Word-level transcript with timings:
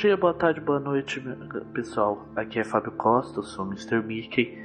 dia, 0.00 0.16
boa 0.16 0.32
tarde, 0.32 0.62
boa 0.62 0.80
noite, 0.80 1.22
pessoal. 1.74 2.26
Aqui 2.34 2.58
é 2.58 2.64
Fábio 2.64 2.90
Costa, 2.92 3.42
sou 3.42 3.66
Mr. 3.66 4.00
Mickey. 4.00 4.58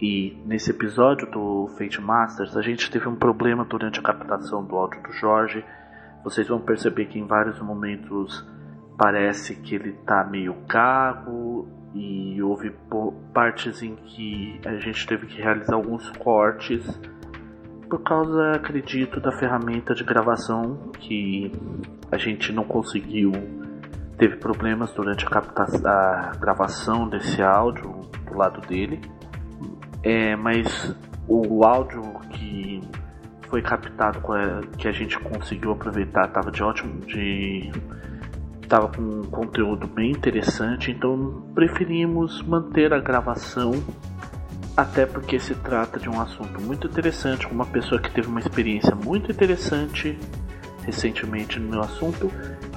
E 0.00 0.40
nesse 0.46 0.70
episódio 0.70 1.28
do 1.28 1.66
Fate 1.76 2.00
Masters, 2.00 2.56
a 2.56 2.62
gente 2.62 2.88
teve 2.88 3.08
um 3.08 3.16
problema 3.16 3.64
durante 3.64 3.98
a 3.98 4.02
captação 4.02 4.64
do 4.64 4.76
áudio 4.76 5.02
do 5.02 5.10
Jorge. 5.10 5.64
Vocês 6.22 6.46
vão 6.46 6.60
perceber 6.60 7.06
que 7.06 7.18
em 7.18 7.26
vários 7.26 7.60
momentos 7.60 8.46
parece 8.96 9.56
que 9.56 9.74
ele 9.74 9.90
tá 10.06 10.22
meio 10.22 10.54
gago 10.68 11.66
e 11.92 12.40
houve 12.40 12.72
partes 13.34 13.82
em 13.82 13.96
que 13.96 14.60
a 14.64 14.76
gente 14.76 15.04
teve 15.04 15.26
que 15.26 15.42
realizar 15.42 15.74
alguns 15.74 16.08
cortes 16.10 16.86
por 17.90 18.02
causa, 18.02 18.52
acredito, 18.52 19.18
da 19.18 19.32
ferramenta 19.32 19.96
de 19.96 20.04
gravação 20.04 20.92
que 21.00 21.50
a 22.12 22.16
gente 22.16 22.52
não 22.52 22.62
conseguiu 22.62 23.32
teve 24.18 24.36
problemas 24.36 24.92
durante 24.92 25.24
a, 25.26 25.38
a 25.38 26.36
gravação 26.36 27.08
desse 27.08 27.42
áudio 27.42 28.08
do 28.26 28.36
lado 28.36 28.60
dele, 28.66 29.00
é, 30.02 30.34
mas 30.36 30.94
o 31.28 31.64
áudio 31.64 32.02
que 32.30 32.80
foi 33.48 33.62
captado, 33.62 34.20
que 34.76 34.88
a 34.88 34.92
gente 34.92 35.18
conseguiu 35.18 35.72
aproveitar, 35.72 36.26
estava 36.26 36.50
de 36.50 36.62
ótimo, 36.62 37.00
de 37.00 37.70
estava 38.62 38.88
com 38.88 39.00
um 39.00 39.24
conteúdo 39.24 39.86
bem 39.86 40.10
interessante, 40.10 40.90
então 40.90 41.44
preferimos 41.54 42.42
manter 42.42 42.92
a 42.92 42.98
gravação, 42.98 43.72
até 44.76 45.06
porque 45.06 45.38
se 45.38 45.54
trata 45.54 46.00
de 46.00 46.08
um 46.08 46.20
assunto 46.20 46.60
muito 46.60 46.88
interessante, 46.88 47.46
com 47.46 47.54
uma 47.54 47.66
pessoa 47.66 48.00
que 48.00 48.10
teve 48.10 48.26
uma 48.26 48.40
experiência 48.40 48.94
muito 48.94 49.30
interessante 49.30 50.18
recentemente 50.86 51.58
no 51.58 51.80
assunto 51.80 52.32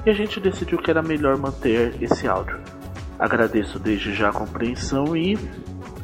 e 0.05 0.09
a 0.09 0.13
gente 0.13 0.39
decidiu 0.39 0.79
que 0.79 0.89
era 0.89 1.01
melhor 1.01 1.37
manter 1.37 1.93
esse 2.01 2.27
áudio. 2.27 2.59
Agradeço 3.17 3.77
desde 3.77 4.13
já 4.13 4.29
a 4.29 4.33
compreensão 4.33 5.15
e 5.15 5.37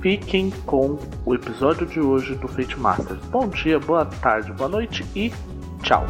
fiquem 0.02 0.52
com 0.66 1.00
o 1.25 1.34
episódio 1.34 1.88
de 1.88 2.00
hoje 2.00 2.36
do 2.36 2.47
Fate 2.47 2.80
Masters. 2.80 3.20
Bom 3.25 3.47
dia, 3.47 3.80
boa 3.80 4.06
tarde, 4.06 4.53
boa 4.53 4.70
noite 4.70 5.03
e 5.16 5.34
tchau! 5.81 6.06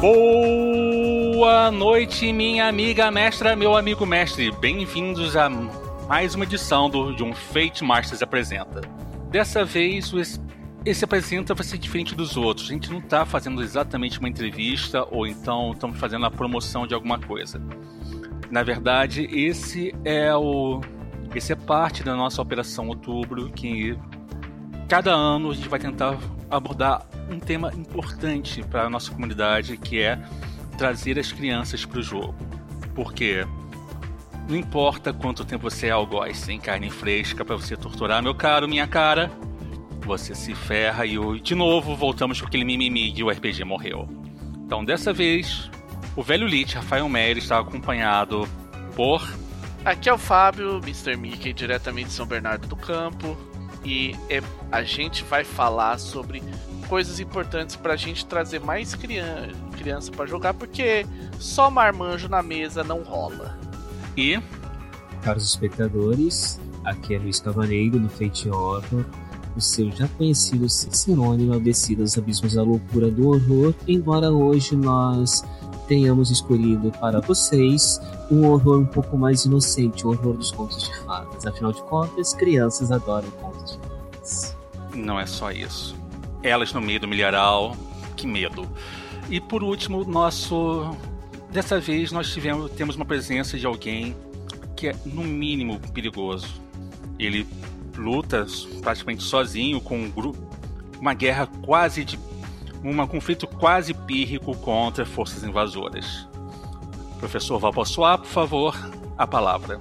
Boa 0.00 1.70
noite, 1.70 2.32
minha 2.32 2.68
amiga 2.68 3.10
mestra, 3.10 3.56
meu 3.56 3.76
amigo 3.76 4.04
mestre. 4.04 4.52
Bem-vindos 4.52 5.36
a 5.36 5.48
mais 6.06 6.36
uma 6.36 6.44
edição 6.44 6.88
do, 6.88 7.12
de 7.12 7.24
um 7.24 7.34
Fate 7.34 7.82
Masters 7.82 8.22
apresenta. 8.22 8.80
Dessa 9.28 9.64
vez, 9.64 10.12
o, 10.12 10.20
esse 10.84 11.04
apresenta 11.04 11.52
vai 11.52 11.64
ser 11.64 11.78
diferente 11.78 12.14
dos 12.14 12.36
outros. 12.36 12.70
A 12.70 12.72
gente 12.72 12.90
não 12.90 13.00
está 13.00 13.26
fazendo 13.26 13.60
exatamente 13.60 14.18
uma 14.20 14.28
entrevista 14.28 15.04
ou 15.10 15.26
então 15.26 15.72
estamos 15.72 15.98
fazendo 15.98 16.24
a 16.24 16.30
promoção 16.30 16.86
de 16.86 16.94
alguma 16.94 17.18
coisa. 17.18 17.60
Na 18.50 18.62
verdade, 18.62 19.26
esse 19.32 19.92
é 20.04 20.34
o 20.34 20.80
esse 21.34 21.52
é 21.52 21.56
parte 21.56 22.02
da 22.02 22.14
nossa 22.14 22.40
operação 22.40 22.88
Outubro 22.88 23.50
que 23.50 23.98
cada 24.88 25.12
ano 25.12 25.50
a 25.50 25.54
gente 25.54 25.68
vai 25.68 25.78
tentar 25.78 26.16
abordar 26.48 27.04
um 27.28 27.38
tema 27.40 27.74
importante 27.74 28.62
para 28.62 28.84
a 28.84 28.90
nossa 28.90 29.10
comunidade, 29.10 29.76
que 29.76 30.00
é 30.00 30.18
trazer 30.78 31.18
as 31.18 31.32
crianças 31.32 31.84
para 31.84 31.98
o 31.98 32.02
jogo. 32.02 32.34
Porque 32.94 33.44
não 34.48 34.56
importa 34.56 35.12
quanto 35.12 35.44
tempo 35.44 35.68
você 35.68 35.88
é 35.88 35.90
algoz 35.90 36.38
sem 36.38 36.58
carne 36.58 36.90
fresca 36.90 37.44
para 37.44 37.56
você 37.56 37.76
torturar 37.76 38.22
meu 38.22 38.34
caro, 38.34 38.68
minha 38.68 38.86
cara, 38.86 39.30
você 40.04 40.34
se 40.34 40.54
ferra 40.54 41.04
e 41.04 41.18
de 41.40 41.54
novo 41.54 41.96
voltamos 41.96 42.40
com 42.40 42.46
aquele 42.46 42.64
mimimi 42.64 43.10
de 43.10 43.24
o 43.24 43.30
RPG 43.30 43.64
morreu. 43.64 44.08
Então 44.64 44.84
dessa 44.84 45.12
vez, 45.12 45.70
o 46.14 46.22
velho 46.22 46.46
Lich, 46.46 46.76
Rafael 46.76 47.08
Mery, 47.08 47.40
está 47.40 47.58
acompanhado 47.58 48.48
por. 48.94 49.22
Aqui 49.84 50.08
é 50.08 50.12
o 50.12 50.18
Fábio, 50.18 50.78
Mr. 50.78 51.16
Mickey, 51.16 51.52
diretamente 51.52 52.08
de 52.08 52.14
São 52.14 52.26
Bernardo 52.26 52.66
do 52.66 52.76
Campo. 52.76 53.36
E 53.84 54.16
é, 54.28 54.42
a 54.72 54.82
gente 54.82 55.22
vai 55.22 55.44
falar 55.44 55.98
sobre 55.98 56.42
coisas 56.88 57.20
importantes 57.20 57.76
para 57.76 57.92
a 57.92 57.96
gente 57.96 58.26
trazer 58.26 58.60
mais 58.60 58.94
criança, 58.94 59.54
criança 59.76 60.10
para 60.10 60.26
jogar, 60.26 60.54
porque 60.54 61.06
só 61.38 61.70
marmanjo 61.70 62.28
na 62.28 62.42
mesa 62.42 62.82
não 62.82 63.02
rola. 63.02 63.65
E. 64.16 64.40
Caros 65.22 65.44
espectadores, 65.44 66.58
aqui 66.84 67.14
é 67.14 67.18
Luiz 67.18 67.38
Cavaneiro 67.40 68.00
no 68.00 68.08
Fate 68.08 68.48
Horror, 68.48 69.04
o 69.54 69.60
seu 69.60 69.90
já 69.90 70.08
conhecido 70.08 70.68
Cicerone 70.68 71.52
ao 71.52 71.60
descer 71.60 71.96
dos 71.96 72.16
abismos 72.16 72.54
da 72.54 72.62
loucura 72.62 73.10
do 73.10 73.28
horror, 73.28 73.74
embora 73.86 74.30
hoje 74.30 74.76
nós 74.76 75.44
tenhamos 75.86 76.30
escolhido 76.30 76.90
para 76.92 77.20
vocês 77.20 78.00
um 78.30 78.46
horror 78.46 78.80
um 78.80 78.86
pouco 78.86 79.18
mais 79.18 79.44
inocente, 79.44 80.06
o 80.06 80.10
horror 80.10 80.34
dos 80.34 80.50
contos 80.50 80.82
de 80.84 80.96
fadas. 80.98 81.46
Afinal 81.46 81.72
de 81.72 81.82
contas, 81.82 82.32
crianças 82.32 82.90
adoram 82.90 83.30
contos 83.32 83.72
de 83.72 83.78
fadas. 83.78 84.56
Não 84.94 85.20
é 85.20 85.26
só 85.26 85.50
isso. 85.50 85.94
Elas 86.42 86.72
no 86.72 86.80
meio 86.80 87.00
do 87.00 87.08
milharal, 87.08 87.76
que 88.16 88.26
medo. 88.26 88.66
E 89.28 89.40
por 89.40 89.62
último, 89.62 90.04
nosso 90.04 90.96
Dessa 91.56 91.80
vez 91.80 92.12
nós 92.12 92.30
tivemos, 92.30 92.70
temos 92.72 92.96
uma 92.96 93.04
presença 93.06 93.56
de 93.56 93.64
alguém 93.64 94.14
que 94.76 94.88
é 94.88 94.96
no 95.06 95.24
mínimo 95.24 95.80
perigoso. 95.94 96.60
Ele 97.18 97.46
luta 97.96 98.46
praticamente 98.82 99.22
sozinho 99.22 99.80
com 99.80 99.96
um 99.96 100.10
grupo, 100.10 100.38
uma 101.00 101.14
guerra 101.14 101.46
quase 101.46 102.04
de 102.04 102.18
um 102.84 103.06
conflito 103.06 103.46
quase 103.46 103.94
pírrico 103.94 104.54
contra 104.58 105.06
forças 105.06 105.44
invasoras. 105.44 106.28
Professor 107.18 107.58
Valpossoa, 107.58 108.18
por 108.18 108.28
favor, 108.28 108.90
a 109.16 109.26
palavra. 109.26 109.80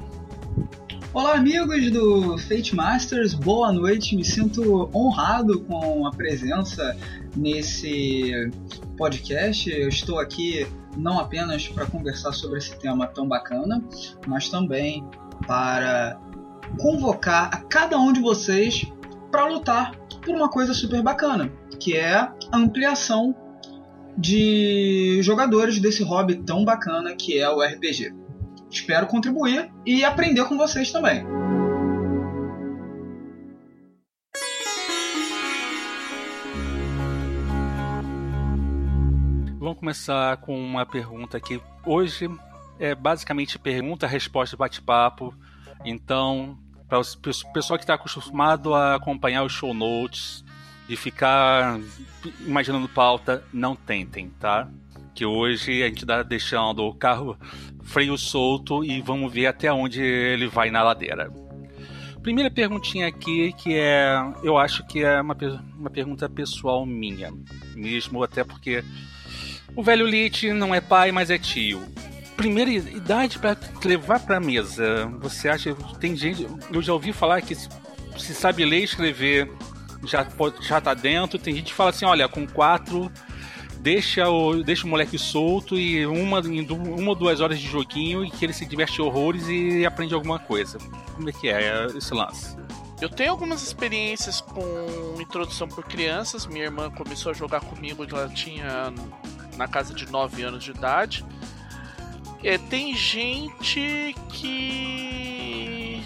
Olá, 1.14 1.34
amigos 1.34 1.92
do 1.92 2.38
Fate 2.38 2.74
Masters, 2.74 3.34
boa 3.34 3.74
noite. 3.74 4.16
Me 4.16 4.24
sinto 4.24 4.90
honrado 4.96 5.60
com 5.60 6.08
a 6.08 6.12
presença 6.12 6.96
nesse 7.36 8.50
podcast. 8.98 9.70
Eu 9.70 9.90
estou 9.90 10.20
aqui 10.20 10.66
não 10.96 11.20
apenas 11.20 11.68
para 11.68 11.86
conversar 11.86 12.34
sobre 12.34 12.60
esse 12.60 12.78
tema 12.78 13.08
tão 13.08 13.28
bacana, 13.28 13.84
mas 14.28 14.50
também 14.50 15.08
para 15.48 16.20
convocar 16.80 17.50
a 17.54 17.58
cada 17.58 17.98
um 17.98 18.12
de 18.12 18.20
vocês 18.20 18.92
para 19.32 19.48
lutar 19.48 19.96
por 20.24 20.34
uma 20.36 20.50
coisa 20.50 20.74
super 20.74 21.02
bacana, 21.02 21.52
que 21.80 21.96
é 21.96 22.14
a 22.16 22.32
ampliação 22.54 23.36
de 24.18 25.20
jogadores 25.22 25.80
desse 25.80 26.04
hobby 26.04 26.36
tão 26.36 26.64
bacana 26.64 27.16
que 27.16 27.38
é 27.38 27.50
o 27.50 27.62
RPG. 27.62 28.14
Espero 28.72 29.08
contribuir 29.08 29.72
e 29.86 30.04
aprender 30.04 30.46
com 30.46 30.58
vocês 30.58 30.92
também. 30.92 31.45
Vamos 39.76 39.80
começar 39.80 40.38
com 40.38 40.58
uma 40.58 40.86
pergunta 40.86 41.38
que 41.38 41.60
hoje 41.86 42.30
é 42.80 42.96
basicamente 42.96 43.60
pergunta-resposta 43.60 44.56
bate-papo. 44.56 45.36
Então, 45.84 46.58
para 46.88 47.00
o 47.00 47.04
pessoal 47.54 47.78
que 47.78 47.84
está 47.84 47.96
acostumado 47.96 48.74
a 48.74 48.96
acompanhar 48.96 49.44
os 49.44 49.52
show 49.52 49.74
notes 49.74 50.46
e 50.88 50.96
ficar 50.96 51.78
imaginando 52.40 52.88
pauta, 52.88 53.44
não 53.52 53.76
tentem, 53.76 54.30
tá? 54.40 54.70
Que 55.14 55.26
hoje 55.26 55.84
a 55.84 55.88
gente 55.88 56.04
está 56.04 56.24
deixando 56.24 56.86
o 56.86 56.94
carro 56.94 57.38
freio 57.84 58.18
solto 58.18 58.82
e 58.82 59.02
vamos 59.02 59.32
ver 59.34 59.48
até 59.48 59.74
onde 59.74 60.02
ele 60.02 60.48
vai 60.48 60.72
na 60.72 60.84
ladeira. 60.84 61.30
Primeira 62.22 62.50
perguntinha 62.50 63.08
aqui, 63.08 63.52
que 63.54 63.76
é. 63.76 64.16
Eu 64.42 64.58
acho 64.58 64.88
que 64.88 65.04
é 65.04 65.20
uma, 65.20 65.36
uma 65.78 65.90
pergunta 65.90 66.30
pessoal 66.30 66.86
minha, 66.86 67.34
mesmo 67.76 68.24
até 68.24 68.44
porque 68.44 68.82
o 69.76 69.84
velho 69.84 70.06
Lich 70.06 70.52
não 70.52 70.74
é 70.74 70.82
pai, 70.82 71.12
mas 71.12 71.30
é 71.30 71.38
tio. 71.38 71.84
Primeira 72.36 72.72
idade 72.72 73.40
para 73.40 73.58
levar 73.84 74.20
para 74.20 74.40
mesa. 74.40 75.06
Você 75.20 75.48
acha 75.50 75.76
tem 76.00 76.16
gente, 76.16 76.48
eu 76.72 76.82
já 76.82 76.94
ouvi 76.94 77.14
falar 77.14 77.42
que 77.42 77.56
se 77.56 78.34
sabe 78.34 78.66
ler 78.66 78.82
e 78.82 78.84
escrever 78.84 79.52
já 80.04 80.28
já 80.62 80.82
tá 80.82 80.94
dentro. 80.94 81.40
Tem 81.40 81.56
gente 81.56 81.68
que 81.68 81.74
fala 81.74 81.90
assim, 81.92 82.06
olha, 82.06 82.28
com 82.28 82.46
quatro 82.46 83.12
deixa 83.86 84.28
o, 84.28 84.64
deixa 84.64 84.88
o 84.88 84.90
moleque 84.90 85.16
solto 85.16 85.78
e 85.78 86.08
uma, 86.08 86.40
uma 86.40 87.10
ou 87.10 87.16
duas 87.16 87.40
horas 87.40 87.60
de 87.60 87.68
joguinho 87.68 88.26
e 88.26 88.32
que 88.32 88.44
ele 88.44 88.52
se 88.52 88.66
diverte 88.66 89.00
horrores 89.00 89.48
e 89.48 89.86
aprende 89.86 90.16
alguma 90.16 90.40
coisa. 90.40 90.80
Como 91.14 91.30
é 91.30 91.32
que 91.32 91.48
é 91.48 91.86
esse 91.96 92.12
lance? 92.12 92.58
Eu 93.00 93.10
tenho 93.10 93.30
algumas 93.30 93.62
experiências 93.62 94.42
com 94.42 95.22
introdução 95.22 95.68
por 95.68 95.84
crianças. 95.84 96.48
Minha 96.48 96.64
irmã 96.64 96.90
começou 96.90 97.32
a 97.32 97.36
jogar 97.36 97.60
comigo, 97.60 98.04
ela 98.10 98.28
tinha 98.30 98.92
na 99.56 99.68
casa 99.68 99.94
de 99.94 100.10
9 100.10 100.44
anos 100.44 100.64
de 100.64 100.72
idade. 100.72 101.26
É, 102.44 102.58
tem 102.58 102.96
gente 102.96 104.16
que. 104.30 106.04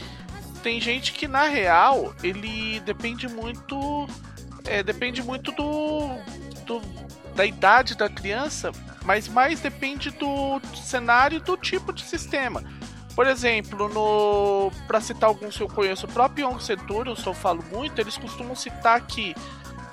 Tem 0.63 0.79
gente 0.81 1.13
que 1.13 1.27
na 1.27 1.45
real 1.45 2.13
ele 2.21 2.81
depende 2.81 3.27
muito 3.29 4.07
é, 4.65 4.83
depende 4.83 5.21
muito 5.23 5.51
do, 5.51 6.09
do, 6.65 6.81
da 7.35 7.45
idade 7.45 7.95
da 7.95 8.07
criança, 8.07 8.71
mas 9.03 9.27
mais 9.27 9.59
depende 9.59 10.11
do 10.11 10.61
cenário 10.75 11.37
e 11.37 11.41
do 11.41 11.57
tipo 11.57 11.91
de 11.91 12.03
sistema. 12.03 12.63
Por 13.15 13.25
exemplo, 13.27 13.89
no 13.89 14.71
para 14.87 15.01
citar 15.01 15.27
alguns 15.27 15.57
que 15.57 15.63
eu 15.63 15.67
conheço, 15.67 16.05
o 16.05 16.09
próprio 16.09 16.47
Young 16.47 16.59
Centurions, 16.59 17.25
eu 17.25 17.33
falo 17.33 17.63
muito, 17.73 17.99
eles 17.99 18.15
costumam 18.15 18.55
citar 18.55 19.01
que 19.01 19.35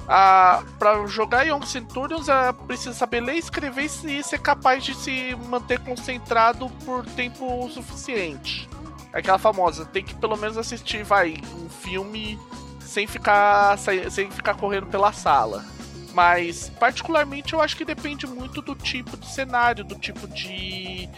a 0.08 0.62
para 0.78 1.06
jogar 1.06 1.46
Young 1.46 1.66
Centurions 1.66 2.28
é, 2.28 2.52
precisa 2.52 2.92
saber 2.92 3.20
ler, 3.20 3.36
escrever 3.36 3.86
e 3.86 4.22
ser 4.22 4.38
capaz 4.38 4.84
de 4.84 4.94
se 4.94 5.34
manter 5.48 5.80
concentrado 5.80 6.68
por 6.84 7.04
tempo 7.04 7.68
suficiente. 7.70 8.68
Aquela 9.12 9.38
famosa, 9.38 9.84
tem 9.86 10.04
que 10.04 10.14
pelo 10.14 10.36
menos 10.36 10.58
assistir, 10.58 11.02
vai, 11.02 11.36
um 11.54 11.68
filme 11.68 12.38
sem 12.80 13.06
ficar 13.06 13.76
sem 13.78 14.30
ficar 14.30 14.54
correndo 14.54 14.86
pela 14.86 15.12
sala. 15.12 15.64
Mas 16.12 16.70
particularmente 16.78 17.52
eu 17.52 17.60
acho 17.60 17.76
que 17.76 17.84
depende 17.84 18.26
muito 18.26 18.62
do 18.62 18.74
tipo 18.74 19.16
de 19.16 19.28
cenário, 19.28 19.84
do 19.84 19.94
tipo 19.96 20.26
de 20.28 21.08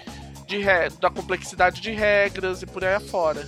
de 0.46 0.64
da 0.99 1.11
complexidade 1.11 1.81
de 1.81 1.93
regras 1.93 2.62
e 2.62 2.67
por 2.67 2.84
aí 2.84 2.94
afora. 2.94 3.46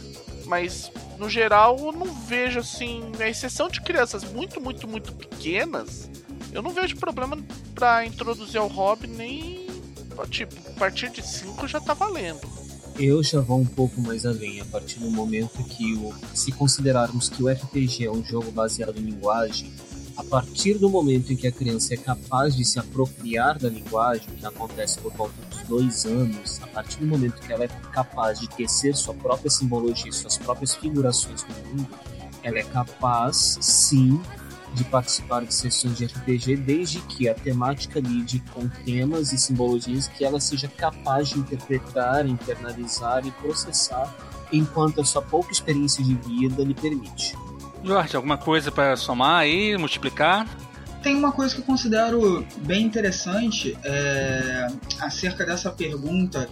Mas 0.50 0.90
no 1.16 1.30
geral 1.30 1.78
eu 1.78 1.92
não 1.92 2.12
vejo 2.12 2.58
assim, 2.58 3.12
a 3.20 3.28
exceção 3.28 3.68
de 3.68 3.80
crianças 3.80 4.24
muito, 4.24 4.60
muito, 4.60 4.88
muito 4.88 5.12
pequenas, 5.12 6.10
eu 6.52 6.60
não 6.60 6.72
vejo 6.72 6.96
problema 6.96 7.38
para 7.72 8.04
introduzir 8.04 8.58
ao 8.58 8.66
hobby 8.66 9.06
nem 9.06 9.70
tipo, 10.28 10.52
a 10.68 10.72
partir 10.72 11.08
de 11.10 11.24
5 11.24 11.68
já 11.68 11.80
tá 11.80 11.94
valendo. 11.94 12.40
Eu 12.98 13.22
já 13.22 13.40
vou 13.40 13.60
um 13.60 13.64
pouco 13.64 14.00
mais 14.00 14.26
além, 14.26 14.60
a 14.60 14.64
partir 14.64 14.98
do 14.98 15.08
momento 15.08 15.62
que 15.62 15.94
o, 15.94 16.12
se 16.34 16.50
considerarmos 16.50 17.28
que 17.28 17.44
o 17.44 17.48
RPG 17.48 18.06
é 18.06 18.10
um 18.10 18.24
jogo 18.24 18.50
baseado 18.50 18.98
em 18.98 19.02
linguagem, 19.02 19.72
a 20.16 20.24
partir 20.24 20.74
do 20.74 20.90
momento 20.90 21.32
em 21.32 21.36
que 21.36 21.46
a 21.46 21.52
criança 21.52 21.94
é 21.94 21.96
capaz 21.96 22.56
de 22.56 22.64
se 22.64 22.80
apropriar 22.80 23.56
da 23.56 23.68
linguagem, 23.68 24.26
que 24.36 24.44
acontece 24.44 24.98
por 24.98 25.12
volta 25.12 25.34
dois 25.70 26.04
anos, 26.04 26.60
a 26.62 26.66
partir 26.66 26.98
do 26.98 27.06
momento 27.06 27.40
que 27.40 27.52
ela 27.52 27.64
é 27.64 27.68
capaz 27.92 28.40
de 28.40 28.48
tecer 28.48 28.94
sua 28.96 29.14
própria 29.14 29.48
simbologia, 29.48 30.10
suas 30.10 30.36
próprias 30.36 30.74
figurações 30.74 31.46
no 31.46 31.68
mundo, 31.68 31.88
ela 32.42 32.58
é 32.58 32.64
capaz, 32.64 33.56
sim, 33.60 34.20
de 34.74 34.82
participar 34.84 35.44
de 35.44 35.54
sessões 35.54 35.96
de 35.96 36.06
RPG, 36.06 36.56
desde 36.56 37.00
que 37.02 37.28
a 37.28 37.34
temática 37.34 38.00
lide 38.00 38.42
com 38.52 38.68
temas 38.68 39.32
e 39.32 39.38
simbologias 39.38 40.08
que 40.08 40.24
ela 40.24 40.40
seja 40.40 40.68
capaz 40.68 41.28
de 41.28 41.38
interpretar, 41.38 42.26
internalizar 42.26 43.24
e 43.24 43.30
processar, 43.30 44.12
enquanto 44.52 45.00
a 45.00 45.04
sua 45.04 45.22
pouca 45.22 45.52
experiência 45.52 46.02
de 46.02 46.14
vida 46.14 46.64
lhe 46.64 46.74
permite. 46.74 47.36
Jorge, 47.84 48.16
alguma 48.16 48.36
coisa 48.36 48.72
para 48.72 48.96
somar 48.96 49.40
aí, 49.40 49.76
multiplicar? 49.76 50.46
Tem 51.02 51.16
uma 51.16 51.32
coisa 51.32 51.54
que 51.54 51.60
eu 51.60 51.64
considero 51.64 52.46
bem 52.58 52.84
interessante 52.84 53.76
é, 53.82 54.66
acerca 55.00 55.46
dessa 55.46 55.70
pergunta 55.70 56.48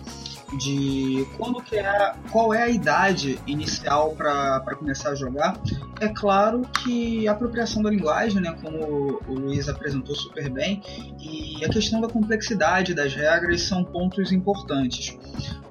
de 0.57 1.27
quando 1.37 1.63
que 1.63 1.77
é, 1.77 2.13
qual 2.31 2.55
é 2.55 2.63
a 2.63 2.69
idade 2.69 3.39
inicial 3.47 4.15
para 4.17 4.75
começar 4.77 5.11
a 5.11 5.15
jogar. 5.15 5.61
É 6.01 6.09
claro 6.09 6.63
que 6.83 7.29
a 7.29 7.33
apropriação 7.33 7.83
da 7.83 7.91
linguagem, 7.91 8.41
né, 8.41 8.57
como 8.63 9.21
o 9.29 9.35
Luiz 9.35 9.69
apresentou 9.69 10.15
super 10.15 10.49
bem, 10.49 10.83
e 11.21 11.65
a 11.65 11.69
questão 11.69 12.01
da 12.01 12.09
complexidade 12.09 12.95
das 12.95 13.15
regras 13.15 13.63
são 13.63 13.85
pontos 13.85 14.33
importantes. 14.33 15.19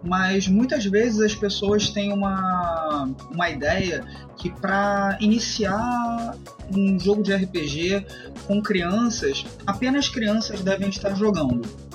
Mas 0.03 0.47
muitas 0.47 0.85
vezes 0.85 1.19
as 1.21 1.35
pessoas 1.35 1.89
têm 1.89 2.13
uma, 2.13 3.09
uma 3.31 3.50
ideia 3.50 4.06
que 4.38 4.50
para 4.50 5.18
iniciar 5.19 6.35
um 6.75 7.00
jogo 7.00 7.23
de 7.23 7.33
RPG 7.33 8.06
com 8.45 8.62
crianças, 8.62 9.44
apenas 9.65 10.07
crianças 10.07 10.62
devem 10.62 10.89
estar 10.89 11.15
jogando. 11.15 11.86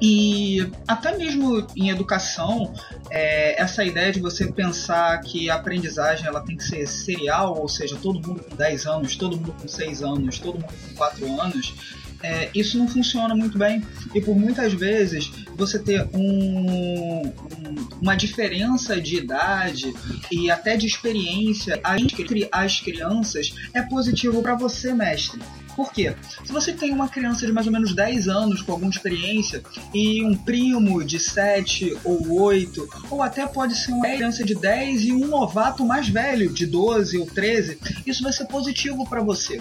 E 0.00 0.70
até 0.86 1.16
mesmo 1.16 1.66
em 1.74 1.88
educação, 1.88 2.72
é, 3.10 3.60
essa 3.60 3.84
ideia 3.84 4.12
de 4.12 4.20
você 4.20 4.50
pensar 4.50 5.18
que 5.20 5.48
a 5.48 5.54
aprendizagem 5.54 6.26
ela 6.26 6.40
tem 6.40 6.56
que 6.56 6.64
ser 6.64 6.86
serial, 6.86 7.58
ou 7.58 7.68
seja, 7.68 7.96
todo 7.96 8.26
mundo 8.26 8.42
com 8.42 8.54
10 8.54 8.86
anos, 8.86 9.16
todo 9.16 9.36
mundo 9.36 9.54
com 9.60 9.66
6 9.66 10.02
anos, 10.02 10.38
todo 10.38 10.54
mundo 10.54 10.74
com 10.88 10.94
4 10.96 11.40
anos, 11.40 11.74
é, 12.22 12.50
isso 12.54 12.78
não 12.78 12.88
funciona 12.88 13.34
muito 13.34 13.56
bem. 13.58 13.82
E 14.14 14.20
por 14.20 14.36
muitas 14.36 14.72
vezes 14.72 15.30
você 15.56 15.78
ter 15.78 16.06
um, 16.12 17.26
um, 17.26 17.88
uma 18.00 18.14
diferença 18.14 19.00
de 19.00 19.16
idade 19.16 19.94
e 20.30 20.50
até 20.50 20.76
de 20.76 20.86
experiência 20.86 21.80
entre 21.98 22.48
as 22.50 22.80
crianças 22.80 23.54
é 23.72 23.82
positivo 23.82 24.42
para 24.42 24.54
você, 24.54 24.92
mestre. 24.92 25.40
Por 25.76 25.92
quê? 25.92 26.16
Se 26.42 26.50
você 26.50 26.72
tem 26.72 26.90
uma 26.90 27.06
criança 27.06 27.46
de 27.46 27.52
mais 27.52 27.66
ou 27.66 27.72
menos 27.72 27.94
10 27.94 28.28
anos 28.28 28.62
com 28.62 28.72
alguma 28.72 28.90
experiência 28.90 29.62
e 29.92 30.24
um 30.24 30.34
primo 30.34 31.04
de 31.04 31.20
7 31.20 31.98
ou 32.02 32.40
8, 32.40 32.88
ou 33.10 33.22
até 33.22 33.46
pode 33.46 33.76
ser 33.76 33.92
uma 33.92 34.06
criança 34.06 34.42
de 34.42 34.54
10 34.54 35.02
e 35.02 35.12
um 35.12 35.26
novato 35.26 35.84
mais 35.84 36.08
velho 36.08 36.50
de 36.50 36.64
12 36.64 37.18
ou 37.18 37.26
13, 37.26 37.78
isso 38.06 38.22
vai 38.22 38.32
ser 38.32 38.46
positivo 38.46 39.06
para 39.06 39.20
você. 39.20 39.60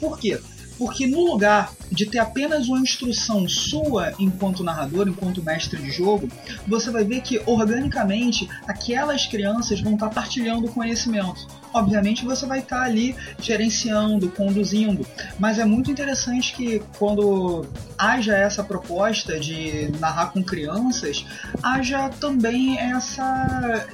Por 0.00 0.18
quê? 0.18 0.40
Porque 0.76 1.06
no 1.06 1.24
lugar 1.24 1.72
de 1.90 2.06
ter 2.06 2.18
apenas 2.18 2.68
uma 2.68 2.78
instrução 2.78 3.48
sua 3.48 4.14
enquanto 4.18 4.64
narrador, 4.64 5.08
enquanto 5.08 5.42
mestre 5.42 5.80
de 5.80 5.90
jogo, 5.90 6.28
você 6.66 6.90
vai 6.90 7.04
ver 7.04 7.20
que 7.20 7.40
organicamente 7.46 8.48
aquelas 8.66 9.26
crianças 9.26 9.80
vão 9.80 9.94
estar 9.94 10.10
partilhando 10.10 10.68
conhecimento. 10.68 11.46
Obviamente 11.78 12.24
você 12.24 12.44
vai 12.44 12.58
estar 12.58 12.82
ali 12.82 13.14
gerenciando, 13.40 14.28
conduzindo, 14.30 15.06
mas 15.38 15.60
é 15.60 15.64
muito 15.64 15.90
interessante 15.90 16.52
que 16.52 16.82
quando 16.98 17.64
haja 17.96 18.36
essa 18.36 18.64
proposta 18.64 19.38
de 19.38 19.88
narrar 20.00 20.32
com 20.32 20.42
crianças, 20.42 21.24
haja 21.62 22.08
também 22.08 22.76
essa 22.78 23.86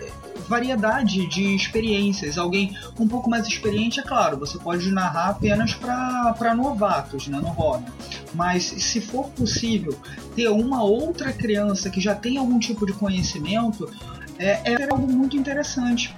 variedade 0.48 1.26
de 1.28 1.54
experiências. 1.54 2.38
Alguém 2.38 2.74
um 2.98 3.06
pouco 3.06 3.28
mais 3.28 3.46
experiente, 3.46 4.00
é 4.00 4.02
claro, 4.02 4.38
você 4.38 4.58
pode 4.58 4.90
narrar 4.90 5.28
apenas 5.28 5.74
para 5.74 6.54
novatos 6.54 7.28
né, 7.28 7.38
no 7.38 7.48
hobby. 7.48 7.90
Mas 8.32 8.64
se 8.64 9.00
for 9.00 9.28
possível 9.30 9.98
ter 10.34 10.48
uma 10.48 10.82
outra 10.82 11.32
criança 11.32 11.90
que 11.90 12.00
já 12.00 12.14
tem 12.14 12.38
algum 12.38 12.58
tipo 12.58 12.86
de 12.86 12.94
conhecimento, 12.94 13.90
é, 14.38 14.72
é 14.72 14.88
algo 14.90 15.10
muito 15.10 15.36
interessante. 15.36 16.14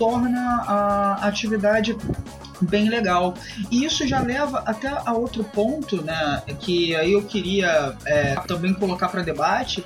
Torna 0.00 0.64
a 0.66 1.28
atividade 1.28 1.96
bem 2.60 2.88
legal. 2.88 3.34
E 3.70 3.84
isso 3.84 4.06
já 4.08 4.20
leva 4.20 4.62
até 4.66 4.88
a 4.88 5.12
outro 5.12 5.44
ponto, 5.44 6.02
né? 6.02 6.42
Que 6.58 6.96
aí 6.96 7.12
eu 7.12 7.22
queria 7.22 7.94
é, 8.04 8.34
também 8.48 8.74
colocar 8.74 9.08
para 9.08 9.22
debate, 9.22 9.84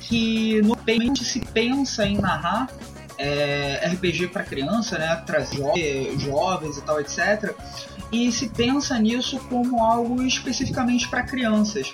que 0.00 0.60
no 0.62 0.74
repente 0.84 1.24
se 1.24 1.40
pensa 1.40 2.06
em 2.06 2.18
narrar 2.18 2.68
é, 3.16 3.88
RPG 3.94 4.28
para 4.28 4.44
criança, 4.44 4.98
né, 4.98 5.16
trazer 5.24 5.62
jo 6.18 6.20
jovens 6.20 6.76
e 6.76 6.82
tal, 6.82 7.00
etc. 7.00 7.54
E 8.12 8.30
se 8.30 8.48
pensa 8.48 8.98
nisso 8.98 9.38
como 9.48 9.82
algo 9.82 10.22
especificamente 10.22 11.08
para 11.08 11.22
crianças. 11.22 11.92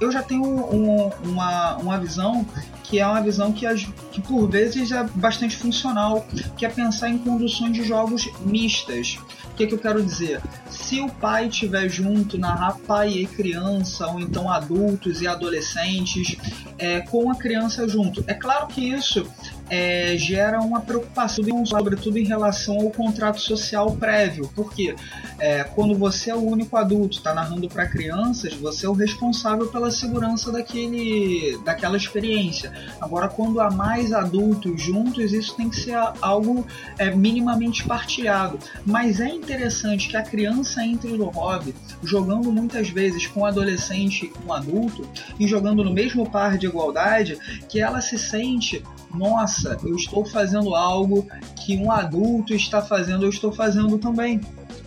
Eu 0.00 0.12
já 0.12 0.22
tenho 0.22 0.44
um, 0.44 1.10
uma, 1.24 1.76
uma 1.76 1.98
visão 1.98 2.46
que 2.88 3.00
é 3.00 3.06
uma 3.06 3.20
visão 3.20 3.52
que, 3.52 3.66
que 4.12 4.20
por 4.20 4.48
vezes 4.48 4.92
é 4.92 5.02
bastante 5.14 5.56
funcional, 5.56 6.24
que 6.56 6.64
é 6.64 6.68
pensar 6.68 7.08
em 7.08 7.18
conduções 7.18 7.72
de 7.72 7.82
jogos 7.82 8.30
mistas. 8.40 9.18
O 9.44 9.54
que, 9.56 9.66
que 9.66 9.74
eu 9.74 9.78
quero 9.78 10.02
dizer? 10.02 10.40
Se 10.70 11.00
o 11.00 11.08
pai 11.08 11.48
estiver 11.48 11.88
junto, 11.88 12.38
narrar 12.38 12.76
pai 12.86 13.10
e 13.10 13.26
criança, 13.26 14.06
ou 14.06 14.20
então 14.20 14.50
adultos 14.50 15.20
e 15.20 15.26
adolescentes, 15.26 16.36
é, 16.78 17.00
com 17.00 17.30
a 17.30 17.34
criança 17.34 17.88
junto. 17.88 18.22
É 18.26 18.34
claro 18.34 18.68
que 18.68 18.80
isso 18.80 19.26
é, 19.68 20.16
gera 20.16 20.60
uma 20.60 20.80
preocupação, 20.80 21.64
sobretudo 21.66 22.18
em 22.18 22.24
relação 22.24 22.76
ao 22.76 22.90
contrato 22.90 23.40
social 23.40 23.92
prévio, 23.92 24.50
porque 24.54 24.94
é, 25.38 25.64
quando 25.64 25.94
você 25.94 26.30
é 26.30 26.34
o 26.34 26.40
único 26.40 26.76
adulto, 26.76 27.18
está 27.18 27.34
narrando 27.34 27.68
para 27.68 27.86
crianças, 27.86 28.54
você 28.54 28.86
é 28.86 28.88
o 28.88 28.92
responsável 28.92 29.66
pela 29.66 29.90
segurança 29.90 30.52
daquele, 30.52 31.58
daquela 31.64 31.96
experiência. 31.96 32.72
Agora, 33.00 33.28
quando 33.28 33.60
há 33.60 33.70
mais 33.70 34.12
adultos 34.12 34.80
juntos, 34.80 35.32
isso 35.32 35.54
tem 35.56 35.68
que 35.68 35.76
ser 35.76 35.96
algo 36.20 36.66
é, 36.98 37.10
minimamente 37.10 37.84
partilhado. 37.84 38.58
Mas 38.84 39.20
é 39.20 39.28
interessante 39.28 40.08
que 40.08 40.16
a 40.16 40.22
criança 40.22 40.84
entre 40.84 41.12
no 41.12 41.26
hobby, 41.26 41.74
jogando 42.02 42.52
muitas 42.52 42.88
vezes 42.88 43.26
com 43.26 43.44
adolescente 43.44 44.26
e 44.26 44.28
com 44.28 44.52
adulto, 44.52 45.08
e 45.38 45.46
jogando 45.46 45.82
no 45.82 45.92
mesmo 45.92 46.28
par 46.30 46.56
de 46.56 46.66
igualdade, 46.66 47.38
que 47.68 47.80
ela 47.80 48.00
se 48.00 48.18
sente 48.18 48.82
nossa, 49.16 49.78
eu 49.82 49.96
estou 49.96 50.24
fazendo 50.24 50.74
algo 50.74 51.26
que 51.64 51.76
um 51.76 51.90
adulto 51.90 52.54
está 52.54 52.82
fazendo, 52.82 53.24
eu 53.24 53.30
estou 53.30 53.52
fazendo 53.52 53.98
também. 53.98 54.40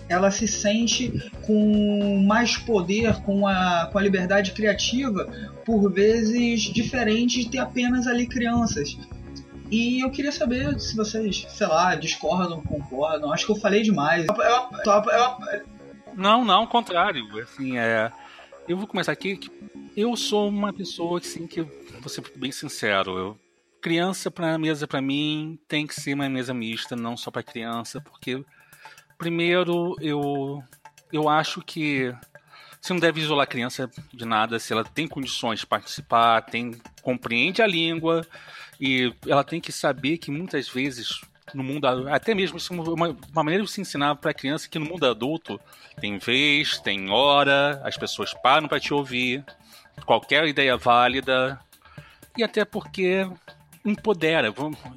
Ela 0.07 0.31
se 0.31 0.48
sente 0.48 1.31
com 1.45 2.24
mais 2.25 2.57
poder, 2.57 3.15
com 3.21 3.48
a, 3.48 3.89
com 3.91 3.98
a 3.98 4.01
liberdade 4.01 4.53
criativa, 4.53 5.29
por 5.65 5.91
vezes 5.91 6.62
diferente 6.62 7.43
de 7.43 7.50
ter 7.50 7.59
apenas 7.59 8.07
ali 8.07 8.25
crianças. 8.25 8.98
E 9.71 10.03
eu 10.03 10.09
queria 10.09 10.31
saber 10.31 10.79
se 10.79 10.95
vocês, 10.95 11.45
sei 11.50 11.67
lá, 11.67 11.93
discordam, 11.93 12.62
concordam. 12.62 13.31
Acho 13.31 13.45
que 13.45 13.51
eu 13.51 13.55
falei 13.55 13.83
demais. 13.83 14.25
Não, 16.15 16.43
não, 16.43 16.62
ao 16.62 16.67
contrário. 16.67 17.24
Assim, 17.39 17.77
é, 17.77 18.12
eu 18.67 18.77
vou 18.77 18.88
começar 18.88 19.12
aqui. 19.12 19.39
Eu 19.95 20.15
sou 20.15 20.50
uma 20.50 20.74
pessoa 20.74 21.19
assim, 21.19 21.45
que, 21.45 21.62
vou 21.62 22.09
ser 22.09 22.24
bem 22.36 22.51
sincero, 22.51 23.17
eu, 23.17 23.39
criança 23.81 24.29
para 24.29 24.57
mesa 24.57 24.88
para 24.88 25.01
mim 25.01 25.59
tem 25.67 25.88
que 25.88 26.00
ser 26.00 26.13
uma 26.13 26.29
mesa 26.29 26.53
mista, 26.53 26.95
não 26.95 27.15
só 27.15 27.31
para 27.31 27.43
criança, 27.43 28.01
porque 28.01 28.43
primeiro 29.17 29.95
eu 30.01 30.63
eu 31.12 31.27
acho 31.27 31.62
que 31.62 32.13
você 32.79 32.93
não 32.93 33.00
deve 33.00 33.19
isolar 33.19 33.43
a 33.43 33.48
criança 33.48 33.89
de 34.13 34.25
nada 34.25 34.59
se 34.59 34.71
ela 34.71 34.83
tem 34.83 35.07
condições 35.07 35.59
de 35.62 35.65
participar, 35.65 36.41
tem 36.41 36.79
compreende 37.01 37.62
a 37.62 37.67
língua 37.67 38.25
e 38.79 39.13
ela 39.27 39.43
tem 39.43 39.59
que 39.59 39.71
saber 39.71 40.17
que 40.17 40.31
muitas 40.31 40.69
vezes 40.69 41.21
no 41.53 41.63
mundo 41.63 41.88
até 42.09 42.36
mesmo 42.36 42.57
isso 42.57 42.74
é 42.74 42.75
uma, 42.75 43.09
uma 43.09 43.43
maneira 43.43 43.63
de 43.63 43.71
se 43.71 43.81
ensinar 43.81 44.15
para 44.15 44.31
a 44.31 44.33
criança 44.33 44.69
que 44.69 44.79
no 44.79 44.86
mundo 44.86 45.05
adulto 45.05 45.59
tem 46.00 46.17
vez, 46.17 46.79
tem 46.79 47.09
hora, 47.09 47.81
as 47.83 47.98
pessoas 47.98 48.33
param 48.36 48.67
para 48.67 48.79
te 48.79 48.93
ouvir, 48.93 49.43
qualquer 50.05 50.48
ideia 50.48 50.77
válida 50.77 51.59
e 52.38 52.43
até 52.43 52.63
porque 52.63 53.27
empodera. 53.86 54.53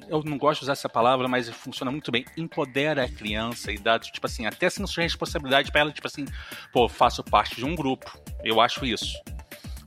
Eu 0.07 0.23
não 0.23 0.37
gosto 0.37 0.59
de 0.59 0.65
usar 0.65 0.73
essa 0.73 0.89
palavra, 0.89 1.27
mas 1.27 1.49
funciona 1.49 1.91
muito 1.91 2.11
bem. 2.11 2.25
Empodera 2.37 3.05
a 3.05 3.09
criança 3.09 3.71
e 3.71 3.77
dá, 3.77 3.97
tipo 3.99 4.25
assim, 4.25 4.45
até 4.45 4.69
sem 4.69 4.85
sua 4.85 5.03
responsabilidade 5.03 5.71
para 5.71 5.81
ela, 5.81 5.91
tipo 5.91 6.07
assim, 6.07 6.25
pô, 6.71 6.87
faço 6.89 7.23
parte 7.23 7.55
de 7.55 7.65
um 7.65 7.75
grupo. 7.75 8.17
Eu 8.43 8.59
acho 8.61 8.85
isso. 8.85 9.13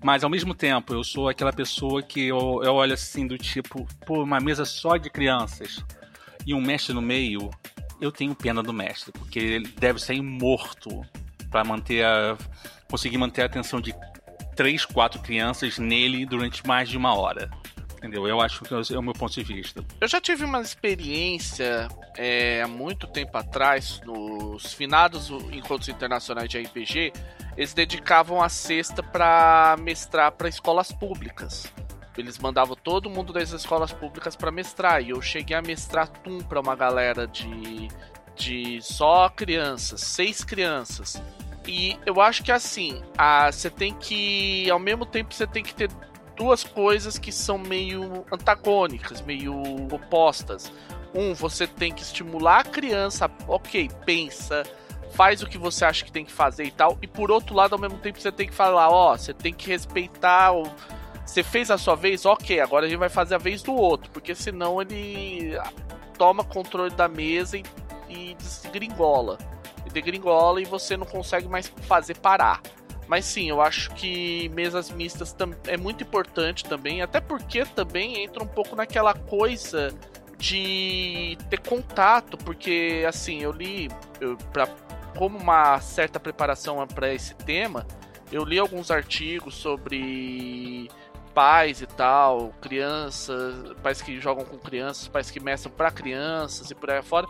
Mas 0.03 0.23
ao 0.23 0.31
mesmo 0.31 0.55
tempo, 0.55 0.95
eu 0.95 1.03
sou 1.03 1.29
aquela 1.29 1.53
pessoa 1.53 2.03
que 2.03 2.27
eu, 2.27 2.61
eu 2.63 2.75
olho 2.75 2.95
assim 2.95 3.27
do 3.27 3.37
tipo, 3.39 3.87
pô, 4.07 4.23
uma 4.23 4.39
mesa 4.39 4.65
só 4.65 4.97
de 4.97 5.11
crianças 5.11 5.85
e 6.47 6.55
um 6.55 6.61
mestre 6.61 6.95
no 6.95 7.03
meio, 7.03 7.51
eu 8.01 8.13
tenho 8.13 8.35
pena 8.35 8.63
do 8.63 8.73
mestre, 8.73 9.11
porque 9.13 9.39
ele 9.39 9.69
deve 9.69 9.99
sair 9.99 10.23
morto 10.23 11.05
para 11.51 11.65
manter 11.65 12.05
a 12.05 12.37
conseguir 12.89 13.19
manter 13.19 13.43
a 13.43 13.47
atenção 13.47 13.81
de 13.81 13.95
três, 14.55 14.85
quatro 14.85 15.21
crianças 15.21 15.79
nele 15.79 16.25
durante 16.25 16.65
mais 16.67 16.89
de 16.89 16.97
uma 16.97 17.15
hora. 17.15 17.51
Entendeu? 18.07 18.29
Eu 18.29 18.41
acho 18.41 18.63
que 18.63 18.73
é 18.73 18.99
o 18.99 19.03
meu 19.03 19.13
ponto 19.13 19.35
de 19.35 19.43
vista. 19.43 19.85
Eu 20.01 20.07
já 20.07 20.21
tive 20.21 20.45
uma 20.45 20.61
experiência 20.61 21.89
é, 22.17 22.63
há 22.63 22.69
muito 22.69 23.09
tempo 23.09 23.37
atrás, 23.37 24.01
nos 24.07 24.73
finados 24.73 25.29
encontros 25.51 25.89
internacionais 25.89 26.49
de 26.49 26.61
RPG, 26.61 27.13
eles 27.57 27.75
dedicavam 27.75 28.41
a 28.41 28.49
sexta 28.49 29.03
para 29.03 29.77
mestrar 29.81 30.31
para 30.33 30.49
escolas 30.49 30.93
públicas. 30.93 31.73
Eles 32.17 32.39
mandavam 32.39 32.77
todo 32.77 33.11
mundo 33.11 33.33
das 33.33 33.51
escolas 33.51 33.93
públicas 33.93 34.37
para 34.37 34.53
mestrar. 34.53 35.03
E 35.03 35.11
eu 35.11 35.21
cheguei 35.21 35.57
a 35.57 35.61
mestrar 35.61 36.09
Tum 36.09 36.39
para 36.39 36.61
uma 36.61 36.77
galera 36.77 37.27
de, 37.27 37.89
de 38.37 38.81
só 38.83 39.29
crianças, 39.29 40.01
seis 40.01 40.45
crianças. 40.45 41.21
E 41.67 41.99
eu 42.07 42.21
acho 42.21 42.45
que 42.45 42.53
assim, 42.53 43.03
você 43.53 43.69
tem 43.69 43.93
que. 43.93 44.71
Ao 44.71 44.79
mesmo 44.79 45.05
tempo, 45.05 45.35
você 45.35 45.47
tem 45.47 45.65
que 45.65 45.75
ter 45.75 45.91
duas 46.37 46.63
coisas 46.63 47.19
que 47.19 47.33
são 47.33 47.59
meio 47.59 48.25
antagônicas, 48.31 49.21
meio 49.23 49.55
opostas. 49.91 50.71
Um, 51.15 51.35
você 51.35 51.67
tem 51.67 51.93
que 51.93 52.03
estimular 52.03 52.61
a 52.61 52.65
criança, 52.65 53.31
ok, 53.49 53.89
pensa, 54.05 54.63
faz 55.13 55.43
o 55.43 55.47
que 55.47 55.57
você 55.57 55.85
acha 55.85 56.05
que 56.05 56.13
tem 56.13 56.25
que 56.25 56.33
fazer 56.33 56.65
e 56.65 56.71
tal. 56.71 56.99
E 57.01 57.07
por 57.07 57.31
outro 57.31 57.55
lado, 57.55 57.75
ao 57.75 57.81
mesmo 57.81 57.99
tempo, 57.99 58.21
você 58.21 58.31
tem 58.31 58.47
que 58.47 58.55
falar, 58.55 58.91
ó, 58.91 59.13
oh, 59.13 59.19
você 59.19 59.33
tem 59.33 59.53
que 59.53 59.69
respeitar 59.69 60.53
o. 60.53 60.65
Você 61.25 61.43
fez 61.43 61.71
a 61.71 61.79
sua 61.79 61.97
vez, 61.97 62.25
ok, 62.25 62.61
agora 62.61 62.87
a 62.87 62.89
gente 62.89 62.99
vai 62.99 63.09
fazer 63.09 63.35
a 63.35 63.39
vez 63.39 63.61
do 63.61 63.75
outro, 63.75 64.09
porque 64.13 64.33
senão 64.33 64.81
ele 64.81 65.59
toma 66.17 66.45
controle 66.45 66.95
da 66.95 67.09
mesa 67.09 67.57
e, 67.57 67.65
e 68.09 68.35
desgringola. 68.35 69.37
E 69.85 69.91
degringola 69.91 70.61
e 70.61 70.65
você 70.65 70.97
não 70.97 71.07
consegue 71.07 71.49
mais 71.49 71.67
fazer 71.83 72.17
parar. 72.19 72.61
Mas 73.09 73.25
sim, 73.25 73.49
eu 73.49 73.61
acho 73.61 73.91
que 73.95 74.49
mesas 74.51 74.91
mistas 74.91 75.35
é 75.67 75.77
muito 75.77 76.03
importante 76.03 76.65
também, 76.65 77.03
até 77.03 77.21
porque 77.21 77.65
também 77.65 78.25
entra 78.25 78.43
um 78.43 78.47
pouco 78.47 78.75
naquela 78.75 79.15
coisa 79.15 79.95
de 80.39 81.39
ter 81.49 81.61
contato, 81.61 82.37
porque 82.37 83.05
assim, 83.09 83.43
eu 83.43 83.53
li 83.53 83.89
eu, 84.21 84.37
pra, 84.53 84.67
como 85.17 85.39
uma 85.39 85.81
certa 85.81 86.19
preparação 86.19 86.85
para 86.87 87.13
esse 87.15 87.35
tema, 87.35 87.87
eu 88.31 88.45
li 88.45 88.59
alguns 88.59 88.91
artigos 88.91 89.55
sobre 89.55 90.91
pais 91.33 91.83
e 91.83 91.87
tal, 91.87 92.53
crianças, 92.61 93.55
pais 93.83 94.01
que 94.01 94.19
jogam 94.19 94.45
com 94.45 94.59
crianças, 94.59 95.07
pais 95.07 95.31
que 95.31 95.39
mestram 95.39 95.71
para 95.71 95.91
crianças 95.91 96.71
e 96.71 96.75
por 96.75 96.91
aí 96.91 97.03
fora. 97.03 97.27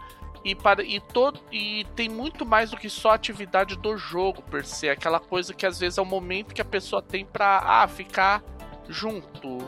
E, 0.46 0.54
para, 0.54 0.80
e, 0.84 1.00
todo, 1.00 1.40
e 1.50 1.84
tem 1.96 2.08
muito 2.08 2.46
mais 2.46 2.70
do 2.70 2.76
que 2.76 2.88
só 2.88 3.10
a 3.10 3.14
atividade 3.14 3.76
do 3.76 3.96
jogo, 3.96 4.42
per 4.42 4.64
se. 4.64 4.88
Aquela 4.88 5.18
coisa 5.18 5.52
que 5.52 5.66
às 5.66 5.80
vezes 5.80 5.98
é 5.98 6.00
o 6.00 6.06
momento 6.06 6.54
que 6.54 6.60
a 6.60 6.64
pessoa 6.64 7.02
tem 7.02 7.26
pra 7.26 7.58
ah, 7.58 7.88
ficar 7.88 8.44
junto. 8.88 9.58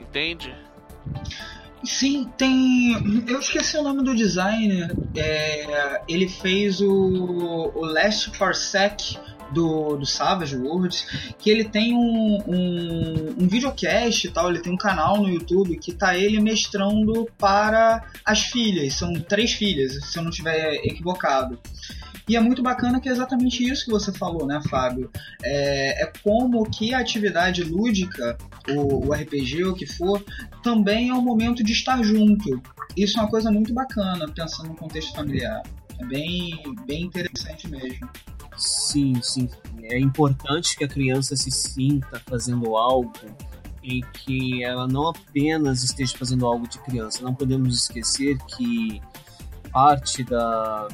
Entende? 0.00 0.52
Sim, 1.84 2.28
tem. 2.36 3.24
Eu 3.28 3.38
esqueci 3.38 3.76
o 3.76 3.84
nome 3.84 4.02
do 4.02 4.16
designer. 4.16 4.92
É... 5.14 6.02
Ele 6.08 6.28
fez 6.28 6.80
o, 6.80 7.70
o 7.72 7.84
Last 7.84 8.36
Parsec 8.36 9.16
do, 9.50 9.96
do 9.96 10.06
Savage 10.06 10.56
Worlds, 10.56 11.34
que 11.38 11.50
ele 11.50 11.64
tem 11.64 11.94
um, 11.94 12.38
um, 12.46 13.34
um 13.40 13.48
videocast 13.48 14.24
e 14.24 14.30
tal, 14.30 14.50
ele 14.50 14.60
tem 14.60 14.72
um 14.72 14.76
canal 14.76 15.20
no 15.20 15.28
YouTube 15.28 15.76
que 15.78 15.92
tá 15.92 16.16
ele 16.16 16.40
mestrando 16.40 17.28
para 17.38 18.04
as 18.24 18.40
filhas, 18.42 18.94
são 18.94 19.12
três 19.14 19.52
filhas, 19.52 20.04
se 20.04 20.18
eu 20.18 20.22
não 20.22 20.30
estiver 20.30 20.74
equivocado. 20.84 21.58
E 22.28 22.34
é 22.34 22.40
muito 22.40 22.60
bacana 22.60 23.00
que 23.00 23.08
é 23.08 23.12
exatamente 23.12 23.62
isso 23.62 23.84
que 23.84 23.90
você 23.90 24.12
falou, 24.12 24.46
né, 24.46 24.60
Fábio? 24.68 25.08
É, 25.44 26.02
é 26.02 26.12
como 26.24 26.68
que 26.68 26.92
a 26.92 26.98
atividade 26.98 27.62
lúdica, 27.62 28.36
o, 28.68 29.06
o 29.06 29.12
RPG, 29.12 29.64
o 29.64 29.74
que 29.74 29.86
for, 29.86 30.24
também 30.60 31.10
é 31.10 31.14
um 31.14 31.22
momento 31.22 31.62
de 31.62 31.72
estar 31.72 32.02
junto. 32.02 32.60
Isso 32.96 33.18
é 33.18 33.22
uma 33.22 33.30
coisa 33.30 33.52
muito 33.52 33.72
bacana, 33.72 34.26
pensando 34.28 34.70
no 34.70 34.74
contexto 34.76 35.14
familiar. 35.14 35.62
É 36.00 36.04
bem, 36.04 36.60
bem 36.84 37.04
interessante 37.04 37.68
mesmo. 37.68 38.08
Sim, 38.56 39.20
sim. 39.22 39.48
É 39.82 39.98
importante 39.98 40.76
que 40.76 40.84
a 40.84 40.88
criança 40.88 41.36
se 41.36 41.50
sinta 41.50 42.20
fazendo 42.26 42.76
algo 42.76 43.12
em 43.82 44.00
que 44.12 44.64
ela 44.64 44.88
não 44.88 45.08
apenas 45.08 45.84
esteja 45.84 46.16
fazendo 46.16 46.44
algo 46.46 46.66
de 46.68 46.78
criança. 46.80 47.22
Não 47.22 47.34
podemos 47.34 47.82
esquecer 47.82 48.36
que 48.46 49.00
parte 49.70 50.24
da 50.24 50.88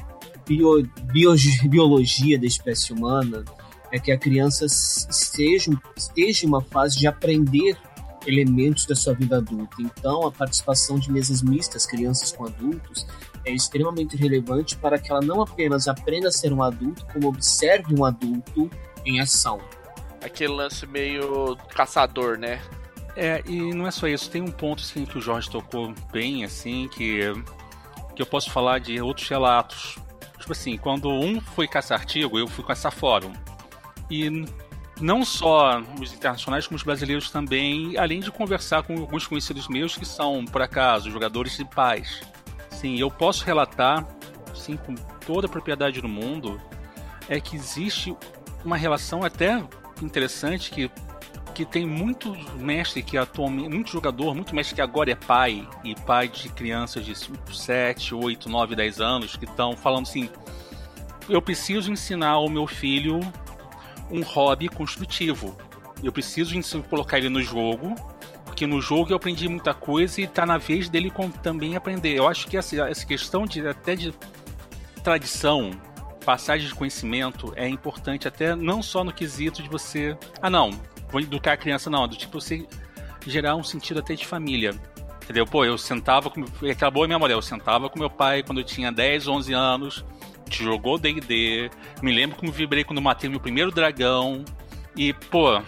bio, 0.45 0.87
bio, 1.11 1.33
biologia 1.65 2.37
da 2.37 2.45
espécie 2.45 2.93
humana 2.93 3.43
é 3.91 3.99
que 3.99 4.11
a 4.11 4.17
criança 4.17 4.65
esteja, 4.65 5.71
esteja 5.95 6.45
em 6.45 6.49
uma 6.49 6.61
fase 6.61 6.97
de 6.99 7.07
aprender 7.07 7.77
elementos 8.25 8.85
da 8.85 8.95
sua 8.95 9.13
vida 9.13 9.37
adulta. 9.37 9.75
Então, 9.79 10.25
a 10.25 10.31
participação 10.31 10.97
de 10.97 11.11
mesas 11.11 11.41
mistas, 11.41 11.85
crianças 11.85 12.31
com 12.31 12.45
adultos, 12.45 13.05
é 13.45 13.51
extremamente 13.51 14.15
relevante 14.15 14.75
para 14.77 14.97
que 14.97 15.11
ela 15.11 15.21
não 15.21 15.41
apenas 15.41 15.87
aprenda 15.87 16.29
a 16.29 16.31
ser 16.31 16.53
um 16.53 16.63
adulto, 16.63 17.05
como 17.11 17.27
observe 17.27 17.93
um 17.93 18.05
adulto 18.05 18.69
em 19.05 19.19
ação. 19.19 19.59
Aquele 20.23 20.53
lance 20.53 20.85
meio 20.87 21.57
caçador, 21.73 22.37
né? 22.37 22.61
É, 23.15 23.43
e 23.45 23.73
não 23.73 23.85
é 23.85 23.91
só 23.91 24.07
isso, 24.07 24.29
tem 24.29 24.41
um 24.41 24.51
ponto 24.51 24.81
assim, 24.81 25.05
que 25.05 25.17
o 25.17 25.21
Jorge 25.21 25.49
tocou 25.49 25.93
bem, 26.11 26.43
assim, 26.43 26.87
que, 26.87 27.31
que 28.15 28.21
eu 28.21 28.25
posso 28.25 28.49
falar 28.49 28.79
de 28.79 28.99
outros 29.01 29.27
relatos. 29.27 29.97
Tipo 30.39 30.51
assim, 30.51 30.77
quando 30.77 31.09
um 31.09 31.39
foi 31.39 31.67
caçar 31.67 31.99
artigo, 31.99 32.39
eu 32.39 32.47
fui 32.47 32.63
caçar 32.63 32.91
fórum. 32.91 33.33
E 34.09 34.45
não 34.99 35.23
só 35.23 35.79
os 36.01 36.13
internacionais, 36.13 36.65
como 36.65 36.77
os 36.77 36.83
brasileiros 36.83 37.29
também, 37.29 37.97
além 37.97 38.19
de 38.19 38.31
conversar 38.31 38.83
com 38.83 38.97
alguns 38.97 39.27
conhecidos 39.27 39.67
meus 39.67 39.95
que 39.95 40.05
são, 40.05 40.43
por 40.45 40.61
acaso, 40.61 41.11
jogadores 41.11 41.57
de 41.57 41.65
paz 41.65 42.21
assim, 42.83 42.99
eu 42.99 43.09
posso 43.09 43.45
relatar, 43.45 44.05
sim, 44.53 44.75
com 44.75 44.93
toda 45.25 45.47
a 45.47 45.49
propriedade 45.49 46.01
do 46.01 46.09
mundo, 46.09 46.61
é 47.29 47.39
que 47.39 47.55
existe 47.55 48.15
uma 48.65 48.75
relação 48.75 49.23
até 49.23 49.63
interessante 50.01 50.69
que 50.69 50.91
que 51.53 51.65
tem 51.65 51.85
muito 51.85 52.35
mestre 52.57 53.03
que 53.03 53.15
atualmente, 53.15 53.69
muito 53.69 53.91
jogador, 53.91 54.33
muito 54.33 54.55
mestre 54.55 54.73
que 54.73 54.81
agora 54.81 55.11
é 55.11 55.15
pai 55.15 55.69
e 55.83 55.93
pai 55.93 56.27
de 56.27 56.49
crianças 56.49 57.05
de 57.05 57.13
7, 57.15 58.15
8, 58.15 58.49
9, 58.49 58.75
10 58.75 58.99
anos 58.99 59.35
que 59.35 59.45
estão 59.45 59.77
falando 59.77 60.07
assim: 60.07 60.31
eu 61.29 61.39
preciso 61.39 61.91
ensinar 61.91 62.31
ao 62.31 62.49
meu 62.49 62.65
filho 62.65 63.19
um 64.09 64.23
hobby 64.23 64.67
construtivo. 64.67 65.55
Eu 66.01 66.11
preciso 66.11 66.59
colocar 66.89 67.19
ele 67.19 67.29
no 67.29 67.43
jogo 67.43 67.93
porque 68.53 68.67
no 68.67 68.79
jogo 68.79 69.11
eu 69.11 69.15
aprendi 69.15 69.49
muita 69.49 69.73
coisa 69.73 70.21
e 70.21 70.27
tá 70.27 70.45
na 70.45 70.59
vez 70.59 70.87
dele 70.87 71.11
também 71.41 71.75
aprender. 71.75 72.15
Eu 72.15 72.27
acho 72.27 72.45
que 72.47 72.55
essa, 72.55 72.87
essa 72.87 73.03
questão 73.03 73.47
de 73.47 73.67
até 73.67 73.95
de 73.95 74.13
tradição, 75.03 75.71
passagem 76.23 76.67
de 76.67 76.75
conhecimento 76.75 77.51
é 77.55 77.67
importante 77.67 78.27
até 78.27 78.55
não 78.55 78.83
só 78.83 79.03
no 79.03 79.11
quesito 79.11 79.63
de 79.63 79.67
você, 79.67 80.15
ah 80.39 80.51
não, 80.51 80.69
vou 81.09 81.19
educar 81.19 81.53
a 81.53 81.57
criança 81.57 81.89
não, 81.89 82.07
do 82.07 82.15
tipo 82.15 82.39
você 82.39 82.67
gerar 83.25 83.55
um 83.55 83.63
sentido 83.63 84.01
até 84.01 84.13
de 84.13 84.23
família. 84.23 84.79
Entendeu? 85.23 85.47
Pô, 85.47 85.65
eu 85.65 85.75
sentava 85.75 86.29
com. 86.29 86.45
Aquela 86.69 86.91
boa 86.91 87.07
memória, 87.07 87.33
eu 87.33 87.41
sentava 87.41 87.89
com 87.89 87.97
meu 87.97 88.09
pai 88.09 88.43
quando 88.43 88.59
eu 88.59 88.63
tinha 88.63 88.91
10, 88.91 89.27
11 89.27 89.53
anos, 89.53 90.05
jogou 90.51 90.99
D&D, 90.99 91.71
me 92.03 92.13
lembro 92.13 92.37
como 92.37 92.51
vibrei 92.51 92.83
quando 92.83 93.01
matei 93.01 93.31
meu 93.31 93.39
primeiro 93.39 93.71
dragão, 93.71 94.45
e, 94.95 95.11
pô, 95.11 95.59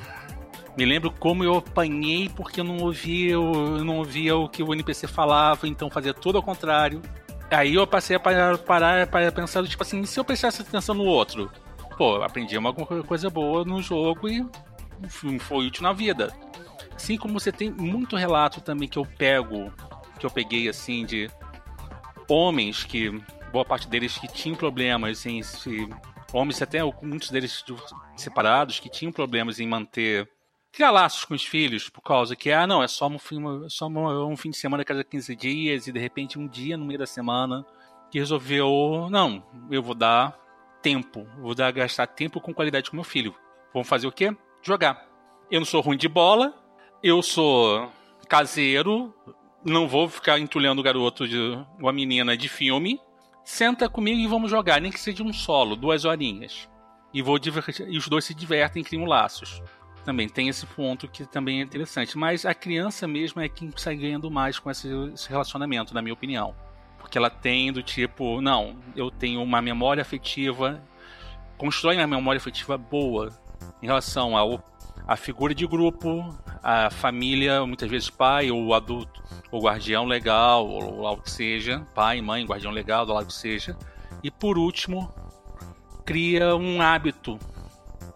me 0.77 0.85
lembro 0.85 1.11
como 1.11 1.43
eu 1.43 1.57
apanhei 1.57 2.29
porque 2.29 2.59
eu 2.59 2.63
não 2.63 2.77
ouvia, 2.77 3.31
eu 3.31 3.83
não 3.83 3.97
ouvia 3.97 4.35
o 4.35 4.49
que 4.49 4.61
o 4.61 4.73
NPC 4.73 5.07
falava, 5.07 5.67
então 5.67 5.89
fazia 5.89 6.13
tudo 6.13 6.37
ao 6.37 6.43
contrário. 6.43 7.01
Aí 7.49 7.75
eu 7.75 7.85
passei 7.85 8.15
a 8.15 8.19
parar, 8.19 8.57
parar 8.57 9.07
para 9.07 9.31
pensar, 9.31 9.63
tipo 9.65 9.83
assim, 9.83 10.03
se 10.05 10.19
eu 10.19 10.25
prestasse 10.25 10.61
atenção 10.61 10.95
no 10.95 11.05
outro? 11.05 11.51
Pô, 11.97 12.21
aprendi 12.21 12.57
uma 12.57 12.73
coisa 12.73 13.29
boa 13.29 13.63
no 13.63 13.81
jogo 13.81 14.27
e 14.27 14.45
foi 15.39 15.67
útil 15.67 15.83
na 15.83 15.93
vida. 15.93 16.33
Assim 16.93 17.17
como 17.17 17.39
você 17.39 17.51
tem 17.51 17.71
muito 17.71 18.15
relato 18.15 18.59
também 18.61 18.87
que 18.87 18.97
eu 18.97 19.05
pego, 19.05 19.71
que 20.19 20.25
eu 20.25 20.29
peguei 20.29 20.67
assim 20.67 21.05
de 21.05 21.29
homens 22.27 22.83
que 22.83 23.11
boa 23.51 23.63
parte 23.63 23.87
deles 23.87 24.17
que 24.17 24.27
tinham 24.27 24.57
problemas 24.57 25.25
em 25.25 25.41
se 25.41 25.87
homens 26.33 26.61
até 26.61 26.79
muitos 27.01 27.29
deles 27.29 27.63
separados 28.17 28.79
que 28.79 28.89
tinham 28.89 29.11
problemas 29.11 29.59
em 29.59 29.67
manter 29.67 30.27
criar 30.75 30.91
laços 30.91 31.23
com 31.23 31.33
os 31.33 31.43
filhos 31.43 31.89
por 31.89 32.01
causa 32.01 32.35
que 32.35 32.51
ah 32.51 32.67
não 32.67 32.83
é 32.83 32.87
só 32.87 33.07
um 33.07 33.17
fim, 33.17 33.39
só 33.69 33.87
um 33.87 34.35
fim 34.35 34.49
de 34.49 34.57
semana 34.57 34.83
cada 34.83 35.03
15 35.03 35.35
dias 35.35 35.87
e 35.87 35.91
de 35.91 35.99
repente 35.99 36.37
um 36.37 36.47
dia 36.47 36.75
no 36.75 36.85
meio 36.85 36.99
da 36.99 37.05
semana 37.05 37.65
que 38.11 38.19
resolveu 38.19 39.07
não 39.09 39.43
eu 39.71 39.81
vou 39.81 39.95
dar 39.95 40.37
tempo 40.81 41.25
vou 41.39 41.55
dar 41.55 41.71
gastar 41.71 42.07
tempo 42.07 42.41
com 42.41 42.53
qualidade 42.53 42.89
com 42.89 42.97
meu 42.97 43.05
filho 43.05 43.33
vamos 43.73 43.87
fazer 43.87 44.05
o 44.05 44.11
quê 44.11 44.35
jogar 44.61 45.07
eu 45.49 45.59
não 45.61 45.65
sou 45.65 45.81
ruim 45.81 45.97
de 45.97 46.09
bola 46.09 46.53
eu 47.01 47.23
sou 47.23 47.89
caseiro 48.27 49.13
não 49.63 49.87
vou 49.87 50.09
ficar 50.09 50.39
entulhando 50.39 50.79
o 50.79 50.83
garoto 50.83 51.27
de 51.27 51.39
uma 51.79 51.93
menina 51.93 52.35
de 52.35 52.49
filme 52.49 52.99
senta 53.45 53.87
comigo 53.87 54.19
e 54.19 54.27
vamos 54.27 54.49
jogar, 54.49 54.81
nem 54.81 54.91
que 54.91 54.99
seja 54.99 55.23
um 55.23 55.31
solo, 55.31 55.75
duas 55.75 56.03
horinhas. 56.03 56.67
E, 57.13 57.21
vou 57.21 57.39
e 57.87 57.97
os 57.97 58.09
dois 58.09 58.25
se 58.25 58.33
divertem 58.33 58.83
criam 58.83 59.05
laços. 59.05 59.61
Também 60.05 60.29
tem 60.29 60.47
esse 60.47 60.65
ponto 60.67 61.07
que 61.07 61.25
também 61.25 61.59
é 61.59 61.63
interessante. 61.63 62.17
Mas 62.17 62.45
a 62.45 62.53
criança 62.53 63.07
mesmo 63.07 63.41
é 63.41 63.49
quem 63.49 63.71
sai 63.75 63.95
ganhando 63.95 64.29
mais 64.29 64.59
com 64.59 64.69
esse, 64.69 64.87
relacionamento, 65.27 65.93
na 65.93 66.01
minha 66.01 66.13
opinião. 66.13 66.55
Porque 66.99 67.17
ela 67.17 67.29
tem 67.29 67.73
do 67.73 67.81
tipo, 67.81 68.39
não, 68.39 68.77
eu 68.95 69.09
tenho 69.09 69.41
uma 69.41 69.61
memória 69.61 70.01
afetiva, 70.01 70.81
constrói 71.57 71.97
uma 71.97 72.07
memória 72.07 72.37
afetiva 72.37 72.77
boa 72.77 73.29
em 73.81 73.85
relação 73.85 74.37
ao 74.37 74.63
a 75.07 75.15
figura 75.15 75.53
de 75.53 75.67
grupo, 75.67 76.35
a 76.63 76.89
família, 76.89 77.65
muitas 77.65 77.89
vezes 77.89 78.09
pai 78.09 78.49
ou 78.49 78.73
adulto, 78.73 79.21
o 79.51 79.59
guardião 79.59 80.05
legal, 80.05 80.67
ou 80.67 81.05
algo 81.05 81.21
que 81.21 81.29
seja, 81.29 81.85
pai, 81.93 82.21
mãe, 82.21 82.45
guardião 82.45 82.71
legal, 82.71 83.05
do 83.05 83.13
lado 83.13 83.27
que 83.27 83.33
seja. 83.33 83.77
E 84.23 84.31
por 84.31 84.57
último, 84.57 85.13
cria 86.03 86.55
um 86.55 86.81
hábito, 86.81 87.37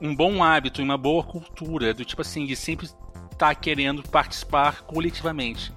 um 0.02 0.16
bom 0.16 0.42
hábito, 0.42 0.82
uma 0.82 0.98
boa 0.98 1.24
cultura, 1.24 1.94
do 1.94 2.06
tipo 2.06 2.22
assim, 2.22 2.46
de 2.46 2.56
sempre 2.56 2.86
estar 2.86 3.38
tá 3.38 3.56
querendo 3.56 4.02
participar 4.02 4.84
coletivamente, 4.84 5.74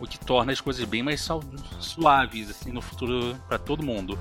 o 0.00 0.06
que 0.06 0.18
torna 0.18 0.52
as 0.52 0.60
coisas 0.60 0.84
bem 0.86 1.02
mais 1.02 1.28
suaves 1.78 2.50
assim 2.50 2.72
no 2.72 2.80
futuro 2.80 3.36
para 3.46 3.58
todo 3.58 3.82
mundo. 3.82 4.18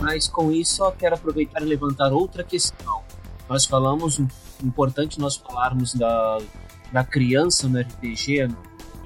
Mas 0.00 0.28
com 0.28 0.52
isso, 0.52 0.84
eu 0.84 0.92
quero 0.92 1.16
aproveitar 1.16 1.62
e 1.62 1.64
levantar 1.64 2.12
outra 2.12 2.44
questão. 2.44 3.02
Nós 3.48 3.64
falamos, 3.64 4.20
importante 4.62 5.18
nós 5.18 5.34
falarmos 5.34 5.94
da, 5.94 6.38
da 6.92 7.02
criança 7.02 7.66
no 7.66 7.80
RPG, 7.80 8.42
é 8.42 8.48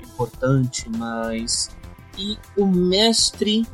importante, 0.03 0.91
mas. 0.91 1.78
E 2.19 2.37
o 2.57 2.67
mestre 2.67 3.65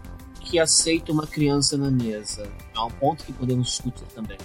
que 0.40 0.58
aceita 0.58 1.10
uma 1.10 1.26
criança 1.26 1.76
na 1.78 1.90
mesa? 1.90 2.50
É 2.76 2.80
um 2.80 2.90
ponto 2.90 3.24
que 3.24 3.32
podemos 3.32 3.68
discutir 3.68 4.04
também. 4.14 4.38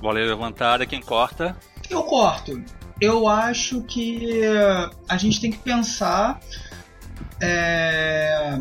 Bola 0.00 0.20
levantada, 0.20 0.84
quem 0.84 1.00
corta? 1.00 1.56
Eu 1.88 2.02
corto. 2.02 2.62
Eu 3.00 3.26
acho 3.26 3.82
que 3.82 4.42
a 5.08 5.16
gente 5.16 5.40
tem 5.40 5.50
que 5.50 5.58
pensar 5.58 6.40
é, 7.40 8.58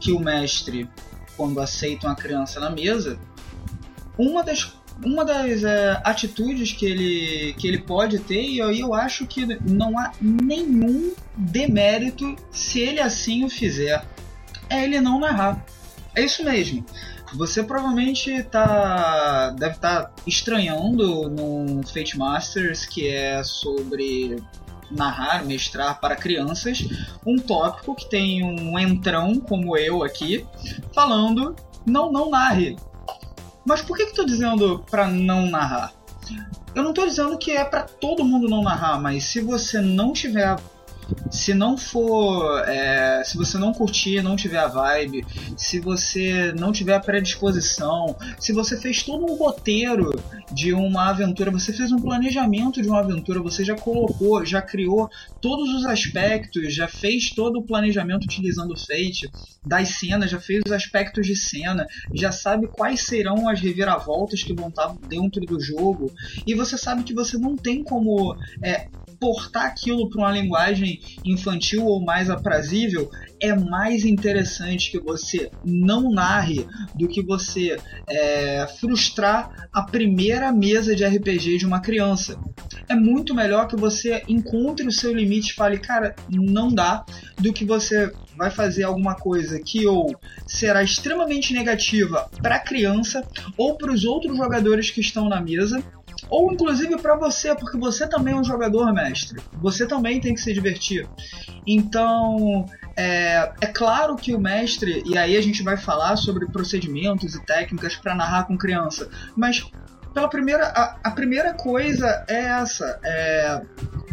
que 0.00 0.12
o 0.12 0.20
mestre 0.20 0.88
quando 1.36 1.60
aceitam 1.60 2.10
a 2.10 2.14
criança 2.14 2.60
na 2.60 2.70
mesa, 2.70 3.18
uma 4.18 4.42
das, 4.42 4.72
uma 5.04 5.24
das 5.24 5.64
é, 5.64 6.00
atitudes 6.04 6.72
que 6.72 6.86
ele, 6.86 7.54
que 7.54 7.66
ele 7.66 7.78
pode 7.78 8.18
ter, 8.20 8.42
e 8.42 8.62
aí 8.62 8.80
eu 8.80 8.94
acho 8.94 9.26
que 9.26 9.46
não 9.68 9.98
há 9.98 10.12
nenhum 10.20 11.12
demérito 11.36 12.36
se 12.50 12.80
ele 12.80 13.00
assim 13.00 13.44
o 13.44 13.50
fizer, 13.50 14.04
é 14.68 14.84
ele 14.84 15.00
não 15.00 15.18
narrar. 15.18 15.64
É 16.14 16.24
isso 16.24 16.44
mesmo. 16.44 16.84
Você 17.34 17.62
provavelmente 17.62 18.42
tá, 18.44 19.50
deve 19.50 19.76
estar 19.76 20.04
tá 20.04 20.12
estranhando 20.26 21.30
no 21.30 21.82
Fate 21.86 22.18
Masters, 22.18 22.84
que 22.84 23.08
é 23.08 23.42
sobre 23.42 24.36
narrar, 24.90 25.44
mestrar 25.44 25.98
para 25.98 26.14
crianças, 26.14 26.86
um 27.26 27.38
tópico 27.38 27.94
que 27.94 28.08
tem 28.08 28.44
um 28.44 28.78
entrão 28.78 29.40
como 29.40 29.76
eu 29.76 30.02
aqui, 30.02 30.46
falando 30.94 31.56
não, 31.86 32.12
não 32.12 32.30
narre. 32.30 32.76
Mas 33.64 33.82
por 33.82 33.96
que 33.96 34.06
que 34.06 34.14
tô 34.14 34.24
dizendo 34.24 34.84
para 34.90 35.06
não 35.06 35.46
narrar? 35.50 35.92
Eu 36.74 36.82
não 36.82 36.92
tô 36.92 37.06
dizendo 37.06 37.36
que 37.36 37.52
é 37.52 37.64
para 37.64 37.82
todo 37.82 38.24
mundo 38.24 38.48
não 38.48 38.62
narrar, 38.62 39.00
mas 39.00 39.24
se 39.24 39.40
você 39.40 39.80
não 39.80 40.12
tiver 40.12 40.56
se 41.30 41.54
não 41.54 41.76
for. 41.76 42.62
É, 42.68 43.22
se 43.24 43.36
você 43.36 43.58
não 43.58 43.72
curtir, 43.72 44.22
não 44.22 44.36
tiver 44.36 44.58
a 44.58 44.68
vibe, 44.68 45.24
se 45.56 45.80
você 45.80 46.52
não 46.52 46.72
tiver 46.72 46.94
a 46.94 47.00
predisposição, 47.00 48.16
se 48.38 48.52
você 48.52 48.80
fez 48.80 49.02
todo 49.02 49.24
um 49.24 49.36
roteiro 49.36 50.10
de 50.52 50.72
uma 50.72 51.08
aventura, 51.10 51.50
você 51.50 51.72
fez 51.72 51.90
um 51.92 52.00
planejamento 52.00 52.82
de 52.82 52.88
uma 52.88 53.00
aventura, 53.00 53.40
você 53.40 53.64
já 53.64 53.74
colocou, 53.74 54.44
já 54.44 54.60
criou 54.60 55.08
todos 55.40 55.74
os 55.74 55.86
aspectos, 55.86 56.74
já 56.74 56.86
fez 56.86 57.34
todo 57.34 57.58
o 57.58 57.66
planejamento 57.66 58.24
utilizando 58.24 58.72
o 58.72 58.78
Fate 58.78 59.30
das 59.64 59.88
cenas, 59.88 60.30
já 60.30 60.40
fez 60.40 60.62
os 60.66 60.72
aspectos 60.72 61.26
de 61.26 61.36
cena, 61.36 61.86
já 62.12 62.32
sabe 62.32 62.68
quais 62.68 63.02
serão 63.02 63.48
as 63.48 63.60
reviravoltas 63.60 64.42
que 64.42 64.54
vão 64.54 64.68
estar 64.68 64.94
dentro 65.08 65.40
do 65.46 65.60
jogo, 65.60 66.12
e 66.46 66.54
você 66.54 66.76
sabe 66.76 67.04
que 67.04 67.14
você 67.14 67.38
não 67.38 67.56
tem 67.56 67.82
como 67.84 68.36
é, 68.62 68.86
portar 69.22 69.66
aquilo 69.66 70.10
para 70.10 70.20
uma 70.20 70.32
linguagem 70.32 71.00
infantil 71.24 71.86
ou 71.86 72.04
mais 72.04 72.28
aprazível, 72.28 73.08
é 73.40 73.54
mais 73.54 74.04
interessante 74.04 74.90
que 74.90 74.98
você 74.98 75.48
não 75.64 76.10
narre 76.10 76.66
do 76.96 77.06
que 77.06 77.22
você 77.22 77.76
é, 78.08 78.66
frustrar 78.80 79.68
a 79.72 79.82
primeira 79.82 80.50
mesa 80.50 80.96
de 80.96 81.04
RPG 81.04 81.58
de 81.58 81.64
uma 81.64 81.80
criança. 81.80 82.36
É 82.88 82.96
muito 82.96 83.32
melhor 83.32 83.68
que 83.68 83.76
você 83.76 84.24
encontre 84.26 84.88
o 84.88 84.92
seu 84.92 85.14
limite 85.14 85.52
e 85.52 85.54
fale, 85.54 85.78
cara, 85.78 86.16
não 86.28 86.68
dá, 86.68 87.04
do 87.38 87.52
que 87.52 87.64
você 87.64 88.12
vai 88.36 88.50
fazer 88.50 88.82
alguma 88.82 89.14
coisa 89.14 89.60
que 89.60 89.86
ou 89.86 90.18
será 90.48 90.82
extremamente 90.82 91.52
negativa 91.52 92.28
para 92.42 92.56
a 92.56 92.60
criança 92.60 93.24
ou 93.56 93.76
para 93.76 93.92
os 93.92 94.04
outros 94.04 94.36
jogadores 94.36 94.90
que 94.90 95.00
estão 95.00 95.28
na 95.28 95.40
mesa 95.40 95.80
ou 96.28 96.52
inclusive 96.52 96.96
para 96.96 97.16
você, 97.16 97.54
porque 97.54 97.76
você 97.76 98.06
também 98.06 98.34
é 98.34 98.36
um 98.36 98.44
jogador 98.44 98.92
mestre. 98.92 99.40
Você 99.60 99.86
também 99.86 100.20
tem 100.20 100.34
que 100.34 100.40
se 100.40 100.52
divertir. 100.52 101.08
Então, 101.66 102.66
é, 102.96 103.52
é 103.60 103.66
claro 103.66 104.16
que 104.16 104.34
o 104.34 104.40
mestre, 104.40 105.02
e 105.06 105.16
aí 105.16 105.36
a 105.36 105.40
gente 105.40 105.62
vai 105.62 105.76
falar 105.76 106.16
sobre 106.16 106.46
procedimentos 106.46 107.34
e 107.34 107.44
técnicas 107.44 107.96
para 107.96 108.14
narrar 108.14 108.44
com 108.44 108.56
criança, 108.56 109.08
mas 109.36 109.64
pela 110.12 110.28
primeira, 110.28 110.66
a, 110.66 110.98
a 111.04 111.10
primeira 111.10 111.54
coisa 111.54 112.24
é 112.28 112.44
essa. 112.44 112.98
É, 113.04 113.62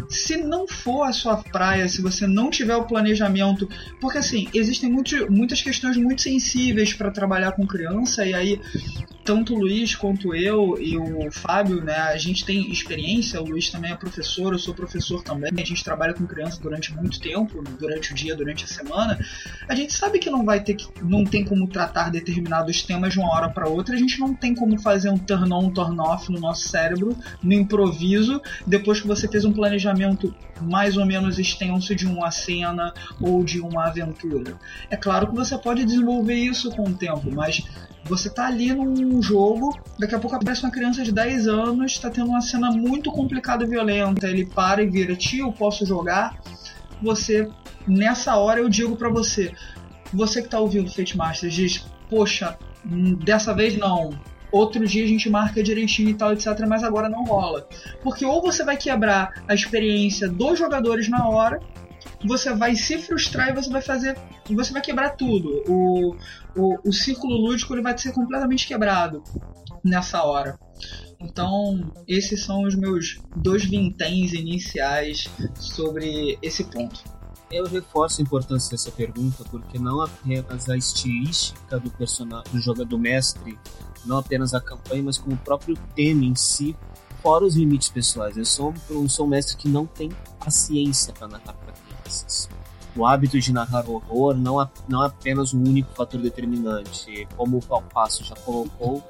se 0.08 0.36
não 0.36 0.66
for 0.66 1.04
a 1.04 1.12
sua 1.12 1.36
praia, 1.36 1.88
se 1.88 2.02
você 2.02 2.26
não 2.26 2.50
tiver 2.50 2.74
o 2.74 2.84
planejamento, 2.84 3.68
porque 4.00 4.18
assim, 4.18 4.48
existem 4.52 4.90
muito, 4.90 5.30
muitas 5.30 5.62
questões 5.62 5.96
muito 5.96 6.22
sensíveis 6.22 6.92
para 6.92 7.12
trabalhar 7.12 7.52
com 7.52 7.66
criança, 7.66 8.26
e 8.26 8.34
aí 8.34 8.60
tanto 9.24 9.54
o 9.54 9.58
Luiz 9.58 9.94
quanto 9.94 10.34
eu 10.34 10.76
e 10.80 10.96
o 10.96 11.30
Fábio, 11.30 11.82
né, 11.84 11.94
a 11.94 12.16
gente 12.16 12.44
tem 12.44 12.70
experiência, 12.72 13.40
o 13.40 13.44
Luiz 13.44 13.70
também 13.70 13.92
é 13.92 13.94
professor, 13.94 14.52
eu 14.52 14.58
sou 14.58 14.74
professor 14.74 15.22
também, 15.22 15.52
a 15.56 15.64
gente 15.64 15.84
trabalha 15.84 16.14
com 16.14 16.26
criança 16.26 16.60
durante 16.60 16.92
muito 16.92 17.20
tempo, 17.20 17.62
durante 17.78 18.10
o 18.10 18.14
dia, 18.14 18.34
durante 18.34 18.64
a 18.64 18.66
semana. 18.66 19.18
A 19.68 19.74
gente 19.76 19.92
sabe 19.92 20.18
que 20.18 20.28
não 20.30 20.44
vai 20.44 20.60
ter 20.60 20.74
que, 20.74 20.88
não 21.04 21.24
tem 21.24 21.44
como 21.44 21.68
tratar 21.68 22.10
determinados 22.10 22.82
temas 22.82 23.12
de 23.12 23.20
uma 23.20 23.32
hora 23.32 23.48
para 23.48 23.68
outra, 23.68 23.94
a 23.94 23.98
gente 23.98 24.18
não 24.18 24.34
tem 24.34 24.54
como 24.54 24.76
fazer 24.80 25.10
um 25.10 25.18
turn 25.18 25.52
on, 25.52 25.70
turn 25.70 25.89
off 25.98 26.30
no 26.30 26.38
nosso 26.38 26.68
cérebro, 26.68 27.16
no 27.42 27.52
improviso, 27.52 28.40
depois 28.66 29.00
que 29.00 29.06
você 29.06 29.26
fez 29.26 29.44
um 29.44 29.52
planejamento 29.52 30.34
mais 30.60 30.96
ou 30.96 31.06
menos 31.06 31.38
extenso 31.38 31.94
de 31.94 32.06
uma 32.06 32.30
cena 32.30 32.92
ou 33.20 33.42
de 33.42 33.60
uma 33.60 33.86
aventura. 33.86 34.58
É 34.90 34.96
claro 34.96 35.28
que 35.28 35.34
você 35.34 35.56
pode 35.56 35.84
desenvolver 35.84 36.34
isso 36.34 36.70
com 36.70 36.84
o 36.84 36.94
tempo, 36.94 37.30
mas 37.32 37.62
você 38.04 38.30
tá 38.30 38.46
ali 38.46 38.74
num 38.74 39.22
jogo, 39.22 39.78
daqui 39.98 40.14
a 40.14 40.18
pouco 40.18 40.36
aparece 40.36 40.62
uma 40.62 40.70
criança 40.70 41.02
de 41.02 41.12
10 41.12 41.48
anos, 41.48 41.98
tá 41.98 42.10
tendo 42.10 42.28
uma 42.28 42.40
cena 42.40 42.70
muito 42.70 43.10
complicada 43.10 43.64
e 43.64 43.68
violenta. 43.68 44.26
Ele 44.26 44.46
para 44.46 44.82
e 44.82 44.86
vira, 44.88 45.14
tio, 45.16 45.52
posso 45.52 45.84
jogar? 45.84 46.38
você, 47.02 47.48
nessa 47.86 48.36
hora 48.36 48.60
eu 48.60 48.68
digo 48.68 48.96
para 48.96 49.08
você, 49.08 49.52
você 50.12 50.42
que 50.42 50.48
tá 50.48 50.58
ouvindo 50.58 50.92
Fate 50.92 51.16
Masters 51.16 51.54
diz, 51.54 51.86
poxa, 52.08 52.58
hum, 52.84 53.14
dessa 53.14 53.54
vez 53.54 53.76
não, 53.76 54.10
outro 54.52 54.86
dia 54.86 55.04
a 55.04 55.08
gente 55.08 55.28
marca 55.28 55.62
direitinho 55.62 56.10
e 56.10 56.14
tal, 56.14 56.32
etc, 56.32 56.46
mas 56.68 56.82
agora 56.82 57.08
não 57.08 57.24
rola. 57.24 57.68
Porque 58.02 58.24
ou 58.24 58.40
você 58.40 58.64
vai 58.64 58.76
quebrar 58.76 59.44
a 59.48 59.54
experiência 59.54 60.28
dos 60.28 60.58
jogadores 60.58 61.08
na 61.08 61.28
hora, 61.28 61.60
você 62.24 62.54
vai 62.54 62.74
se 62.74 62.98
frustrar 62.98 63.50
e 63.50 63.54
você 63.54 63.70
vai 63.70 63.82
fazer. 63.82 64.16
Você 64.48 64.72
vai 64.72 64.82
quebrar 64.82 65.10
tudo. 65.10 65.62
O, 65.68 66.16
o, 66.56 66.88
o 66.88 66.92
círculo 66.92 67.36
lúdico 67.36 67.74
ele 67.74 67.82
vai 67.82 67.96
ser 67.96 68.12
completamente 68.12 68.66
quebrado 68.66 69.22
nessa 69.84 70.22
hora. 70.24 70.58
Então, 71.20 71.92
esses 72.08 72.44
são 72.44 72.62
os 72.62 72.74
meus 72.74 73.20
dois 73.36 73.64
vinténs 73.64 74.32
iniciais 74.32 75.28
sobre 75.54 76.38
esse 76.42 76.64
ponto. 76.64 77.02
Eu 77.50 77.66
reforço 77.66 78.20
a 78.20 78.24
importância 78.24 78.70
dessa 78.70 78.90
pergunta 78.92 79.44
porque 79.50 79.78
não 79.78 80.00
apenas 80.00 80.68
a 80.68 80.76
estilística 80.76 81.78
do 81.80 81.90
personagem, 81.90 82.50
do 82.52 82.60
jogador 82.60 82.96
mestre, 82.96 83.58
não 84.04 84.18
apenas 84.18 84.54
a 84.54 84.60
campanha, 84.60 85.02
mas 85.02 85.18
como 85.18 85.34
o 85.34 85.38
próprio 85.38 85.76
tema 85.94 86.24
em 86.24 86.34
si, 86.34 86.76
fora 87.22 87.44
os 87.44 87.54
limites 87.54 87.88
pessoais. 87.88 88.36
Eu 88.36 88.44
sou, 88.44 88.74
eu 88.88 89.08
sou 89.08 89.26
um 89.26 89.28
mestre 89.28 89.56
que 89.56 89.68
não 89.68 89.86
tem 89.86 90.10
paciência 90.38 91.12
para 91.12 91.28
narrar 91.28 91.52
para 91.54 91.72
crianças. 91.72 92.48
O 92.96 93.06
hábito 93.06 93.38
de 93.38 93.52
narrar 93.52 93.88
horror 93.88 94.34
não, 94.34 94.60
é, 94.60 94.68
não 94.88 95.02
é 95.02 95.06
apenas 95.06 95.54
um 95.54 95.60
único 95.60 95.92
fator 95.94 96.20
determinante. 96.20 97.26
Como 97.36 97.58
o 97.58 97.64
Palpasso 97.64 98.24
já 98.24 98.34
colocou, 98.36 99.02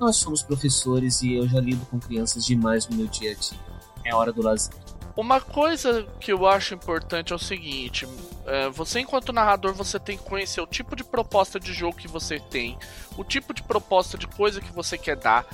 nós 0.00 0.16
somos 0.16 0.42
professores 0.42 1.22
e 1.22 1.34
eu 1.34 1.48
já 1.48 1.60
lido 1.60 1.84
com 1.86 1.98
crianças 1.98 2.44
demais 2.44 2.88
no 2.88 2.96
meu 2.96 3.06
dia 3.06 3.32
a 3.32 3.34
dia. 3.34 3.60
É 4.04 4.14
hora 4.14 4.32
do 4.32 4.42
lazer. 4.42 4.85
Uma 5.16 5.40
coisa 5.40 6.06
que 6.20 6.30
eu 6.30 6.46
acho 6.46 6.74
importante 6.74 7.32
é 7.32 7.36
o 7.36 7.38
seguinte: 7.38 8.06
é, 8.44 8.68
você, 8.68 9.00
enquanto 9.00 9.32
narrador, 9.32 9.72
você 9.72 9.98
tem 9.98 10.18
que 10.18 10.24
conhecer 10.24 10.60
o 10.60 10.66
tipo 10.66 10.94
de 10.94 11.02
proposta 11.02 11.58
de 11.58 11.72
jogo 11.72 11.96
que 11.96 12.06
você 12.06 12.38
tem, 12.38 12.78
o 13.16 13.24
tipo 13.24 13.54
de 13.54 13.62
proposta 13.62 14.18
de 14.18 14.26
coisa 14.26 14.60
que 14.60 14.70
você 14.72 14.98
quer 14.98 15.16
dar 15.16 15.46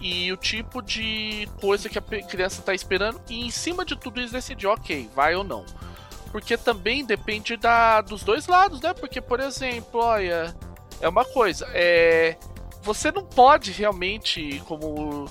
e 0.00 0.30
o 0.30 0.36
tipo 0.36 0.82
de 0.82 1.48
coisa 1.60 1.88
que 1.88 1.98
a 1.98 2.02
criança 2.02 2.60
está 2.60 2.74
esperando, 2.74 3.20
e 3.30 3.46
em 3.46 3.50
cima 3.50 3.84
de 3.84 3.96
tudo 3.96 4.20
isso 4.20 4.32
decidir, 4.32 4.66
ok, 4.66 5.08
vai 5.14 5.34
ou 5.34 5.42
não. 5.42 5.64
Porque 6.30 6.56
também 6.56 7.02
depende 7.04 7.56
da, 7.56 8.02
dos 8.02 8.22
dois 8.22 8.46
lados, 8.46 8.80
né? 8.82 8.92
Porque, 8.92 9.22
por 9.22 9.40
exemplo, 9.40 10.00
olha, 10.00 10.54
é 11.00 11.08
uma 11.08 11.24
coisa, 11.24 11.66
é, 11.72 12.36
você 12.82 13.10
não 13.10 13.24
pode 13.24 13.72
realmente, 13.72 14.62
como 14.66 15.26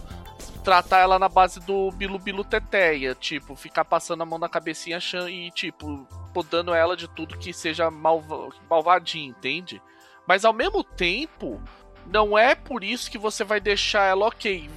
tratar 0.66 1.00
ela 1.00 1.20
na 1.20 1.30
base 1.30 1.60
do 1.60 1.92
Bilu 1.92 2.18
Bilu 2.18 2.44
Teteia, 2.44 3.14
tipo, 3.14 3.56
ficar 3.56 3.86
passando 3.86 4.24
a 4.24 4.26
mão 4.26 4.40
na 4.40 4.50
cabecinha 4.50 4.98
e, 5.30 5.52
tipo, 5.52 6.08
podando 6.34 6.74
ela 6.74 6.98
de 6.98 7.08
tudo 7.08 7.38
que 7.38 7.54
seja 7.54 7.92
malva 7.92 8.50
malvadinho, 8.68 9.30
entende? 9.30 9.80
Mas 10.28 10.44
ao 10.44 10.52
mesmo 10.52 10.84
tempo, 10.84 11.62
não 12.08 12.36
é 12.36 12.56
por 12.56 12.84
isso 12.84 13.12
que 13.12 13.18
você 13.18 13.44
vai 13.44 13.60
deixar 13.60 14.06
ela 14.06 14.26
ok. 14.26 14.68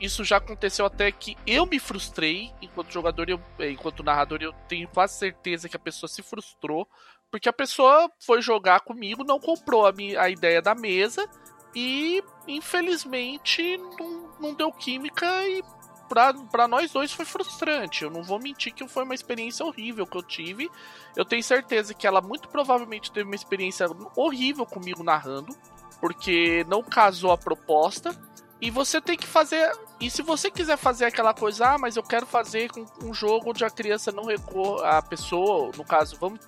Isso 0.00 0.22
já 0.22 0.36
aconteceu 0.36 0.86
até 0.86 1.10
que 1.10 1.36
eu 1.44 1.66
me 1.66 1.80
frustrei 1.80 2.52
enquanto 2.62 2.92
jogador, 2.92 3.28
eu, 3.28 3.40
eh, 3.58 3.72
enquanto 3.72 4.04
narrador, 4.04 4.38
eu 4.40 4.52
tenho 4.68 4.86
quase 4.86 5.18
certeza 5.18 5.68
que 5.68 5.76
a 5.76 5.80
pessoa 5.80 6.08
se 6.08 6.22
frustrou, 6.22 6.88
porque 7.32 7.48
a 7.48 7.52
pessoa 7.52 8.08
foi 8.20 8.40
jogar 8.40 8.80
comigo, 8.80 9.24
não 9.24 9.40
comprou 9.40 9.86
a, 9.86 9.92
minha, 9.92 10.20
a 10.20 10.30
ideia 10.30 10.62
da 10.62 10.74
mesa 10.74 11.28
e 11.74 12.22
infelizmente 12.46 13.76
não, 13.76 14.30
não 14.40 14.54
deu 14.54 14.72
química 14.72 15.26
e 15.48 15.62
para 16.08 16.68
nós 16.68 16.92
dois 16.92 17.12
foi 17.12 17.24
frustrante. 17.24 18.04
Eu 18.04 18.10
não 18.10 18.22
vou 18.22 18.38
mentir 18.38 18.72
que 18.72 18.86
foi 18.88 19.04
uma 19.04 19.14
experiência 19.14 19.64
horrível 19.64 20.06
que 20.06 20.16
eu 20.16 20.22
tive. 20.22 20.70
Eu 21.16 21.24
tenho 21.24 21.42
certeza 21.42 21.94
que 21.94 22.06
ela 22.06 22.20
muito 22.20 22.48
provavelmente 22.48 23.10
teve 23.10 23.28
uma 23.28 23.34
experiência 23.34 23.86
horrível 24.14 24.64
comigo 24.64 25.02
narrando, 25.02 25.54
porque 26.00 26.64
não 26.68 26.82
casou 26.82 27.32
a 27.32 27.38
proposta. 27.38 28.16
E 28.58 28.70
você 28.70 29.00
tem 29.00 29.18
que 29.18 29.26
fazer. 29.26 29.70
E 30.00 30.10
se 30.10 30.22
você 30.22 30.50
quiser 30.50 30.78
fazer 30.78 31.04
aquela 31.04 31.34
coisa, 31.34 31.74
ah, 31.74 31.78
mas 31.78 31.96
eu 31.96 32.02
quero 32.02 32.24
fazer 32.24 32.70
com 32.70 32.86
um 33.02 33.12
jogo 33.12 33.50
onde 33.50 33.64
a 33.64 33.70
criança 33.70 34.10
não 34.10 34.24
recorra. 34.24 34.98
A 34.98 35.02
pessoa, 35.02 35.70
no 35.76 35.84
caso, 35.84 36.16
vamos. 36.18 36.40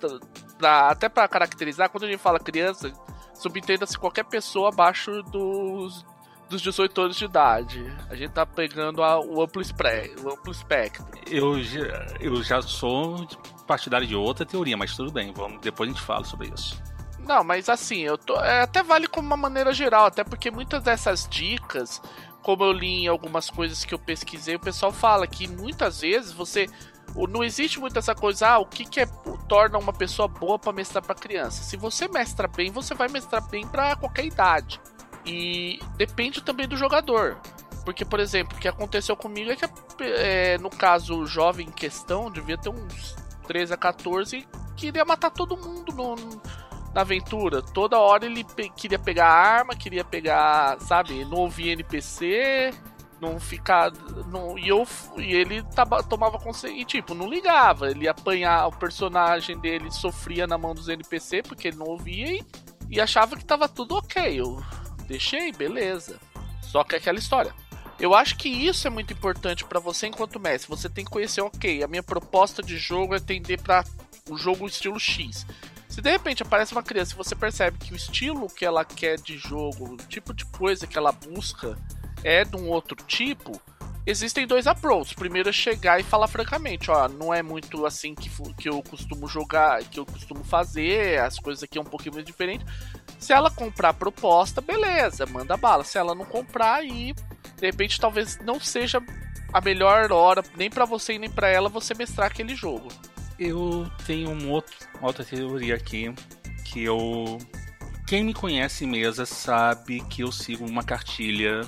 Até 0.59 1.07
para 1.07 1.27
caracterizar, 1.27 1.89
quando 1.89 2.05
a 2.05 2.07
gente 2.07 2.19
fala 2.19 2.39
criança, 2.39 2.91
subentenda-se 3.39 3.97
qualquer 3.97 4.25
pessoa 4.25 4.69
abaixo 4.69 5.23
dos, 5.23 6.05
dos 6.49 6.61
18 6.61 7.01
anos 7.01 7.17
de 7.17 7.25
idade. 7.25 7.97
A 8.09 8.15
gente 8.15 8.31
tá 8.31 8.45
pegando 8.45 9.01
a, 9.01 9.19
o, 9.19 9.41
amplo 9.41 9.61
spre, 9.61 10.13
o 10.21 10.29
amplo 10.29 10.51
espectro. 10.51 11.07
Eu 11.25 11.63
já, 11.63 12.07
eu 12.19 12.43
já 12.43 12.61
sou 12.61 13.25
partidário 13.65 14.05
de 14.05 14.15
outra 14.15 14.45
teoria, 14.45 14.75
mas 14.75 14.95
tudo 14.95 15.11
bem, 15.11 15.31
vamos, 15.33 15.61
depois 15.61 15.89
a 15.89 15.93
gente 15.93 16.05
fala 16.05 16.25
sobre 16.25 16.51
isso. 16.53 16.81
Não, 17.19 17.43
mas 17.43 17.69
assim, 17.69 17.99
eu 17.99 18.17
tô, 18.17 18.35
é, 18.41 18.61
até 18.61 18.83
vale 18.83 19.07
como 19.07 19.27
uma 19.27 19.37
maneira 19.37 19.71
geral, 19.71 20.07
até 20.07 20.23
porque 20.23 20.51
muitas 20.51 20.83
dessas 20.83 21.27
dicas, 21.29 22.01
como 22.41 22.63
eu 22.63 22.71
li 22.71 23.03
em 23.03 23.07
algumas 23.07 23.49
coisas 23.49 23.85
que 23.85 23.93
eu 23.93 23.99
pesquisei, 23.99 24.55
o 24.55 24.59
pessoal 24.59 24.91
fala 24.91 25.27
que 25.27 25.47
muitas 25.47 26.01
vezes 26.01 26.33
você 26.33 26.67
não 27.27 27.43
existe 27.43 27.79
muito 27.79 27.97
essa 27.97 28.15
coisa, 28.15 28.49
ah, 28.49 28.59
o 28.59 28.65
que, 28.65 28.85
que 28.85 28.99
é, 28.99 29.05
torna 29.47 29.77
uma 29.77 29.93
pessoa 29.93 30.27
boa 30.27 30.57
para 30.57 30.73
mestrar 30.73 31.03
para 31.03 31.15
criança. 31.15 31.63
Se 31.63 31.77
você 31.77 32.07
mestra 32.07 32.47
bem, 32.47 32.71
você 32.71 32.93
vai 32.93 33.07
mestrar 33.07 33.47
bem 33.49 33.67
para 33.67 33.95
qualquer 33.95 34.25
idade. 34.25 34.79
E 35.25 35.79
depende 35.95 36.41
também 36.41 36.67
do 36.67 36.77
jogador. 36.77 37.37
Porque, 37.83 38.05
por 38.05 38.19
exemplo, 38.19 38.57
o 38.57 38.59
que 38.59 38.67
aconteceu 38.67 39.15
comigo 39.15 39.51
é 39.51 39.55
que, 39.55 39.65
é, 40.01 40.57
no 40.59 40.69
caso, 40.69 41.19
o 41.19 41.25
jovem 41.25 41.67
em 41.67 41.71
questão 41.71 42.29
devia 42.29 42.57
ter 42.57 42.69
uns 42.69 43.15
13 43.47 43.73
a 43.73 43.77
14 43.77 44.47
queria 44.79 45.03
matar 45.03 45.29
todo 45.29 45.57
mundo 45.57 45.91
no, 45.91 46.15
na 46.93 47.01
aventura. 47.01 47.61
Toda 47.61 47.99
hora 47.99 48.25
ele 48.25 48.43
pe 48.43 48.69
queria 48.69 48.97
pegar 48.97 49.27
arma, 49.27 49.75
queria 49.75 50.05
pegar, 50.05 50.79
sabe, 50.79 51.25
não 51.25 51.39
ouvia 51.39 51.73
NPC, 51.73 52.73
não 53.21 53.39
ficar. 53.39 53.91
Não, 54.27 54.57
e, 54.57 54.67
eu, 54.67 54.87
e 55.17 55.33
ele 55.33 55.63
tava, 55.63 56.03
tomava 56.03 56.39
consciência. 56.39 56.79
E 56.79 56.85
tipo, 56.85 57.13
não 57.13 57.29
ligava. 57.29 57.89
Ele 57.89 58.07
apanhar, 58.07 58.67
o 58.67 58.71
personagem 58.71 59.57
dele 59.57 59.91
sofria 59.91 60.47
na 60.47 60.57
mão 60.57 60.73
dos 60.73 60.87
NPC 60.87 61.43
porque 61.43 61.69
ele 61.69 61.77
não 61.77 61.87
ouvia 61.87 62.33
e, 62.33 62.45
e 62.89 63.01
achava 63.01 63.35
que 63.35 63.45
tava 63.45 63.67
tudo 63.67 63.95
ok. 63.95 64.39
Eu 64.39 64.63
deixei, 65.07 65.51
beleza. 65.51 66.19
Só 66.61 66.83
que 66.83 66.95
é 66.95 66.97
aquela 66.97 67.19
história. 67.19 67.53
Eu 67.99 68.15
acho 68.15 68.37
que 68.37 68.47
isso 68.47 68.87
é 68.87 68.89
muito 68.89 69.11
importante 69.11 69.65
para 69.65 69.79
você 69.79 70.07
enquanto 70.07 70.39
mestre. 70.39 70.69
Você 70.69 70.87
tem 70.87 71.03
que 71.03 71.11
conhecer, 71.11 71.41
ok, 71.41 71.83
a 71.83 71.87
minha 71.87 72.03
proposta 72.03 72.63
de 72.63 72.77
jogo 72.77 73.13
é 73.13 73.19
tender 73.19 73.61
para 73.61 73.83
um 74.29 74.37
jogo 74.37 74.65
estilo 74.65 74.99
X. 74.99 75.45
Se 75.89 76.01
de 76.01 76.09
repente 76.09 76.43
aparece 76.43 76.71
uma 76.71 76.83
criança 76.83 77.13
e 77.13 77.17
você 77.17 77.35
percebe 77.35 77.77
que 77.77 77.91
o 77.91 77.95
estilo 77.95 78.47
que 78.47 78.63
ela 78.63 78.85
quer 78.85 79.19
de 79.19 79.37
jogo, 79.37 79.95
o 79.95 79.97
tipo 79.97 80.33
de 80.33 80.45
coisa 80.45 80.87
que 80.87 80.97
ela 80.97 81.11
busca, 81.11 81.77
é 82.23 82.43
de 82.43 82.55
um 82.55 82.67
outro 82.69 82.95
tipo, 83.05 83.59
existem 84.05 84.47
dois 84.47 84.67
approaches. 84.67 85.13
Primeiro 85.13 85.49
é 85.49 85.53
chegar 85.53 85.99
e 85.99 86.03
falar 86.03 86.27
francamente, 86.27 86.89
ó, 86.91 87.07
não 87.07 87.33
é 87.33 87.41
muito 87.41 87.85
assim 87.85 88.15
que, 88.15 88.29
que 88.53 88.69
eu 88.69 88.81
costumo 88.83 89.27
jogar, 89.27 89.83
que 89.83 89.99
eu 89.99 90.05
costumo 90.05 90.43
fazer, 90.43 91.19
as 91.19 91.39
coisas 91.39 91.63
aqui 91.63 91.77
é 91.77 91.81
um 91.81 91.85
pouquinho 91.85 92.15
mais 92.15 92.25
diferente. 92.25 92.65
Se 93.17 93.33
ela 93.33 93.51
comprar 93.51 93.89
a 93.89 93.93
proposta, 93.93 94.61
beleza, 94.61 95.25
manda 95.25 95.57
bala. 95.57 95.83
Se 95.83 95.97
ela 95.97 96.15
não 96.15 96.25
comprar, 96.25 96.75
aí 96.75 97.13
de 97.57 97.65
repente 97.65 97.99
talvez 97.99 98.39
não 98.39 98.59
seja 98.59 99.01
a 99.51 99.61
melhor 99.61 100.11
hora, 100.11 100.43
nem 100.55 100.69
para 100.69 100.85
você 100.85 101.17
nem 101.17 101.29
para 101.29 101.49
ela, 101.49 101.69
você 101.69 101.93
mestrar 101.93 102.27
aquele 102.27 102.55
jogo. 102.55 102.87
Eu 103.37 103.89
tenho 104.05 104.29
um 104.29 104.51
outro, 104.51 104.75
uma 104.97 105.07
outra 105.07 105.23
teoria 105.23 105.75
aqui 105.75 106.13
que 106.65 106.83
eu 106.83 107.37
quem 108.05 108.23
me 108.23 108.33
conhece 108.33 108.85
mesa 108.85 109.25
sabe 109.25 110.01
que 110.01 110.23
eu 110.23 110.31
sigo 110.31 110.65
uma 110.65 110.83
cartilha 110.83 111.61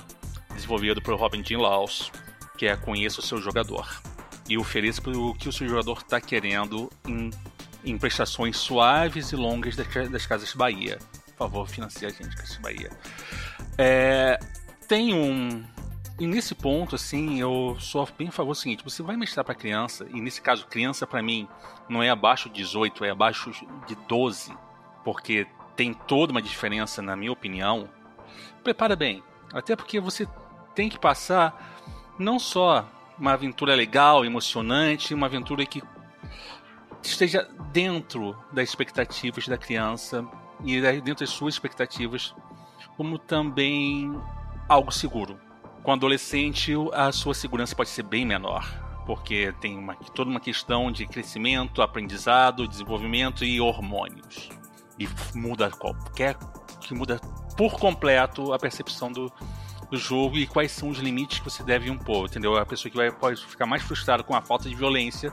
desenvolvido 0.54 1.00
por 1.00 1.18
Robin 1.18 1.42
Jean 1.44 1.60
Laws, 1.60 2.10
que 2.56 2.66
é 2.66 2.76
Conheça 2.76 3.20
o 3.20 3.22
seu 3.22 3.38
jogador. 3.38 4.00
E 4.48 4.58
ofereça 4.58 5.00
o 5.08 5.34
que 5.34 5.48
o 5.48 5.52
seu 5.52 5.68
jogador 5.68 5.98
está 5.98 6.20
querendo 6.20 6.90
em, 7.06 7.30
em, 7.84 7.96
prestações 7.96 8.56
suaves 8.56 9.32
e 9.32 9.36
longas 9.36 9.76
das, 9.76 9.86
das 10.10 10.26
Casas 10.26 10.52
Bahia. 10.54 10.98
Por 11.26 11.36
favor, 11.36 11.68
financie 11.68 12.06
a 12.06 12.10
gente, 12.10 12.36
Casas 12.36 12.58
Bahia. 12.58 12.90
É, 13.78 14.38
tem 14.86 15.14
um. 15.14 15.64
E 16.20 16.26
nesse 16.26 16.54
ponto, 16.54 16.94
assim, 16.94 17.40
eu 17.40 17.76
sou 17.80 18.06
bem 18.18 18.28
a 18.28 18.32
favor 18.32 18.52
do 18.52 18.58
seguinte: 18.58 18.84
você 18.84 19.02
vai 19.02 19.16
mestrar 19.16 19.44
para 19.44 19.54
criança, 19.54 20.06
e 20.12 20.20
nesse 20.20 20.40
caso, 20.40 20.66
criança 20.66 21.06
para 21.06 21.22
mim 21.22 21.48
não 21.88 22.02
é 22.02 22.10
abaixo 22.10 22.48
de 22.48 22.56
18, 22.56 23.04
é 23.04 23.10
abaixo 23.10 23.50
de 23.86 23.94
12, 24.06 24.54
porque 25.04 25.46
tem 25.74 25.94
toda 25.94 26.32
uma 26.32 26.42
diferença, 26.42 27.00
na 27.00 27.16
minha 27.16 27.32
opinião. 27.32 27.88
Prepara 28.62 28.94
bem, 28.94 29.22
até 29.52 29.74
porque 29.74 29.98
você 29.98 30.26
tem 30.74 30.88
que 30.88 30.98
passar 30.98 31.72
não 32.18 32.38
só 32.38 32.88
uma 33.18 33.32
aventura 33.32 33.74
legal, 33.74 34.24
emocionante, 34.24 35.14
uma 35.14 35.26
aventura 35.26 35.64
que 35.64 35.82
esteja 37.02 37.48
dentro 37.72 38.36
das 38.52 38.68
expectativas 38.68 39.46
da 39.48 39.58
criança 39.58 40.26
e 40.64 40.80
dentro 40.80 41.24
das 41.24 41.30
suas 41.30 41.54
expectativas, 41.54 42.34
como 42.96 43.18
também 43.18 44.12
algo 44.68 44.92
seguro. 44.92 45.38
Com 45.82 45.90
o 45.90 45.94
adolescente, 45.94 46.72
a 46.92 47.10
sua 47.10 47.34
segurança 47.34 47.74
pode 47.74 47.90
ser 47.90 48.04
bem 48.04 48.24
menor. 48.24 48.80
porque 49.04 49.52
tem 49.60 49.76
uma, 49.76 49.96
toda 49.96 50.30
uma 50.30 50.38
questão 50.38 50.92
de 50.92 51.06
crescimento, 51.06 51.82
aprendizado, 51.82 52.68
desenvolvimento 52.68 53.44
e 53.44 53.60
hormônios. 53.60 54.48
E 54.96 55.08
muda 55.34 55.70
qualquer. 55.70 56.36
que 56.80 56.94
muda 56.94 57.20
por 57.56 57.78
completo 57.78 58.52
a 58.52 58.58
percepção 58.58 59.10
do, 59.10 59.32
do 59.92 59.98
jogo 59.98 60.38
e 60.38 60.46
quais 60.46 60.72
são 60.72 60.88
os 60.88 60.98
limites 60.98 61.38
que 61.38 61.44
você 61.44 61.62
deve 61.62 61.90
impor, 61.90 62.26
entendeu? 62.26 62.56
A 62.56 62.64
pessoa 62.64 62.90
que 62.90 62.96
vai, 62.96 63.10
pode 63.12 63.44
ficar 63.44 63.66
mais 63.66 63.82
frustrada 63.82 64.22
com 64.22 64.34
a 64.34 64.40
falta 64.40 64.66
de 64.66 64.74
violência 64.74 65.30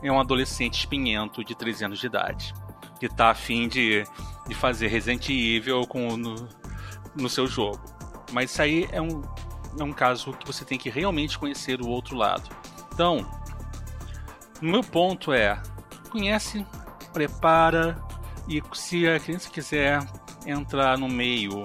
é 0.00 0.12
um 0.12 0.20
adolescente 0.20 0.78
espinhento 0.78 1.44
de 1.44 1.56
13 1.56 1.86
anos 1.86 1.98
de 1.98 2.06
idade, 2.06 2.54
que 3.00 3.06
está 3.06 3.30
afim 3.30 3.66
de, 3.66 4.04
de 4.46 4.54
fazer 4.54 4.86
Resident 4.86 5.28
Evil 5.28 5.88
com, 5.88 6.16
no, 6.16 6.48
no 7.16 7.28
seu 7.28 7.48
jogo. 7.48 7.80
Mas 8.30 8.52
isso 8.52 8.62
aí 8.62 8.88
é 8.92 9.02
um, 9.02 9.22
é 9.76 9.82
um 9.82 9.92
caso 9.92 10.32
que 10.34 10.46
você 10.46 10.64
tem 10.64 10.78
que 10.78 10.88
realmente 10.88 11.36
conhecer 11.36 11.80
o 11.80 11.88
outro 11.88 12.16
lado. 12.16 12.48
Então, 12.94 13.28
o 14.62 14.64
meu 14.64 14.84
ponto 14.84 15.32
é: 15.32 15.60
conhece, 16.10 16.64
prepara 17.12 18.00
e 18.48 18.62
se 18.72 19.08
a 19.08 19.18
criança 19.18 19.50
quiser 19.50 19.98
entrar 20.46 20.96
no 20.96 21.08
meio, 21.08 21.64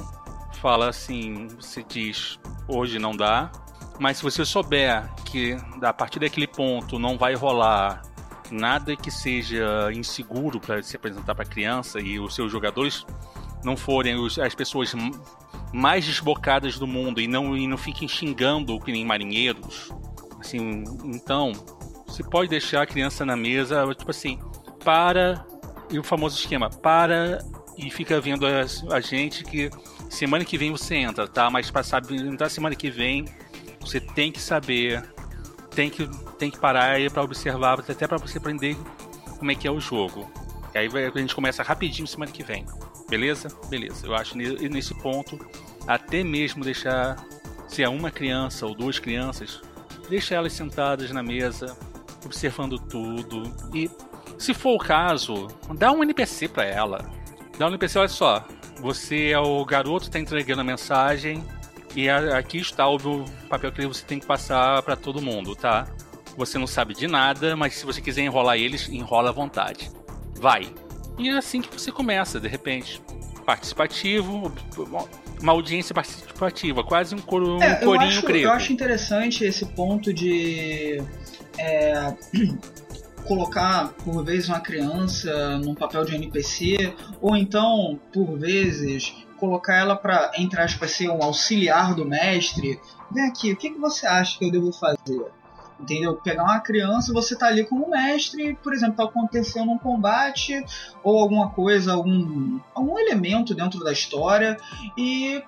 fala 0.62 0.90
assim, 0.90 1.48
você 1.60 1.84
diz 1.84 2.40
hoje 2.68 3.00
não 3.00 3.16
dá, 3.16 3.52
mas 4.00 4.18
se 4.18 4.24
você 4.24 4.46
souber 4.46 5.10
que 5.26 5.58
a 5.82 5.94
partir 5.94 6.20
daquele 6.20 6.48
ponto 6.48 7.00
não 7.00 7.18
vai 7.18 7.34
rolar 7.34 8.02
nada 8.50 8.96
que 8.96 9.10
seja 9.10 9.92
inseguro 9.94 10.60
para 10.60 10.84
se 10.84 10.96
apresentar 10.96 11.34
para 11.34 11.44
a 11.44 11.48
criança 11.48 12.00
e 12.00 12.20
os 12.20 12.36
seus 12.36 12.52
jogadores 12.52 13.06
não 13.64 13.78
forem 13.78 14.16
as 14.44 14.56
pessoas 14.56 14.94
mais 15.74 16.06
desbocadas 16.06 16.78
do 16.78 16.86
mundo 16.86 17.22
e 17.22 17.28
não, 17.28 17.56
e 17.56 17.68
não 17.68 17.78
fiquem 17.78 18.08
xingando 18.08 18.80
que 18.80 18.92
nem 18.92 19.06
marinheiros, 19.06 19.92
Assim, 20.42 20.84
então, 21.06 21.52
você 22.08 22.24
pode 22.24 22.50
deixar 22.50 22.82
a 22.82 22.86
criança 22.86 23.24
na 23.24 23.38
mesa, 23.38 23.86
tipo 23.94 24.10
assim, 24.10 24.40
para 24.84 25.46
e 25.92 26.00
o 26.00 26.04
famoso 26.04 26.38
esquema, 26.38 26.68
para 26.68 27.46
e 27.78 27.92
fica 27.92 28.20
vendo 28.20 28.46
a, 28.48 28.96
a 28.96 29.00
gente 29.00 29.44
que 29.44 29.70
semana 30.12 30.46
que 30.46 30.58
vem 30.58 30.72
você 30.72 30.96
entra, 30.96 31.28
tá? 31.28 31.50
Mas 31.50 31.72
para 31.72 31.84
saber 31.84 32.16
entrar 32.16 32.50
semana 32.50 32.76
que 32.76 32.90
vem, 32.90 33.26
você 33.80 34.00
tem 34.00 34.32
que 34.32 34.40
saber, 34.40 35.04
tem 35.74 35.90
que 35.90 36.08
tem 36.38 36.50
que 36.52 36.60
parar 36.60 36.92
aí 36.92 37.10
para 37.10 37.22
observar, 37.24 37.80
até 37.80 38.08
para 38.08 38.18
você 38.18 38.38
aprender 38.38 38.76
como 39.38 39.52
é 39.52 39.56
que 39.56 39.68
é 39.68 39.72
o 39.72 39.80
jogo. 39.80 40.32
E 40.74 40.78
aí 40.78 40.88
a 40.88 41.20
gente 41.20 41.36
começa 41.36 41.64
rapidinho 41.64 42.08
semana 42.08 42.32
que 42.32 42.44
vem. 42.44 42.66
Beleza? 43.10 43.50
Beleza. 43.70 44.08
Eu 44.08 44.16
acho 44.16 44.38
nesse 44.38 44.94
ponto 45.02 45.40
até 45.88 46.24
mesmo 46.24 46.64
deixar 46.64 47.18
se 47.68 47.84
é 47.84 47.90
uma 47.90 48.12
criança 48.12 48.66
ou 48.66 48.76
duas 48.76 49.00
crianças 49.00 49.62
deixa 50.12 50.36
elas 50.36 50.52
sentadas 50.52 51.10
na 51.12 51.24
mesa, 51.24 51.78
observando 52.26 52.78
tudo. 52.78 53.44
E, 53.74 53.90
se 54.38 54.54
for 54.54 54.76
o 54.76 54.78
caso, 54.78 55.48
dá 55.76 55.90
um 55.90 56.04
NPC 56.04 56.50
para 56.50 56.66
ela. 56.66 57.10
Dá 57.58 57.66
um 57.66 57.70
NPC, 57.70 57.98
olha 57.98 58.10
só. 58.10 58.46
Você 58.82 59.30
é 59.30 59.40
o 59.40 59.64
garoto, 59.64 60.06
está 60.06 60.20
entregando 60.20 60.62
a 60.62 60.64
mensagem. 60.64 61.44
E 61.96 62.10
aqui 62.10 62.58
está 62.58 62.88
o 62.88 62.98
papel 63.50 63.72
que 63.72 63.86
você 63.86 64.04
tem 64.04 64.20
que 64.20 64.26
passar 64.26 64.82
para 64.82 64.96
todo 64.96 65.22
mundo, 65.22 65.56
tá? 65.56 65.88
Você 66.38 66.58
não 66.58 66.66
sabe 66.66 66.94
de 66.94 67.08
nada, 67.08 67.56
mas 67.56 67.76
se 67.76 67.86
você 67.86 68.02
quiser 68.02 68.22
enrolar 68.22 68.58
eles, 68.58 68.90
enrola 68.90 69.30
à 69.30 69.34
vontade. 69.34 69.92
Vai. 70.36 70.74
E 71.20 71.30
é 71.30 71.34
assim 71.34 71.62
que 71.62 71.72
você 71.72 71.92
começa, 71.92 72.40
de 72.40 72.48
repente. 72.48 73.02
Participativo, 73.46 74.54
uma 75.42 75.52
audiência 75.52 75.94
participativa, 75.94 76.84
quase 76.84 77.16
um, 77.16 77.20
coro, 77.20 77.58
um 77.58 77.62
é, 77.62 77.76
corinho 77.76 78.06
eu 78.06 78.18
acho, 78.18 78.26
grego. 78.26 78.46
Eu 78.46 78.52
acho 78.52 78.72
interessante 78.72 79.44
esse 79.44 79.66
ponto 79.66 80.14
de 80.14 81.02
é, 81.58 82.14
colocar, 83.22 83.90
por 84.04 84.24
vezes, 84.24 84.50
uma 84.50 84.60
criança 84.60 85.58
num 85.60 85.76
papel 85.76 86.06
de 86.06 86.16
NPC, 86.16 86.94
ou 87.22 87.36
então, 87.36 88.00
por 88.14 88.38
vezes, 88.38 89.14
colocar 89.38 89.76
ela 89.76 89.96
para, 89.96 90.32
entre 90.38 90.62
aspas, 90.62 90.92
ser 90.92 91.10
um 91.10 91.24
auxiliar 91.24 91.96
do 91.96 92.06
mestre. 92.06 92.80
Vem 93.12 93.26
aqui, 93.26 93.52
o 93.52 93.58
que, 93.58 93.72
que 93.72 93.80
você 93.80 94.06
acha 94.06 94.38
que 94.38 94.46
eu 94.46 94.52
devo 94.52 94.72
fazer? 94.72 95.32
entendeu? 95.82 96.16
Pegar 96.16 96.44
uma 96.44 96.60
criança, 96.60 97.12
você 97.12 97.36
tá 97.36 97.48
ali 97.48 97.66
como 97.66 97.90
mestre, 97.90 98.56
por 98.62 98.74
exemplo, 98.74 98.96
tá 98.96 99.04
acontecendo 99.04 99.72
um 99.72 99.78
combate 99.78 100.64
ou 101.04 101.20
alguma 101.20 101.50
coisa, 101.50 101.94
algum, 101.94 102.60
algum 102.74 103.00
elemento 103.00 103.56
dentro 103.56 103.84
da 103.84 103.92
história 103.92 104.58
e 104.96 105.44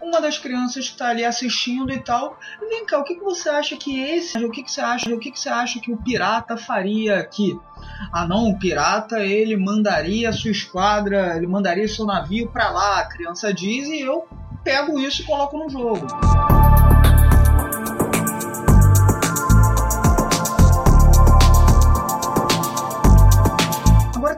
uma 0.00 0.20
das 0.20 0.38
crianças 0.38 0.84
está 0.84 1.08
ali 1.08 1.24
assistindo 1.24 1.92
e 1.92 1.98
tal. 1.98 2.38
Vem 2.68 2.86
cá, 2.86 2.98
o 2.98 3.04
que, 3.04 3.16
que 3.16 3.24
você 3.24 3.48
acha 3.48 3.76
que 3.76 4.00
esse, 4.00 4.42
o 4.44 4.50
que, 4.50 4.62
que 4.62 4.70
você 4.70 4.80
acha, 4.80 5.14
o 5.14 5.18
que, 5.18 5.30
que 5.30 5.38
você 5.38 5.48
acha 5.48 5.80
que 5.80 5.92
o 5.92 5.96
pirata 5.96 6.56
faria 6.56 7.18
aqui? 7.18 7.58
Ah, 8.12 8.26
não, 8.26 8.48
o 8.48 8.58
pirata 8.58 9.20
ele 9.20 9.56
mandaria 9.56 10.32
sua 10.32 10.50
esquadra, 10.50 11.36
ele 11.36 11.46
mandaria 11.46 11.88
seu 11.88 12.04
navio 12.04 12.48
para 12.48 12.70
lá, 12.70 13.00
a 13.00 13.06
criança 13.06 13.52
diz 13.52 13.88
e 13.88 14.00
eu 14.00 14.28
pego 14.62 14.98
isso 14.98 15.22
e 15.22 15.24
coloco 15.24 15.58
no 15.58 15.68
jogo. 15.68 16.06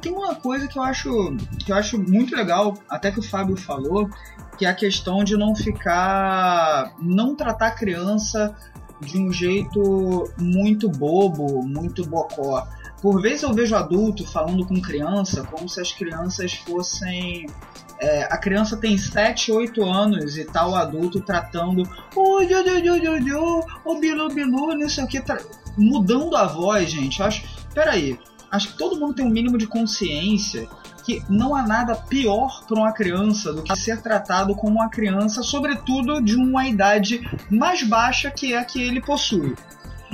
tem 0.01 0.13
uma 0.13 0.35
coisa 0.35 0.69
que 0.69 0.79
eu 0.79 0.83
acho 0.83 1.37
que 1.65 1.73
eu 1.73 1.77
acho 1.77 1.99
muito 1.99 2.35
legal, 2.35 2.79
até 2.89 3.11
que 3.11 3.19
o 3.19 3.23
Fábio 3.23 3.57
falou, 3.57 4.09
que 4.59 4.67
é 4.67 4.69
a 4.69 4.75
questão 4.75 5.23
de 5.23 5.37
não 5.37 5.55
ficar, 5.55 6.93
não 7.01 7.35
tratar 7.35 7.69
a 7.69 7.71
criança 7.71 8.55
de 9.01 9.17
um 9.19 9.33
jeito 9.33 10.29
muito 10.37 10.89
bobo, 10.89 11.63
muito 11.63 12.05
bocó. 12.05 12.67
Por 13.01 13.23
vezes 13.23 13.45
eu 13.45 13.55
vejo 13.55 13.77
adulto 13.77 14.27
falando 14.27 14.67
com 14.67 14.81
criança 14.81 15.45
como 15.45 15.69
se 15.69 15.81
as 15.81 15.93
crianças 15.93 16.53
fossem 16.55 17.47
é, 18.01 18.25
a 18.25 18.39
criança 18.39 18.77
tem 18.77 18.97
7, 18.97 19.51
8 19.51 19.85
anos 19.85 20.37
e 20.37 20.45
tal, 20.45 20.73
tá 20.73 20.81
adulto 20.81 21.21
tratando 21.21 21.83
o 23.85 23.99
bilu 23.99 24.29
bilu, 24.29 24.75
não 24.75 24.89
sei 24.89 25.05
o 25.05 25.07
que, 25.09 25.23
mudando 25.77 26.37
a 26.37 26.47
voz, 26.47 26.91
gente. 26.91 27.21
Eu 27.21 27.27
acho, 27.27 27.45
peraí, 27.75 28.19
acho 28.51 28.69
que 28.69 28.79
todo 28.79 28.99
mundo 28.99 29.15
tem 29.15 29.25
um 29.25 29.31
mínimo 29.31 29.59
de 29.59 29.67
consciência 29.67 30.69
que 31.09 31.25
não 31.27 31.57
há 31.57 31.63
nada 31.67 31.95
pior 31.95 32.63
para 32.67 32.79
uma 32.79 32.93
criança 32.93 33.51
do 33.51 33.63
que 33.63 33.75
ser 33.75 34.03
tratado 34.03 34.55
como 34.55 34.75
uma 34.75 34.91
criança, 34.91 35.43
sobretudo 35.43 36.21
de 36.21 36.37
uma 36.37 36.67
idade 36.67 37.27
mais 37.51 37.83
baixa 37.83 38.31
que 38.31 38.53
é 38.53 38.59
a 38.59 38.65
que 38.65 38.83
ele 38.83 39.01
possui. 39.01 39.57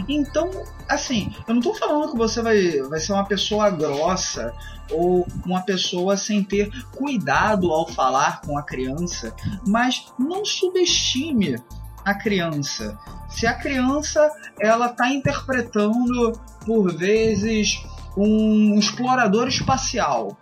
Então, 0.09 0.49
assim, 0.89 1.35
eu 1.49 1.55
não 1.55 1.59
estou 1.59 1.75
falando 1.75 2.13
que 2.13 2.17
você 2.17 2.41
vai, 2.41 2.81
vai 2.83 3.01
ser 3.01 3.13
uma 3.13 3.25
pessoa 3.25 3.71
grossa 3.71 4.53
ou 4.89 5.27
uma 5.45 5.63
pessoa 5.63 6.17
sem 6.17 6.45
ter 6.45 6.71
cuidado 6.97 7.73
ao 7.73 7.89
falar 7.89 8.41
com 8.43 8.57
a 8.57 8.63
criança, 8.63 9.35
mas 9.67 10.07
não 10.17 10.45
subestime 10.45 11.57
a 12.05 12.15
criança. 12.15 12.97
Se 13.29 13.49
a 13.49 13.55
criança 13.55 14.31
ela 14.61 14.87
está 14.87 15.09
interpretando 15.09 16.39
por 16.65 16.95
vezes 16.97 17.83
um 18.17 18.79
explorador 18.79 19.49
espacial. 19.49 20.39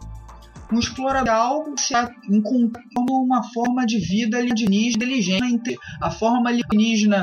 Um 0.72 0.78
explorador 0.78 1.68
espacial 1.68 2.10
encontrando 2.28 3.12
uma 3.12 3.42
forma 3.52 3.84
de 3.84 3.98
vida 3.98 4.38
alienígena 4.38 4.96
inteligente. 4.96 5.78
A 6.00 6.10
forma 6.10 6.48
alienígena 6.48 7.22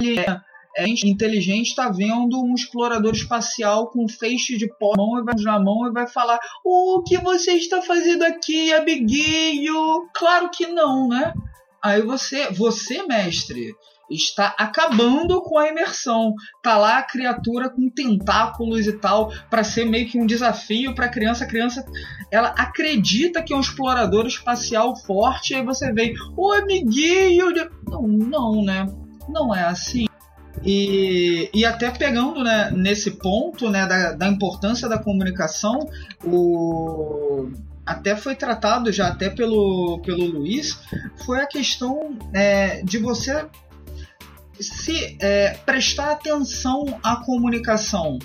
é 0.77 0.87
inteligente 0.87 1.69
está 1.69 1.89
vendo 1.89 2.41
um 2.41 2.53
explorador 2.53 3.13
espacial 3.13 3.89
com 3.89 4.07
feixe 4.07 4.55
de 4.55 4.67
pó 4.77 4.93
na 5.43 5.59
mão 5.59 5.87
e 5.87 5.91
vai 5.91 6.07
falar: 6.07 6.39
O 6.63 7.01
que 7.03 7.17
você 7.17 7.53
está 7.53 7.81
fazendo 7.81 8.23
aqui, 8.23 8.71
amiguinho? 8.73 10.07
Claro 10.13 10.49
que 10.49 10.67
não, 10.67 11.07
né? 11.07 11.33
Aí 11.83 12.01
você, 12.01 12.51
você 12.51 13.03
mestre, 13.03 13.73
está 14.09 14.55
acabando 14.57 15.41
com 15.41 15.57
a 15.57 15.67
imersão. 15.67 16.33
Tá 16.61 16.77
lá 16.77 16.99
a 16.99 17.03
criatura 17.03 17.69
com 17.69 17.89
tentáculos 17.89 18.87
e 18.87 18.93
tal 18.93 19.31
para 19.49 19.63
ser 19.63 19.85
meio 19.85 20.07
que 20.07 20.19
um 20.19 20.25
desafio 20.25 20.93
para 20.93 21.05
a 21.05 21.09
criança. 21.09 21.43
A 21.43 21.47
criança 21.47 21.85
ela 22.31 22.49
acredita 22.49 23.41
que 23.41 23.53
é 23.53 23.55
um 23.55 23.61
explorador 23.61 24.25
espacial 24.25 24.95
forte 24.95 25.53
aí 25.53 25.63
você 25.63 25.91
vem, 25.91 26.13
o 26.35 26.51
amiguinho, 26.51 27.47
não, 27.87 28.01
não, 28.07 28.63
né? 28.63 28.85
Não 29.27 29.55
é 29.55 29.63
assim. 29.63 30.07
E, 30.63 31.49
e 31.53 31.63
até 31.63 31.89
pegando 31.89 32.43
né, 32.43 32.69
nesse 32.71 33.11
ponto 33.11 33.69
né, 33.69 33.85
da, 33.85 34.11
da 34.11 34.27
importância 34.27 34.89
da 34.89 34.97
comunicação, 34.97 35.87
o, 36.25 37.49
até 37.85 38.15
foi 38.15 38.35
tratado 38.35 38.91
já 38.91 39.07
até 39.07 39.29
pelo, 39.29 39.99
pelo 40.05 40.25
Luiz, 40.25 40.79
foi 41.25 41.41
a 41.41 41.47
questão 41.47 42.17
é, 42.33 42.83
de 42.83 42.97
você 42.97 43.45
se 44.59 45.17
é, 45.21 45.53
prestar 45.65 46.11
atenção 46.11 46.99
à 47.03 47.17
comunicação. 47.17 48.19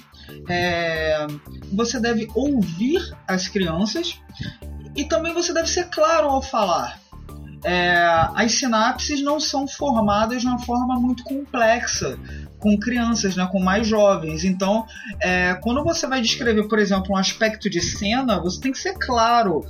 É, 0.49 1.27
você 1.73 2.01
deve 2.01 2.29
ouvir 2.35 3.01
as 3.29 3.47
crianças 3.47 4.19
e 4.97 5.05
também 5.05 5.35
você 5.35 5.53
deve 5.53 5.69
ser 5.69 5.89
claro 5.91 6.29
ao 6.29 6.43
falar. 6.43 6.99
é, 7.65 7.97
as 8.35 8.53
sinapses 8.53 9.23
não 9.23 9.41
são 9.41 9.67
formadas 9.67 10.43
de 10.43 10.47
uma 10.47 10.59
forma 10.59 11.01
muito 11.01 11.25
complexa 11.25 12.19
com 12.59 12.79
crianças, 12.79 13.37
né, 13.37 13.49
com 13.51 13.59
mais 13.59 13.87
jovens. 13.87 14.45
Então, 14.45 14.87
é, 15.21 15.55
quando 15.63 15.83
você 15.83 16.07
vai 16.07 16.21
descrever, 16.21 16.69
por 16.69 16.79
exemplo, 16.79 17.13
um 17.13 17.17
aspecto 17.17 17.69
de 17.69 17.81
cena, 17.81 18.41
você 18.41 18.61
tem 18.61 18.73
que 18.73 18.79
ser 18.79 18.95
claro. 18.99 19.65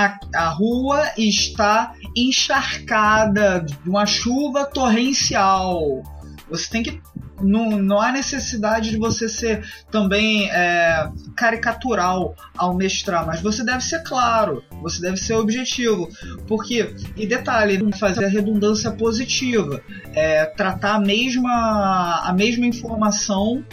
A, 0.00 0.18
a 0.34 0.48
rua 0.48 1.12
está 1.18 1.94
encharcada 2.16 3.60
de 3.60 3.88
uma 3.88 4.06
chuva 4.06 4.64
torrencial. 4.64 6.02
Você 6.48 6.70
tem 6.70 6.82
que 6.82 7.00
não, 7.42 7.70
não 7.70 8.00
há 8.00 8.12
necessidade 8.12 8.90
de 8.90 8.96
você 8.96 9.28
ser 9.28 9.64
também 9.90 10.50
é, 10.50 11.10
caricatural 11.34 12.34
ao 12.56 12.74
mestrar, 12.74 13.26
mas 13.26 13.40
você 13.40 13.64
deve 13.64 13.82
ser 13.82 14.02
claro, 14.02 14.62
você 14.82 15.00
deve 15.00 15.16
ser 15.16 15.34
objetivo. 15.34 16.08
Porque, 16.46 16.94
e 17.16 17.26
detalhe, 17.26 17.78
fazer 17.98 18.24
a 18.26 18.28
redundância 18.28 18.90
positiva, 18.90 19.82
é, 20.12 20.44
tratar 20.44 20.96
a 20.96 21.00
mesma, 21.00 22.22
a 22.24 22.32
mesma 22.32 22.66
informação 22.66 23.64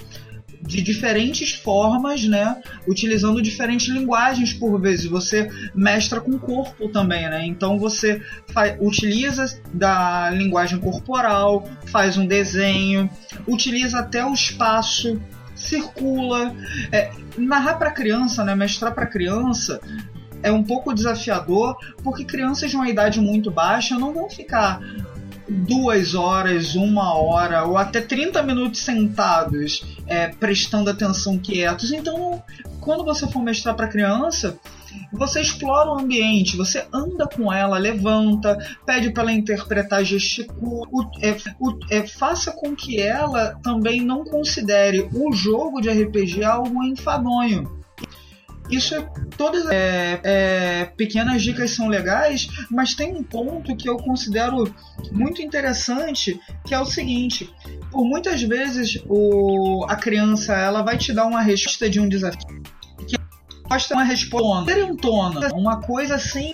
de 0.67 0.81
diferentes 0.81 1.53
formas, 1.53 2.25
né? 2.25 2.61
Utilizando 2.85 3.41
diferentes 3.41 3.87
linguagens 3.87 4.53
por 4.53 4.79
vezes. 4.79 5.05
Você 5.05 5.49
mestra 5.73 6.19
com 6.19 6.31
o 6.31 6.39
corpo 6.39 6.89
também, 6.89 7.27
né? 7.29 7.45
Então 7.45 7.79
você 7.79 8.21
utiliza 8.79 9.59
da 9.73 10.29
linguagem 10.29 10.77
corporal, 10.77 11.67
faz 11.85 12.17
um 12.17 12.27
desenho, 12.27 13.09
utiliza 13.47 13.99
até 13.99 14.25
o 14.25 14.33
espaço, 14.33 15.19
circula. 15.55 16.53
É, 16.91 17.11
narrar 17.37 17.75
para 17.75 17.91
criança, 17.91 18.43
né? 18.43 18.53
Mestrar 18.53 18.93
para 18.93 19.07
criança 19.07 19.79
é 20.43 20.51
um 20.51 20.63
pouco 20.63 20.93
desafiador 20.93 21.77
porque 22.03 22.23
crianças 22.23 22.69
de 22.69 22.75
uma 22.75 22.89
idade 22.89 23.19
muito 23.19 23.49
baixa 23.49 23.97
não 23.97 24.13
vão 24.13 24.29
ficar 24.29 24.79
duas 25.49 26.15
horas, 26.15 26.75
uma 26.75 27.13
hora 27.13 27.63
ou 27.65 27.77
até 27.77 28.01
30 28.01 28.41
minutos 28.43 28.81
sentados 28.81 29.83
é, 30.05 30.27
prestando 30.27 30.89
atenção 30.89 31.37
quietos. 31.37 31.91
Então, 31.91 32.43
quando 32.81 33.03
você 33.03 33.27
for 33.27 33.41
mestrar 33.41 33.75
para 33.75 33.87
criança, 33.87 34.59
você 35.11 35.41
explora 35.41 35.89
o 35.89 35.99
ambiente, 35.99 36.57
você 36.57 36.85
anda 36.93 37.27
com 37.27 37.51
ela, 37.51 37.77
levanta, 37.77 38.57
pede 38.85 39.11
para 39.11 39.23
ela 39.23 39.31
interpretar, 39.31 40.03
gesticula, 40.03 40.87
é, 41.21 41.37
é, 41.97 42.07
faça 42.07 42.51
com 42.51 42.75
que 42.75 42.99
ela 42.99 43.57
também 43.63 44.01
não 44.01 44.23
considere 44.23 45.09
o 45.13 45.31
jogo 45.31 45.81
de 45.81 45.89
RPG 45.89 46.43
algo 46.43 46.83
enfadonho. 46.83 47.76
Isso 48.69 48.95
é 48.95 49.01
todas 49.37 49.65
é, 49.69 50.19
é, 50.23 50.85
pequenas 50.97 51.41
dicas 51.41 51.71
são 51.71 51.87
legais, 51.87 52.47
mas 52.69 52.93
tem 52.93 53.15
um 53.15 53.23
ponto 53.23 53.75
que 53.75 53.89
eu 53.89 53.97
considero 53.97 54.73
muito 55.11 55.41
interessante, 55.41 56.39
que 56.65 56.73
é 56.73 56.79
o 56.79 56.85
seguinte: 56.85 57.49
por 57.91 58.05
muitas 58.05 58.41
vezes 58.41 59.01
o, 59.07 59.85
a 59.87 59.95
criança 59.95 60.53
ela 60.53 60.81
vai 60.81 60.97
te 60.97 61.13
dar 61.13 61.25
uma 61.25 61.41
resposta 61.41 61.89
de 61.89 61.99
um 61.99 62.09
desafio 62.09 62.61
resposta 63.69 63.93
uma 63.95 64.03
resposta 64.03 64.65
diferentona, 64.65 65.49
uma 65.53 65.81
coisa 65.81 66.15
assim 66.15 66.53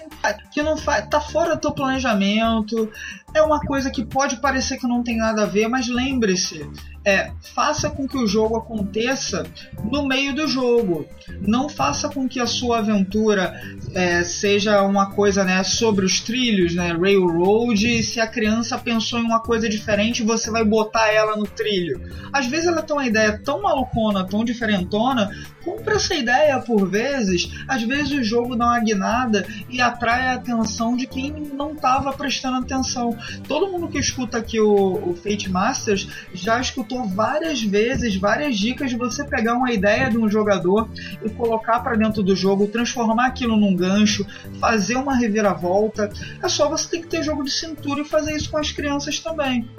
que 0.52 0.62
não 0.62 0.76
faz, 0.76 1.08
tá 1.08 1.22
fora 1.22 1.56
do 1.56 1.62
teu 1.62 1.72
planejamento, 1.72 2.90
é 3.34 3.42
uma 3.42 3.60
coisa 3.60 3.90
que 3.90 4.06
pode 4.06 4.38
parecer 4.38 4.78
que 4.78 4.88
não 4.88 5.04
tem 5.04 5.18
nada 5.18 5.44
a 5.44 5.46
ver, 5.46 5.68
mas 5.68 5.88
lembre-se, 5.88 6.70
é, 7.06 7.32
faça 7.54 7.90
com 7.90 8.08
que 8.08 8.18
o 8.18 8.26
jogo 8.26 8.56
aconteça 8.56 9.46
no 9.92 10.08
meio 10.08 10.34
do 10.34 10.48
jogo. 10.48 11.06
Não 11.42 11.68
faça 11.68 12.08
com 12.08 12.28
que 12.28 12.40
a 12.40 12.48
sua 12.48 12.80
aventura 12.80 13.62
é, 13.94 14.24
seja 14.24 14.82
uma 14.84 15.12
coisa 15.12 15.44
né, 15.44 15.64
sobre 15.64 16.06
os 16.06 16.22
trilhos, 16.22 16.74
né, 16.74 16.94
railroad, 16.94 17.86
e 17.86 18.04
se 18.04 18.20
a 18.20 18.28
criança 18.28 18.78
pensou 18.78 19.20
em 19.20 19.24
uma 19.24 19.42
coisa 19.42 19.68
diferente, 19.68 20.24
você 20.24 20.50
vai 20.50 20.64
botar 20.64 21.12
ela 21.12 21.36
no 21.36 21.46
trilho. 21.46 22.02
Às 22.32 22.46
vezes 22.46 22.68
ela 22.68 22.82
tem 22.82 22.96
uma 22.96 23.06
ideia 23.06 23.40
tão 23.44 23.62
malucona, 23.62 24.26
tão 24.26 24.46
diferentona, 24.46 25.30
compra 25.64 25.96
essa 25.96 26.16
ideia 26.16 26.60
por 26.60 26.90
vezes. 26.90 27.50
Às 27.68 27.84
vezes 27.84 28.12
o 28.12 28.24
jogo 28.24 28.56
dá 28.56 28.66
uma 28.66 28.80
guinada 28.80 29.46
e 29.70 29.82
atrai 29.82 30.28
a 30.28 30.36
atenção 30.36 30.96
de 30.96 31.06
quem 31.06 31.32
não 31.32 31.74
estava 31.74 32.14
prestando 32.14 32.58
atenção. 32.58 33.18
Todo 33.48 33.72
mundo 33.72 33.88
que 33.88 34.00
escuta 34.00 34.38
aqui 34.38 34.60
o, 34.60 35.12
o 35.12 35.16
Fate 35.16 35.50
Masters 35.50 36.08
já 36.34 36.60
escutou 36.60 37.08
várias 37.08 37.62
vezes, 37.62 38.16
várias 38.16 38.58
dicas 38.58 38.90
de 38.90 38.98
você 38.98 39.24
pegar 39.24 39.56
uma 39.56 39.72
ideia 39.72 40.10
de 40.10 40.18
um 40.18 40.30
jogador 40.30 40.90
e 41.24 41.30
colocar 41.30 41.80
para 41.80 41.96
dentro 41.96 42.24
do 42.24 42.36
jogo, 42.36 42.68
transformar 42.68 43.28
aquilo 43.28 43.58
num 43.58 43.76
gancho, 43.76 44.26
fazer 44.60 44.96
uma 44.96 45.16
reviravolta. 45.16 46.12
É 46.42 46.48
só 46.48 46.70
você 46.70 46.90
ter 46.90 47.02
que 47.02 47.08
ter 47.08 47.24
jogo 47.24 47.44
de 47.44 47.52
cintura 47.52 48.02
e 48.02 48.06
fazer 48.06 48.36
isso 48.36 48.50
com 48.52 48.58
as 48.58 48.72
crianças 48.72 49.20
também. 49.20 49.70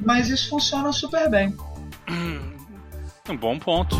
Mas 0.00 0.28
isso 0.28 0.48
funciona 0.48 0.92
super 0.92 1.30
bem. 1.30 1.54
Um 3.28 3.36
bom 3.36 3.58
ponto. 3.58 3.96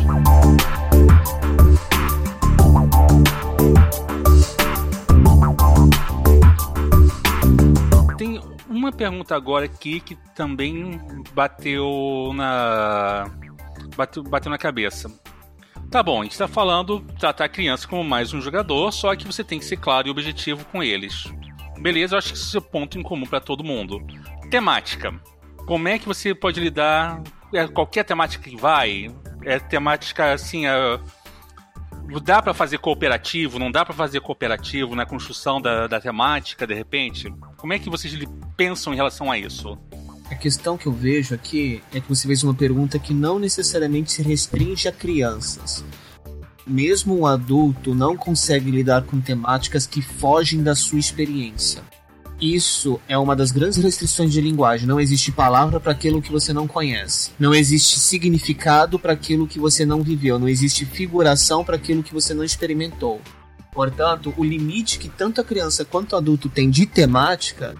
Uma 8.74 8.92
pergunta 8.92 9.34
agora 9.34 9.64
aqui 9.64 10.00
que 10.00 10.16
também 10.34 11.00
bateu 11.32 12.32
na. 12.34 13.30
bateu, 13.96 14.22
bateu 14.22 14.50
na 14.50 14.58
cabeça. 14.58 15.10
Tá 15.90 16.02
bom, 16.02 16.20
a 16.20 16.22
gente 16.24 16.32
está 16.32 16.48
falando 16.48 17.00
tratar 17.18 17.44
a 17.44 17.48
criança 17.48 17.87
como 17.87 18.02
mais 18.02 18.32
um 18.32 18.40
jogador, 18.40 18.90
só 18.92 19.14
que 19.14 19.26
você 19.26 19.44
tem 19.44 19.58
que 19.58 19.64
ser 19.64 19.76
claro 19.76 20.08
e 20.08 20.10
objetivo 20.10 20.64
com 20.66 20.82
eles. 20.82 21.24
Beleza, 21.78 22.14
eu 22.14 22.18
acho 22.18 22.32
que 22.32 22.38
isso 22.38 22.56
é 22.58 22.60
ponto 22.60 22.98
em 22.98 23.02
comum 23.02 23.26
para 23.26 23.40
todo 23.40 23.62
mundo. 23.62 24.04
Temática. 24.50 25.14
Como 25.66 25.88
é 25.88 25.98
que 25.98 26.06
você 26.06 26.34
pode 26.34 26.60
lidar? 26.60 27.22
É 27.52 27.66
qualquer 27.68 28.04
temática 28.04 28.48
que 28.48 28.56
vai? 28.56 29.08
É 29.42 29.58
temática 29.58 30.32
assim. 30.32 30.66
É 30.66 30.98
dá 32.22 32.42
para 32.42 32.52
fazer 32.52 32.78
cooperativo, 32.78 33.58
não 33.58 33.70
dá 33.70 33.84
para 33.84 33.94
fazer 33.94 34.20
cooperativo 34.20 34.94
na 34.94 35.06
construção 35.06 35.60
da, 35.60 35.87
da 35.87 36.00
temática, 36.00 36.66
de 36.66 36.74
repente? 36.74 37.32
Como 37.64 37.72
é 37.72 37.79
que 37.79 37.88
vocês 37.88 38.14
pensam 38.59 38.92
em 38.92 38.96
relação 38.96 39.33
a 39.33 39.38
isso? 39.38 39.79
A 40.31 40.35
questão 40.35 40.77
que 40.77 40.85
eu 40.85 40.92
vejo 40.92 41.35
aqui 41.35 41.83
é 41.94 41.98
que 41.98 42.07
você 42.07 42.27
fez 42.29 42.44
uma 42.44 42.53
pergunta 42.53 42.98
que 42.98 43.14
não 43.14 43.38
necessariamente 43.38 44.12
se 44.12 44.20
restringe 44.20 44.87
a 44.87 44.92
crianças. 44.92 45.83
Mesmo 46.66 47.18
um 47.18 47.27
adulto 47.27 47.94
não 47.94 48.18
consegue 48.18 48.70
lidar 48.70 49.05
com 49.05 49.18
temáticas 49.18 49.87
que 49.87 50.03
fogem 50.03 50.62
da 50.62 50.74
sua 50.74 50.98
experiência. 50.98 51.83
Isso 52.38 53.00
é 53.09 53.16
uma 53.16 53.35
das 53.35 53.50
grandes 53.50 53.79
restrições 53.83 54.31
de 54.31 54.42
linguagem. 54.42 54.87
Não 54.87 55.00
existe 55.00 55.33
palavra 55.33 55.81
para 55.81 55.92
aquilo 55.92 56.20
que 56.20 56.31
você 56.31 56.53
não 56.53 56.68
conhece. 56.68 57.31
Não 57.40 57.55
existe 57.55 57.98
significado 57.98 58.98
para 58.98 59.14
aquilo 59.14 59.48
que 59.48 59.59
você 59.59 59.87
não 59.87 60.03
viveu. 60.03 60.38
Não 60.38 60.50
existe 60.50 60.85
figuração 60.85 61.64
para 61.64 61.77
aquilo 61.77 62.03
que 62.03 62.12
você 62.12 62.35
não 62.35 62.44
experimentou. 62.44 63.22
Portanto, 63.74 64.32
o 64.37 64.44
limite 64.44 64.98
que 64.98 65.08
tanto 65.08 65.40
a 65.40 65.44
criança 65.44 65.84
quanto 65.84 66.12
o 66.12 66.16
adulto 66.16 66.48
tem 66.48 66.70
de 66.70 66.87
temática 66.87 67.74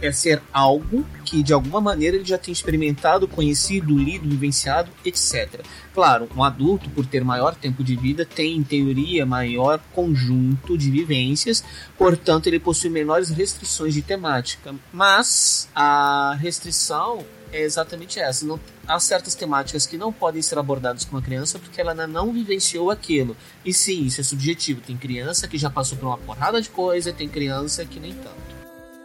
é 0.00 0.12
ser 0.12 0.42
algo 0.52 1.06
que 1.24 1.42
de 1.42 1.52
alguma 1.52 1.80
maneira 1.80 2.16
ele 2.16 2.24
já 2.24 2.36
tem 2.36 2.52
experimentado, 2.52 3.26
conhecido, 3.26 3.96
lido, 3.96 4.28
vivenciado, 4.28 4.90
etc. 5.04 5.60
Claro, 5.94 6.28
um 6.36 6.44
adulto, 6.44 6.90
por 6.90 7.06
ter 7.06 7.24
maior 7.24 7.54
tempo 7.54 7.82
de 7.82 7.96
vida, 7.96 8.26
tem 8.26 8.56
em 8.56 8.62
teoria 8.62 9.24
maior 9.24 9.80
conjunto 9.94 10.76
de 10.76 10.90
vivências, 10.90 11.64
portanto 11.96 12.46
ele 12.46 12.60
possui 12.60 12.90
menores 12.90 13.30
restrições 13.30 13.94
de 13.94 14.02
temática. 14.02 14.74
Mas 14.92 15.68
a 15.74 16.36
restrição 16.38 17.24
é 17.56 17.62
exatamente 17.62 18.20
essa. 18.20 18.44
Não, 18.46 18.60
há 18.86 18.98
certas 19.00 19.34
temáticas 19.34 19.86
que 19.86 19.96
não 19.96 20.12
podem 20.12 20.42
ser 20.42 20.58
abordadas 20.58 21.04
com 21.04 21.16
a 21.16 21.22
criança 21.22 21.58
porque 21.58 21.80
ela 21.80 21.94
não 21.94 22.32
vivenciou 22.32 22.90
aquilo. 22.90 23.36
E 23.64 23.72
sim, 23.72 24.04
isso 24.04 24.20
é 24.20 24.24
subjetivo. 24.24 24.80
Tem 24.80 24.96
criança 24.96 25.48
que 25.48 25.58
já 25.58 25.70
passou 25.70 25.96
por 25.98 26.06
uma 26.06 26.18
porrada 26.18 26.60
de 26.60 26.68
coisa, 26.68 27.12
tem 27.12 27.28
criança 27.28 27.84
que 27.84 27.98
nem 27.98 28.12
tanto. 28.14 28.46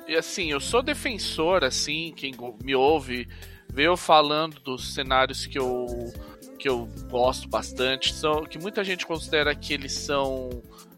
E 0.07 0.15
assim, 0.15 0.51
eu 0.51 0.59
sou 0.59 0.83
defensor, 0.83 1.63
assim, 1.63 2.13
quem 2.15 2.33
me 2.61 2.75
ouve, 2.75 3.29
eu 3.77 3.95
falando 3.95 4.59
dos 4.59 4.93
cenários 4.93 5.45
que 5.45 5.57
eu, 5.57 5.85
que 6.59 6.67
eu 6.67 6.89
gosto 7.09 7.47
bastante, 7.47 8.13
são 8.13 8.43
que 8.43 8.59
muita 8.59 8.83
gente 8.83 9.05
considera 9.05 9.55
que 9.55 9.73
eles 9.73 9.93
são. 9.93 10.49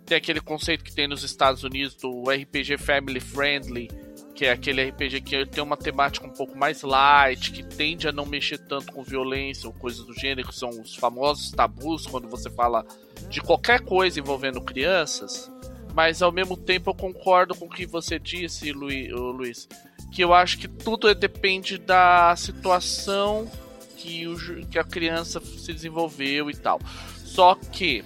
Tem 0.06 0.18
aquele 0.18 0.42
conceito 0.42 0.84
que 0.84 0.94
tem 0.94 1.08
nos 1.08 1.24
Estados 1.24 1.64
Unidos 1.64 1.96
do 1.96 2.24
RPG 2.24 2.78
Family 2.78 3.20
Friendly, 3.20 3.90
que 4.36 4.46
é 4.46 4.52
aquele 4.52 4.90
RPG 4.90 5.22
que 5.22 5.46
tem 5.46 5.64
uma 5.64 5.78
temática 5.78 6.26
um 6.26 6.32
pouco 6.32 6.58
mais 6.58 6.82
light, 6.82 7.52
que 7.52 7.64
tende 7.64 8.08
a 8.08 8.12
não 8.12 8.26
mexer 8.26 8.58
tanto 8.58 8.92
com 8.92 9.04
violência 9.04 9.68
ou 9.68 9.74
coisas 9.74 10.06
do 10.06 10.14
gênero, 10.14 10.48
que 10.48 10.56
são 10.56 10.70
os 10.70 10.96
famosos 10.96 11.52
tabus 11.52 12.08
quando 12.08 12.28
você 12.28 12.50
fala 12.50 12.86
de 13.30 13.42
qualquer 13.42 13.82
coisa 13.82 14.20
envolvendo 14.20 14.60
crianças 14.62 15.52
mas 15.94 16.22
ao 16.22 16.32
mesmo 16.32 16.58
tempo 16.58 16.90
eu 16.90 16.96
concordo 16.96 17.56
com 17.56 17.66
o 17.66 17.70
que 17.70 17.86
você 17.86 18.18
disse, 18.18 18.72
Luiz, 18.72 19.68
que 20.12 20.24
eu 20.24 20.34
acho 20.34 20.58
que 20.58 20.68
tudo 20.68 21.14
depende 21.14 21.78
da 21.78 22.36
situação 22.36 23.50
que, 23.96 24.28
o, 24.28 24.66
que 24.68 24.80
a 24.80 24.84
criança 24.84 25.40
se 25.40 25.72
desenvolveu 25.72 26.50
e 26.50 26.56
tal. 26.56 26.80
Só 27.24 27.56
que 27.56 28.04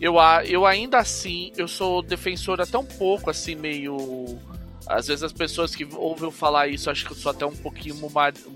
eu, 0.00 0.14
eu 0.46 0.64
ainda 0.66 0.98
assim, 0.98 1.52
eu 1.56 1.68
sou 1.68 2.02
defensor 2.02 2.60
até 2.60 2.78
um 2.78 2.84
pouco 2.84 3.30
assim, 3.30 3.54
meio 3.54 4.38
Às 4.86 5.06
vezes 5.06 5.22
as 5.22 5.32
pessoas 5.32 5.74
que 5.74 5.84
ouvem 5.94 6.30
falar 6.30 6.68
isso, 6.68 6.90
acho 6.90 7.04
que 7.04 7.12
eu 7.12 7.16
sou 7.16 7.30
até 7.30 7.46
um 7.46 7.56
pouquinho 7.56 7.96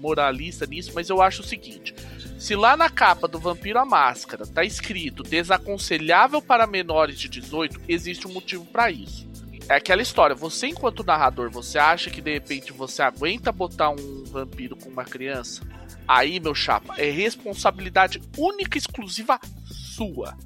moralista 0.00 0.66
nisso, 0.66 0.92
mas 0.94 1.08
eu 1.08 1.22
acho 1.22 1.42
o 1.42 1.44
seguinte: 1.44 1.94
se 2.38 2.54
lá 2.54 2.76
na 2.76 2.90
capa 2.90 3.26
do 3.26 3.38
Vampiro 3.38 3.78
a 3.78 3.84
Máscara 3.84 4.46
tá 4.46 4.64
escrito 4.64 5.22
desaconselhável 5.22 6.42
para 6.42 6.66
menores 6.66 7.18
de 7.18 7.28
18, 7.28 7.80
existe 7.88 8.26
um 8.26 8.32
motivo 8.32 8.64
para 8.66 8.90
isso. 8.90 9.26
É 9.68 9.76
aquela 9.76 10.02
história, 10.02 10.36
você 10.36 10.68
enquanto 10.68 11.02
narrador, 11.02 11.50
você 11.50 11.78
acha 11.78 12.08
que 12.08 12.20
de 12.20 12.32
repente 12.32 12.72
você 12.72 13.02
aguenta 13.02 13.50
botar 13.50 13.90
um 13.90 14.24
vampiro 14.24 14.76
com 14.76 14.88
uma 14.88 15.04
criança? 15.04 15.62
Aí, 16.06 16.38
meu 16.38 16.54
chapa, 16.54 16.94
é 16.98 17.10
responsabilidade 17.10 18.22
única 18.38 18.76
e 18.76 18.80
exclusiva 18.80 19.40
sua. 19.64 20.36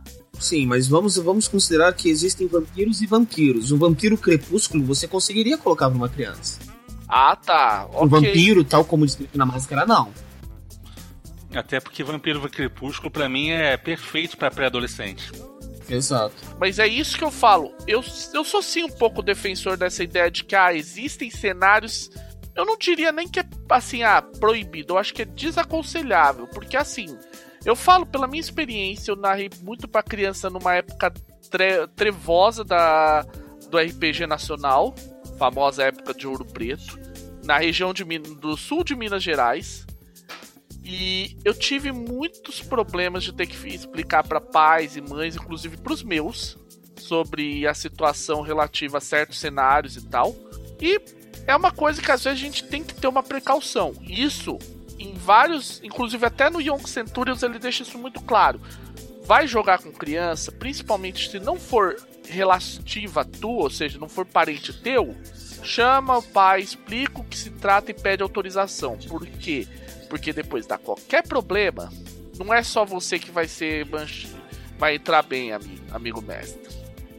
Sim, 0.41 0.67
mas 0.67 0.89
vamos, 0.89 1.17
vamos 1.17 1.47
considerar 1.47 1.93
que 1.93 2.09
existem 2.09 2.49
vampiros 2.49 3.03
e 3.03 3.07
vampiros. 3.07 3.71
Um 3.71 3.79
vampiro 3.79 4.17
crepúsculo 4.17 4.83
você 4.83 5.07
conseguiria 5.07 5.59
colocar 5.59 5.89
para 5.89 5.97
uma 5.97 6.09
criança. 6.09 6.59
Ah, 7.07 7.37
tá. 7.37 7.87
Um 7.93 8.05
okay. 8.05 8.09
vampiro, 8.09 8.65
tal 8.65 8.85
como 8.85 9.05
descrito 9.05 9.37
na 9.37 9.45
máscara, 9.45 9.85
não. 9.85 10.11
Até 11.55 11.81
porque 11.81 12.05
Vampiro 12.05 12.41
Crepúsculo, 12.49 13.11
para 13.11 13.29
mim, 13.29 13.51
é 13.51 13.77
perfeito 13.77 14.37
para 14.37 14.51
pré-adolescente. 14.51 15.33
Exato. 15.89 16.35
Mas 16.59 16.79
é 16.79 16.87
isso 16.87 17.19
que 17.19 17.25
eu 17.25 17.31
falo. 17.31 17.75
Eu, 17.87 18.05
eu 18.33 18.45
sou 18.45 18.63
sim 18.63 18.85
um 18.85 18.91
pouco 18.91 19.21
defensor 19.23 19.77
dessa 19.77 20.05
ideia 20.05 20.31
de 20.31 20.45
que 20.45 20.55
ah, 20.55 20.73
existem 20.73 21.29
cenários. 21.29 22.09
Eu 22.55 22.65
não 22.65 22.79
diria 22.79 23.11
nem 23.11 23.27
que 23.27 23.41
é 23.41 23.45
assim, 23.69 24.05
ah, 24.05 24.23
proibido. 24.23 24.95
Eu 24.95 24.99
acho 24.99 25.13
que 25.13 25.23
é 25.23 25.25
desaconselhável. 25.25 26.47
Porque 26.47 26.77
assim, 26.77 27.19
eu 27.65 27.77
falo 27.77 28.07
pela 28.07 28.27
minha 28.27 28.41
experiência, 28.41 29.11
eu 29.11 29.17
narrei 29.17 29.51
muito 29.63 29.87
para 29.87 30.03
criança 30.03 30.49
numa 30.49 30.75
época 30.75 31.13
tre 31.51 31.87
trevosa 31.89 32.65
da, 32.65 33.23
do 33.71 33.79
RPG 33.79 34.27
nacional, 34.27 34.95
famosa 35.39 35.85
época 35.85 36.15
de 36.15 36.27
Ouro 36.27 36.45
Preto, 36.45 36.99
na 37.45 37.59
região 37.59 37.93
de, 37.93 38.05
do 38.19 38.57
sul 38.57 38.85
de 38.85 38.95
Minas 38.95 39.23
Gerais. 39.23 39.87
E 40.83 41.37
eu 41.45 41.55
tive 41.55 41.93
muitos 41.93 42.61
problemas 42.61 43.23
de 43.23 43.33
ter 43.33 43.47
que 43.47 43.69
explicar 43.69 44.27
para 44.27 44.41
pais 44.41 44.97
e 44.97 45.01
mães, 45.01 45.37
inclusive 45.37 45.77
para 45.77 45.93
os 45.93 46.03
meus, 46.03 46.59
sobre 46.97 47.67
a 47.67 47.75
situação 47.75 48.41
relativa 48.41 48.99
a 48.99 49.01
certos 49.01 49.39
cenários 49.39 49.97
e 49.97 50.07
tal. 50.07 50.35
E 50.81 51.01
é 51.47 51.55
uma 51.55 51.71
coisa 51.71 52.01
que 52.01 52.11
às 52.11 52.25
vezes 52.25 52.39
a 52.39 52.43
gente 52.43 52.65
tem 52.65 52.83
que 52.83 52.95
ter 52.95 53.07
uma 53.07 53.23
precaução. 53.23 53.95
Isso 54.03 54.59
vários, 55.21 55.81
inclusive 55.83 56.25
até 56.25 56.51
no 56.51 56.61
Young 56.61 56.87
Centurions 56.87 57.43
ele 57.43 57.59
deixa 57.59 57.83
isso 57.83 57.99
muito 57.99 58.21
claro. 58.21 58.61
Vai 59.25 59.47
jogar 59.47 59.79
com 59.79 59.93
criança, 59.93 60.51
principalmente 60.51 61.31
se 61.31 61.39
não 61.39 61.57
for 61.57 61.97
relativa 62.29 63.21
a 63.21 63.25
tu, 63.25 63.51
ou 63.51 63.71
seja, 63.71 63.99
não 63.99 64.09
for 64.09 64.25
parente 64.25 64.73
teu, 64.73 65.15
chama 65.63 66.19
o 66.19 66.23
pai, 66.23 66.61
explica 66.61 67.21
o 67.21 67.25
que 67.25 67.37
se 67.37 67.51
trata 67.51 67.91
e 67.91 67.95
pede 67.95 68.23
autorização. 68.23 68.97
Por 68.97 69.27
quê? 69.27 69.67
Porque 70.09 70.33
depois 70.33 70.67
dá 70.67 70.79
qualquer 70.79 71.23
problema, 71.23 71.93
não 72.39 72.53
é 72.53 72.63
só 72.63 72.85
você 72.85 73.19
que 73.19 73.31
vai 73.31 73.47
ser 73.47 73.87
vai 74.79 74.95
entrar 74.95 75.23
bem, 75.23 75.53
amigo, 75.53 75.83
amigo 75.93 76.23
mestre. 76.23 76.71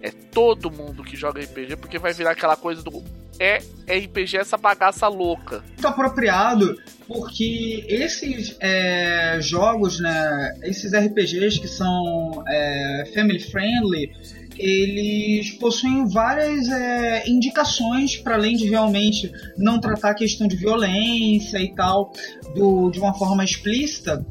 É 0.01 0.09
todo 0.09 0.71
mundo 0.71 1.03
que 1.03 1.15
joga 1.15 1.41
RPG 1.41 1.75
porque 1.75 1.99
vai 1.99 2.11
virar 2.11 2.31
aquela 2.31 2.57
coisa 2.57 2.81
do 2.81 3.03
é 3.41 3.59
RPG 3.97 4.37
essa 4.37 4.55
bagaça 4.55 5.07
louca. 5.07 5.63
Muito 5.67 5.87
apropriado, 5.87 6.79
porque 7.07 7.83
esses 7.89 8.55
é, 8.59 9.39
jogos, 9.41 9.99
né, 9.99 10.59
esses 10.63 10.93
RPGs 10.93 11.59
que 11.59 11.67
são 11.67 12.43
é, 12.47 13.11
family 13.15 13.39
friendly, 13.39 14.11
eles 14.57 15.51
possuem 15.53 16.07
várias 16.07 16.69
é, 16.69 17.27
indicações 17.27 18.15
para 18.15 18.35
além 18.35 18.55
de 18.55 18.69
realmente 18.69 19.31
não 19.57 19.79
tratar 19.79 20.11
a 20.11 20.15
questão 20.15 20.47
de 20.47 20.55
violência 20.55 21.57
e 21.57 21.73
tal 21.73 22.13
do, 22.53 22.91
de 22.91 22.99
uma 22.99 23.13
forma 23.15 23.43
explícita. 23.43 24.23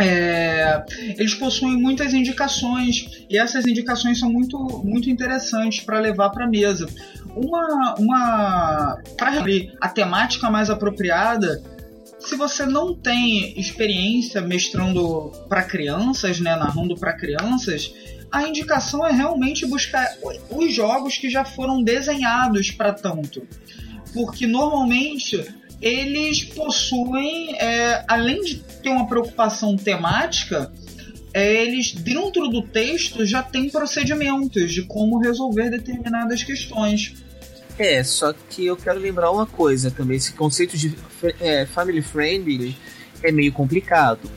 É, 0.00 0.82
eles 1.18 1.34
possuem 1.34 1.76
muitas 1.76 2.14
indicações 2.14 3.26
e 3.28 3.36
essas 3.36 3.66
indicações 3.66 4.18
são 4.18 4.30
muito, 4.30 4.58
muito 4.84 5.10
interessantes 5.10 5.80
para 5.80 6.00
levar 6.00 6.30
para 6.30 6.44
a 6.44 6.48
mesa. 6.48 6.86
Uma, 7.36 7.94
uma 7.98 8.98
para 9.16 9.38
abrir 9.38 9.72
a 9.80 9.88
temática 9.88 10.50
mais 10.50 10.70
apropriada, 10.70 11.62
se 12.18 12.36
você 12.36 12.64
não 12.64 12.94
tem 12.94 13.58
experiência 13.58 14.40
mestrando 14.40 15.32
para 15.48 15.62
crianças, 15.62 16.40
né, 16.40 16.54
narrando 16.56 16.96
para 16.96 17.12
crianças, 17.12 17.92
a 18.30 18.48
indicação 18.48 19.06
é 19.06 19.12
realmente 19.12 19.66
buscar 19.66 20.16
os 20.48 20.74
jogos 20.74 21.18
que 21.18 21.28
já 21.28 21.44
foram 21.44 21.82
desenhados 21.82 22.70
para 22.70 22.92
tanto. 22.92 23.46
Porque 24.14 24.46
normalmente 24.46 25.44
eles 25.82 26.44
possuem, 26.44 27.56
é, 27.56 28.04
além 28.06 28.40
de 28.42 28.56
ter 28.82 28.88
uma 28.90 29.06
preocupação 29.06 29.76
temática, 29.76 30.72
é, 31.34 31.64
eles 31.64 31.92
dentro 31.92 32.48
do 32.48 32.62
texto 32.62 33.26
já 33.26 33.42
têm 33.42 33.68
procedimentos 33.68 34.72
de 34.72 34.82
como 34.82 35.18
resolver 35.18 35.70
determinadas 35.70 36.44
questões. 36.44 37.14
É, 37.78 38.04
só 38.04 38.32
que 38.32 38.66
eu 38.66 38.76
quero 38.76 39.00
lembrar 39.00 39.30
uma 39.30 39.46
coisa 39.46 39.90
também: 39.90 40.16
esse 40.18 40.32
conceito 40.34 40.76
de 40.76 40.94
é, 41.40 41.66
family 41.66 42.02
friendly 42.02 42.76
é 43.22 43.32
meio 43.32 43.52
complicado. 43.52 44.30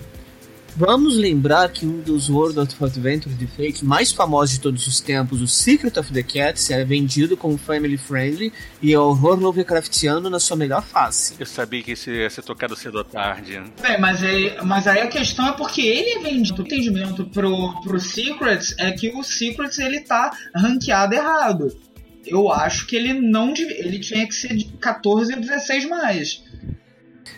Vamos 0.78 1.16
lembrar 1.16 1.70
que 1.70 1.86
um 1.86 2.02
dos 2.02 2.30
World 2.30 2.60
of 2.60 2.84
Adventure 2.84 3.34
de 3.34 3.48
Fate 3.48 3.86
mais 3.86 4.12
famosos 4.12 4.56
de 4.56 4.60
todos 4.60 4.86
os 4.86 5.00
tempos, 5.00 5.42
o 5.42 5.48
Secret 5.48 5.98
of 5.98 6.12
the 6.12 6.22
Cats, 6.22 6.70
é 6.70 6.84
vendido 6.84 7.38
como 7.38 7.58
family 7.58 7.98
friendly 7.98 8.52
e 8.82 8.92
é 8.92 9.00
horror 9.00 9.40
Lovecraftiano 9.40 10.30
na 10.30 10.38
sua 10.38 10.58
melhor 10.58 10.84
face. 10.84 11.36
Eu 11.40 11.46
sabia 11.46 11.82
que 11.82 11.94
isso 11.94 12.10
ia 12.10 12.30
ser 12.30 12.44
tocado 12.44 12.76
cedo 12.76 12.98
ou 12.98 13.06
tarde. 13.06 13.64
Bem, 13.82 13.98
mas 14.02 14.22
aí, 14.22 14.54
mas 14.66 14.86
aí 14.86 15.00
a 15.00 15.08
questão 15.08 15.48
é 15.48 15.54
porque 15.54 15.82
ele 15.82 16.10
é 16.10 16.20
vendido. 16.20 16.62
O 16.62 16.66
entendimento 16.66 17.24
pro, 17.28 17.82
pro 17.82 17.98
Secrets 17.98 18.76
é 18.78 18.92
que 18.92 19.16
o 19.16 19.24
Secrets 19.24 19.80
ele 19.80 20.02
tá 20.02 20.30
ranqueado 20.54 21.16
errado. 21.16 21.68
Eu 22.26 22.52
acho 22.52 22.86
que 22.88 22.98
ele 22.98 23.14
não 23.14 23.54
ele 23.56 24.00
tinha 24.00 24.28
que 24.28 24.34
ser 24.34 24.56
de 24.56 24.66
14 24.66 25.36
ou 25.36 25.40
16 25.40 25.86
mais. 25.86 26.44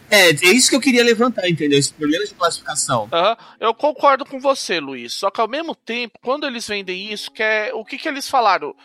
É, 0.09 0.29
é 0.29 0.51
isso 0.51 0.69
que 0.69 0.75
eu 0.75 0.81
queria 0.81 1.03
levantar, 1.03 1.47
entendeu? 1.49 1.77
Esse 1.77 1.93
problema 1.93 2.25
de 2.25 2.33
classificação. 2.33 3.03
Uhum. 3.03 3.45
Eu 3.59 3.73
concordo 3.73 4.25
com 4.25 4.39
você, 4.39 4.79
Luiz. 4.79 5.13
Só 5.13 5.29
que 5.29 5.41
ao 5.41 5.47
mesmo 5.47 5.75
tempo, 5.75 6.19
quando 6.21 6.45
eles 6.45 6.67
vendem 6.67 7.11
isso, 7.11 7.31
que 7.31 7.43
é, 7.43 7.71
o 7.73 7.83
que, 7.83 7.97
que 7.97 8.07
eles 8.07 8.29
falaram? 8.29 8.75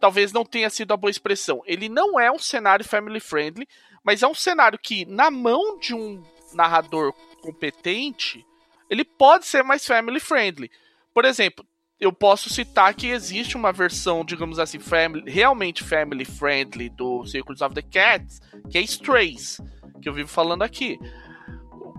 Talvez 0.00 0.32
não 0.32 0.44
tenha 0.44 0.68
sido 0.68 0.92
a 0.92 0.96
boa 0.96 1.10
expressão. 1.10 1.62
Ele 1.64 1.88
não 1.88 2.18
é 2.18 2.30
um 2.30 2.38
cenário 2.38 2.84
family 2.84 3.20
friendly, 3.20 3.66
mas 4.02 4.22
é 4.22 4.26
um 4.26 4.34
cenário 4.34 4.78
que, 4.78 5.06
na 5.06 5.30
mão 5.30 5.78
de 5.78 5.94
um 5.94 6.22
narrador 6.52 7.12
competente, 7.40 8.44
ele 8.90 9.04
pode 9.04 9.46
ser 9.46 9.62
mais 9.62 9.86
family 9.86 10.20
friendly. 10.20 10.70
Por 11.12 11.24
exemplo, 11.24 11.64
eu 11.98 12.12
posso 12.12 12.50
citar 12.50 12.92
que 12.94 13.06
existe 13.06 13.56
uma 13.56 13.72
versão, 13.72 14.24
digamos 14.24 14.58
assim, 14.58 14.78
family, 14.78 15.30
realmente 15.30 15.82
family 15.82 16.24
friendly 16.24 16.90
do 16.90 17.24
Secrets 17.24 17.62
of 17.62 17.74
the 17.74 17.82
Cats, 17.82 18.40
que 18.70 18.76
é 18.76 18.82
Strays 18.82 19.58
que 20.04 20.08
eu 20.08 20.14
vivo 20.14 20.28
falando 20.28 20.62
aqui. 20.62 20.98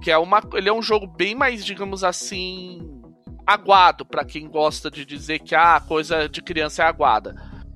Que 0.02 0.12
é 0.12 0.18
uma, 0.18 0.40
ele 0.54 0.70
é 0.70 0.74
um 0.74 0.82
jogo 0.82 1.08
bem 1.08 1.34
mais, 1.34 1.66
digamos 1.66 2.04
assim, 2.04 3.02
aguado 3.46 4.06
para 4.06 4.24
quem 4.24 4.48
gosta 4.48 4.92
de 4.92 5.04
dizer 5.04 5.40
que 5.40 5.56
a 5.56 5.76
ah, 5.76 5.82
coisa 5.82 6.30
de 6.30 6.42
criança 6.42 6.84
é 6.84 6.86
aguada. 6.86 7.36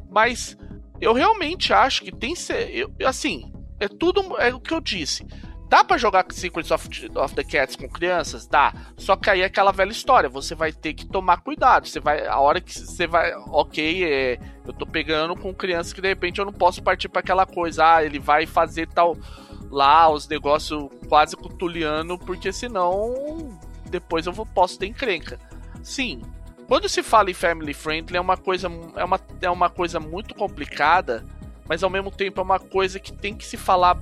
Mas 0.09 0.55
eu 1.01 1.13
realmente 1.13 1.73
acho 1.73 2.03
que 2.03 2.11
tem 2.11 2.35
ser, 2.35 2.69
eu, 2.69 2.91
assim, 3.05 3.51
é 3.79 3.87
tudo 3.87 4.39
é 4.39 4.53
o 4.53 4.59
que 4.59 4.73
eu 4.73 4.79
disse. 4.79 5.25
Dá 5.67 5.83
para 5.83 5.97
jogar 5.97 6.25
Secrets 6.31 6.71
of, 6.71 6.89
of, 7.15 7.35
the 7.35 7.43
Cats 7.43 7.75
com 7.75 7.87
crianças? 7.87 8.47
Dá. 8.47 8.73
Só 8.97 9.15
que 9.15 9.29
aí 9.29 9.41
é 9.41 9.45
aquela 9.45 9.71
velha 9.71 9.91
história. 9.91 10.27
Você 10.27 10.55
vai 10.55 10.71
ter 10.71 10.95
que 10.95 11.05
tomar 11.05 11.41
cuidado. 11.41 11.87
Você 11.87 11.99
vai. 11.99 12.25
A 12.25 12.39
hora 12.39 12.59
que 12.59 12.73
você 12.73 13.05
vai. 13.05 13.31
Ok, 13.49 14.03
é, 14.03 14.39
eu 14.65 14.73
tô 14.73 14.87
pegando 14.87 15.35
com 15.35 15.53
crianças 15.53 15.93
que 15.93 16.01
de 16.01 16.07
repente 16.07 16.39
eu 16.39 16.45
não 16.45 16.51
posso 16.51 16.81
partir 16.81 17.07
para 17.07 17.19
aquela 17.19 17.45
coisa. 17.45 17.85
Ah, 17.85 18.03
ele 18.03 18.17
vai 18.17 18.47
fazer 18.47 18.87
tal 18.87 19.15
lá 19.69 20.09
os 20.09 20.27
negócios 20.27 20.89
quase 21.07 21.35
cutuliano, 21.35 22.17
porque 22.17 22.51
senão 22.51 23.57
depois 23.85 24.25
eu 24.25 24.33
vou, 24.33 24.45
posso 24.45 24.77
ter 24.77 24.87
encrenca. 24.87 25.39
Sim, 25.83 26.21
quando 26.67 26.87
se 26.89 27.01
fala 27.01 27.31
em 27.31 27.33
family 27.33 27.73
friendly 27.73 28.17
é 28.17 28.21
uma 28.21 28.37
coisa 28.37 28.69
é 28.95 29.03
uma, 29.03 29.19
é 29.41 29.49
uma 29.49 29.69
coisa 29.69 29.99
muito 29.99 30.35
complicada, 30.35 31.25
mas 31.67 31.83
ao 31.83 31.89
mesmo 31.89 32.11
tempo 32.11 32.39
é 32.39 32.43
uma 32.43 32.59
coisa 32.59 32.99
que 32.99 33.11
tem 33.11 33.35
que 33.35 33.45
se 33.45 33.57
falar 33.57 33.97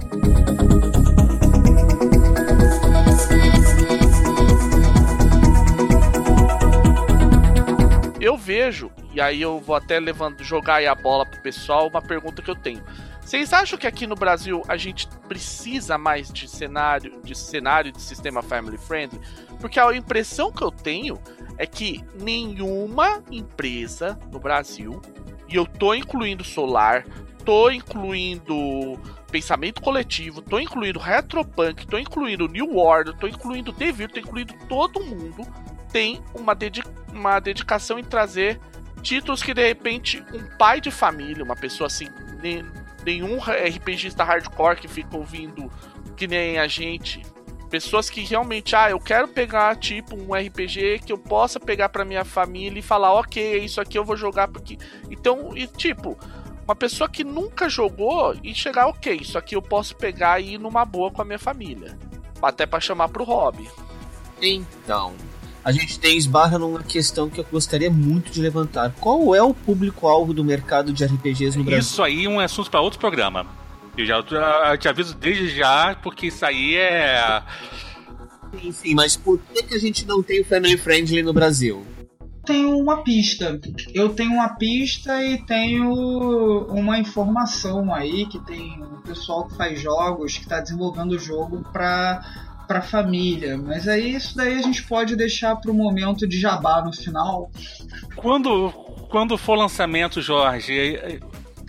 eu 8.20 8.38
vejo, 8.38 8.92
e 9.14 9.22
aí 9.22 9.42
eu 9.42 9.60
vou 9.60 9.76
até 9.76 10.00
levando, 10.00 10.44
jogar 10.44 10.76
aí 10.76 10.88
a 10.88 10.94
bola 10.94 11.26
pro 11.26 11.42
pessoal, 11.42 11.88
uma 11.88 12.02
pergunta 12.02 12.42
que 12.42 12.52
eu 12.52 12.56
tenho. 12.56 12.84
Vocês 13.28 13.52
acham 13.52 13.78
que 13.78 13.86
aqui 13.86 14.08
no 14.08 14.16
Brasil 14.16 14.64
a 14.70 14.78
gente 14.78 15.06
precisa 15.28 15.98
mais 15.98 16.32
de 16.32 16.48
cenário, 16.48 17.20
de 17.22 17.36
cenário 17.36 17.92
de 17.92 18.02
sistema 18.02 18.42
family 18.42 18.78
friendly? 18.78 19.20
Porque 19.60 19.78
a 19.78 19.94
impressão 19.94 20.50
que 20.50 20.64
eu 20.64 20.72
tenho 20.72 21.20
é 21.58 21.68
que 21.68 22.02
nenhuma 22.22 23.22
empresa 23.30 24.18
no 24.32 24.40
Brasil, 24.40 25.02
e 25.46 25.58
eu 25.58 25.66
tô 25.66 25.94
incluindo 25.94 26.42
Solar, 26.42 27.06
tô 27.44 27.70
incluindo 27.70 28.98
pensamento 29.30 29.82
coletivo, 29.82 30.42
tô 30.42 30.58
incluindo 30.58 30.98
retropunk, 30.98 31.86
tô 31.86 31.98
incluindo 31.98 32.48
New 32.48 32.76
World, 32.76 33.14
tô 33.20 33.28
incluindo 33.28 33.74
Devil, 33.74 34.08
tô 34.08 34.22
incluindo 34.22 34.54
todo 34.70 35.04
mundo 35.04 35.46
tem 35.92 36.24
uma, 36.34 36.56
dedica 36.56 36.90
uma 37.12 37.42
dedicação 37.42 38.00
em 38.00 38.06
trazer 38.06 38.58
títulos 39.02 39.44
que 39.44 39.54
de 39.54 39.68
repente 39.68 40.24
um 40.34 40.58
pai 40.58 40.80
de 40.80 40.92
família, 40.92 41.44
uma 41.44 41.58
pessoa 41.58 41.88
assim, 41.88 42.08
nenhum 43.08 43.40
RPGista 43.40 44.24
hardcore 44.24 44.76
que 44.76 44.88
fica 44.88 45.16
ouvindo 45.16 45.72
que 46.18 46.28
nem 46.28 46.58
a 46.58 46.68
gente, 46.68 47.22
pessoas 47.70 48.10
que 48.10 48.22
realmente, 48.22 48.76
ah, 48.76 48.90
eu 48.90 49.00
quero 49.00 49.30
pegar 49.30 49.78
tipo 49.78 50.16
um 50.16 50.34
RPG 50.34 51.00
que 51.06 51.14
eu 51.14 51.18
possa 51.18 51.58
pegar 51.58 51.88
para 51.88 52.04
minha 52.04 52.26
família 52.26 52.80
e 52.80 52.84
falar, 52.84 53.14
ok, 53.14 53.60
isso 53.60 53.80
aqui 53.80 53.98
eu 53.98 54.04
vou 54.04 54.18
jogar 54.18 54.50
porque, 54.50 54.78
então, 55.10 55.56
e 55.56 55.66
tipo, 55.68 56.18
uma 56.66 56.76
pessoa 56.76 57.08
que 57.08 57.24
nunca 57.24 57.70
jogou 57.70 58.36
e 58.44 58.54
chegar, 58.54 58.88
ok, 58.88 59.20
isso 59.22 59.38
aqui 59.38 59.56
eu 59.56 59.62
posso 59.62 59.96
pegar 59.96 60.42
e 60.42 60.56
ir 60.56 60.58
numa 60.58 60.84
boa 60.84 61.10
com 61.10 61.22
a 61.22 61.26
minha 61.26 61.40
família, 61.40 61.98
até 62.42 62.66
para 62.66 62.82
chamar 62.82 63.08
pro 63.08 63.24
hobby. 63.24 63.70
Então, 64.42 65.16
a 65.68 65.72
gente 65.74 66.00
tem 66.00 66.18
esbarra 66.18 66.58
numa 66.58 66.82
questão 66.82 67.30
que 67.30 67.42
eu 67.42 67.46
gostaria 67.52 67.92
muito 67.92 68.32
de 68.32 68.42
levantar. 68.42 68.96
Qual 69.02 69.36
é 69.36 69.44
o 69.44 69.54
público-alvo 69.54 70.34
do 70.34 70.42
mercado 70.42 70.94
de 70.94 71.04
RPGs 71.04 71.58
no 71.58 71.66
Brasil? 71.66 71.82
Isso 71.82 72.02
aí 72.02 72.24
é 72.24 72.30
um 72.30 72.40
assunto 72.40 72.72
para 72.72 72.80
outro 72.80 72.98
programa. 72.98 73.46
Eu 73.98 74.06
já 74.06 74.16
eu 74.16 74.78
te 74.78 74.88
aviso 74.88 75.14
desde 75.18 75.50
já, 75.50 75.94
porque 76.02 76.28
isso 76.28 76.46
aí 76.46 76.78
é. 76.78 77.44
Sim, 78.58 78.72
sim, 78.72 78.96
mas 78.96 79.18
por 79.18 79.42
que, 79.54 79.64
que 79.64 79.76
a 79.76 79.78
gente 79.78 80.06
não 80.06 80.24
tem 80.24 80.40
o 80.40 80.46
Family 80.46 80.78
Friendly 80.78 81.22
no 81.22 81.34
Brasil? 81.34 81.86
Tenho 82.46 82.78
uma 82.78 83.04
pista. 83.04 83.60
Eu 83.94 84.08
tenho 84.08 84.32
uma 84.32 84.56
pista 84.56 85.22
e 85.22 85.46
tenho 85.46 85.92
uma 86.70 86.98
informação 86.98 87.94
aí 87.94 88.26
que 88.26 88.40
tem 88.46 88.82
um 88.82 89.02
pessoal 89.02 89.46
que 89.50 89.58
faz 89.58 89.82
jogos, 89.82 90.38
que 90.38 90.44
está 90.44 90.62
desenvolvendo 90.62 91.12
o 91.12 91.20
jogo 91.20 91.62
para 91.74 92.47
para 92.68 92.82
família. 92.82 93.58
Mas 93.58 93.88
aí 93.88 94.16
isso 94.16 94.36
daí 94.36 94.54
a 94.54 94.62
gente 94.62 94.84
pode 94.84 95.16
deixar 95.16 95.56
para 95.56 95.72
o 95.72 95.74
momento 95.74 96.28
de 96.28 96.40
jabá 96.40 96.84
no 96.84 96.94
final. 96.94 97.50
Quando 98.16 98.70
quando 99.10 99.38
for 99.38 99.56
lançamento, 99.56 100.22
Jorge, 100.22 101.22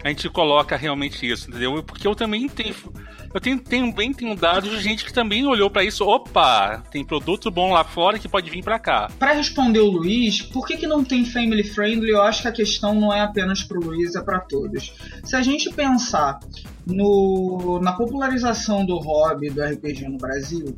a 0.03 0.09
gente 0.09 0.29
coloca 0.29 0.77
realmente 0.77 1.25
isso, 1.29 1.49
entendeu? 1.49 1.83
Porque 1.83 2.07
eu 2.07 2.15
também 2.15 2.49
tenho 2.49 2.75
eu 3.33 3.41
tenho, 3.41 3.61
também 3.61 4.13
tenho 4.13 4.35
dados 4.35 4.71
de 4.71 4.83
gente 4.83 5.05
que 5.05 5.13
também 5.13 5.47
olhou 5.47 5.69
para 5.69 5.85
isso. 5.85 6.05
Opa, 6.05 6.83
tem 6.91 7.05
produto 7.05 7.51
bom 7.51 7.73
lá 7.73 7.85
fora 7.85 8.19
que 8.19 8.27
pode 8.27 8.51
vir 8.51 8.65
para 8.65 8.79
cá. 8.79 9.11
Para 9.19 9.33
responder 9.33 9.81
o 9.81 9.91
Luiz, 9.91 10.41
por 10.41 10.67
que, 10.67 10.77
que 10.77 10.87
não 10.87 11.05
tem 11.05 11.25
family 11.25 11.63
friendly? 11.63 12.11
Eu 12.11 12.23
acho 12.23 12.43
que 12.43 12.49
a 12.49 12.53
questão 12.53 12.95
não 12.95 13.13
é 13.13 13.21
apenas 13.21 13.63
para 13.63 13.79
o 13.79 13.85
Luiz, 13.85 14.15
é 14.15 14.23
para 14.23 14.41
todos. 14.41 14.95
Se 15.25 15.37
a 15.37 15.43
gente 15.43 15.71
pensar 15.71 16.41
no, 16.89 17.78
na 17.80 17.93
popularização 17.93 18.84
do 18.84 18.97
hobby 18.99 19.51
do 19.51 19.62
RPG 19.62 20.09
no 20.09 20.18
Brasil, 20.18 20.76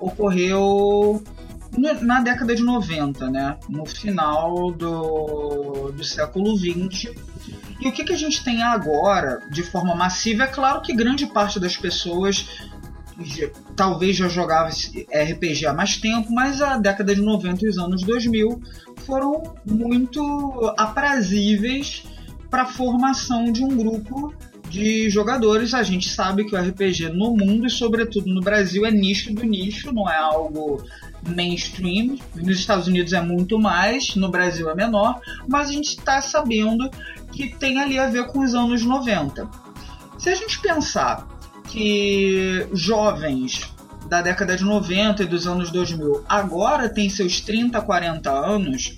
ocorreu 0.00 1.22
na 2.00 2.20
década 2.20 2.54
de 2.54 2.62
90, 2.62 3.30
né? 3.30 3.58
no 3.68 3.84
final 3.84 4.72
do, 4.72 5.92
do 5.92 6.04
século 6.04 6.56
20. 6.56 7.12
E 7.80 7.88
o 7.88 7.92
que, 7.92 8.04
que 8.04 8.12
a 8.12 8.16
gente 8.16 8.42
tem 8.42 8.62
agora, 8.62 9.40
de 9.50 9.62
forma 9.62 9.94
massiva? 9.94 10.44
É 10.44 10.46
claro 10.46 10.80
que 10.80 10.94
grande 10.94 11.26
parte 11.26 11.60
das 11.60 11.76
pessoas 11.76 12.68
talvez 13.74 14.16
já 14.16 14.28
jogava 14.28 14.68
RPG 14.68 15.66
há 15.66 15.72
mais 15.72 15.96
tempo, 15.96 16.32
mas 16.32 16.62
a 16.62 16.78
década 16.78 17.14
de 17.14 17.20
90 17.20 17.64
e 17.64 17.68
os 17.68 17.78
anos 17.78 18.02
2000 18.02 18.60
foram 18.98 19.54
muito 19.64 20.74
aprazíveis 20.76 22.04
para 22.48 22.62
a 22.62 22.66
formação 22.66 23.44
de 23.52 23.62
um 23.64 23.76
grupo 23.76 24.32
de 24.68 25.08
jogadores. 25.10 25.74
A 25.74 25.82
gente 25.82 26.08
sabe 26.08 26.44
que 26.44 26.54
o 26.54 26.60
RPG 26.60 27.10
no 27.10 27.36
mundo 27.36 27.66
e, 27.66 27.70
sobretudo, 27.70 28.32
no 28.32 28.40
Brasil 28.40 28.84
é 28.86 28.90
nicho 28.90 29.32
do 29.32 29.44
nicho, 29.44 29.92
não 29.92 30.08
é 30.08 30.16
algo 30.16 30.82
mainstream. 31.26 32.16
Nos 32.34 32.58
Estados 32.58 32.86
Unidos 32.86 33.12
é 33.12 33.20
muito 33.20 33.58
mais, 33.58 34.14
no 34.14 34.30
Brasil 34.30 34.68
é 34.70 34.74
menor, 34.74 35.20
mas 35.46 35.68
a 35.68 35.72
gente 35.72 35.88
está 35.88 36.20
sabendo 36.20 36.90
que 37.32 37.48
tem 37.48 37.80
ali 37.80 37.98
a 37.98 38.08
ver 38.08 38.26
com 38.28 38.40
os 38.40 38.54
anos 38.54 38.82
90. 38.82 39.48
Se 40.18 40.28
a 40.28 40.34
gente 40.34 40.60
pensar 40.60 41.26
que 41.68 42.66
jovens 42.72 43.72
da 44.08 44.22
década 44.22 44.56
de 44.56 44.64
90 44.64 45.22
e 45.22 45.26
dos 45.26 45.46
anos 45.46 45.70
2000 45.70 46.24
agora 46.28 46.88
têm 46.88 47.10
seus 47.10 47.40
30, 47.40 47.80
40 47.80 48.30
anos, 48.30 48.96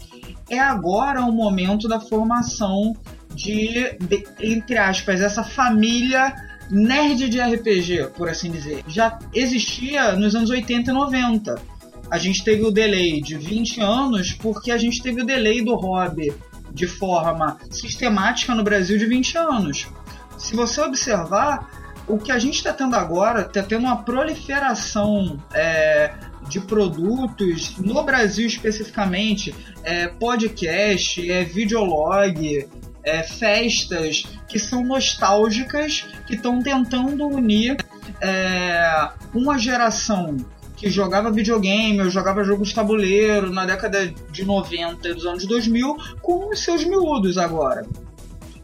é 0.50 0.58
agora 0.58 1.22
o 1.22 1.32
momento 1.32 1.88
da 1.88 2.00
formação 2.00 2.94
de, 3.34 3.96
de, 4.00 4.26
entre 4.40 4.76
aspas, 4.76 5.20
essa 5.20 5.44
família 5.44 6.34
nerd 6.68 7.28
de 7.28 7.40
RPG, 7.40 8.10
por 8.16 8.28
assim 8.28 8.50
dizer. 8.50 8.84
Já 8.86 9.18
existia 9.32 10.12
nos 10.12 10.34
anos 10.34 10.50
80 10.50 10.90
e 10.90 10.94
90. 10.94 11.62
A 12.10 12.18
gente 12.18 12.44
teve 12.44 12.62
o 12.64 12.70
delay 12.70 13.20
de 13.20 13.36
20 13.36 13.80
anos 13.80 14.32
porque 14.32 14.70
a 14.70 14.76
gente 14.76 15.00
teve 15.00 15.22
o 15.22 15.26
delay 15.26 15.64
do 15.64 15.76
hobby 15.76 16.32
de 16.72 16.86
forma 16.86 17.56
sistemática 17.70 18.54
no 18.54 18.64
Brasil 18.64 18.98
de 18.98 19.06
20 19.06 19.38
anos. 19.38 19.88
Se 20.36 20.56
você 20.56 20.80
observar, 20.80 21.68
o 22.10 22.18
que 22.18 22.32
a 22.32 22.38
gente 22.38 22.56
está 22.56 22.72
tendo 22.72 22.96
agora, 22.96 23.42
está 23.42 23.62
tendo 23.62 23.84
uma 23.84 24.02
proliferação 24.02 25.38
é, 25.54 26.12
de 26.50 26.60
produtos 26.60 27.76
no 27.78 28.02
Brasil 28.02 28.46
especificamente, 28.46 29.54
é, 29.84 30.08
podcast, 30.08 31.30
é 31.30 31.44
videolog, 31.44 32.68
é, 33.04 33.22
festas 33.22 34.24
que 34.48 34.58
são 34.58 34.84
nostálgicas, 34.84 36.04
que 36.26 36.34
estão 36.34 36.60
tentando 36.60 37.26
unir 37.26 37.76
é, 38.20 39.08
uma 39.32 39.56
geração 39.56 40.36
que 40.76 40.90
jogava 40.90 41.30
videogame, 41.30 42.00
ou 42.00 42.10
jogava 42.10 42.42
jogos 42.42 42.70
de 42.70 42.74
tabuleiro 42.74 43.52
na 43.52 43.66
década 43.66 44.12
de 44.30 44.44
90 44.44 45.08
e 45.08 45.14
dos 45.14 45.26
anos 45.26 45.46
2000 45.46 45.96
com 46.20 46.50
os 46.50 46.64
seus 46.64 46.84
miúdos 46.84 47.38
agora. 47.38 47.86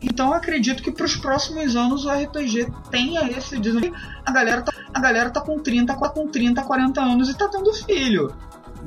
Então 0.09 0.33
acredito 0.33 0.83
que 0.83 0.93
para 0.93 1.05
os 1.05 1.17
próximos 1.17 1.75
anos 1.75 2.05
o 2.05 2.11
RPG 2.11 2.69
tenha 2.91 3.29
esse 3.29 3.59
desenvolvimento. 3.59 4.01
A 4.25 4.31
galera 4.31 4.63
tá, 4.63 4.73
a 4.95 5.01
galera 5.01 5.31
tá 5.31 5.41
com 5.41 5.59
30, 5.59 5.95
com 5.95 6.29
30, 6.29 6.63
40 6.63 7.01
anos 7.01 7.29
e 7.29 7.37
tá 7.37 7.49
tendo 7.49 7.73
filho, 7.75 8.33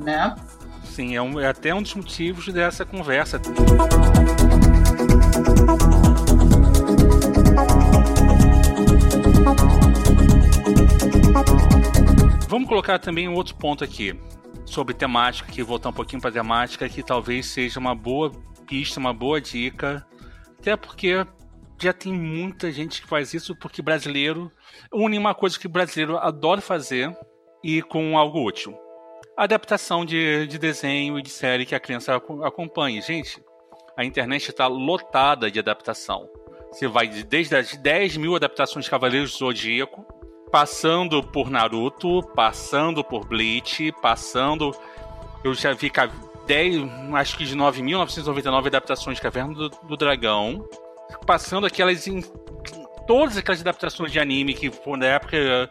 né? 0.02 0.34
Sim, 0.82 1.14
é, 1.14 1.22
um, 1.22 1.38
é 1.38 1.46
até 1.46 1.74
um 1.74 1.82
dos 1.82 1.94
motivos 1.94 2.48
dessa 2.48 2.84
conversa. 2.86 3.40
Vamos 12.48 12.68
colocar 12.68 12.98
também 12.98 13.28
um 13.28 13.34
outro 13.34 13.54
ponto 13.54 13.84
aqui 13.84 14.18
sobre 14.64 14.94
temática, 14.94 15.52
que 15.52 15.62
voltar 15.62 15.90
um 15.90 15.92
pouquinho 15.92 16.22
para 16.22 16.32
temática, 16.32 16.88
que 16.88 17.02
talvez 17.02 17.46
seja 17.46 17.78
uma 17.78 17.94
boa 17.94 18.32
pista, 18.66 18.98
uma 18.98 19.12
boa 19.12 19.40
dica, 19.40 20.06
até 20.60 20.76
porque 20.76 21.26
já 21.80 21.92
tem 21.92 22.12
muita 22.12 22.70
gente 22.70 23.00
que 23.00 23.08
faz 23.08 23.32
isso, 23.32 23.56
porque 23.56 23.80
brasileiro 23.80 24.52
une 24.92 25.16
uma 25.16 25.34
coisa 25.34 25.58
que 25.58 25.66
brasileiro 25.66 26.18
adora 26.18 26.60
fazer 26.60 27.16
e 27.64 27.80
com 27.80 28.18
algo 28.18 28.46
útil. 28.46 28.78
Adaptação 29.34 30.04
de, 30.04 30.46
de 30.46 30.58
desenho 30.58 31.18
e 31.18 31.22
de 31.22 31.30
série 31.30 31.64
que 31.64 31.74
a 31.74 31.80
criança 31.80 32.14
acompanhe. 32.14 33.00
Gente, 33.00 33.42
a 33.96 34.04
internet 34.04 34.50
está 34.50 34.66
lotada 34.66 35.50
de 35.50 35.58
adaptação. 35.58 36.28
Você 36.70 36.86
vai 36.86 37.08
desde 37.08 37.56
as 37.56 37.74
10 37.74 38.18
mil 38.18 38.36
adaptações 38.36 38.84
de 38.84 38.90
Cavaleiros 38.90 39.32
do 39.32 39.38
Zodíaco 39.38 40.04
passando 40.50 41.22
por 41.22 41.48
Naruto, 41.48 42.22
passando 42.34 43.02
por 43.02 43.24
Bleach, 43.24 43.92
passando. 44.02 44.74
Eu 45.42 45.54
já 45.54 45.72
vi 45.72 45.90
10, 46.50 46.82
acho 47.14 47.38
que 47.38 47.44
de 47.44 47.56
9.999 47.56 48.66
adaptações 48.66 49.16
de 49.18 49.22
Caverna 49.22 49.54
do, 49.54 49.68
do, 49.68 49.96
Dragão, 49.96 50.68
passando 51.24 51.64
aquelas. 51.64 52.08
Em, 52.08 52.20
todas 53.06 53.36
aquelas 53.36 53.60
adaptações 53.60 54.10
de 54.10 54.18
anime 54.18 54.52
que 54.52 54.68
foram 54.68 54.98
da 54.98 55.06
época 55.06 55.70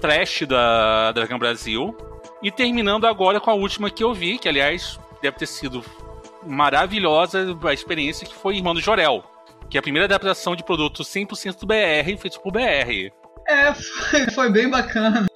trash 0.00 0.42
da 0.42 1.12
Dragão 1.12 1.38
Brasil, 1.38 1.96
e 2.42 2.50
terminando 2.50 3.06
agora 3.06 3.38
com 3.40 3.48
a 3.48 3.54
última 3.54 3.90
que 3.90 4.02
eu 4.02 4.12
vi, 4.12 4.38
que 4.38 4.48
aliás 4.48 4.98
deve 5.22 5.36
ter 5.36 5.46
sido 5.46 5.84
maravilhosa 6.44 7.56
a 7.62 7.72
experiência, 7.72 8.26
que 8.26 8.34
foi 8.34 8.56
Irmão 8.56 8.74
do 8.74 8.80
Jorel. 8.80 9.22
Que 9.70 9.78
é 9.78 9.80
a 9.80 9.82
primeira 9.82 10.06
adaptação 10.06 10.56
de 10.56 10.64
produto 10.64 11.04
100% 11.04 11.64
BR 11.64 12.20
feito 12.20 12.40
por 12.40 12.50
BR. 12.50 13.12
É, 13.46 13.72
foi, 13.72 14.26
foi 14.34 14.50
bem 14.50 14.68
bacana. 14.68 15.26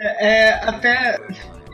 É, 0.00 0.28
é, 0.28 0.52
até. 0.68 1.18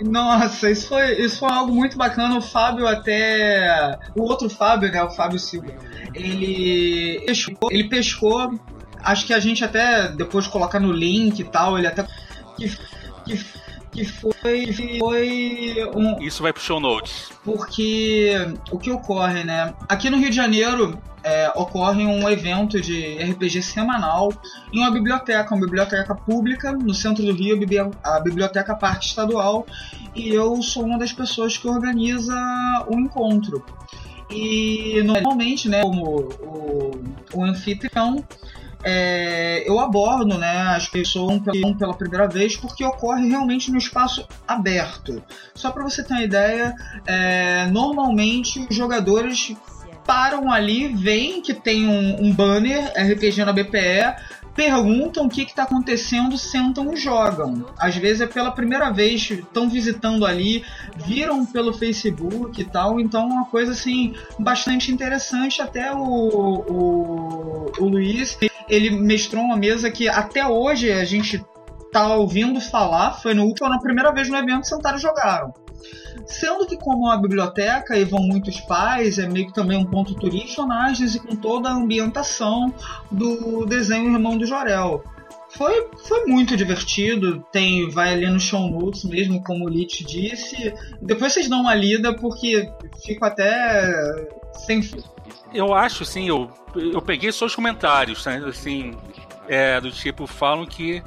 Nossa, 0.03 0.71
isso 0.71 0.89
foi, 0.89 1.21
isso 1.21 1.39
foi 1.39 1.51
algo 1.51 1.75
muito 1.75 1.97
bacana. 1.97 2.37
O 2.37 2.43
Fábio 2.43 2.87
até. 2.87 3.99
O 4.15 4.23
outro 4.23 4.49
Fábio, 4.49 4.91
né? 4.91 5.03
O 5.03 5.11
Fábio 5.11 5.39
Silva. 5.39 5.73
Ele 6.15 7.23
pescou, 7.27 7.71
ele 7.71 7.89
pescou. 7.89 8.61
Acho 9.03 9.27
que 9.27 9.35
a 9.35 9.41
gente 9.41 9.65
até 9.65 10.09
depois 10.09 10.47
colocar 10.47 10.81
no 10.81 10.93
link 10.93 11.41
e 11.41 11.45
tal, 11.45 11.79
ele 11.79 11.87
até. 11.87 12.07
Que, 12.57 12.77
que, 13.25 13.45
que 13.91 14.05
foi, 14.05 14.73
foi 14.99 15.91
um... 15.95 16.23
Isso 16.23 16.43
vai 16.43 16.53
pro 16.53 16.63
show 16.63 16.81
notes. 16.81 17.31
Porque 17.45 18.33
o 18.71 18.79
que 18.79 18.91
ocorre, 18.91 19.45
né? 19.45 19.75
Aqui 19.89 20.11
no 20.11 20.19
Rio 20.19 20.31
de 20.31 20.37
Janeiro 20.37 20.99
é, 21.23 21.51
ocorre 21.55 22.07
um 22.07 22.29
evento 22.29 22.81
de 22.81 23.17
RPG 23.19 23.63
semanal 23.63 24.33
em 24.73 24.81
uma 24.81 24.91
biblioteca, 24.91 25.55
uma 25.55 25.61
biblioteca 25.61 26.15
pública 26.15 26.73
no 26.73 26.95
centro 26.95 27.25
do 27.25 27.33
Rio, 27.33 27.59
a 28.03 28.21
Biblioteca 28.21 28.75
Parque 28.75 29.07
Estadual, 29.07 29.67
e 30.15 30.29
eu 30.29 30.63
sou 30.63 30.85
uma 30.85 30.99
das 30.99 31.13
pessoas 31.13 31.57
que 31.57 31.69
organiza 31.69 32.35
o 32.89 32.99
encontro. 32.99 33.65
E 34.31 35.03
normalmente, 35.05 35.69
né, 35.69 35.81
como 35.81 36.21
o, 36.41 37.05
o 37.35 37.45
anfitrião, 37.45 38.23
é, 38.83 39.69
eu 39.69 39.79
abordo 39.81 40.39
né, 40.39 40.75
as 40.77 40.89
pessoas 40.89 41.41
pela 41.79 41.95
primeira 41.95 42.29
vez 42.29 42.57
porque 42.57 42.85
ocorre 42.85 43.29
realmente 43.29 43.71
no 43.71 43.79
espaço 43.79 44.27
aberto. 44.47 45.23
Só 45.55 45.71
para 45.71 45.83
você 45.83 46.03
ter 46.03 46.15
uma 46.15 46.23
ideia, 46.23 46.75
é, 47.07 47.67
normalmente 47.67 48.67
os 48.69 48.75
jogadores 48.75 49.55
param 50.09 50.51
ali, 50.51 50.89
veem 50.89 51.43
que 51.43 51.53
tem 51.53 51.87
um, 51.87 52.25
um 52.25 52.33
banner 52.33 52.93
RPG 52.97 53.45
na 53.45 53.53
BPE, 53.53 54.17
perguntam 54.59 55.27
o 55.27 55.29
que 55.29 55.43
está 55.43 55.63
acontecendo, 55.63 56.37
sentam 56.37 56.93
e 56.93 56.97
jogam. 56.97 57.65
Às 57.79 57.95
vezes 57.95 58.23
é 58.23 58.27
pela 58.27 58.51
primeira 58.51 58.91
vez, 58.91 59.31
estão 59.31 59.71
visitando 59.71 60.27
ali, 60.27 60.65
viram 60.97 61.47
pelo 61.47 61.73
Facebook 61.73 62.61
e 62.61 62.65
tal, 62.65 62.99
então 62.99 63.23
é 63.23 63.35
uma 63.35 63.45
coisa 63.45 63.71
assim 63.71 64.17
bastante 64.37 64.91
interessante. 64.91 65.63
Até 65.63 65.93
o, 65.93 66.03
o, 66.03 67.73
o 67.79 67.85
Luiz, 67.85 68.37
ele 68.69 68.91
mestrou 68.91 69.45
uma 69.45 69.57
mesa 69.57 69.93
que 69.93 70.09
até 70.09 70.45
hoje 70.45 70.91
a 70.91 71.05
gente 71.05 71.41
tá 71.93 72.17
ouvindo 72.17 72.61
falar, 72.61 73.13
foi 73.13 73.35
no 73.35 73.45
último, 73.45 73.69
na 73.69 73.79
primeira 73.79 74.11
vez 74.11 74.29
no 74.29 74.37
evento, 74.37 74.67
sentaram 74.67 74.99
e 74.99 75.01
jogaram. 75.01 75.55
Sendo 76.29 76.67
que, 76.67 76.77
como 76.77 77.07
uma 77.07 77.17
biblioteca 77.17 77.97
e 77.97 78.05
vão 78.05 78.21
muitos 78.21 78.61
pais, 78.61 79.19
é 79.19 79.27
meio 79.27 79.47
que 79.47 79.55
também 79.55 79.79
um 79.79 79.85
ponto 79.85 80.15
turístico, 80.15 80.59
personagens 80.59 81.15
e 81.15 81.21
com 81.21 81.37
toda 81.37 81.69
a 81.69 81.73
ambientação 81.73 82.75
do 83.11 83.65
desenho 83.65 84.13
Irmão 84.13 84.37
do 84.37 84.47
Jorel. 84.47 85.05
Foi, 85.51 85.89
foi 86.07 86.27
muito 86.27 86.57
divertido, 86.57 87.45
tem 87.51 87.89
vai 87.89 88.13
ali 88.13 88.29
no 88.29 88.39
show 88.39 88.69
notes 88.69 89.05
mesmo, 89.05 89.43
como 89.43 89.65
o 89.65 89.69
Lich 89.69 90.05
disse. 90.05 90.75
Depois 91.01 91.33
vocês 91.33 91.49
dão 91.49 91.63
uma 91.63 91.75
lida, 91.75 92.15
porque 92.15 92.71
fico 93.03 93.25
até 93.25 93.91
sem. 94.53 94.81
Eu 95.55 95.73
acho, 95.73 96.05
sim, 96.05 96.29
eu, 96.29 96.51
eu 96.75 97.01
peguei 97.01 97.33
só 97.33 97.47
os 97.47 97.55
comentários, 97.55 98.27
né, 98.27 98.43
assim, 98.47 98.95
é, 99.49 99.81
do 99.81 99.91
tipo, 99.91 100.27
falam 100.27 100.67
que 100.67 101.03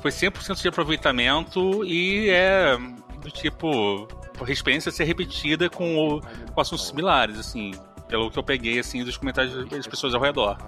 foi 0.00 0.12
100% 0.12 0.62
de 0.62 0.68
aproveitamento 0.68 1.84
e 1.84 2.30
é 2.30 2.76
do 3.20 3.30
tipo 3.30 4.06
a 4.44 4.50
experiência 4.50 4.90
ser 4.90 5.04
repetida 5.04 5.68
com, 5.68 5.96
o, 5.96 6.20
com 6.20 6.60
assuntos 6.60 6.86
similares, 6.86 7.38
assim, 7.38 7.72
pelo 8.08 8.30
que 8.30 8.38
eu 8.38 8.42
peguei 8.42 8.78
assim 8.78 9.04
dos 9.04 9.16
comentários 9.16 9.68
das 9.68 9.86
pessoas 9.86 10.14
ao 10.14 10.20
redor 10.20 10.58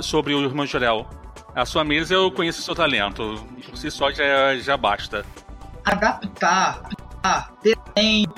sobre 0.00 0.34
o 0.34 0.42
irmão 0.42 0.66
Jorel. 0.66 1.06
A 1.54 1.64
sua 1.64 1.84
mesa 1.84 2.14
eu 2.14 2.30
conheço 2.30 2.60
o 2.60 2.62
seu 2.62 2.74
talento, 2.74 3.44
por 3.68 3.76
si 3.76 3.90
só 3.90 4.10
já, 4.10 4.56
já 4.56 4.76
basta. 4.76 5.24
Adaptar 5.84 6.82
a 7.22 7.48
desenho 7.62 8.28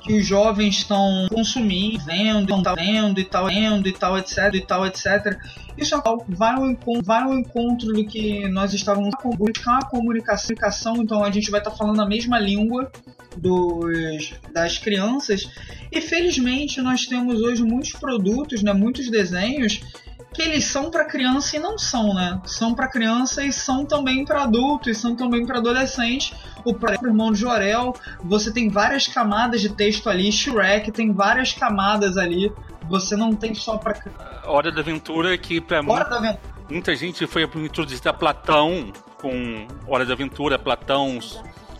que 0.00 0.18
os 0.18 0.26
jovens 0.26 0.76
estão 0.76 1.26
consumindo, 1.30 2.04
vendo, 2.04 2.62
tá 2.62 2.74
vendo 2.74 3.18
e 3.18 3.24
tal, 3.24 3.46
vendo 3.46 3.88
e 3.88 3.92
tal, 3.92 4.18
etc, 4.18 4.54
e 4.54 4.60
tal, 4.60 4.86
etc. 4.86 5.36
Isso 5.76 5.94
é 5.94 6.00
vai 6.28 6.54
ao 6.54 6.66
encontro, 6.66 7.04
vai 7.04 7.22
ao 7.22 7.34
encontro 7.34 7.92
do 7.92 8.04
que 8.04 8.48
nós 8.48 8.72
estávamos 8.72 9.14
buscar 9.36 9.78
a 9.78 9.86
comunicação, 9.86 10.96
então 10.98 11.24
a 11.24 11.30
gente 11.30 11.50
vai 11.50 11.60
estar 11.60 11.72
falando 11.72 12.00
a 12.00 12.06
mesma 12.06 12.38
língua 12.38 12.90
dos, 13.36 14.34
das 14.52 14.78
crianças. 14.78 15.48
E 15.90 16.00
felizmente 16.00 16.80
nós 16.80 17.06
temos 17.06 17.40
hoje 17.40 17.62
muitos 17.62 17.92
produtos, 17.92 18.62
né, 18.62 18.72
muitos 18.72 19.10
desenhos 19.10 19.80
que 20.32 20.42
eles 20.42 20.64
são 20.64 20.90
para 20.90 21.04
criança 21.04 21.56
e 21.56 21.58
não 21.58 21.76
são, 21.78 22.14
né? 22.14 22.40
São 22.46 22.74
para 22.74 22.88
criança 22.88 23.44
e 23.44 23.52
são 23.52 23.84
também 23.84 24.24
para 24.24 24.44
adulto 24.44 24.88
e 24.88 24.94
são 24.94 25.14
também 25.14 25.44
para 25.44 25.58
adolescente. 25.58 26.34
O 26.64 26.72
próprio 26.72 27.10
irmão 27.10 27.32
de 27.32 27.40
Jorel, 27.40 27.94
você 28.22 28.50
tem 28.52 28.68
várias 28.68 29.06
camadas 29.06 29.60
de 29.60 29.68
texto 29.68 30.08
ali. 30.08 30.32
Shrek 30.32 30.90
tem 30.90 31.12
várias 31.12 31.52
camadas 31.52 32.16
ali. 32.16 32.50
Você 32.88 33.14
não 33.14 33.34
tem 33.34 33.54
só 33.54 33.76
para 33.76 34.00
Hora 34.44 34.72
da 34.72 34.80
Aventura 34.80 35.36
que 35.36 35.60
para 35.60 35.82
muita, 35.82 36.40
muita 36.68 36.96
gente 36.96 37.26
foi 37.26 37.44
a 37.44 38.12
Platão 38.12 38.92
com 39.20 39.66
Hora 39.86 40.04
da 40.04 40.14
Aventura, 40.14 40.58
Platão 40.58 41.18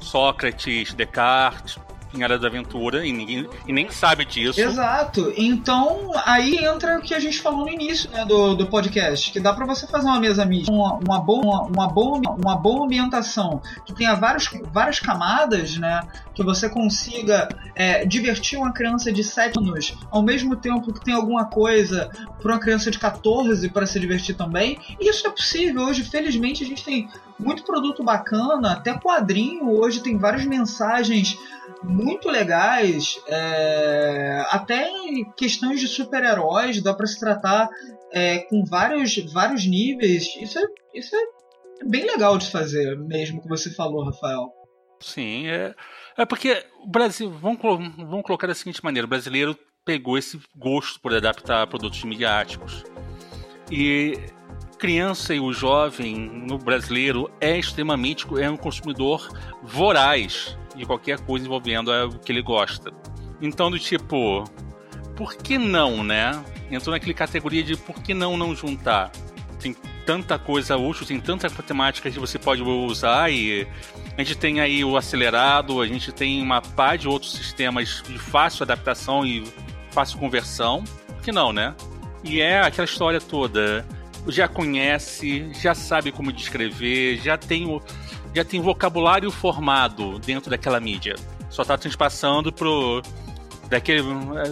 Sócrates, 0.02 0.94
Descartes, 0.94 1.78
em 2.14 2.22
Hora 2.22 2.38
da 2.38 2.48
Aventura 2.48 3.06
e, 3.06 3.12
ninguém, 3.12 3.48
e 3.66 3.72
nem 3.72 3.90
sabe 3.90 4.24
disso. 4.24 4.60
Exato. 4.60 5.32
Então, 5.36 6.10
aí 6.24 6.64
entra 6.64 6.98
o 6.98 7.02
que 7.02 7.14
a 7.14 7.20
gente 7.20 7.40
falou 7.40 7.64
no 7.64 7.70
início 7.70 8.10
né, 8.10 8.24
do, 8.24 8.54
do 8.54 8.66
podcast, 8.66 9.32
que 9.32 9.40
dá 9.40 9.52
para 9.52 9.66
você 9.66 9.86
fazer 9.86 10.06
uma 10.06 10.20
mesa 10.20 10.44
mídia, 10.44 10.72
uma, 10.72 10.94
uma, 10.94 11.20
boa, 11.20 11.62
uma, 11.62 11.88
boa, 11.88 12.20
uma 12.38 12.56
boa 12.56 12.84
ambientação, 12.84 13.62
que 13.84 13.94
tenha 13.94 14.14
vários, 14.14 14.48
várias 14.72 15.00
camadas, 15.00 15.76
né? 15.76 16.00
Que 16.34 16.42
você 16.42 16.68
consiga 16.68 17.48
é, 17.74 18.04
divertir 18.06 18.58
uma 18.58 18.72
criança 18.72 19.12
de 19.12 19.22
7 19.22 19.58
anos, 19.58 19.94
ao 20.10 20.22
mesmo 20.22 20.56
tempo 20.56 20.92
que 20.92 21.04
tem 21.04 21.14
alguma 21.14 21.44
coisa 21.44 22.10
para 22.40 22.52
uma 22.52 22.60
criança 22.60 22.90
de 22.90 22.98
14 22.98 23.68
para 23.68 23.86
se 23.86 23.98
divertir 24.00 24.34
também. 24.34 24.78
E 25.00 25.08
isso 25.08 25.26
é 25.26 25.30
possível. 25.30 25.82
Hoje, 25.82 26.04
felizmente, 26.04 26.64
a 26.64 26.66
gente 26.66 26.84
tem 26.84 27.08
muito 27.38 27.64
produto 27.64 28.02
bacana, 28.02 28.72
até 28.72 28.94
quadrinho. 28.94 29.68
Hoje 29.70 30.00
tem 30.00 30.16
várias 30.16 30.44
mensagens 30.44 31.36
muito 31.82 32.28
legais, 32.28 33.20
é, 33.26 34.44
até 34.50 34.88
em 34.88 35.30
questões 35.32 35.80
de 35.80 35.88
super-heróis, 35.88 36.82
dá 36.82 36.94
para 36.94 37.06
se 37.06 37.18
tratar 37.18 37.68
é, 38.12 38.38
com 38.40 38.64
vários, 38.64 39.16
vários 39.32 39.66
níveis. 39.66 40.34
Isso 40.40 40.58
é, 40.58 40.62
isso 40.94 41.14
é 41.16 41.20
bem 41.84 42.04
legal 42.04 42.38
de 42.38 42.50
fazer, 42.50 42.96
mesmo 42.98 43.40
que 43.42 43.48
você 43.48 43.70
falou, 43.70 44.04
Rafael. 44.04 44.52
Sim, 45.00 45.48
é, 45.48 45.74
é 46.16 46.24
porque 46.24 46.64
o 46.80 46.88
Brasil, 46.88 47.30
vamos, 47.30 47.58
vamos 47.60 48.22
colocar 48.22 48.46
da 48.46 48.54
seguinte 48.54 48.84
maneira: 48.84 49.06
o 49.06 49.10
brasileiro 49.10 49.58
pegou 49.84 50.16
esse 50.16 50.40
gosto 50.56 51.00
por 51.00 51.12
adaptar 51.12 51.66
produtos 51.66 52.04
midiáticos. 52.04 52.84
E 53.70 54.16
criança 54.78 55.34
e 55.34 55.40
o 55.40 55.52
jovem 55.52 56.14
no 56.16 56.58
brasileiro 56.58 57.30
é 57.40 57.58
extremamente 57.58 58.26
é 58.40 58.50
um 58.50 58.56
consumidor 58.56 59.28
voraz 59.62 60.56
de 60.74 60.86
qualquer 60.86 61.20
coisa 61.20 61.44
envolvendo 61.46 61.90
o 61.90 62.18
que 62.18 62.32
ele 62.32 62.42
gosta. 62.42 62.92
Então, 63.40 63.70
do 63.70 63.78
tipo, 63.78 64.44
por 65.16 65.36
que 65.36 65.58
não, 65.58 66.02
né? 66.04 66.42
Entrou 66.70 66.92
naquela 66.92 67.14
categoria 67.14 67.62
de 67.62 67.76
por 67.76 68.02
que 68.02 68.14
não 68.14 68.36
não 68.36 68.54
juntar? 68.54 69.10
Tem 69.60 69.76
tanta 70.04 70.38
coisa 70.38 70.76
útil, 70.76 71.06
tem 71.06 71.20
tanta 71.20 71.48
temática 71.62 72.10
que 72.10 72.18
você 72.18 72.38
pode 72.38 72.62
usar 72.62 73.30
e 73.30 73.66
a 74.16 74.22
gente 74.22 74.36
tem 74.36 74.60
aí 74.60 74.84
o 74.84 74.96
acelerado, 74.96 75.80
a 75.80 75.86
gente 75.86 76.10
tem 76.12 76.42
uma 76.42 76.60
pá 76.60 76.96
de 76.96 77.06
outros 77.06 77.32
sistemas 77.32 78.02
de 78.06 78.18
fácil 78.18 78.64
adaptação 78.64 79.24
e 79.24 79.44
fácil 79.90 80.18
conversão. 80.18 80.82
Por 81.06 81.22
que 81.22 81.32
não, 81.32 81.52
né? 81.52 81.74
E 82.24 82.40
é 82.40 82.60
aquela 82.60 82.84
história 82.84 83.20
toda 83.20 83.84
já 84.28 84.46
conhece, 84.46 85.50
já 85.60 85.74
sabe 85.74 86.12
como 86.12 86.32
descrever, 86.32 87.18
já 87.18 87.36
tem 87.36 87.66
o, 87.66 87.82
já 88.34 88.44
tem 88.44 88.60
vocabulário 88.60 89.30
formado 89.30 90.18
dentro 90.18 90.50
daquela 90.50 90.80
mídia. 90.80 91.14
Só 91.50 91.62
está 91.62 91.76
transpassando 91.76 92.52
pro 92.52 93.02
daquele, 93.68 94.02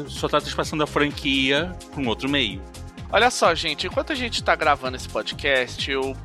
só 0.08 0.26
está 0.26 0.40
transpassando 0.40 0.82
a 0.82 0.86
franquia 0.86 1.76
para 1.90 2.00
um 2.00 2.08
outro 2.08 2.28
meio. 2.28 2.62
Olha 3.12 3.30
só, 3.30 3.54
gente, 3.54 3.86
enquanto 3.86 4.12
a 4.12 4.14
gente 4.14 4.34
está 4.34 4.54
gravando 4.54 4.96
esse 4.96 5.08
podcast, 5.08 5.90
eu 5.90 6.16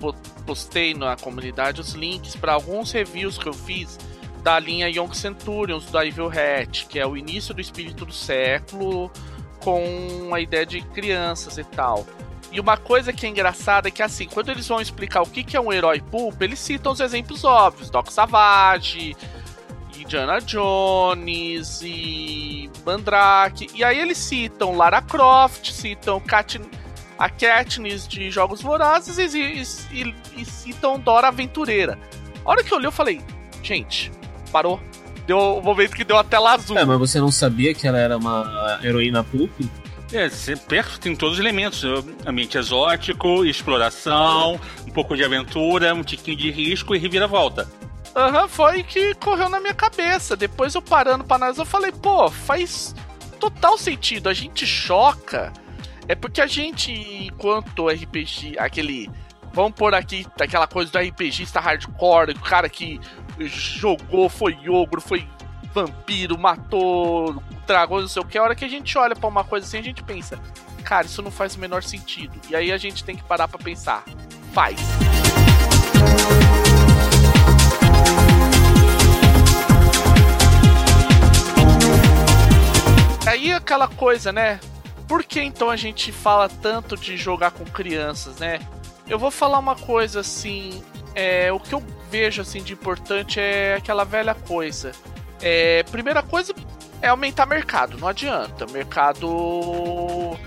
postei 0.46 0.94
na 0.94 1.16
comunidade 1.16 1.82
os 1.82 1.94
links 1.94 2.36
para 2.36 2.54
alguns 2.54 2.92
reviews 2.92 3.38
que 3.38 3.48
eu 3.48 3.54
fiz 3.54 3.98
da 4.44 4.60
linha 4.60 4.88
Young 4.88 5.12
Centurions 5.14 5.90
da 5.90 6.06
Evil 6.06 6.30
Hat, 6.30 6.86
que 6.86 7.00
é 7.00 7.08
o 7.08 7.18
início 7.18 7.54
do 7.56 7.60
espírito 7.60 8.06
do 8.06 8.14
século 8.14 9.12
com 9.60 10.30
a 10.32 10.40
ideia 10.40 10.64
de 10.64 10.82
crianças 10.82 11.58
e 11.58 11.64
tal. 11.64 12.06
E 12.56 12.60
uma 12.62 12.78
coisa 12.78 13.12
que 13.12 13.26
é 13.26 13.30
engraçada 13.30 13.90
é 13.90 13.92
que, 13.92 14.02
assim, 14.02 14.30
quando 14.30 14.48
eles 14.48 14.66
vão 14.66 14.80
explicar 14.80 15.22
o 15.22 15.26
que, 15.26 15.44
que 15.44 15.58
é 15.58 15.60
um 15.60 15.74
herói 15.74 16.00
pulp, 16.00 16.42
eles 16.42 16.58
citam 16.58 16.94
os 16.94 17.02
exemplos 17.02 17.44
óbvios: 17.44 17.90
Doc 17.90 18.10
Savage, 18.10 19.14
Indiana 19.94 20.40
Jones 20.40 21.82
e 21.84 22.72
Mandrake. 22.86 23.68
E 23.76 23.84
aí 23.84 24.00
eles 24.00 24.18
citam 24.18 24.78
Lara 24.78 25.02
Croft, 25.02 25.70
citam 25.74 26.18
Kat, 26.22 26.62
a 27.20 27.30
Katniss 27.30 28.08
de 28.08 28.32
Jogos 28.32 28.62
Vorazes 28.62 29.18
e, 29.18 29.38
e, 29.38 29.62
e, 29.92 30.16
e 30.38 30.46
citam 30.46 30.98
Dora 30.98 31.28
Aventureira. 31.28 32.00
A 32.46 32.52
hora 32.52 32.64
que 32.64 32.74
eu 32.74 32.80
li, 32.80 32.86
eu 32.86 32.92
falei: 32.92 33.22
gente, 33.62 34.14
parou. 34.50 34.80
Deu 35.28 35.58
um 35.58 35.62
momento 35.62 35.94
que 35.94 36.06
deu 36.06 36.18
a 36.18 36.24
tela 36.24 36.54
azul. 36.54 36.78
É, 36.78 36.86
mas 36.86 37.00
você 37.00 37.20
não 37.20 37.32
sabia 37.32 37.74
que 37.74 37.86
ela 37.86 37.98
era 37.98 38.16
uma 38.16 38.80
heroína 38.82 39.26
pulp? 39.26 39.52
É, 40.14 40.30
perto 40.68 41.00
tem 41.00 41.16
todos 41.16 41.36
os 41.36 41.40
elementos. 41.40 41.84
Ambiente 42.26 42.58
exótico, 42.58 43.44
exploração, 43.46 44.60
um 44.88 44.92
pouco 44.92 45.16
de 45.16 45.24
aventura, 45.24 45.94
um 45.94 46.04
tiquinho 46.04 46.38
de 46.38 46.52
risco 46.52 46.96
e 46.96 47.00
reviravolta. 47.00 47.68
Aham, 48.16 48.48
foi 48.48 48.84
que 48.84 49.14
correu 49.16 49.50
na 49.50 49.60
minha 49.60 49.74
cabeça. 49.74 50.38
Depois 50.38 50.74
eu 50.74 50.82
parando 50.82 51.24
pra 51.24 51.36
analisar, 51.36 51.64
eu 51.64 51.66
falei, 51.66 51.92
pô, 51.92 52.30
faz 52.30 52.96
total 53.40 53.78
sentido. 53.78 54.30
A 54.30 54.34
gente 54.34 54.66
choca. 54.66 55.52
É 56.08 56.16
porque 56.16 56.40
a 56.40 56.48
gente, 56.48 56.92
enquanto 56.92 57.90
RPG, 57.90 58.58
aquele. 58.58 59.10
Vamos 59.54 59.74
pôr 59.74 59.96
aqui 59.96 60.26
aquela 60.40 60.68
coisa 60.68 60.92
do 60.92 61.00
RPGista 61.00 61.62
hardcore, 61.62 62.32
o 62.32 62.40
cara 62.40 62.68
que 62.68 63.00
jogou, 63.40 64.30
foi 64.30 64.58
ogro, 64.68 65.00
foi 65.00 65.26
vampiro, 65.76 66.38
matou 66.38 67.44
dragões, 67.68 68.04
não 68.04 68.08
sei 68.08 68.22
o 68.22 68.26
que. 68.26 68.38
A 68.38 68.44
hora 68.44 68.56
que 68.56 68.64
a 68.64 68.68
gente 68.70 68.98
olha 68.98 69.14
para 69.14 69.28
uma 69.28 69.44
coisa 69.44 69.68
assim, 69.68 69.78
a 69.78 69.84
gente 69.84 70.02
pensa, 70.02 70.40
cara, 70.86 71.06
isso 71.06 71.22
não 71.22 71.30
faz 71.30 71.56
o 71.56 71.60
menor 71.60 71.84
sentido. 71.84 72.40
E 72.50 72.56
aí 72.56 72.72
a 72.72 72.78
gente 72.78 73.04
tem 73.04 73.14
que 73.14 73.24
parar 73.24 73.50
para 73.50 73.60
pensar. 73.62 74.06
Faz. 74.54 74.80
Aí 83.28 83.52
aquela 83.52 83.90
coisa, 83.90 84.32
né? 84.32 84.62
Por 85.10 85.26
que 85.26 85.42
então 85.42 85.70
a 85.70 85.76
gente 85.76 86.10
fala 86.14 86.48
tanto 86.48 86.96
de 86.96 87.18
jogar 87.18 87.52
com 87.52 87.66
crianças, 87.66 88.38
né? 88.38 88.60
Eu 89.06 89.20
vou 89.20 89.30
falar 89.30 89.60
uma 89.60 89.76
coisa 89.76 90.22
assim, 90.22 90.82
é, 91.14 91.52
o 91.52 91.60
que 91.60 91.76
eu 91.76 91.84
vejo 92.10 92.42
assim 92.42 92.64
de 92.64 92.72
importante 92.72 93.42
é 93.42 93.76
aquela 93.76 94.06
velha 94.06 94.34
coisa. 94.34 94.94
É, 95.42 95.84
primeira 95.84 96.24
coisa 96.24 96.54
é 97.02 97.10
aumentar 97.10 97.46
mercado, 97.46 97.98
não 97.98 98.08
adianta. 98.08 98.66
Mercado 98.68 100.38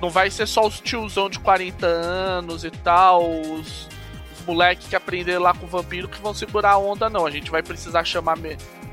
não 0.00 0.10
vai 0.10 0.30
ser 0.30 0.46
só 0.46 0.66
os 0.66 0.80
tiozão 0.80 1.28
de 1.28 1.38
40 1.38 1.86
anos 1.86 2.64
e 2.64 2.70
tal, 2.70 3.30
os, 3.30 3.88
os 4.32 4.46
moleques 4.46 4.88
que 4.88 4.96
aprenderam 4.96 5.42
lá 5.42 5.54
com 5.54 5.66
o 5.66 5.68
vampiro 5.68 6.08
que 6.08 6.20
vão 6.20 6.32
segurar 6.32 6.72
a 6.72 6.78
onda, 6.78 7.08
não. 7.10 7.26
A 7.26 7.30
gente 7.30 7.50
vai 7.50 7.62
precisar 7.62 8.04
chamar. 8.04 8.36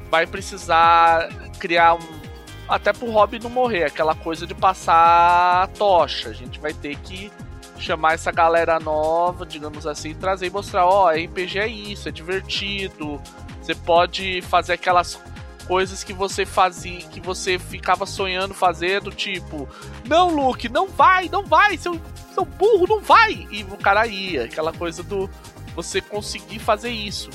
Vai 0.10 0.26
precisar 0.28 1.30
criar 1.60 1.96
um. 1.96 2.26
Até 2.68 2.92
pro 2.92 3.12
hobby 3.12 3.40
não 3.40 3.50
morrer, 3.50 3.84
aquela 3.84 4.16
coisa 4.16 4.48
de 4.48 4.56
passar 4.56 5.64
a 5.64 5.68
tocha. 5.68 6.30
A 6.30 6.34
gente 6.34 6.60
vai 6.60 6.74
ter 6.74 6.96
que 6.98 7.32
chamar 7.78 8.14
essa 8.14 8.32
galera 8.32 8.80
nova, 8.80 9.46
digamos 9.46 9.86
assim, 9.86 10.16
trazer 10.16 10.48
e 10.48 10.50
mostrar, 10.50 10.86
ó, 10.86 11.06
oh, 11.06 11.10
RPG 11.10 11.60
é 11.60 11.68
isso, 11.68 12.10
é 12.10 12.12
divertido. 12.12 13.22
Você 13.62 13.76
pode 13.76 14.42
fazer 14.44 14.74
aquelas 14.74 15.20
coisas 15.68 16.04
que 16.04 16.14
você 16.14 16.46
fazia, 16.46 17.00
que 17.00 17.20
você 17.20 17.60
ficava 17.60 18.06
sonhando 18.06 18.54
fazer, 18.54 19.02
do 19.02 19.12
tipo, 19.12 19.68
não, 20.06 20.30
Luke, 20.30 20.70
não 20.70 20.88
vai, 20.88 21.30
não 21.30 21.44
vai, 21.44 21.78
seu, 21.78 22.00
seu 22.34 22.46
burro, 22.46 22.88
não 22.88 23.02
vai. 23.02 23.48
E 23.52 23.64
o 23.64 23.78
cara 23.78 24.08
ia, 24.08 24.46
aquela 24.46 24.72
coisa 24.72 25.04
do 25.04 25.30
você 25.76 26.00
conseguir 26.02 26.60
fazer 26.60 26.92
isso. 26.92 27.30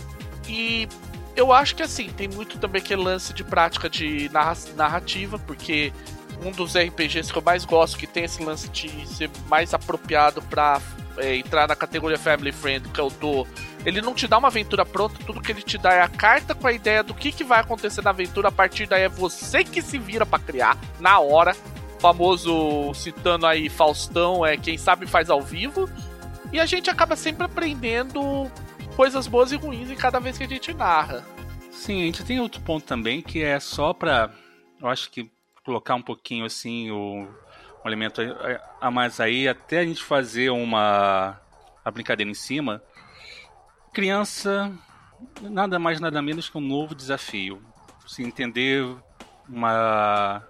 E 0.49 0.89
eu 1.37 1.53
acho 1.53 1.77
que 1.77 1.83
assim, 1.83 2.09
tem 2.09 2.29
muito 2.29 2.59
também 2.59 2.81
aquele 2.81 3.03
lance 3.03 3.33
de 3.33 3.45
prática 3.45 3.89
de 3.89 4.31
narrativa, 4.77 5.39
porque 5.39 5.93
um 6.45 6.51
dos 6.51 6.75
RPGs 6.75 7.33
que 7.33 7.39
eu 7.39 7.43
mais 7.43 7.65
gosto, 7.65 7.99
que 7.99 8.07
tem 8.07 8.25
esse 8.25 8.43
lance 8.43 8.69
de 8.69 9.07
ser 9.07 9.31
mais 9.49 9.75
apropriado 9.75 10.41
para 10.43 10.81
é, 11.19 11.37
entrar 11.37 11.69
na 11.69 11.77
categoria 11.77 12.19
Family 12.19 12.53
Friend, 12.53 12.89
que 12.89 13.01
é 13.01 13.03
o 13.03 13.11
do. 13.11 13.47
Ele 13.85 14.01
não 14.01 14.15
te 14.15 14.27
dá 14.27 14.39
uma 14.39 14.49
aventura 14.49 14.85
pronta, 14.85 15.19
tudo 15.25 15.41
que 15.41 15.53
ele 15.53 15.63
te 15.63 15.79
dá 15.79 15.95
é 15.95 16.03
a 16.03 16.09
carta 16.09 16.55
com 16.55 16.67
a 16.67 16.73
ideia 16.73 17.03
do 17.03 17.15
que, 17.15 17.33
que 17.33 17.45
vai 17.45 17.61
acontecer 17.61 18.03
na 18.03 18.11
aventura. 18.11 18.49
A 18.49 18.53
partir 18.53 18.87
daí 18.87 19.03
é 19.03 19.09
você 19.09 19.65
que 19.65 19.81
se 19.81 19.99
vira 19.99 20.27
para 20.27 20.43
criar, 20.43 20.79
na 20.99 21.19
hora. 21.19 21.57
O 21.97 22.01
famoso, 22.01 22.93
citando 22.95 23.47
aí 23.47 23.69
Faustão, 23.69 24.45
é 24.45 24.57
quem 24.57 24.77
sabe 24.77 25.07
faz 25.07 25.31
ao 25.31 25.41
vivo. 25.41 25.89
E 26.53 26.61
a 26.61 26.67
gente 26.67 26.91
acaba 26.91 27.17
sempre 27.17 27.45
aprendendo 27.45 28.51
coisas 28.97 29.27
boas 29.27 29.53
e 29.53 29.57
ruins 29.57 29.91
em 29.91 29.97
cada 29.97 30.19
vez 30.19 30.37
que 30.37 30.45
a 30.45 30.49
gente 30.49 30.75
narra. 30.75 31.25
Sim, 31.71 32.03
a 32.03 32.05
gente 32.07 32.25
tem 32.25 32.41
outro 32.41 32.61
ponto 32.61 32.85
também 32.85 33.23
que 33.23 33.43
é 33.43 33.59
só 33.59 33.95
pra. 33.95 34.31
Eu 34.81 34.89
acho 34.89 35.11
que 35.11 35.31
colocar 35.65 35.95
um 35.95 36.03
pouquinho 36.03 36.45
assim 36.45 36.91
o 36.91 37.27
um 37.85 37.89
elemento 37.89 38.21
a 38.81 38.91
mais 38.91 39.21
aí, 39.21 39.49
até 39.49 39.81
a 39.81 39.85
gente 39.85 40.03
fazer 40.03 40.51
uma 40.51 41.41
a 41.85 41.91
brincadeira 41.91 42.31
em 42.31 42.35
cima. 42.35 42.83
Criança, 43.93 44.73
nada 45.41 45.79
mais 45.79 46.01
nada 46.01 46.21
menos 46.23 46.49
que 46.49 46.59
um 46.59 46.61
novo 46.61 46.95
desafio. 46.95 47.63
Se 48.07 48.23
entender 48.23 48.85
uma 49.49 50.43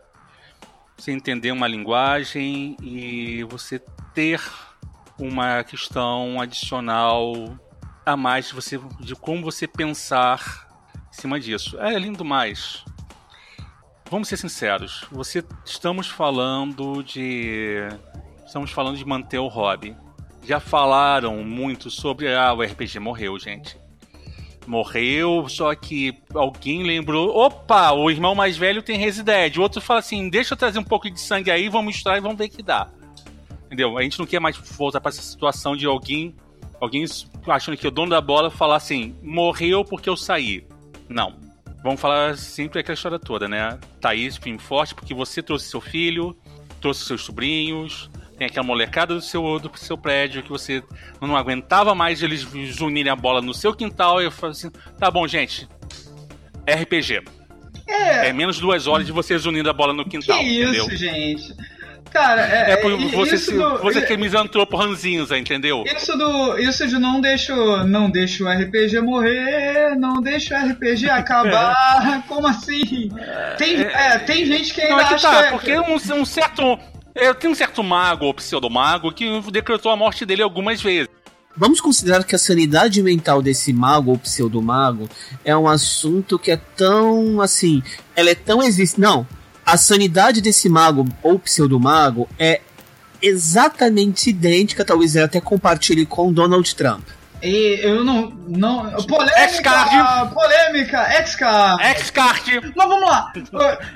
se 0.97 1.11
entender 1.11 1.51
uma 1.51 1.67
linguagem 1.67 2.77
e 2.83 3.43
você 3.45 3.79
ter 4.15 4.41
uma 5.19 5.65
questão 5.65 6.41
adicional 6.41 7.59
a 8.05 8.17
mais 8.17 8.49
de 8.49 8.55
você 8.55 8.79
de 9.01 9.15
como 9.15 9.43
você 9.43 9.67
pensar 9.67 10.69
em 11.11 11.13
cima 11.13 11.41
disso. 11.41 11.79
É 11.81 11.99
lindo 11.99 12.25
mais 12.25 12.85
vamos 14.11 14.27
ser 14.27 14.37
sinceros, 14.37 15.07
você 15.11 15.45
estamos 15.65 16.09
falando 16.09 17.03
de 17.05 17.77
estamos 18.45 18.73
falando 18.73 18.97
de 18.99 19.05
manter 19.05 19.39
o 19.39 19.47
hobby. 19.47 19.97
Já 20.45 20.59
falaram 20.59 21.45
muito 21.45 21.91
sobre 21.91 22.35
ah, 22.35 22.53
o 22.53 22.63
RPG 22.63 22.99
morreu, 22.99 23.39
gente. 23.39 23.77
Morreu, 24.67 25.49
só 25.49 25.75
que 25.75 26.15
alguém 26.35 26.83
lembrou, 26.83 27.37
opa, 27.37 27.93
o 27.93 28.11
irmão 28.11 28.35
mais 28.35 28.57
velho 28.57 28.83
tem 28.83 28.99
Resident. 28.99 29.57
O 29.57 29.63
outro 29.63 29.81
fala 29.81 30.01
assim, 30.01 30.29
deixa 30.29 30.55
eu 30.55 30.59
trazer 30.59 30.79
um 30.79 30.85
pouco 30.85 31.11
de 31.11 31.21
sangue 31.21 31.51
aí, 31.51 31.69
vamos 31.69 31.95
misturar 31.95 32.19
e 32.19 32.21
vamos 32.21 32.39
ver 32.39 32.49
que 32.49 32.63
dá. 32.63 32.89
Entendeu? 33.67 33.97
A 33.97 34.03
gente 34.03 34.19
não 34.19 34.27
quer 34.27 34.41
mais 34.41 34.57
voltar 34.57 35.01
para 35.01 35.11
essa 35.11 35.23
situação 35.23 35.77
de 35.77 35.87
alguém, 35.87 36.35
alguém 36.81 37.05
achando 37.47 37.77
que 37.77 37.87
o 37.87 37.91
dono 37.91 38.11
da 38.11 38.21
bola 38.21 38.51
falar 38.51 38.77
assim, 38.77 39.15
morreu 39.23 39.85
porque 39.85 40.09
eu 40.09 40.17
saí. 40.17 40.67
Não, 41.09 41.37
vamos 41.83 42.01
falar 42.01 42.37
sempre 42.37 42.81
aquela 42.81 42.95
história 42.95 43.19
toda, 43.19 43.49
né? 43.49 43.79
Thaís, 44.01 44.37
firme 44.37 44.59
forte, 44.59 44.95
porque 44.95 45.15
você 45.15 45.43
trouxe 45.43 45.69
seu 45.69 45.81
filho, 45.81 46.37
trouxe 46.81 47.05
seus 47.05 47.23
sobrinhos, 47.23 48.11
tem 48.41 48.47
aquela 48.47 48.65
molecada 48.65 49.15
do 49.15 49.21
seu, 49.21 49.59
do 49.59 49.71
seu 49.77 49.99
prédio 49.99 50.43
que 50.43 50.49
você 50.49 50.83
não 51.21 51.37
aguentava 51.37 51.95
mais 51.95 52.23
eles 52.23 52.43
unirem 52.81 53.13
a 53.13 53.17
bola 53.17 53.43
no 53.43 53.53
seu 53.53 53.75
quintal. 53.75 54.23
E 54.23 54.25
eu 54.25 54.31
falei 54.31 54.53
assim: 54.53 54.71
tá 54.99 55.11
bom, 55.11 55.29
gente, 55.29 55.69
RPG. 56.67 57.23
É, 57.87 58.29
é 58.29 58.33
menos 58.33 58.59
duas 58.59 58.87
horas 58.87 59.05
de 59.05 59.13
vocês 59.13 59.45
unindo 59.45 59.69
a 59.69 59.75
bola 59.75 59.93
no 59.93 60.09
quintal. 60.09 60.39
Que 60.39 60.45
isso, 60.47 60.87
entendeu? 60.87 60.97
gente. 60.97 61.55
Cara, 62.11 62.41
é. 62.41 62.73
É 62.73 62.77
por 62.79 62.97
você, 63.11 63.37
se, 63.37 63.53
do, 63.53 63.77
você 63.79 64.01
que 64.01 64.15
é 64.15 64.17
misantropo 64.17 64.75
ranzinza, 64.75 65.37
entendeu? 65.37 65.85
Isso 65.95 66.17
do. 66.17 66.59
Isso 66.59 66.89
de 66.89 66.99
não 66.99 67.21
deixa, 67.21 67.85
não 67.85 68.11
deixa 68.11 68.43
o 68.43 68.49
RPG 68.49 69.01
morrer, 69.03 69.97
não 69.97 70.15
deixa 70.15 70.59
o 70.59 70.67
RPG 70.71 71.11
acabar. 71.13 72.25
Como 72.27 72.47
assim? 72.47 73.11
Tem, 73.59 73.83
é, 73.83 74.19
tem 74.21 74.47
gente 74.47 74.73
que 74.73 74.81
ainda 74.81 74.95
não, 74.95 75.01
é 75.03 75.09
que 75.09 75.15
acha. 75.15 75.29
Tá, 75.29 75.51
porque 75.51 75.79
um, 75.79 75.95
um 75.95 76.25
certo. 76.25 76.79
Eu 77.15 77.35
tenho 77.35 77.53
um 77.53 77.57
certo 77.57 77.83
mago 77.83 78.27
ou 78.27 78.35
pseudo-mago 78.35 79.13
que 79.13 79.41
decretou 79.51 79.91
a 79.91 79.97
morte 79.97 80.25
dele 80.25 80.43
algumas 80.43 80.81
vezes. 80.81 81.09
Vamos 81.57 81.81
considerar 81.81 82.25
que 82.25 82.35
a 82.35 82.39
sanidade 82.39 83.03
mental 83.03 83.43
desse 83.43 83.73
mago 83.73 84.13
ou 84.13 84.19
pseudo-mago 84.19 85.09
é 85.45 85.57
um 85.57 85.69
assunto 85.69 86.39
que 86.39 86.51
é 86.51 86.57
tão 86.57 87.41
assim. 87.41 87.83
Ela 88.15 88.31
é 88.31 88.35
tão 88.35 88.63
existe. 88.63 89.01
Não, 89.01 89.27
a 89.67 89.77
sanidade 89.77 90.41
desse 90.41 90.69
mago 90.69 91.05
ou 91.23 91.39
pseudo-mago 91.39 92.29
é 92.39 92.61
exatamente 93.21 94.31
idêntica, 94.31 94.85
talvez 94.85 95.17
até 95.17 95.41
compartilhe 95.41 96.07
com 96.07 96.33
Donald 96.33 96.75
Trump. 96.75 97.07
E 97.43 97.81
eu 97.83 98.05
não. 98.05 98.31
não 98.47 98.91
polêmica! 99.05 99.41
X-Card! 99.41 100.35
Polêmica! 100.35 100.99
X-Card! 100.99 101.83
X-Card! 101.83 102.73
Mas 102.77 102.89
vamos 102.89 103.09
lá! 103.09 103.33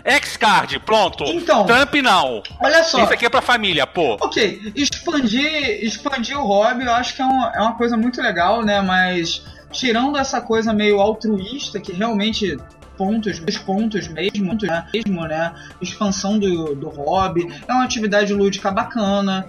X-Card, 0.05 0.79
pronto! 0.81 1.25
Então. 1.25 1.67
Trump 1.67 1.95
não! 1.97 2.43
Olha 2.61 2.83
só! 2.85 3.03
Isso 3.03 3.13
aqui 3.13 3.27
é 3.27 3.29
pra 3.29 3.43
família, 3.43 3.87
pô! 3.87 4.17
Ok, 4.21 4.73
expandir, 4.75 5.85
expandir 5.85 6.39
o 6.39 6.47
hobby 6.47 6.85
eu 6.85 6.93
acho 6.93 7.15
que 7.15 7.23
é, 7.23 7.27
um, 7.27 7.43
é 7.43 7.61
uma 7.61 7.77
coisa 7.77 7.97
muito 7.97 8.21
legal, 8.23 8.63
né? 8.63 8.81
Mas 8.81 9.43
tirando 9.71 10.17
essa 10.17 10.41
coisa 10.41 10.73
meio 10.73 11.01
altruísta 11.01 11.81
que 11.81 11.93
realmente 11.93 12.57
pontos, 12.97 13.39
dois 13.39 13.59
pontos 13.59 14.09
mesmo, 14.09 14.57
né? 14.63 14.87
mesmo, 14.93 15.23
né? 15.27 15.53
Expansão 15.81 16.39
do, 16.39 16.75
do 16.75 16.89
hobby. 16.89 17.53
É 17.67 17.73
uma 17.73 17.85
atividade 17.85 18.33
lúdica 18.33 18.71
bacana. 18.71 19.47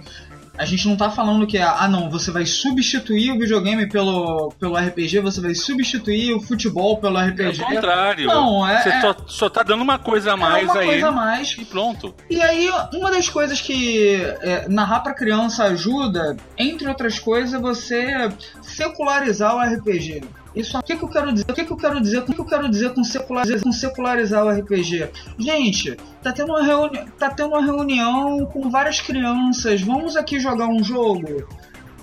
A 0.58 0.64
gente 0.64 0.88
não 0.88 0.96
tá 0.96 1.10
falando 1.10 1.46
que, 1.46 1.58
ah 1.58 1.86
não, 1.88 2.10
você 2.10 2.30
vai 2.30 2.46
substituir 2.46 3.32
o 3.32 3.38
videogame 3.38 3.88
pelo, 3.88 4.52
pelo 4.58 4.76
RPG, 4.76 5.20
você 5.20 5.40
vai 5.40 5.54
substituir 5.54 6.34
o 6.34 6.40
futebol 6.40 6.98
pelo 6.98 7.18
RPG. 7.18 7.60
É 7.60 7.64
o 7.64 7.66
contrário. 7.66 8.26
Não, 8.26 8.66
é. 8.66 8.82
Você 8.82 8.88
é, 8.88 9.00
só, 9.00 9.16
só 9.26 9.48
tá 9.48 9.62
dando 9.62 9.82
uma 9.82 9.98
coisa 9.98 10.32
a 10.32 10.36
mais 10.36 10.68
é 10.68 10.72
uma 10.72 10.80
aí. 10.80 10.86
coisa 10.86 11.08
a 11.08 11.12
mais. 11.12 11.56
E 11.58 11.64
pronto. 11.64 12.14
E 12.30 12.40
aí, 12.40 12.70
uma 12.94 13.10
das 13.10 13.28
coisas 13.28 13.60
que 13.60 14.16
é, 14.40 14.66
narrar 14.68 15.00
pra 15.00 15.14
criança 15.14 15.64
ajuda, 15.64 16.36
entre 16.56 16.88
outras 16.88 17.18
coisas, 17.18 17.54
é 17.54 17.58
você 17.58 18.28
secularizar 18.62 19.54
o 19.54 19.60
RPG. 19.60 20.22
Isso, 20.56 20.78
o 20.78 20.82
que, 20.82 20.96
que 20.96 21.04
eu 21.04 21.08
quero 21.08 21.32
dizer? 21.32 21.44
O 21.50 21.54
que, 21.54 21.64
que 21.66 21.70
eu 21.70 21.76
quero 21.76 22.00
dizer? 22.00 22.18
O 22.18 22.22
que, 22.24 22.34
que 22.34 22.40
eu 22.40 22.44
quero 22.46 22.68
dizer 22.68 22.94
com 22.94 23.04
secularizar, 23.04 23.62
com 23.62 23.72
secularizar 23.72 24.44
o 24.44 24.50
RPG? 24.50 25.10
Gente, 25.38 25.96
tá 26.22 26.32
tendo 26.32 26.52
uma 26.52 26.64
reunião, 26.64 27.04
tá 27.18 27.28
tendo 27.28 27.50
uma 27.50 27.62
reunião 27.62 28.46
com 28.46 28.70
várias 28.70 28.98
crianças. 29.00 29.82
Vamos 29.82 30.16
aqui 30.16 30.40
jogar 30.40 30.66
um 30.66 30.82
jogo. 30.82 31.46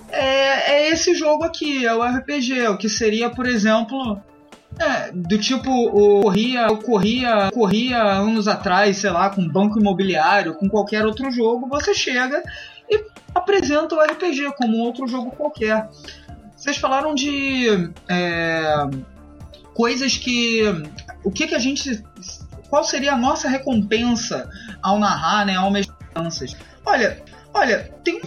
É, 0.08 0.72
é 0.72 0.90
esse 0.90 1.16
jogo 1.16 1.42
aqui, 1.42 1.84
é 1.84 1.92
o 1.92 2.02
RPG, 2.02 2.68
o 2.68 2.78
que 2.78 2.88
seria, 2.88 3.28
por 3.28 3.46
exemplo, 3.46 4.20
É, 4.78 5.12
do 5.12 5.38
tipo, 5.38 5.70
o 5.70 6.22
corria, 6.22 6.66
corria, 6.84 7.50
corria 7.52 8.02
anos 8.02 8.48
atrás, 8.48 8.96
sei 8.96 9.10
lá, 9.10 9.30
com 9.30 9.48
banco 9.48 9.78
imobiliário, 9.78 10.54
com 10.54 10.68
qualquer 10.68 11.06
outro 11.06 11.30
jogo, 11.30 11.68
você 11.68 11.94
chega 11.94 12.42
e 12.90 13.04
apresenta 13.32 13.94
o 13.94 14.00
RPG 14.00 14.52
como 14.56 14.76
um 14.76 14.80
outro 14.80 15.06
jogo 15.06 15.30
qualquer. 15.30 15.88
Vocês 16.64 16.78
falaram 16.78 17.14
de 17.14 17.92
é, 18.08 18.88
coisas 19.74 20.16
que. 20.16 20.62
O 21.22 21.30
que, 21.30 21.46
que 21.46 21.54
a 21.54 21.58
gente. 21.58 22.02
Qual 22.70 22.82
seria 22.82 23.12
a 23.12 23.18
nossa 23.18 23.50
recompensa 23.50 24.48
ao 24.82 24.98
narrar, 24.98 25.44
né? 25.44 25.56
Ao 25.56 25.70
crianças? 25.70 26.56
Olha, 26.86 27.22
olha, 27.52 27.94
tem. 28.02 28.18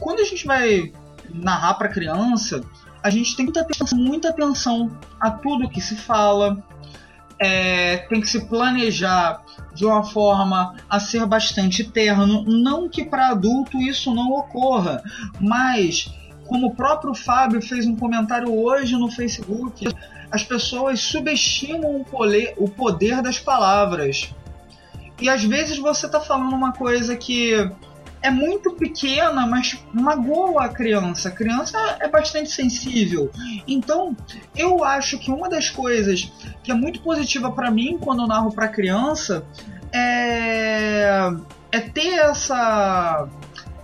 Quando 0.00 0.18
a 0.18 0.24
gente 0.24 0.44
vai 0.44 0.92
narrar 1.32 1.74
para 1.74 1.86
criança, 1.86 2.60
a 3.04 3.08
gente 3.08 3.36
tem 3.36 3.46
que 3.46 3.52
ter 3.52 3.64
muita 3.94 4.30
atenção 4.30 4.98
a 5.20 5.30
tudo 5.30 5.70
que 5.70 5.80
se 5.80 5.94
fala. 5.94 6.60
É, 7.38 7.98
tem 8.08 8.20
que 8.20 8.28
se 8.28 8.46
planejar 8.46 9.44
de 9.74 9.84
uma 9.84 10.02
forma 10.02 10.74
a 10.90 10.98
ser 10.98 11.24
bastante 11.24 11.84
terno. 11.84 12.42
Não 12.42 12.88
que 12.88 13.04
para 13.04 13.28
adulto 13.28 13.80
isso 13.80 14.12
não 14.12 14.32
ocorra, 14.32 15.02
mas 15.40 16.12
como 16.52 16.66
o 16.66 16.74
próprio 16.74 17.14
Fábio 17.14 17.62
fez 17.62 17.86
um 17.86 17.96
comentário 17.96 18.54
hoje 18.54 18.94
no 18.94 19.10
Facebook, 19.10 19.88
as 20.30 20.44
pessoas 20.44 21.00
subestimam 21.00 22.04
o 22.58 22.68
poder 22.68 23.22
das 23.22 23.38
palavras. 23.38 24.34
E 25.18 25.30
às 25.30 25.42
vezes 25.42 25.78
você 25.78 26.04
está 26.04 26.20
falando 26.20 26.54
uma 26.54 26.72
coisa 26.72 27.16
que 27.16 27.54
é 28.20 28.30
muito 28.30 28.72
pequena, 28.72 29.46
mas 29.46 29.82
magoa 29.94 30.66
a 30.66 30.68
criança. 30.68 31.30
A 31.30 31.32
criança 31.32 31.78
é 32.00 32.08
bastante 32.08 32.50
sensível. 32.50 33.30
Então, 33.66 34.14
eu 34.54 34.84
acho 34.84 35.18
que 35.18 35.30
uma 35.30 35.48
das 35.48 35.70
coisas 35.70 36.30
que 36.62 36.70
é 36.70 36.74
muito 36.74 37.00
positiva 37.00 37.50
para 37.50 37.70
mim 37.70 37.96
quando 37.98 38.22
eu 38.22 38.28
narro 38.28 38.52
para 38.52 38.68
criança 38.68 39.42
é 39.90 41.30
é 41.70 41.80
ter 41.80 42.18
essa 42.18 43.26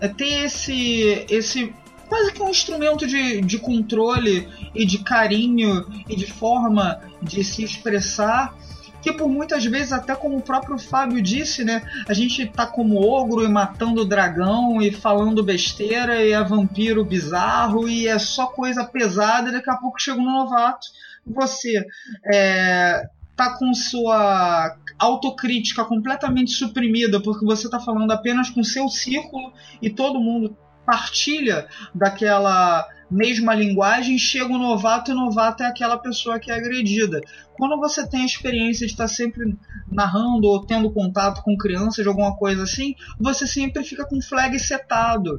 é 0.01 0.09
ter 0.09 0.45
esse 0.45 1.27
esse 1.31 1.75
quase 2.09 2.32
que 2.32 2.42
um 2.42 2.48
instrumento 2.48 3.06
de, 3.06 3.40
de 3.40 3.59
controle 3.59 4.48
e 4.74 4.84
de 4.84 4.98
carinho 4.98 5.86
e 6.09 6.16
de 6.16 6.26
forma 6.26 7.00
de 7.22 7.44
se 7.44 7.62
expressar 7.62 8.56
que 9.00 9.12
por 9.12 9.28
muitas 9.28 9.64
vezes, 9.64 9.92
até 9.92 10.14
como 10.14 10.36
o 10.36 10.42
próprio 10.42 10.78
Fábio 10.78 11.22
disse, 11.22 11.64
né? 11.64 11.82
A 12.09 12.12
gente 12.12 12.46
tá 12.46 12.66
como 12.66 13.00
ogro 13.00 13.44
e 13.44 13.48
matando 13.48 14.04
dragão 14.04 14.82
e 14.82 14.90
falando 14.90 15.42
besteira 15.42 16.22
e 16.22 16.32
é 16.32 16.42
vampiro 16.42 17.04
bizarro 17.04 17.88
e 17.88 18.09
é 18.09 18.18
só 18.18 18.46
coisa 18.46 18.84
pesada 18.84 19.48
e 19.48 19.52
daqui 19.52 19.70
a 19.70 19.76
pouco 19.76 20.00
chega 20.00 20.20
um 20.20 20.24
novato. 20.24 20.86
Você 21.26 21.84
é, 22.32 23.09
tá 23.36 23.56
com 23.56 23.72
sua 23.72 24.76
autocrítica 24.98 25.84
completamente 25.84 26.50
suprimida 26.50 27.20
porque 27.20 27.44
você 27.44 27.70
tá 27.70 27.78
falando 27.78 28.11
apenas 28.11 28.50
com 28.50 28.64
seu 28.64 28.88
círculo 28.88 29.52
e 29.80 29.88
todo 29.88 30.20
mundo 30.20 30.56
partilha 30.89 31.68
daquela 31.95 32.89
mesma 33.11 33.55
linguagem, 33.55 34.18
chega 34.18 34.51
um 34.51 34.59
novato 34.59 35.11
e 35.11 35.14
o 35.14 35.16
novato 35.16 35.62
é 35.62 35.66
aquela 35.66 35.99
pessoa 35.99 36.39
que 36.41 36.51
é 36.51 36.55
agredida. 36.55 37.20
Quando 37.53 37.76
você 37.76 38.09
tem 38.09 38.22
a 38.22 38.26
experiência 38.26 38.86
de 38.86 38.93
estar 38.93 39.07
sempre 39.07 39.55
narrando 39.86 40.47
ou 40.47 40.64
tendo 40.64 40.91
contato 40.91 41.43
com 41.43 41.59
crianças 41.59 42.03
de 42.03 42.09
alguma 42.09 42.34
coisa 42.36 42.62
assim, 42.62 42.95
você 43.20 43.47
sempre 43.47 43.84
fica 43.84 44.07
com 44.07 44.18
flag 44.22 44.59
setado. 44.59 45.39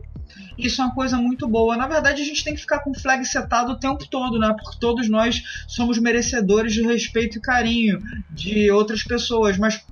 Isso 0.56 0.84
é 0.84 0.86
uma 0.86 0.94
coisa 0.94 1.18
muito 1.18 1.48
boa. 1.48 1.76
Na 1.76 1.88
verdade, 1.88 2.22
a 2.22 2.26
gente 2.26 2.44
tem 2.44 2.54
que 2.54 2.62
ficar 2.62 2.80
com 2.80 2.94
flag 2.94 3.26
setado 3.26 3.72
o 3.72 3.80
tempo 3.80 4.08
todo, 4.08 4.38
né? 4.38 4.54
Porque 4.54 4.78
todos 4.80 5.10
nós 5.10 5.42
somos 5.68 5.98
merecedores 5.98 6.74
de 6.74 6.84
respeito 6.84 7.40
e 7.40 7.42
carinho 7.42 8.00
de 8.30 8.70
outras 8.70 9.04
pessoas, 9.04 9.58
mas 9.58 9.84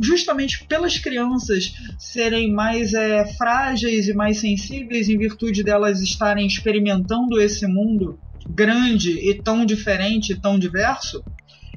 justamente 0.00 0.64
pelas 0.66 0.98
crianças 0.98 1.74
serem 1.98 2.52
mais 2.52 2.94
é, 2.94 3.24
frágeis 3.36 4.08
e 4.08 4.14
mais 4.14 4.38
sensíveis 4.38 5.08
em 5.08 5.16
virtude 5.16 5.62
delas 5.62 6.00
estarem 6.00 6.46
experimentando 6.46 7.40
esse 7.40 7.66
mundo 7.66 8.18
grande 8.48 9.12
e 9.12 9.34
tão 9.34 9.64
diferente 9.64 10.32
e 10.32 10.40
tão 10.40 10.58
diverso, 10.58 11.24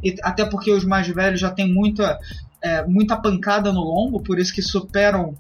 e 0.04 0.16
até 0.22 0.46
porque 0.46 0.72
os 0.72 0.84
mais 0.84 1.08
velhos 1.08 1.40
já 1.40 1.50
têm 1.50 1.72
muita, 1.72 2.18
é, 2.62 2.86
muita 2.86 3.16
pancada 3.16 3.72
no 3.72 3.82
lombo, 3.82 4.22
por 4.22 4.38
isso 4.38 4.54
que 4.54 4.62
superam 4.62 5.36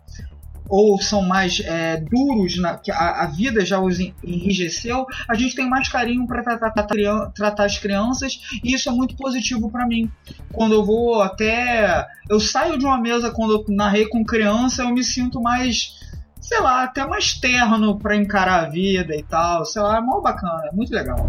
ou 0.70 1.00
são 1.02 1.22
mais 1.22 1.60
é, 1.60 1.98
duros, 1.98 2.58
na, 2.58 2.78
que 2.78 2.92
a, 2.92 3.24
a, 3.24 3.28
vida 3.28 3.66
já 3.66 3.80
os 3.80 4.00
enrijeceu, 4.00 5.06
a 5.28 5.34
gente 5.36 5.56
tem 5.56 5.70
mais 5.70 5.88
carinho 5.88 6.28
para 6.28 6.44
tratar, 6.44 6.72
tratar, 6.72 7.32
tratar, 7.32 7.66
as 7.66 7.78
crianças 7.78 8.40
e 8.64 8.74
isso 8.74 8.90
é 8.90 8.92
muito 8.92 9.16
positivo 9.16 9.70
para 9.72 9.88
mim. 9.88 10.10
Quando 10.52 10.74
eu 10.74 10.86
vou 10.86 11.22
até. 11.22 12.06
Eu 12.30 12.40
saio 12.40 12.78
de 12.78 12.86
uma 12.86 13.00
mesa 13.00 13.32
quando 13.32 13.54
eu 13.54 13.66
narrei 13.70 14.08
com 14.08 14.24
criança, 14.24 14.84
eu 14.84 14.90
me 14.90 15.04
sinto 15.04 15.42
mais. 15.42 15.96
Sei 16.40 16.60
lá, 16.62 16.84
até 16.84 17.06
mais 17.06 17.34
terno 17.34 17.98
para 17.98 18.16
encarar 18.16 18.66
a 18.66 18.70
vida 18.70 19.16
e 19.16 19.24
tal. 19.24 19.66
Sei 19.66 19.82
lá, 19.82 19.98
é 19.98 20.02
mó 20.02 20.22
bacana, 20.22 20.70
é 20.72 20.76
muito 20.76 20.94
legal. 20.94 21.26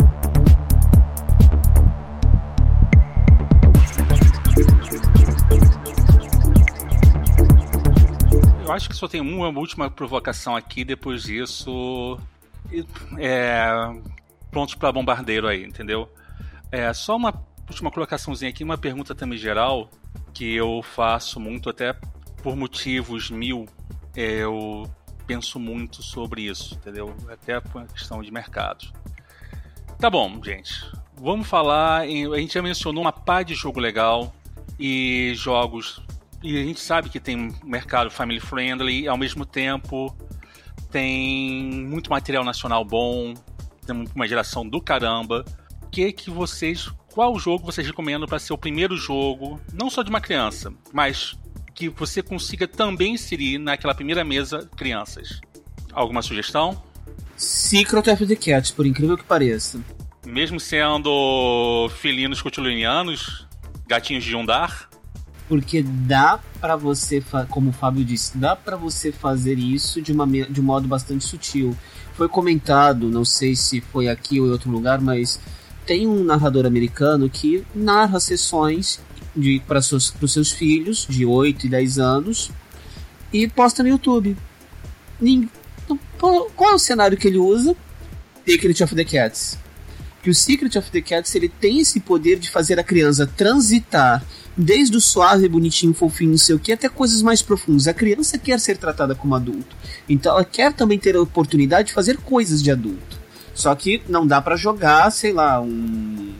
Eu 8.68 8.74
acho 8.74 8.86
que 8.86 8.94
só 8.94 9.08
tem 9.08 9.22
uma 9.22 9.48
última 9.48 9.90
provocação 9.90 10.54
aqui, 10.54 10.84
depois 10.84 11.22
disso. 11.22 12.18
É, 13.16 13.66
prontos 14.50 14.74
para 14.74 14.92
bombardeiro 14.92 15.48
aí, 15.48 15.64
entendeu? 15.64 16.06
É, 16.70 16.92
só 16.92 17.16
uma 17.16 17.32
última 17.66 17.90
colocaçãozinha 17.90 18.50
aqui, 18.50 18.62
uma 18.62 18.76
pergunta 18.76 19.14
também 19.14 19.38
geral, 19.38 19.88
que 20.34 20.54
eu 20.54 20.82
faço 20.82 21.40
muito, 21.40 21.70
até 21.70 21.94
por 22.42 22.54
motivos 22.56 23.30
mil, 23.30 23.66
é, 24.14 24.42
eu 24.42 24.86
penso 25.26 25.58
muito 25.58 26.02
sobre 26.02 26.42
isso, 26.42 26.74
entendeu? 26.74 27.16
Até 27.26 27.60
por 27.60 27.86
questão 27.86 28.22
de 28.22 28.30
mercado. 28.30 28.92
Tá 29.98 30.10
bom, 30.10 30.44
gente. 30.44 30.74
Vamos 31.16 31.48
falar. 31.48 32.06
Em, 32.06 32.30
a 32.30 32.36
gente 32.36 32.52
já 32.52 32.60
mencionou 32.60 33.02
uma 33.02 33.12
pá 33.12 33.42
de 33.42 33.54
jogo 33.54 33.80
legal 33.80 34.34
e 34.78 35.32
jogos 35.34 36.02
e 36.42 36.56
a 36.56 36.64
gente 36.64 36.80
sabe 36.80 37.08
que 37.08 37.18
tem 37.18 37.36
um 37.36 37.52
mercado 37.64 38.10
family 38.10 38.40
friendly, 38.40 39.02
e 39.02 39.08
ao 39.08 39.16
mesmo 39.16 39.44
tempo 39.44 40.16
tem 40.90 41.62
muito 41.62 42.10
material 42.10 42.44
nacional 42.44 42.84
bom, 42.84 43.34
tem 43.86 44.04
uma 44.14 44.26
geração 44.26 44.66
do 44.68 44.80
caramba. 44.80 45.44
Que 45.90 46.12
que 46.12 46.30
vocês, 46.30 46.88
qual 47.12 47.38
jogo 47.38 47.64
vocês 47.64 47.86
recomendam 47.86 48.28
para 48.28 48.38
ser 48.38 48.52
o 48.52 48.58
primeiro 48.58 48.96
jogo, 48.96 49.60
não 49.72 49.90
só 49.90 50.02
de 50.02 50.10
uma 50.10 50.20
criança, 50.20 50.72
mas 50.92 51.36
que 51.74 51.88
você 51.88 52.22
consiga 52.22 52.68
também 52.68 53.14
inserir 53.14 53.58
naquela 53.58 53.94
primeira 53.94 54.24
mesa 54.24 54.68
crianças? 54.76 55.40
Alguma 55.92 56.22
sugestão? 56.22 56.82
Secret 57.36 58.10
of 58.10 58.26
the 58.26 58.36
Cat, 58.36 58.72
por 58.72 58.84
incrível 58.86 59.16
que 59.16 59.24
pareça. 59.24 59.80
Mesmo 60.26 60.60
sendo 60.60 61.88
felinos 61.96 62.42
cotulinianos, 62.42 63.46
gatinhos 63.86 64.24
de 64.24 64.36
Undar? 64.36 64.90
Porque 65.48 65.82
dá 65.82 66.38
para 66.60 66.76
você, 66.76 67.22
como 67.48 67.70
o 67.70 67.72
Fábio 67.72 68.04
disse, 68.04 68.36
dá 68.36 68.54
para 68.54 68.76
você 68.76 69.10
fazer 69.10 69.58
isso 69.58 70.02
de, 70.02 70.12
uma, 70.12 70.26
de 70.26 70.60
um 70.60 70.64
modo 70.64 70.86
bastante 70.86 71.24
sutil. 71.24 71.74
Foi 72.14 72.28
comentado, 72.28 73.08
não 73.08 73.24
sei 73.24 73.56
se 73.56 73.80
foi 73.80 74.08
aqui 74.08 74.40
ou 74.40 74.46
em 74.46 74.50
outro 74.50 74.70
lugar, 74.70 75.00
mas 75.00 75.40
tem 75.86 76.06
um 76.06 76.22
narrador 76.22 76.66
americano 76.66 77.30
que 77.30 77.64
narra 77.74 78.20
sessões 78.20 79.00
para 79.66 79.80
seus, 79.80 80.12
seus 80.26 80.50
filhos 80.50 81.06
de 81.08 81.24
8 81.24 81.66
e 81.66 81.68
10 81.68 81.98
anos 81.98 82.50
e 83.32 83.48
posta 83.48 83.82
no 83.82 83.88
YouTube. 83.88 84.36
Então, 85.20 85.98
qual 86.54 86.72
é 86.72 86.74
o 86.74 86.78
cenário 86.78 87.16
que 87.16 87.28
ele 87.28 87.38
usa? 87.38 87.74
Secret 88.46 88.82
of 88.82 88.94
the 88.94 89.04
Cats. 89.04 89.58
Que 90.22 90.30
o 90.30 90.34
Secret 90.34 90.76
of 90.76 90.90
the 90.90 91.00
Cats 91.00 91.34
ele 91.34 91.48
tem 91.48 91.80
esse 91.80 92.00
poder 92.00 92.38
de 92.38 92.50
fazer 92.50 92.78
a 92.78 92.84
criança 92.84 93.26
transitar 93.26 94.22
desde 94.58 94.96
o 94.96 95.00
suave, 95.00 95.48
bonitinho, 95.48 95.94
fofinho, 95.94 96.32
não 96.32 96.38
sei 96.38 96.56
o 96.56 96.58
que, 96.58 96.72
até 96.72 96.88
coisas 96.88 97.22
mais 97.22 97.40
profundas. 97.40 97.86
A 97.86 97.94
criança 97.94 98.36
quer 98.36 98.58
ser 98.58 98.76
tratada 98.76 99.14
como 99.14 99.36
adulto. 99.36 99.76
Então 100.08 100.32
ela 100.32 100.44
quer 100.44 100.72
também 100.72 100.98
ter 100.98 101.14
a 101.14 101.22
oportunidade 101.22 101.88
de 101.88 101.94
fazer 101.94 102.16
coisas 102.18 102.60
de 102.60 102.70
adulto. 102.70 103.16
Só 103.54 103.72
que 103.74 104.02
não 104.08 104.26
dá 104.26 104.42
para 104.42 104.56
jogar, 104.56 105.10
sei 105.10 105.32
lá, 105.32 105.60
um, 105.60 106.34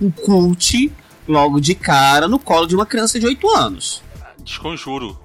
um 0.00 0.10
cult 0.10 0.92
logo 1.26 1.58
de 1.58 1.74
cara 1.74 2.28
no 2.28 2.38
colo 2.38 2.66
de 2.66 2.74
uma 2.74 2.84
criança 2.84 3.18
de 3.18 3.26
8 3.26 3.56
anos. 3.56 4.02
Desconjuro. 4.42 5.18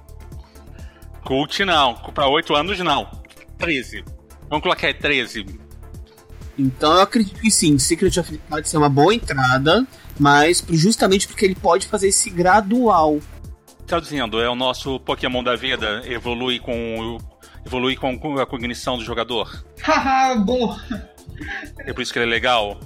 Cult 1.24 1.64
não. 1.64 1.94
Pra 2.14 2.26
8 2.26 2.54
anos 2.54 2.78
não. 2.78 3.06
13. 3.58 4.02
Vamos 4.48 4.62
colocar 4.62 4.86
aí 4.86 4.94
13. 4.94 5.46
Então 6.58 6.92
eu 6.94 7.00
acredito 7.00 7.40
que 7.40 7.50
sim, 7.50 7.78
Secret 7.78 8.18
of 8.18 8.32
the 8.32 8.38
pode 8.48 8.68
ser 8.68 8.76
uma 8.76 8.88
boa 8.88 9.14
entrada 9.14 9.86
mas 10.20 10.62
justamente 10.68 11.26
porque 11.26 11.46
ele 11.46 11.54
pode 11.54 11.86
fazer 11.86 12.08
esse 12.08 12.28
gradual. 12.28 13.18
Traduzindo, 13.86 14.40
é 14.40 14.48
o 14.48 14.54
nosso 14.54 15.00
Pokémon 15.00 15.42
da 15.42 15.56
vida, 15.56 16.02
evolui 16.04 16.58
com 16.60 17.18
evolui 17.64 17.96
com 17.96 18.38
a 18.38 18.46
cognição 18.46 18.98
do 18.98 19.04
jogador. 19.04 19.64
Haha, 19.82 20.34
bom. 20.36 20.76
É 21.78 21.92
por 21.92 22.02
isso 22.02 22.12
que 22.12 22.18
ele 22.18 22.26
é 22.26 22.28
legal. 22.28 22.78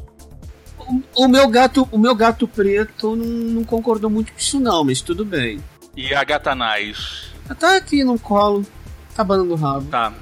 o, 0.79 1.25
o, 1.25 1.29
meu 1.29 1.49
gato, 1.49 1.89
o 1.91 1.99
meu 1.99 2.15
gato 2.15 2.47
preto 2.47 3.17
não, 3.17 3.27
não, 3.27 3.65
concordou 3.65 4.09
muito 4.09 4.33
com 4.33 4.39
isso 4.39 4.61
não, 4.61 4.85
mas 4.85 5.01
tudo 5.01 5.25
bem. 5.25 5.61
E 5.97 6.15
a 6.15 6.23
gata 6.23 6.55
Nais? 6.55 7.33
Tá 7.59 7.77
aqui 7.77 8.05
no 8.05 8.19
colo, 8.19 8.65
tá 9.15 9.25
banando 9.25 9.53
o 9.53 9.57
rabo. 9.57 9.87
Tá. 9.91 10.13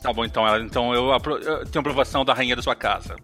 Tá 0.00 0.12
bom, 0.12 0.24
então, 0.24 0.46
ela, 0.46 0.60
então 0.60 0.94
eu, 0.94 1.10
eu 1.10 1.66
tenho 1.66 1.80
aprovação 1.80 2.24
da 2.24 2.32
rainha 2.32 2.54
da 2.54 2.62
sua 2.62 2.76
casa. 2.76 3.16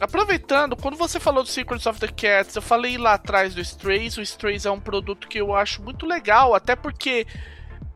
Aproveitando, 0.00 0.76
quando 0.76 0.96
você 0.96 1.20
falou 1.20 1.42
do 1.42 1.48
Secrets 1.48 1.84
of 1.84 2.00
the 2.00 2.08
Cats, 2.08 2.56
eu 2.56 2.62
falei 2.62 2.96
lá 2.96 3.14
atrás 3.14 3.54
do 3.54 3.60
Strays. 3.60 4.16
O 4.16 4.22
Strays 4.22 4.64
é 4.64 4.70
um 4.70 4.80
produto 4.80 5.28
que 5.28 5.38
eu 5.38 5.54
acho 5.54 5.82
muito 5.82 6.06
legal, 6.06 6.54
até 6.54 6.74
porque 6.74 7.26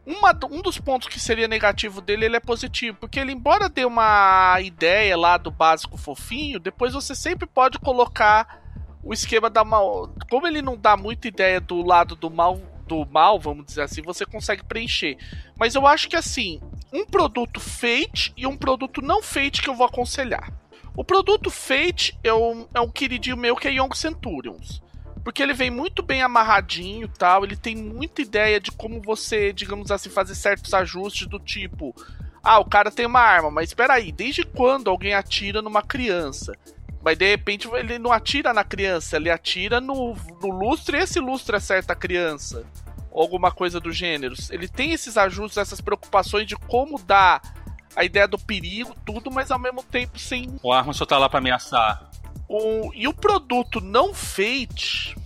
uma, 0.04 0.38
um 0.50 0.60
dos 0.60 0.78
pontos 0.78 1.08
que 1.08 1.18
seria 1.18 1.48
negativo 1.48 2.02
dele 2.02 2.26
ele 2.26 2.36
é 2.36 2.40
positivo, 2.40 2.98
porque 3.00 3.18
ele, 3.18 3.32
embora 3.32 3.70
dê 3.70 3.86
uma 3.86 4.60
ideia 4.60 5.16
lá 5.16 5.38
do 5.38 5.50
básico 5.50 5.96
fofinho, 5.96 6.60
depois 6.60 6.92
você 6.92 7.14
sempre 7.14 7.46
pode 7.46 7.78
colocar 7.78 8.62
o 9.02 9.14
esquema 9.14 9.48
da 9.48 9.64
mal. 9.64 10.14
Como 10.28 10.46
ele 10.46 10.60
não 10.60 10.76
dá 10.76 10.98
muita 10.98 11.26
ideia 11.26 11.58
do 11.58 11.82
lado 11.82 12.14
do 12.14 12.30
mal, 12.30 12.60
do 12.86 13.06
mal, 13.06 13.40
vamos 13.40 13.64
dizer 13.64 13.80
assim, 13.80 14.02
você 14.02 14.26
consegue 14.26 14.62
preencher. 14.62 15.16
Mas 15.58 15.74
eu 15.74 15.86
acho 15.86 16.06
que 16.06 16.16
assim, 16.16 16.60
um 16.92 17.06
produto 17.06 17.60
Fate 17.60 18.30
e 18.36 18.46
um 18.46 18.58
produto 18.58 19.00
não 19.00 19.22
Fate 19.22 19.62
que 19.62 19.70
eu 19.70 19.74
vou 19.74 19.86
aconselhar. 19.86 20.52
O 20.96 21.04
produto 21.04 21.50
Fate 21.50 22.16
é 22.22 22.32
um, 22.32 22.68
é 22.72 22.80
um 22.80 22.88
queridinho 22.88 23.36
meu 23.36 23.56
que 23.56 23.66
é 23.66 23.72
Young 23.72 23.94
Centurions. 23.94 24.80
Porque 25.24 25.42
ele 25.42 25.54
vem 25.54 25.70
muito 25.70 26.02
bem 26.02 26.22
amarradinho 26.22 27.08
tal, 27.08 27.44
ele 27.44 27.56
tem 27.56 27.74
muita 27.74 28.20
ideia 28.22 28.60
de 28.60 28.70
como 28.70 29.00
você, 29.00 29.52
digamos 29.52 29.90
assim, 29.90 30.10
fazer 30.10 30.34
certos 30.34 30.72
ajustes 30.74 31.26
do 31.26 31.40
tipo. 31.40 31.94
Ah, 32.42 32.58
o 32.60 32.64
cara 32.64 32.90
tem 32.90 33.06
uma 33.06 33.20
arma, 33.20 33.50
mas 33.50 33.70
espera 33.70 33.94
aí, 33.94 34.12
desde 34.12 34.44
quando 34.44 34.90
alguém 34.90 35.14
atira 35.14 35.62
numa 35.62 35.82
criança? 35.82 36.52
Mas 37.02 37.18
de 37.18 37.28
repente 37.28 37.68
ele 37.72 37.98
não 37.98 38.12
atira 38.12 38.52
na 38.52 38.62
criança, 38.62 39.16
ele 39.16 39.30
atira 39.30 39.80
no, 39.80 40.14
no 40.40 40.48
lustre 40.48 40.98
e 40.98 41.00
esse 41.00 41.18
lustre 41.18 41.56
acerta 41.56 41.94
a 41.94 41.96
criança. 41.96 42.64
Ou 43.10 43.22
alguma 43.22 43.50
coisa 43.50 43.80
do 43.80 43.92
gênero. 43.92 44.34
Ele 44.50 44.68
tem 44.68 44.92
esses 44.92 45.16
ajustes, 45.16 45.56
essas 45.56 45.80
preocupações 45.80 46.46
de 46.46 46.56
como 46.56 47.02
dar 47.02 47.40
a 47.96 48.04
ideia 48.04 48.26
do 48.26 48.38
perigo, 48.38 48.94
tudo, 49.04 49.30
mas 49.30 49.50
ao 49.50 49.58
mesmo 49.58 49.82
tempo 49.82 50.18
sem. 50.18 50.58
O 50.62 50.72
arma 50.72 50.92
só 50.92 51.06
tá 51.06 51.18
lá 51.18 51.28
pra 51.28 51.38
ameaçar. 51.38 52.10
O, 52.48 52.92
e 52.94 53.08
o 53.08 53.14
produto 53.14 53.80
não 53.80 54.12
Fate 54.12 55.16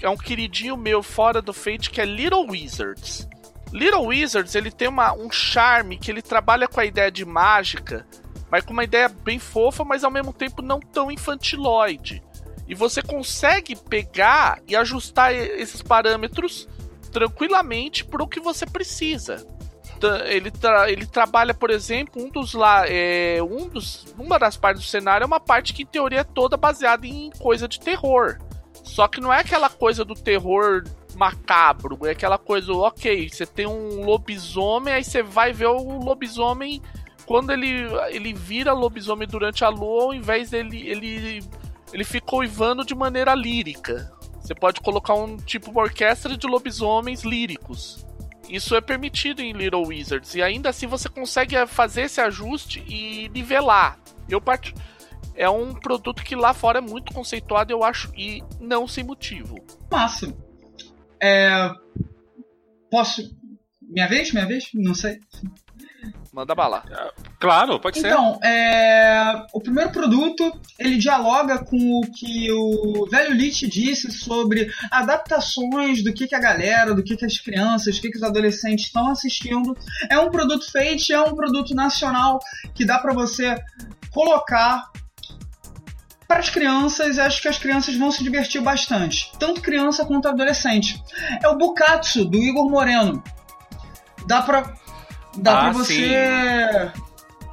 é 0.00 0.08
um 0.08 0.16
queridinho 0.16 0.76
meu 0.76 1.02
fora 1.02 1.40
do 1.40 1.52
Fate 1.52 1.90
que 1.90 2.00
é 2.00 2.04
Little 2.04 2.50
Wizards. 2.50 3.28
Little 3.72 4.06
Wizards 4.06 4.54
ele 4.54 4.70
tem 4.70 4.88
uma, 4.88 5.12
um 5.12 5.30
charme 5.30 5.96
que 5.96 6.10
ele 6.10 6.22
trabalha 6.22 6.68
com 6.68 6.80
a 6.80 6.84
ideia 6.84 7.10
de 7.10 7.24
mágica, 7.24 8.06
mas 8.50 8.64
com 8.64 8.72
uma 8.72 8.84
ideia 8.84 9.08
bem 9.08 9.38
fofa, 9.38 9.84
mas 9.84 10.04
ao 10.04 10.10
mesmo 10.10 10.32
tempo 10.32 10.60
não 10.60 10.80
tão 10.80 11.10
infantiloide. 11.10 12.22
E 12.68 12.74
você 12.74 13.02
consegue 13.02 13.76
pegar 13.76 14.60
e 14.66 14.76
ajustar 14.76 15.34
esses 15.34 15.82
parâmetros 15.82 16.68
tranquilamente 17.10 18.04
para 18.04 18.22
o 18.22 18.28
que 18.28 18.40
você 18.40 18.64
precisa 18.66 19.46
ele, 20.26 20.50
tra 20.50 20.90
ele 20.90 21.06
trabalha, 21.06 21.54
por 21.54 21.70
exemplo, 21.70 22.22
um 22.22 22.28
dos 22.28 22.54
lá. 22.54 22.84
É, 22.86 23.38
um 23.42 23.68
dos, 23.68 24.06
uma 24.18 24.38
das 24.38 24.56
partes 24.56 24.82
do 24.82 24.88
cenário 24.88 25.24
é 25.24 25.26
uma 25.26 25.40
parte 25.40 25.72
que, 25.72 25.82
em 25.82 25.86
teoria, 25.86 26.20
é 26.20 26.24
toda 26.24 26.56
baseada 26.56 27.06
em 27.06 27.30
coisa 27.38 27.66
de 27.68 27.80
terror. 27.80 28.38
Só 28.82 29.06
que 29.06 29.20
não 29.20 29.32
é 29.32 29.40
aquela 29.40 29.68
coisa 29.68 30.04
do 30.04 30.14
terror 30.14 30.84
macabro, 31.14 31.98
é 32.06 32.10
aquela 32.10 32.38
coisa, 32.38 32.72
ok, 32.72 33.28
você 33.28 33.46
tem 33.46 33.66
um 33.66 34.04
lobisomem, 34.04 34.94
aí 34.94 35.04
você 35.04 35.22
vai 35.22 35.52
ver 35.52 35.66
o 35.66 35.98
lobisomem 35.98 36.82
quando 37.26 37.52
ele, 37.52 37.86
ele 38.08 38.32
vira 38.32 38.72
lobisomem 38.72 39.28
durante 39.28 39.64
a 39.64 39.68
lua, 39.68 40.04
ao 40.04 40.14
invés 40.14 40.50
dele 40.50 40.88
ele, 40.88 41.42
ele 41.92 42.04
fica 42.04 42.36
uivando 42.36 42.84
de 42.84 42.94
maneira 42.94 43.34
lírica. 43.34 44.12
Você 44.40 44.54
pode 44.54 44.80
colocar 44.80 45.14
um 45.14 45.36
tipo 45.36 45.70
uma 45.70 45.82
orquestra 45.82 46.36
de 46.36 46.46
lobisomens 46.46 47.22
líricos. 47.22 48.04
Isso 48.48 48.74
é 48.76 48.80
permitido 48.80 49.40
em 49.40 49.52
Little 49.52 49.86
Wizards. 49.86 50.34
E 50.34 50.42
ainda 50.42 50.68
assim 50.68 50.86
você 50.86 51.08
consegue 51.08 51.54
fazer 51.66 52.02
esse 52.02 52.20
ajuste 52.20 52.84
e 52.86 53.28
nivelar. 53.30 53.98
Eu 54.28 54.40
part... 54.40 54.74
É 55.34 55.48
um 55.48 55.72
produto 55.72 56.22
que 56.22 56.36
lá 56.36 56.52
fora 56.52 56.78
é 56.78 56.82
muito 56.82 57.14
conceituado, 57.14 57.72
eu 57.72 57.82
acho, 57.82 58.12
e 58.14 58.42
não 58.60 58.86
sem 58.86 59.02
motivo. 59.02 59.56
Massa. 59.90 60.36
É... 61.22 61.70
Posso. 62.90 63.34
Minha 63.80 64.06
vez? 64.08 64.30
Minha 64.32 64.46
vez? 64.46 64.68
Não 64.74 64.94
sei. 64.94 65.18
Manda 66.32 66.54
bala. 66.54 66.82
Claro, 67.38 67.78
pode 67.78 68.00
ser. 68.00 68.06
Então, 68.06 68.40
é, 68.42 69.44
o 69.52 69.60
primeiro 69.60 69.90
produto, 69.90 70.50
ele 70.78 70.96
dialoga 70.96 71.62
com 71.62 71.76
o 71.76 72.00
que 72.10 72.50
o 72.50 73.06
velho 73.10 73.34
Lich 73.34 73.68
disse 73.68 74.10
sobre 74.10 74.72
adaptações 74.90 76.02
do 76.02 76.10
que, 76.10 76.26
que 76.26 76.34
a 76.34 76.40
galera, 76.40 76.94
do 76.94 77.02
que, 77.02 77.18
que 77.18 77.26
as 77.26 77.38
crianças, 77.38 77.96
do 77.96 78.00
que, 78.00 78.10
que 78.10 78.16
os 78.16 78.22
adolescentes 78.22 78.86
estão 78.86 79.10
assistindo. 79.10 79.76
É 80.08 80.18
um 80.18 80.30
produto 80.30 80.72
feito, 80.72 81.12
é 81.12 81.20
um 81.20 81.34
produto 81.34 81.74
nacional 81.74 82.38
que 82.74 82.86
dá 82.86 82.98
para 82.98 83.12
você 83.12 83.54
colocar 84.10 84.90
para 86.26 86.40
as 86.40 86.48
crianças, 86.48 87.18
acho 87.18 87.42
que 87.42 87.48
as 87.48 87.58
crianças 87.58 87.94
vão 87.94 88.10
se 88.10 88.24
divertir 88.24 88.62
bastante, 88.62 89.30
tanto 89.38 89.60
criança 89.60 90.02
quanto 90.06 90.28
adolescente. 90.28 90.98
É 91.42 91.48
o 91.48 91.58
Bukatsu 91.58 92.24
do 92.24 92.38
Igor 92.38 92.70
Moreno. 92.70 93.22
Dá 94.26 94.40
para 94.40 94.81
Dá 95.36 95.52
ah, 95.52 95.60
pra 95.62 95.72
você. 95.72 95.94
Sim. 95.94 96.14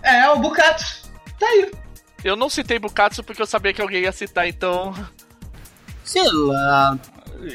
É, 0.04 0.30
o 0.30 0.40
Bukatsu. 0.40 1.10
Tá 1.40 1.46
aí. 1.46 1.72
Eu 2.24 2.36
não 2.36 2.50
citei 2.50 2.80
Bukatsu 2.80 3.24
porque 3.24 3.42
eu 3.42 3.46
sabia 3.46 3.74
que 3.74 3.82
alguém 3.82 4.02
ia 4.04 4.12
citar, 4.12 4.48
então. 4.48 4.94
Sei 6.04 6.30
lá. 6.32 6.98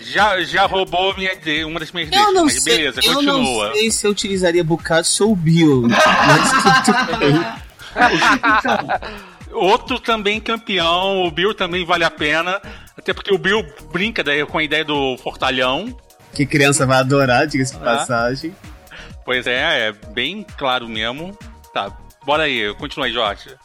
Já, 0.00 0.42
já 0.42 0.64
roubou 0.64 1.14
minha, 1.14 1.32
uma 1.66 1.78
das 1.78 1.92
minhas 1.92 2.08
ideias, 2.08 2.32
mas 2.32 2.62
sei, 2.62 2.76
beleza, 2.78 3.00
eu 3.04 3.14
continua. 3.14 3.34
Eu 3.34 3.68
não 3.68 3.74
sei 3.74 3.90
se 3.90 4.06
eu 4.06 4.10
utilizaria 4.10 4.64
Bukatsu 4.64 5.28
ou 5.28 5.36
Bill. 5.36 5.82
Outro 9.52 10.00
também 10.00 10.40
campeão, 10.40 11.22
o 11.26 11.30
Bill 11.30 11.54
também 11.54 11.84
vale 11.84 12.02
a 12.02 12.10
pena. 12.10 12.60
Até 12.96 13.12
porque 13.12 13.32
o 13.32 13.38
Bill 13.38 13.62
brinca 13.92 14.24
daí 14.24 14.44
com 14.46 14.56
a 14.56 14.64
ideia 14.64 14.84
do 14.84 15.18
fortalhão. 15.18 15.94
Que 16.32 16.46
criança 16.46 16.86
vai 16.86 16.98
adorar, 16.98 17.46
diga-se 17.46 17.72
de 17.72 17.78
ah. 17.78 17.84
passagem. 17.84 18.54
Pois 19.24 19.46
é, 19.46 19.88
é 19.88 19.92
bem 19.92 20.44
claro 20.56 20.88
mesmo. 20.88 21.36
Tá, 21.72 21.90
bora 22.24 22.44
aí, 22.44 22.74
continua 22.74 23.06
aí, 23.06 23.12
Jorge. 23.12 23.56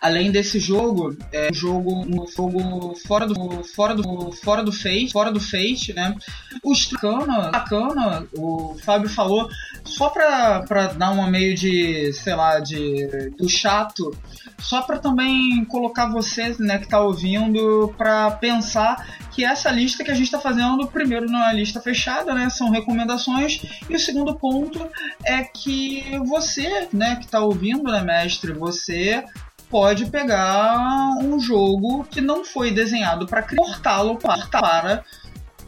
Além 0.00 0.30
desse 0.30 0.60
jogo, 0.60 1.16
é 1.32 1.48
um 1.50 1.54
jogo, 1.54 1.92
um 2.06 2.26
jogo 2.26 2.94
fora 3.06 3.26
do 3.26 3.64
fora 3.64 3.94
do 3.94 4.30
fora 4.32 4.62
do 4.62 4.70
Fate, 4.70 5.10
fora 5.12 5.32
do 5.32 5.40
Fate, 5.40 5.92
né? 5.92 6.14
O 6.62 6.72
bacana, 6.92 7.50
bacana, 7.50 8.28
o 8.36 8.76
Fábio 8.84 9.08
falou, 9.08 9.48
só 9.84 10.08
pra, 10.10 10.60
pra 10.62 10.86
dar 10.88 11.10
uma 11.10 11.26
meio 11.28 11.54
de, 11.54 12.12
sei 12.12 12.34
lá, 12.34 12.60
de 12.60 13.30
do 13.36 13.48
chato, 13.48 14.16
só 14.58 14.82
para 14.82 14.98
também 14.98 15.64
colocar 15.64 16.06
você, 16.06 16.54
né, 16.58 16.78
que 16.78 16.88
tá 16.88 17.00
ouvindo, 17.00 17.94
para 17.96 18.30
pensar 18.32 19.06
que 19.32 19.44
essa 19.44 19.70
lista 19.70 20.04
que 20.04 20.10
a 20.10 20.14
gente 20.14 20.26
está 20.26 20.38
fazendo, 20.38 20.86
primeiro 20.86 21.26
não 21.26 21.42
é 21.42 21.54
lista 21.54 21.80
fechada, 21.80 22.34
né, 22.34 22.48
são 22.50 22.70
recomendações, 22.70 23.62
e 23.88 23.94
o 23.94 23.98
segundo 23.98 24.34
ponto 24.34 24.88
é 25.24 25.42
que 25.42 26.18
você, 26.26 26.88
né, 26.92 27.16
que 27.16 27.24
está 27.24 27.40
ouvindo, 27.40 27.84
né, 27.84 28.02
mestre, 28.02 28.52
você 28.52 29.24
pode 29.70 30.06
pegar 30.06 31.14
um 31.22 31.38
jogo 31.38 32.04
que 32.04 32.20
não 32.20 32.44
foi 32.44 32.70
desenhado 32.70 33.26
para 33.26 33.42
portá-lo 33.42 34.16
para 34.16 35.04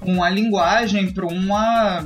uma 0.03 0.29
linguagem, 0.31 1.13
para 1.13 1.27
uma 1.27 2.05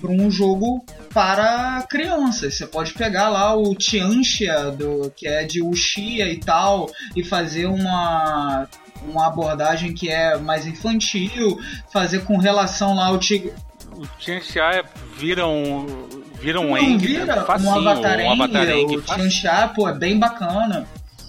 para 0.00 0.10
um 0.10 0.30
jogo 0.30 0.84
para 1.12 1.84
crianças. 1.88 2.56
Você 2.56 2.66
pode 2.66 2.92
pegar 2.94 3.28
lá 3.28 3.54
o 3.56 3.74
Tianxia, 3.74 4.70
do, 4.70 5.12
que 5.14 5.26
é 5.26 5.44
de 5.44 5.60
Uxia 5.60 6.28
e 6.28 6.38
tal, 6.38 6.88
e 7.16 7.24
fazer 7.24 7.66
uma, 7.66 8.68
uma 9.02 9.26
abordagem 9.26 9.92
que 9.92 10.08
é 10.08 10.38
mais 10.38 10.66
infantil, 10.66 11.58
fazer 11.92 12.24
com 12.24 12.36
relação 12.38 12.94
lá 12.94 13.06
ao 13.06 13.18
Tigre. 13.18 13.52
O 13.96 14.06
Tianxia 14.18 14.62
é, 14.62 14.84
vira 15.16 15.46
um. 15.46 16.08
Vira 16.40 16.60
um 16.60 16.76
Não, 16.76 16.98
vira 16.98 17.44
facinho, 17.44 17.70
um 17.72 17.88
avatar, 17.88 18.20
um 18.20 18.32
avatar 18.32 18.68
O 18.68 19.02
Tianxia, 19.02 19.68
pô, 19.74 19.88
é 19.88 19.92
bem 19.92 20.16
bacana. 20.16 20.86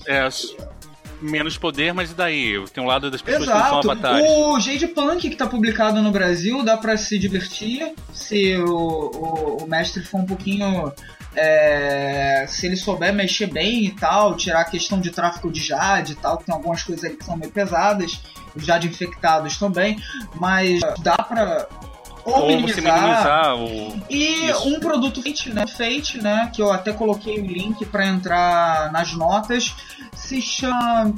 É, 0.09 0.27
menos 1.21 1.55
poder, 1.55 1.93
mas 1.93 2.09
e 2.09 2.15
daí? 2.15 2.65
Tem 2.73 2.83
um 2.83 2.87
lado 2.87 3.11
das 3.11 3.21
pessoas 3.21 3.43
Exato. 3.43 3.63
que 3.63 3.69
são 3.69 3.91
avatares. 3.91 4.27
O 4.27 4.59
Jade 4.59 4.87
Punk, 4.87 5.29
que 5.29 5.35
tá 5.35 5.45
publicado 5.45 6.01
no 6.01 6.11
Brasil, 6.11 6.63
dá 6.63 6.75
para 6.77 6.97
se 6.97 7.19
divertir 7.19 7.93
se 8.11 8.57
o, 8.57 8.71
o, 8.73 9.63
o, 9.63 9.67
mestre 9.67 10.03
for 10.03 10.21
um 10.21 10.25
pouquinho. 10.25 10.91
É, 11.35 12.45
se 12.47 12.65
ele 12.65 12.75
souber 12.75 13.13
mexer 13.13 13.45
bem 13.45 13.85
e 13.85 13.91
tal, 13.91 14.35
tirar 14.35 14.61
a 14.61 14.65
questão 14.65 14.99
de 14.99 15.11
tráfico 15.11 15.51
de 15.51 15.61
Jade 15.61 16.13
e 16.13 16.15
tal, 16.15 16.37
tem 16.37 16.53
algumas 16.53 16.81
coisas 16.81 17.05
aí 17.05 17.15
que 17.15 17.23
são 17.23 17.37
meio 17.37 17.51
pesadas, 17.51 18.19
os 18.55 18.65
Jade 18.65 18.87
infectados 18.87 19.55
também, 19.55 20.01
mas 20.35 20.81
dá 21.03 21.17
pra 21.17 21.67
ou, 22.25 22.47
minimizar. 22.47 23.01
minimizar 23.01 23.55
o... 23.55 24.01
E 24.09 24.49
Isso. 24.49 24.67
um 24.67 24.79
produto 24.79 25.21
Fate, 25.21 25.49
né? 25.49 25.65
Fate, 25.67 26.21
né? 26.21 26.49
Que 26.53 26.61
eu 26.61 26.71
até 26.71 26.91
coloquei 26.91 27.39
o 27.39 27.45
link 27.45 27.85
para 27.85 28.05
entrar 28.07 28.91
nas 28.91 29.13
notas. 29.13 29.75
Se 30.15 30.41
chama. 30.41 31.13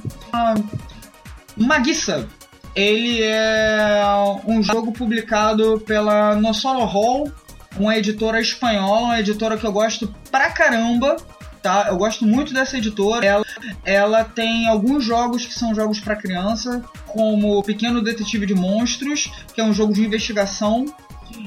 Maguissa. 1.56 2.28
Ele 2.76 3.22
é 3.22 4.02
um 4.46 4.64
jogo 4.64 4.94
publicado 4.94 5.82
pela 5.86 6.36
No 6.36 6.54
Solo 6.54 6.86
Hall, 6.86 7.30
uma 7.78 7.98
editora 7.98 8.40
espanhola, 8.40 9.02
uma 9.02 9.20
editora 9.20 9.58
que 9.58 9.66
eu 9.66 9.74
gosto 9.74 10.14
pra 10.32 10.50
caramba. 10.50 11.18
Tá? 11.62 11.88
Eu 11.90 11.98
gosto 11.98 12.26
muito 12.26 12.54
dessa 12.54 12.78
editora. 12.78 13.26
Ela, 13.26 13.46
ela 13.86 14.24
tem 14.24 14.68
alguns 14.68 15.04
jogos 15.04 15.46
que 15.46 15.54
são 15.54 15.76
jogos 15.76 16.00
para 16.00 16.16
criança, 16.16 16.84
como 17.08 17.62
Pequeno 17.64 18.02
Detetive 18.02 18.48
de 18.48 18.56
Monstros, 18.56 19.32
que 19.54 19.62
é 19.62 19.64
um 19.64 19.74
jogo 19.74 19.94
de 19.94 20.04
investigação, 20.04 20.86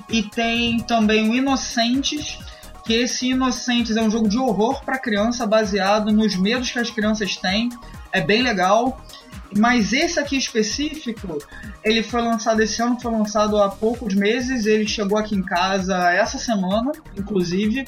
e 0.09 0.23
tem 0.23 0.79
também 0.81 1.29
o 1.29 1.35
Inocentes, 1.35 2.39
que 2.85 2.93
esse 2.93 3.31
Inocentes 3.31 3.97
é 3.97 4.03
um 4.03 4.11
jogo 4.11 4.29
de 4.29 4.39
horror 4.39 4.85
para 4.85 4.99
criança 4.99 5.47
baseado 5.47 6.13
nos 6.13 6.37
medos 6.37 6.71
que 6.71 6.79
as 6.79 6.91
crianças 6.91 7.37
têm. 7.37 7.71
É 8.13 8.21
bem 8.21 8.43
legal. 8.43 9.03
Mas 9.57 9.93
esse 9.93 10.19
aqui 10.19 10.37
específico, 10.37 11.39
ele 11.85 12.03
foi 12.03 12.23
lançado 12.23 12.61
esse 12.61 12.83
ano, 12.83 13.01
foi 13.01 13.13
lançado 13.13 13.57
há 13.57 13.69
poucos 13.69 14.15
meses. 14.15 14.67
Ele 14.67 14.87
chegou 14.87 15.17
aqui 15.19 15.35
em 15.35 15.43
casa 15.43 16.13
essa 16.13 16.39
semana, 16.39 16.91
inclusive. 17.17 17.85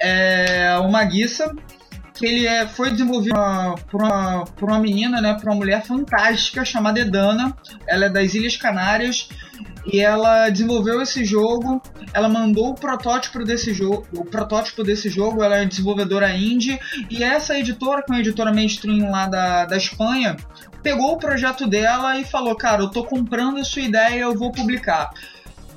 É 0.00 0.76
uma 0.78 1.04
guiça 1.04 1.54
que 2.16 2.24
ele 2.24 2.46
é, 2.46 2.66
foi 2.66 2.90
desenvolvido 2.90 3.36
por 3.90 4.02
uma, 4.02 4.44
por 4.44 4.70
uma 4.70 4.80
menina, 4.80 5.20
né, 5.20 5.34
por 5.34 5.50
uma 5.50 5.56
mulher 5.56 5.84
fantástica 5.84 6.64
chamada 6.64 6.98
Edana. 6.98 7.54
Ela 7.86 8.06
é 8.06 8.08
das 8.08 8.34
Ilhas 8.34 8.56
Canárias 8.56 9.28
e 9.92 10.00
ela 10.00 10.48
desenvolveu 10.48 11.02
esse 11.02 11.24
jogo. 11.24 11.80
Ela 12.14 12.28
mandou 12.28 12.70
o 12.70 12.74
protótipo 12.74 13.44
desse 13.44 13.74
jogo, 13.74 14.06
o 14.14 14.24
protótipo 14.24 14.82
desse 14.82 15.10
jogo. 15.10 15.44
Ela 15.44 15.58
é 15.58 15.64
desenvolvedora 15.66 16.34
indie 16.34 16.78
e 17.10 17.22
essa 17.22 17.58
editora, 17.58 18.02
que 18.02 18.10
é 18.10 18.14
uma 18.14 18.20
editora 18.20 18.52
mainstream 18.52 19.10
lá 19.10 19.26
da, 19.26 19.66
da 19.66 19.76
Espanha, 19.76 20.36
pegou 20.86 21.14
o 21.14 21.18
projeto 21.18 21.66
dela 21.66 22.16
e 22.16 22.24
falou: 22.24 22.54
Cara, 22.54 22.82
eu 22.82 22.88
tô 22.88 23.02
comprando 23.02 23.58
a 23.58 23.64
sua 23.64 23.82
ideia, 23.82 24.20
eu 24.20 24.38
vou 24.38 24.52
publicar. 24.52 25.10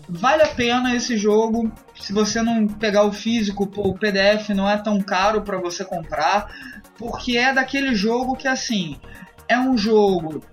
Vale 0.07 0.43
a 0.43 0.47
pena 0.47 0.95
esse 0.95 1.17
jogo. 1.17 1.71
Se 1.99 2.13
você 2.13 2.43
não 2.43 2.67
pegar 2.67 3.03
o 3.05 3.11
físico, 3.11 3.67
o 3.77 3.97
PDF 3.97 4.49
não 4.49 4.69
é 4.69 4.77
tão 4.77 5.01
caro 5.01 5.41
para 5.41 5.57
você 5.57 5.83
comprar, 5.83 6.53
porque 6.95 7.39
é 7.39 7.51
daquele 7.51 7.95
jogo 7.95 8.35
que 8.35 8.47
assim 8.47 8.99
é 9.47 9.57
um 9.57 9.75
jogo 9.75 10.43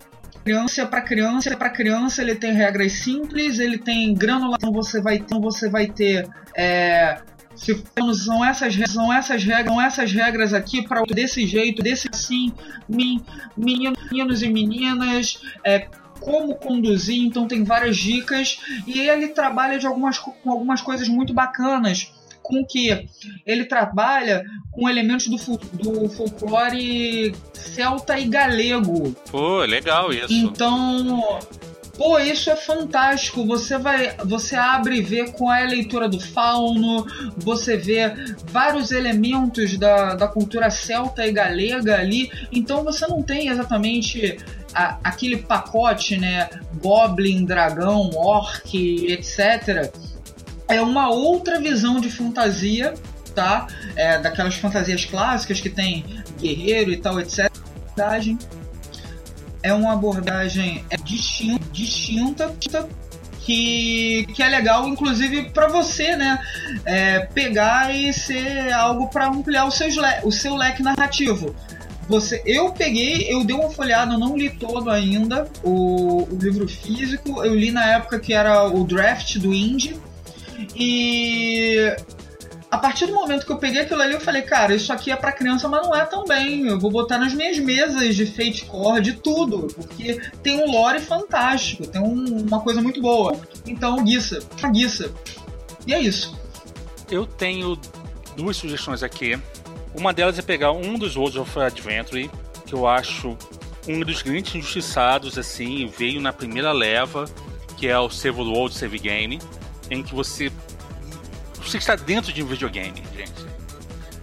criança 0.42 0.86
para 0.86 1.02
criança 1.02 1.56
para 1.56 1.68
criança 1.68 2.22
ele 2.22 2.34
tem 2.34 2.52
regras 2.52 2.92
simples 2.92 3.58
ele 3.58 3.78
tem 3.78 4.14
granulação 4.14 4.72
você 4.72 5.02
vai 5.02 5.16
então 5.16 5.40
você 5.40 5.68
vai 5.68 5.88
ter 5.88 6.26
é, 6.56 7.18
se 7.56 7.82
são 8.24 8.44
essas 8.44 8.74
são 8.90 9.12
essas 9.12 9.42
regras 9.42 9.66
são 9.66 9.82
essas 9.82 10.12
regras 10.12 10.54
aqui 10.54 10.86
para 10.86 11.02
desse 11.04 11.46
jeito 11.46 11.82
desse 11.82 12.08
assim 12.12 12.52
meninos 13.56 14.42
e 14.42 14.48
meninas 14.48 15.40
é, 15.64 15.88
como 16.20 16.54
conduzir 16.54 17.22
então 17.24 17.48
tem 17.48 17.64
várias 17.64 17.96
dicas 17.96 18.60
e 18.86 19.00
ele 19.00 19.28
trabalha 19.28 19.78
de 19.78 19.86
algumas 19.86 20.18
com 20.18 20.50
algumas 20.50 20.80
coisas 20.80 21.08
muito 21.08 21.32
bacanas 21.32 22.12
com 22.46 22.64
que 22.64 23.08
ele 23.44 23.64
trabalha 23.64 24.44
com 24.70 24.88
elementos 24.88 25.26
do, 25.26 25.36
do 25.72 26.08
folclore 26.08 27.34
celta 27.52 28.18
e 28.18 28.26
galego. 28.26 29.12
Pô, 29.30 29.64
legal 29.64 30.12
isso. 30.12 30.32
Então, 30.32 31.40
Pô, 31.96 32.18
isso 32.18 32.50
é 32.50 32.56
fantástico. 32.56 33.44
Você 33.46 33.78
vai, 33.78 34.14
você 34.24 34.54
abre 34.54 34.98
e 34.98 35.02
vê 35.02 35.30
com 35.32 35.50
a 35.50 35.60
leitura 35.60 36.08
do 36.08 36.20
fauno, 36.20 37.06
você 37.36 37.76
vê 37.76 38.14
vários 38.46 38.92
elementos 38.92 39.78
da, 39.78 40.14
da 40.14 40.28
cultura 40.28 40.70
celta 40.70 41.26
e 41.26 41.32
galega 41.32 41.96
ali. 41.96 42.30
Então 42.52 42.84
você 42.84 43.06
não 43.06 43.22
tem 43.22 43.48
exatamente 43.48 44.38
a, 44.74 44.98
aquele 45.02 45.38
pacote, 45.38 46.18
né? 46.18 46.48
Goblin, 46.82 47.44
dragão, 47.44 48.10
orc, 48.14 48.74
etc. 48.74 49.90
É 50.68 50.82
uma 50.82 51.08
outra 51.08 51.58
visão 51.60 51.98
de 51.98 52.10
fantasia, 52.10 52.92
tá? 53.34 53.66
É, 53.94 54.18
daquelas 54.18 54.56
fantasias 54.56 55.06
clássicas 55.06 55.60
que 55.60 55.70
tem 55.70 56.04
guerreiro 56.38 56.92
e 56.92 56.96
tal, 56.98 57.18
etc 57.18 57.50
é 59.66 59.74
uma 59.74 59.94
abordagem 59.94 60.84
distinta, 61.02 61.64
distinta 61.72 62.88
que, 63.40 64.26
que 64.32 64.42
é 64.42 64.48
legal, 64.48 64.86
inclusive 64.86 65.50
para 65.50 65.66
você, 65.66 66.14
né? 66.14 66.38
É, 66.84 67.20
pegar 67.20 67.92
e 67.92 68.12
ser 68.12 68.72
algo 68.72 69.08
para 69.08 69.26
ampliar 69.26 69.66
o 69.66 69.70
seu, 69.72 69.88
o 70.22 70.30
seu 70.30 70.54
leque 70.54 70.84
narrativo. 70.84 71.54
Você, 72.08 72.40
eu 72.46 72.70
peguei, 72.70 73.26
eu 73.28 73.42
dei 73.42 73.56
uma 73.56 73.70
folhada, 73.70 74.16
não 74.16 74.36
li 74.36 74.50
todo 74.50 74.88
ainda 74.88 75.48
o, 75.64 76.22
o 76.22 76.38
livro 76.40 76.68
físico. 76.68 77.44
Eu 77.44 77.54
li 77.56 77.72
na 77.72 77.84
época 77.86 78.20
que 78.20 78.32
era 78.32 78.68
o 78.68 78.84
draft 78.84 79.36
do 79.38 79.52
Indie. 79.52 79.96
E 80.76 81.94
a 82.70 82.78
partir 82.78 83.06
do 83.06 83.14
momento 83.14 83.46
que 83.46 83.52
eu 83.52 83.58
peguei 83.58 83.82
aquilo 83.82 84.02
ali, 84.02 84.14
eu 84.14 84.20
falei, 84.20 84.42
cara, 84.42 84.74
isso 84.74 84.92
aqui 84.92 85.10
é 85.10 85.16
para 85.16 85.32
criança, 85.32 85.68
mas 85.68 85.86
não 85.86 85.94
é 85.94 86.04
também. 86.04 86.66
Eu 86.66 86.78
vou 86.78 86.90
botar 86.90 87.18
nas 87.18 87.32
minhas 87.32 87.58
mesas 87.58 88.16
de 88.16 88.26
Fate 88.26 88.64
Core, 88.64 89.00
de 89.00 89.12
tudo, 89.14 89.68
porque 89.74 90.20
tem 90.42 90.60
um 90.60 90.70
lore 90.70 91.00
fantástico, 91.00 91.86
tem 91.86 92.00
um, 92.00 92.42
uma 92.42 92.60
coisa 92.60 92.82
muito 92.82 93.00
boa. 93.00 93.36
Então, 93.66 94.02
Guissa, 94.02 94.40
Guissa. 94.72 95.12
E 95.86 95.94
é 95.94 96.00
isso. 96.00 96.36
Eu 97.10 97.24
tenho 97.24 97.78
duas 98.36 98.56
sugestões 98.56 99.02
aqui. 99.02 99.38
Uma 99.94 100.12
delas 100.12 100.38
é 100.38 100.42
pegar 100.42 100.72
um 100.72 100.98
dos 100.98 101.16
Worlds 101.16 101.40
of 101.40 101.58
Adventure, 101.58 102.30
que 102.66 102.74
eu 102.74 102.86
acho 102.86 103.36
um 103.88 104.00
dos 104.00 104.22
grandes 104.22 104.54
injustiçados, 104.54 105.38
assim, 105.38 105.86
veio 105.86 106.20
na 106.20 106.32
primeira 106.32 106.72
leva, 106.72 107.26
que 107.76 107.86
é 107.86 107.98
o 107.98 108.10
Save 108.10 108.40
World 108.40 108.74
Save 108.74 108.98
Game, 108.98 109.38
em 109.90 110.02
que 110.02 110.14
você 110.14 110.50
você 111.70 111.78
está 111.78 111.96
dentro 111.96 112.32
de 112.32 112.42
um 112.42 112.46
videogame, 112.46 113.02
gente. 113.16 113.56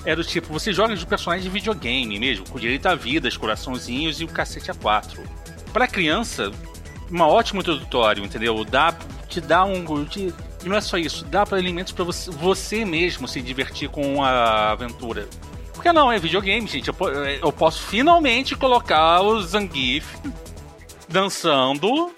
É 0.06 0.16
do 0.16 0.24
tipo, 0.24 0.52
você 0.52 0.74
joga 0.74 0.96
de 0.96 1.06
personagens 1.06 1.44
de 1.44 1.50
videogame 1.50 2.20
mesmo, 2.20 2.48
com 2.50 2.60
direito 2.60 2.86
a 2.88 2.96
vidas, 2.96 3.38
coraçãozinhos 3.38 4.20
e 4.20 4.26
o 4.26 4.28
cacete 4.28 4.70
a 4.70 4.74
quatro. 4.74 5.24
Para 5.72 5.88
criança, 5.88 6.52
uma 7.10 7.28
ótima 7.28 7.62
introdutório, 7.62 8.24
entendeu? 8.24 8.64
Dá, 8.66 8.94
te 9.30 9.40
dá 9.40 9.64
um. 9.64 10.04
Te, 10.06 10.34
não 10.66 10.76
é 10.76 10.82
só 10.82 10.98
isso, 10.98 11.24
dá 11.26 11.46
para 11.46 11.58
elementos 11.58 11.94
para 11.94 12.04
você, 12.04 12.30
você 12.32 12.84
mesmo 12.84 13.28
se 13.28 13.42
divertir 13.42 13.90
com 13.90 14.22
a 14.22 14.72
aventura. 14.72 15.28
Porque 15.74 15.92
não, 15.92 16.12
é 16.12 16.20
videogame, 16.20 16.68
gente. 16.68 16.90
Eu, 16.90 16.96
eu 17.42 17.52
posso 17.52 17.82
finalmente 17.82 18.56
colocar 18.56 19.22
o 19.22 19.42
Zangief 19.42 20.06
dançando, 21.08 22.14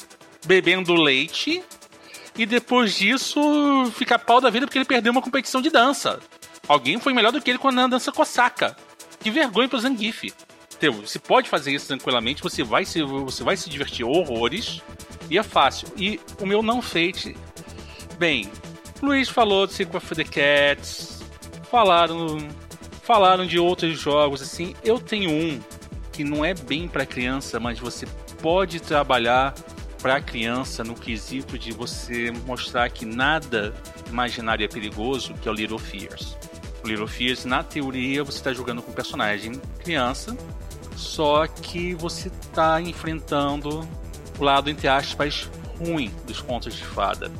bebendo 0.46 0.94
leite 0.94 1.64
e 2.38 2.46
depois 2.46 2.96
disso 2.96 3.40
fica 3.94 4.20
pau 4.20 4.42
da 4.42 4.50
vida 4.50 4.66
porque 4.66 4.78
ele 4.78 4.86
perdeu 4.86 5.12
uma 5.12 5.22
competição 5.22 5.62
de 5.62 5.70
dança. 5.70 6.20
Alguém 6.68 7.00
foi 7.00 7.14
melhor 7.14 7.32
do 7.32 7.42
que 7.42 7.50
ele 7.50 7.60
quando 7.60 7.76
na 7.76 7.88
dança 7.88 8.12
Kosaka. 8.12 8.76
Que 9.20 9.32
vergonha 9.32 9.68
pro 9.68 9.80
Zangief. 9.80 10.34
Então, 10.78 10.94
você 10.94 11.18
pode 11.18 11.50
fazer 11.50 11.72
isso 11.72 11.88
tranquilamente, 11.88 12.44
você 12.44 12.64
vai 12.64 12.84
se, 12.84 13.02
você 13.02 13.44
vai 13.44 13.56
se 13.56 13.70
divertir 13.70 14.06
horrores 14.06 14.82
e 15.30 15.38
é 15.38 15.44
fácil. 15.44 15.88
E 15.96 16.20
o 16.40 16.46
meu 16.46 16.62
não 16.62 16.82
fate. 16.82 17.36
Bem, 18.18 18.52
Luiz 19.02 19.30
falou 19.30 19.66
de 19.66 19.74
Secret 19.74 19.98
of 19.98 20.16
the 20.16 20.24
Cats, 20.24 21.24
falaram, 21.72 22.38
falaram 23.04 23.46
de 23.46 23.58
outros 23.58 23.98
jogos 24.00 24.42
assim. 24.42 24.76
Eu 24.84 25.00
tenho 25.00 25.32
um 25.32 25.62
que 26.12 26.24
não 26.24 26.44
é 26.44 26.54
bem 26.54 26.88
para 26.88 27.06
criança, 27.06 27.60
mas 27.60 27.80
você 27.80 28.06
pode 28.42 28.80
trabalhar 28.80 29.54
para 30.06 30.18
a 30.18 30.22
criança 30.22 30.84
no 30.84 30.94
quesito 30.94 31.58
de 31.58 31.72
você 31.72 32.32
mostrar 32.46 32.88
que 32.92 33.08
nada 33.08 33.74
imaginário 34.08 34.64
é 34.64 34.68
perigoso, 34.68 35.34
que 35.34 35.48
é 35.50 35.52
o 35.52 35.54
Little 35.56 35.80
Fears. 35.80 36.38
O 36.84 36.88
Little 36.88 37.08
Fears, 37.08 37.44
na 37.44 37.64
teoria, 37.64 38.24
você 38.24 38.38
está 38.38 38.54
jogando 38.54 38.84
com 38.84 38.92
um 38.92 38.94
personagem 38.94 39.54
criança, 39.80 40.38
só 40.96 41.48
que 41.48 41.96
você 41.96 42.28
está 42.28 42.80
enfrentando 42.80 43.80
o 44.38 44.44
lado, 44.44 44.70
entre 44.70 44.88
aspas, 44.88 45.50
ruim 45.80 46.12
dos 46.28 46.40
contos 46.40 46.76
de 46.76 46.86
fada. 46.86 47.32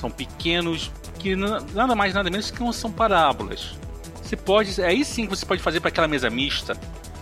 São 0.00 0.10
pequenos, 0.10 0.90
que 1.18 1.36
nada 1.36 1.94
mais 1.94 2.14
nada 2.14 2.30
menos 2.30 2.50
que 2.50 2.60
não 2.60 2.72
são 2.72 2.90
parábolas. 2.90 3.74
Você 4.22 4.34
pode, 4.34 4.80
aí 4.82 5.04
sim 5.04 5.26
você 5.26 5.44
pode 5.44 5.60
fazer 5.60 5.80
para 5.80 5.90
aquela 5.90 6.08
mesa 6.08 6.30
mista 6.30 6.74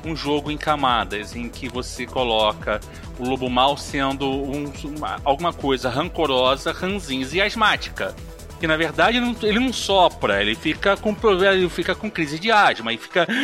um 0.04 0.14
jogo 0.14 0.48
em 0.48 0.56
camadas, 0.56 1.34
em 1.34 1.48
que 1.48 1.68
você 1.68 2.06
coloca 2.06 2.80
o 3.18 3.28
lobo 3.28 3.48
mal 3.48 3.76
sendo 3.76 4.28
um, 4.28 4.72
uma, 4.96 5.20
alguma 5.24 5.52
coisa 5.52 5.90
rancorosa, 5.90 6.72
ranzinza 6.72 7.36
e 7.36 7.40
asmática. 7.40 8.14
Que 8.58 8.66
na 8.66 8.76
verdade 8.76 9.18
ele 9.18 9.26
não, 9.26 9.36
ele 9.42 9.58
não 9.58 9.72
sopra, 9.72 10.40
ele 10.40 10.54
fica 10.54 10.96
com 10.96 11.16
ele 11.44 11.68
fica 11.68 11.94
com 11.94 12.10
crise 12.10 12.38
de 12.38 12.50
asma 12.50 12.92
e 12.92 12.98
fica. 12.98 13.26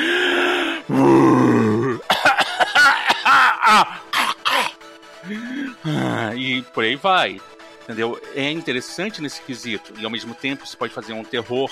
e 6.36 6.62
por 6.62 6.84
aí 6.84 6.96
vai. 6.96 7.40
Entendeu? 7.82 8.20
É 8.34 8.50
interessante 8.50 9.22
nesse 9.22 9.40
quesito. 9.42 9.94
E 9.98 10.04
ao 10.04 10.10
mesmo 10.10 10.34
tempo 10.34 10.66
você 10.66 10.76
pode 10.76 10.92
fazer 10.92 11.14
um 11.14 11.24
terror 11.24 11.70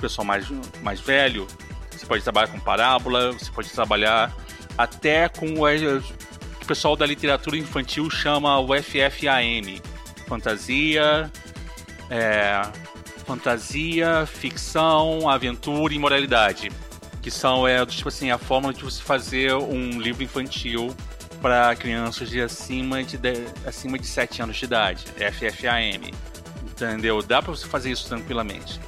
pessoal 0.00 0.26
mais, 0.26 0.46
mais 0.82 1.00
velho, 1.00 1.46
você 1.90 2.04
pode 2.04 2.22
trabalhar 2.22 2.48
com 2.48 2.60
parábola, 2.60 3.32
você 3.32 3.50
pode 3.50 3.70
trabalhar 3.70 4.30
até 4.76 5.28
com 5.28 5.60
o 6.66 6.68
pessoal 6.68 6.96
da 6.96 7.06
literatura 7.06 7.56
infantil 7.56 8.10
chama 8.10 8.58
o 8.58 8.74
FFAM. 8.74 9.80
Fantasia, 10.26 11.30
é, 12.10 12.60
fantasia, 13.24 14.26
ficção, 14.26 15.28
aventura 15.28 15.94
e 15.94 15.98
moralidade. 15.98 16.72
Que 17.22 17.30
são, 17.30 17.68
é, 17.68 17.86
tipo 17.86 18.08
assim, 18.08 18.32
a 18.32 18.38
forma 18.38 18.74
de 18.74 18.82
você 18.82 19.00
fazer 19.00 19.54
um 19.54 20.00
livro 20.00 20.24
infantil 20.24 20.92
para 21.40 21.76
crianças 21.76 22.28
de 22.28 22.40
acima 22.40 23.04
de, 23.04 23.16
de, 23.16 23.44
acima 23.64 23.96
de 23.96 24.06
7 24.08 24.42
anos 24.42 24.56
de 24.56 24.64
idade. 24.64 25.04
FFAM. 25.04 26.10
Entendeu? 26.64 27.22
Dá 27.22 27.40
para 27.40 27.52
você 27.52 27.68
fazer 27.68 27.92
isso 27.92 28.08
tranquilamente. 28.08 28.80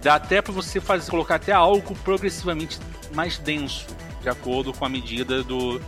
Dá 0.00 0.14
até 0.14 0.40
para 0.40 0.52
você 0.52 0.80
fazer, 0.80 1.10
colocar 1.10 1.34
até 1.34 1.50
algo 1.50 1.96
progressivamente 1.96 2.78
mais 3.12 3.38
denso, 3.38 3.86
de 4.22 4.28
acordo 4.28 4.72
com 4.72 4.84
a 4.84 4.88
medida 4.88 5.42
do 5.42 5.80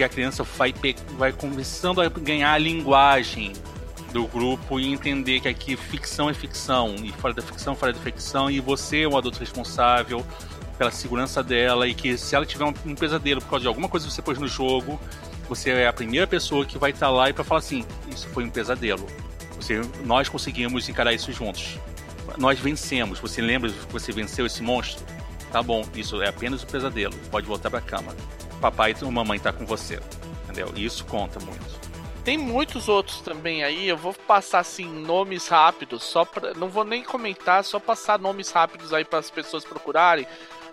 que 0.00 0.04
a 0.04 0.08
criança 0.08 0.42
vai, 0.42 0.74
vai 1.18 1.30
começando 1.30 2.00
a 2.00 2.08
ganhar 2.08 2.52
a 2.54 2.58
linguagem 2.58 3.52
do 4.14 4.26
grupo 4.26 4.80
e 4.80 4.90
entender 4.90 5.40
que 5.40 5.48
aqui 5.48 5.76
ficção 5.76 6.30
é 6.30 6.32
ficção, 6.32 6.94
e 7.02 7.12
fora 7.12 7.34
da 7.34 7.42
ficção, 7.42 7.76
fora 7.76 7.92
da 7.92 8.00
ficção, 8.00 8.50
e 8.50 8.60
você 8.60 9.02
é 9.02 9.08
um 9.08 9.14
adulto 9.14 9.38
responsável 9.38 10.24
pela 10.78 10.90
segurança 10.90 11.42
dela, 11.42 11.86
e 11.86 11.92
que 11.92 12.16
se 12.16 12.34
ela 12.34 12.46
tiver 12.46 12.64
um, 12.64 12.72
um 12.86 12.94
pesadelo 12.94 13.42
por 13.42 13.50
causa 13.50 13.62
de 13.64 13.68
alguma 13.68 13.90
coisa 13.90 14.06
que 14.06 14.12
você 14.12 14.22
pôs 14.22 14.38
no 14.38 14.48
jogo, 14.48 14.98
você 15.46 15.68
é 15.68 15.86
a 15.86 15.92
primeira 15.92 16.26
pessoa 16.26 16.64
que 16.64 16.78
vai 16.78 16.92
estar 16.92 17.08
tá 17.08 17.12
lá 17.12 17.28
e 17.28 17.34
para 17.34 17.44
falar 17.44 17.58
assim: 17.58 17.84
Isso 18.10 18.26
foi 18.28 18.44
um 18.44 18.50
pesadelo. 18.50 19.06
Você, 19.56 19.82
nós 20.04 20.30
conseguimos 20.30 20.88
encarar 20.88 21.12
isso 21.12 21.30
juntos. 21.30 21.78
Nós 22.38 22.58
vencemos. 22.58 23.18
Você 23.18 23.42
lembra 23.42 23.68
que 23.70 23.92
você 23.92 24.12
venceu 24.12 24.46
esse 24.46 24.62
monstro? 24.62 25.04
Tá 25.52 25.62
bom, 25.62 25.84
isso 25.94 26.22
é 26.22 26.28
apenas 26.28 26.62
um 26.62 26.66
pesadelo. 26.66 27.14
Pode 27.30 27.46
voltar 27.46 27.68
para 27.68 27.82
cama. 27.82 28.14
Papai 28.60 28.94
e 29.00 29.04
mamãe 29.04 29.38
tá 29.38 29.52
com 29.52 29.64
você. 29.64 30.00
Entendeu? 30.44 30.72
Isso 30.76 31.04
conta 31.04 31.38
muito. 31.40 31.90
Tem 32.24 32.36
muitos 32.36 32.88
outros 32.88 33.20
também 33.22 33.64
aí, 33.64 33.88
eu 33.88 33.96
vou 33.96 34.12
passar 34.12 34.58
assim 34.58 34.84
nomes 34.84 35.48
rápidos, 35.48 36.02
só 36.02 36.24
pra, 36.24 36.52
não 36.52 36.68
vou 36.68 36.84
nem 36.84 37.02
comentar, 37.02 37.64
só 37.64 37.80
passar 37.80 38.18
nomes 38.18 38.50
rápidos 38.50 38.92
aí 38.92 39.04
para 39.04 39.20
as 39.20 39.30
pessoas 39.30 39.64
procurarem. 39.64 40.26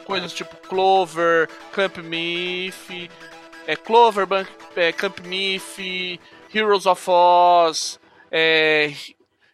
Coisas 0.03 0.33
tipo 0.33 0.55
Clover, 0.67 1.49
Camp 1.71 1.97
Myth, 1.97 3.09
é, 3.65 3.75
Clover, 3.75 4.27
é, 4.75 4.91
Camp 4.91 5.19
Myth, 5.19 6.19
Heroes 6.53 6.85
of 6.85 7.09
Oz, 7.09 7.99
é, 8.31 8.93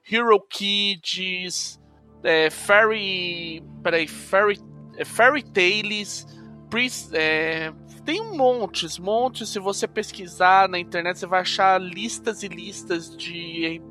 Hero 0.10 0.40
Kids, 0.42 1.80
é, 2.24 2.50
Fairy. 2.50 3.64
Peraí, 3.82 4.08
Fairy, 4.08 4.60
é, 4.98 5.06
Fairy 5.06 5.44
Tales, 5.44 6.28
Priest, 6.70 7.10
é, 7.14 7.72
tem 8.06 8.36
montes, 8.36 8.98
montes. 8.98 9.50
Se 9.50 9.60
você 9.60 9.88
pesquisar 9.88 10.68
na 10.68 10.80
internet, 10.80 11.20
você 11.20 11.26
vai 11.26 11.42
achar 11.42 11.80
listas 11.80 12.44
e 12.44 12.48
listas 12.48 13.16
de 13.16 13.82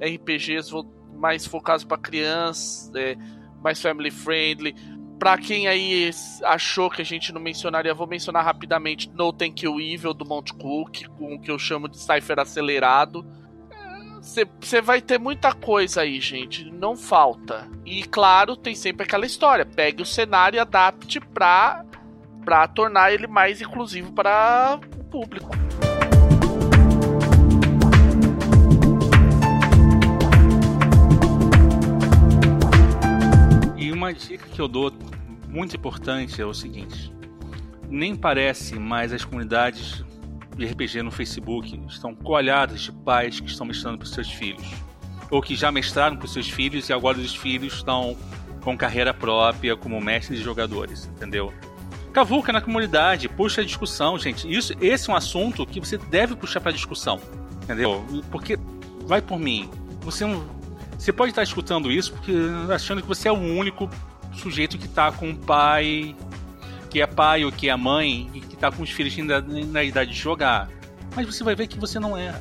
RPGs 0.00 0.70
mais 1.14 1.46
focados 1.46 1.84
para 1.84 1.98
crianças, 1.98 2.90
é, 2.94 3.16
mais 3.62 3.80
family 3.80 4.10
friendly. 4.10 4.74
Pra 5.18 5.36
quem 5.36 5.68
aí 5.68 6.10
achou 6.44 6.88
que 6.88 7.02
a 7.02 7.04
gente 7.04 7.30
não 7.30 7.40
mencionaria, 7.40 7.92
vou 7.92 8.06
mencionar 8.06 8.42
rapidamente 8.42 9.10
No 9.10 9.32
Thank 9.32 9.64
You 9.64 9.78
Evil 9.78 10.14
do 10.14 10.24
Mount 10.24 10.52
Cook, 10.52 11.06
com 11.18 11.34
o 11.34 11.40
que 11.40 11.50
eu 11.50 11.58
chamo 11.58 11.88
de 11.88 11.98
Cypher 11.98 12.38
acelerado. 12.38 13.26
Você 14.22 14.80
vai 14.80 15.00
ter 15.00 15.18
muita 15.18 15.52
coisa 15.52 16.02
aí, 16.02 16.20
gente. 16.20 16.70
Não 16.70 16.96
falta. 16.96 17.68
E 17.84 18.02
claro, 18.02 18.56
tem 18.56 18.74
sempre 18.74 19.04
aquela 19.04 19.26
história. 19.26 19.64
Pegue 19.64 20.02
o 20.02 20.06
cenário 20.06 20.56
e 20.56 20.60
adapte 20.60 21.20
pra, 21.20 21.84
pra 22.44 22.66
tornar 22.66 23.12
ele 23.12 23.26
mais 23.26 23.60
inclusivo 23.60 24.12
para 24.12 24.78
o 24.98 25.04
público. 25.04 25.50
uma 34.00 34.14
dica 34.14 34.46
que 34.48 34.60
eu 34.60 34.66
dou 34.66 34.90
muito 35.46 35.76
importante 35.76 36.40
é 36.40 36.44
o 36.44 36.54
seguinte: 36.54 37.12
nem 37.88 38.16
parece, 38.16 38.78
mas 38.78 39.12
as 39.12 39.24
comunidades 39.24 40.04
de 40.56 40.64
RPG 40.64 41.02
no 41.02 41.10
Facebook 41.10 41.78
estão 41.86 42.14
coalhadas 42.14 42.80
de 42.80 42.92
pais 42.92 43.38
que 43.38 43.48
estão 43.48 43.66
mestrando 43.66 43.98
para 43.98 44.06
seus 44.08 44.30
filhos, 44.30 44.66
ou 45.30 45.40
que 45.42 45.54
já 45.54 45.70
mestraram 45.70 46.16
para 46.16 46.26
seus 46.26 46.48
filhos 46.48 46.88
e 46.88 46.92
agora 46.92 47.18
os 47.18 47.36
filhos 47.36 47.74
estão 47.74 48.16
com 48.62 48.76
carreira 48.76 49.12
própria 49.14 49.76
como 49.76 50.00
mestres 50.00 50.40
e 50.40 50.42
jogadores, 50.42 51.06
entendeu? 51.06 51.52
Cavuca 52.12 52.52
na 52.52 52.60
comunidade, 52.60 53.28
puxa 53.28 53.60
a 53.60 53.64
discussão, 53.64 54.18
gente. 54.18 54.50
Isso, 54.52 54.74
esse 54.80 55.08
é 55.08 55.12
um 55.12 55.16
assunto 55.16 55.64
que 55.64 55.78
você 55.78 55.96
deve 55.96 56.34
puxar 56.34 56.60
para 56.60 56.72
discussão, 56.72 57.20
entendeu? 57.62 58.04
Porque 58.30 58.58
vai 59.06 59.22
por 59.22 59.38
mim. 59.38 59.70
Você 60.00 60.26
não, 60.26 60.44
você 60.98 61.12
pode 61.12 61.30
estar 61.30 61.42
escutando 61.42 61.90
isso 61.90 62.12
porque 62.12 62.32
achando 62.74 63.00
que 63.00 63.08
você 63.08 63.28
é 63.28 63.32
o 63.32 63.36
único 63.36 63.88
sujeito 64.32 64.76
que 64.76 64.86
está 64.86 65.12
com 65.12 65.30
o 65.30 65.36
pai, 65.36 66.16
que 66.88 67.00
é 67.00 67.06
pai 67.06 67.44
ou 67.44 67.52
que 67.52 67.68
é 67.68 67.76
mãe 67.76 68.28
e 68.34 68.40
que 68.40 68.54
está 68.54 68.70
com 68.70 68.82
os 68.82 68.90
filhos 68.90 69.16
ainda 69.16 69.40
na 69.40 69.84
idade 69.84 70.10
de 70.10 70.18
jogar. 70.18 70.68
Mas 71.14 71.26
você 71.26 71.44
vai 71.44 71.54
ver 71.54 71.68
que 71.68 71.78
você 71.78 71.98
não 71.98 72.16
é. 72.16 72.34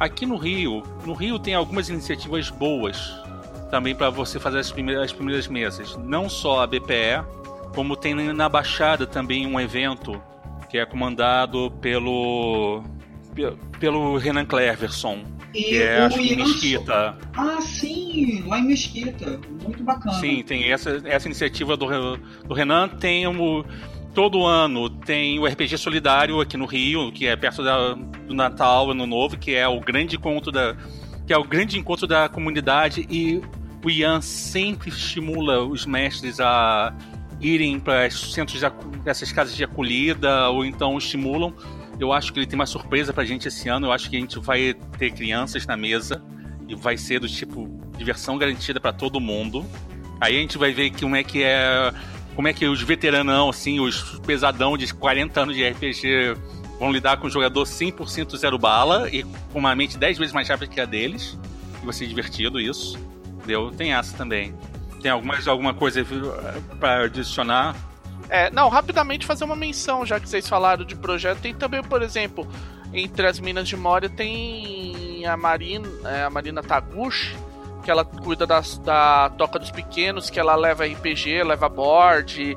Aqui 0.00 0.26
no 0.26 0.36
Rio, 0.36 0.82
no 1.04 1.12
Rio 1.12 1.38
tem 1.38 1.54
algumas 1.54 1.88
iniciativas 1.88 2.50
boas 2.50 3.12
também 3.70 3.94
para 3.94 4.10
você 4.10 4.38
fazer 4.38 4.58
as 4.58 4.70
primeiras, 4.70 5.04
as 5.04 5.12
primeiras 5.12 5.46
mesas. 5.48 5.96
Não 5.96 6.28
só 6.28 6.62
a 6.62 6.66
BPE, 6.66 7.24
como 7.74 7.96
tem 7.96 8.14
na 8.14 8.48
Baixada 8.48 9.06
também 9.06 9.46
um 9.46 9.58
evento 9.58 10.20
que 10.70 10.78
é 10.78 10.86
comandado 10.86 11.70
pelo 11.80 12.82
pelo 13.78 14.18
Renan 14.18 14.44
Cleverson, 14.44 15.24
e 15.54 15.62
que 15.62 15.82
é 15.82 16.02
acho 16.02 16.18
que 16.18 16.36
Mesquita. 16.36 17.16
Ah, 17.34 17.60
sim, 17.60 18.44
lá 18.46 18.58
em 18.58 18.66
Mesquita. 18.66 19.40
Muito 19.62 19.82
bacana. 19.82 20.18
Sim, 20.18 20.42
tem 20.42 20.70
essa, 20.70 21.00
essa 21.04 21.28
iniciativa 21.28 21.76
do, 21.76 21.86
do 22.46 22.54
Renan. 22.54 22.88
Tem 22.88 23.26
um, 23.26 23.64
todo 24.14 24.44
ano 24.44 24.88
tem 24.88 25.38
o 25.38 25.46
RPG 25.46 25.78
Solidário 25.78 26.40
aqui 26.40 26.56
no 26.56 26.66
Rio, 26.66 27.10
que 27.12 27.26
é 27.26 27.36
perto 27.36 27.62
da, 27.62 27.94
do 27.94 28.34
Natal, 28.34 28.90
Ano 28.90 29.06
Novo, 29.06 29.36
que 29.36 29.54
é 29.54 29.66
o 29.66 29.80
grande 29.80 30.16
encontro 30.16 30.52
da 30.52 30.76
que 31.26 31.32
é 31.32 31.38
o 31.38 31.44
grande 31.44 31.78
encontro 31.78 32.06
da 32.06 32.28
comunidade 32.28 33.06
e 33.08 33.40
o 33.84 33.90
Ian 33.90 34.20
sempre 34.20 34.90
estimula 34.90 35.62
os 35.62 35.86
mestres 35.86 36.40
a 36.40 36.92
irem 37.42 37.78
para 37.78 38.06
os 38.06 38.32
centros 38.32 38.60
de, 38.60 39.34
casas 39.34 39.56
de 39.56 39.64
acolhida 39.64 40.48
ou 40.48 40.64
então 40.64 40.96
estimulam 40.96 41.52
eu 42.02 42.12
acho 42.12 42.32
que 42.32 42.38
ele 42.38 42.46
tem 42.46 42.58
uma 42.58 42.66
surpresa 42.66 43.12
pra 43.12 43.24
gente 43.24 43.46
esse 43.46 43.68
ano. 43.68 43.86
Eu 43.86 43.92
acho 43.92 44.10
que 44.10 44.16
a 44.16 44.20
gente 44.20 44.38
vai 44.40 44.74
ter 44.98 45.12
crianças 45.12 45.66
na 45.66 45.76
mesa 45.76 46.22
e 46.68 46.74
vai 46.74 46.96
ser 46.96 47.20
do 47.20 47.28
tipo 47.28 47.68
diversão 47.96 48.36
garantida 48.36 48.80
para 48.80 48.92
todo 48.92 49.20
mundo. 49.20 49.64
Aí 50.20 50.36
a 50.36 50.40
gente 50.40 50.58
vai 50.58 50.72
ver 50.72 50.90
como 50.98 51.16
é 51.16 51.22
que 51.22 51.42
é. 51.42 51.92
Como 52.34 52.48
é 52.48 52.52
que 52.52 52.66
os 52.66 52.82
veteranão, 52.82 53.50
assim, 53.50 53.78
os 53.78 54.18
pesadão 54.20 54.76
de 54.76 54.92
40 54.92 55.40
anos 55.40 55.54
de 55.54 55.68
RPG 55.68 56.34
vão 56.80 56.90
lidar 56.90 57.18
com 57.18 57.26
um 57.26 57.30
jogador 57.30 57.64
100% 57.64 58.36
zero 58.38 58.58
bala 58.58 59.08
e 59.10 59.22
com 59.22 59.58
uma 59.58 59.74
mente 59.76 59.98
10 59.98 60.16
vezes 60.16 60.32
mais 60.32 60.48
rápida 60.48 60.72
que 60.72 60.80
a 60.80 60.86
deles. 60.86 61.38
E 61.82 61.84
vai 61.84 61.92
ser 61.92 62.06
divertido 62.06 62.58
isso. 62.58 62.98
Entendeu? 63.36 63.70
Tem 63.70 63.92
essa 63.92 64.16
também. 64.16 64.54
Tem 65.02 65.10
algumas, 65.10 65.48
alguma 65.48 65.74
coisa 65.74 66.06
para 66.78 67.04
adicionar? 67.04 67.74
É, 68.28 68.50
não, 68.50 68.68
rapidamente 68.68 69.26
fazer 69.26 69.44
uma 69.44 69.56
menção, 69.56 70.06
já 70.06 70.18
que 70.18 70.28
vocês 70.28 70.48
falaram 70.48 70.84
de 70.84 70.96
projeto. 70.96 71.40
Tem 71.40 71.54
também, 71.54 71.82
por 71.82 72.00
exemplo, 72.00 72.48
entre 72.94 73.26
as 73.26 73.38
Minas 73.40 73.68
de 73.68 73.76
Moria 73.76 74.08
tem 74.08 75.26
a 75.26 75.36
Marina, 75.36 75.88
é, 76.04 76.22
a 76.22 76.30
Marina 76.30 76.62
Taguchi, 76.62 77.36
que 77.84 77.90
ela 77.90 78.04
cuida 78.04 78.46
das, 78.46 78.78
da 78.78 79.28
Toca 79.30 79.58
dos 79.58 79.70
Pequenos, 79.70 80.30
que 80.30 80.38
ela 80.38 80.54
leva 80.54 80.86
RPG, 80.86 81.42
leva 81.42 81.68
board, 81.68 82.56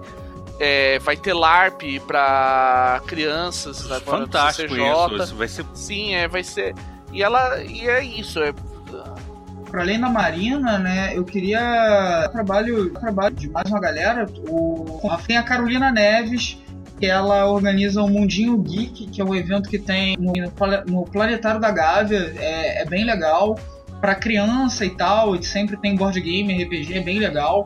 é, 0.59 0.99
vai 0.99 1.17
ter 1.17 1.33
LARP 1.33 1.99
para 2.05 3.01
crianças 3.07 3.81
Fantástico 4.03 4.75
isso, 4.75 5.35
vai 5.35 5.47
ser... 5.47 5.65
Sim, 5.73 6.13
é, 6.13 6.27
vai 6.27 6.43
ser... 6.43 6.75
E 7.11 7.23
ela... 7.23 7.61
E 7.63 7.87
é 7.87 8.03
isso, 8.03 8.39
é 8.41 8.53
para 9.69 9.81
além 9.81 9.99
da 9.99 10.09
Marina, 10.09 10.77
né, 10.77 11.11
eu 11.15 11.23
queria 11.23 12.29
trabalho, 12.31 12.91
trabalho 12.91 13.35
de 13.35 13.49
mais 13.49 13.69
uma 13.69 13.79
galera. 13.79 14.25
O, 14.47 14.99
tem 15.25 15.37
a 15.37 15.43
Carolina 15.43 15.91
Neves, 15.91 16.57
que 16.99 17.05
ela 17.05 17.45
organiza 17.49 18.01
o 18.01 18.09
Mundinho 18.09 18.57
Geek, 18.57 19.07
que 19.07 19.21
é 19.21 19.25
um 19.25 19.35
evento 19.35 19.69
que 19.69 19.79
tem 19.79 20.15
no, 20.17 20.33
no 20.87 21.05
Planetário 21.05 21.59
da 21.59 21.71
Gávea, 21.71 22.33
é, 22.37 22.81
é 22.81 22.85
bem 22.85 23.03
legal. 23.03 23.59
Para 23.99 24.13
criança 24.13 24.85
e 24.85 24.91
tal, 24.91 25.35
e 25.35 25.43
sempre 25.43 25.77
tem 25.77 25.95
board 25.95 26.19
game, 26.19 26.63
RPG, 26.63 26.93
é 26.93 26.99
bem 27.01 27.17
legal. 27.17 27.65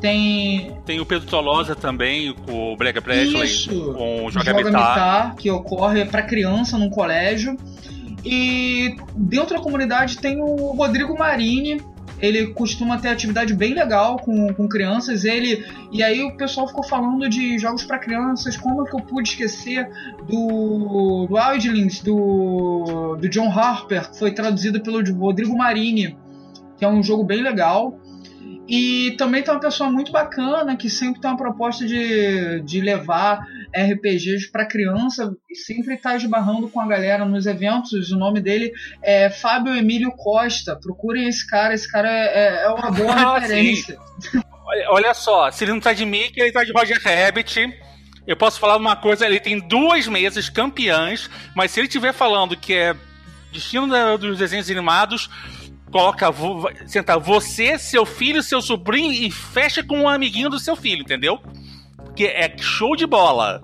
Tem. 0.00 0.72
Tem 0.84 1.00
o 1.00 1.06
Pedro 1.06 1.26
Tolosa 1.26 1.74
também, 1.74 2.32
com 2.32 2.72
o 2.72 2.76
Brega 2.76 3.00
Presley, 3.02 3.66
com 3.94 4.26
o 4.26 4.30
Joga, 4.30 4.52
Joga 4.52 5.34
que 5.36 5.50
ocorre 5.50 6.04
para 6.04 6.22
criança 6.22 6.78
num 6.78 6.90
colégio. 6.90 7.56
E 8.28 8.96
dentro 9.14 9.56
da 9.56 9.62
comunidade 9.62 10.18
tem 10.18 10.40
o 10.40 10.72
Rodrigo 10.72 11.16
Marini, 11.16 11.80
ele 12.20 12.48
costuma 12.48 12.98
ter 12.98 13.08
atividade 13.08 13.54
bem 13.54 13.72
legal 13.72 14.18
com, 14.18 14.52
com 14.52 14.68
crianças. 14.68 15.24
Ele 15.24 15.64
e 15.92 16.02
aí 16.02 16.24
o 16.24 16.36
pessoal 16.36 16.66
ficou 16.66 16.82
falando 16.82 17.28
de 17.28 17.56
jogos 17.56 17.84
para 17.84 18.00
crianças. 18.00 18.56
Como 18.56 18.84
que 18.84 18.96
eu 18.96 19.00
pude 19.00 19.28
esquecer 19.28 19.88
do, 20.26 21.26
do 21.28 21.36
Wildlings, 21.36 22.02
do, 22.02 23.16
do 23.20 23.28
John 23.28 23.48
Harper, 23.48 24.10
que 24.10 24.18
foi 24.18 24.32
traduzido 24.32 24.82
pelo 24.82 25.00
Rodrigo 25.14 25.56
Marini, 25.56 26.18
que 26.76 26.84
é 26.84 26.88
um 26.88 27.04
jogo 27.04 27.22
bem 27.22 27.42
legal. 27.42 27.96
E 28.68 29.14
também 29.16 29.44
tem 29.44 29.54
uma 29.54 29.60
pessoa 29.60 29.88
muito 29.88 30.10
bacana 30.10 30.74
que 30.74 30.90
sempre 30.90 31.20
tem 31.20 31.30
uma 31.30 31.36
proposta 31.36 31.86
de, 31.86 32.60
de 32.62 32.80
levar 32.80 33.46
RPGs 33.76 34.50
para 34.50 34.66
criança 34.66 35.32
e 35.50 35.54
sempre 35.54 35.94
está 35.94 36.16
esbarrando 36.16 36.68
com 36.68 36.80
a 36.80 36.86
galera 36.86 37.24
nos 37.24 37.46
eventos. 37.46 38.10
O 38.10 38.16
nome 38.16 38.40
dele 38.40 38.72
é 39.02 39.28
Fábio 39.28 39.74
Emílio 39.74 40.10
Costa. 40.12 40.76
Procurem 40.76 41.28
esse 41.28 41.46
cara, 41.46 41.74
esse 41.74 41.90
cara 41.90 42.08
é, 42.08 42.64
é 42.64 42.68
uma 42.68 42.90
boa 42.90 43.12
ah, 43.36 43.38
referência. 43.38 43.98
Olha 44.88 45.14
só, 45.14 45.50
se 45.50 45.64
ele 45.64 45.72
não 45.72 45.80
tá 45.80 45.92
de 45.92 46.04
Mickey, 46.04 46.40
ele 46.40 46.52
tá 46.52 46.64
de 46.64 46.72
Roger 46.72 47.00
Rabbit. 47.02 47.72
Eu 48.26 48.36
posso 48.36 48.58
falar 48.58 48.76
uma 48.76 48.96
coisa, 48.96 49.26
ele 49.26 49.38
tem 49.38 49.60
duas 49.60 50.08
mesas 50.08 50.48
campeãs, 50.48 51.30
mas 51.54 51.70
se 51.70 51.78
ele 51.78 51.86
estiver 51.86 52.12
falando 52.12 52.56
que 52.56 52.74
é 52.74 52.96
destino 53.52 53.86
dos 54.18 54.38
desenhos 54.38 54.68
animados, 54.68 55.30
coloca, 55.90 56.26
senta 56.86 57.18
você, 57.18 57.78
seu 57.78 58.04
filho, 58.04 58.42
seu 58.42 58.60
sobrinho 58.60 59.12
e 59.12 59.30
fecha 59.30 59.82
com 59.82 60.00
um 60.00 60.08
amiguinho 60.08 60.50
do 60.50 60.58
seu 60.58 60.74
filho, 60.74 61.02
entendeu? 61.02 61.40
Que 62.16 62.26
é 62.26 62.56
show 62.58 62.96
de 62.96 63.06
bola. 63.06 63.62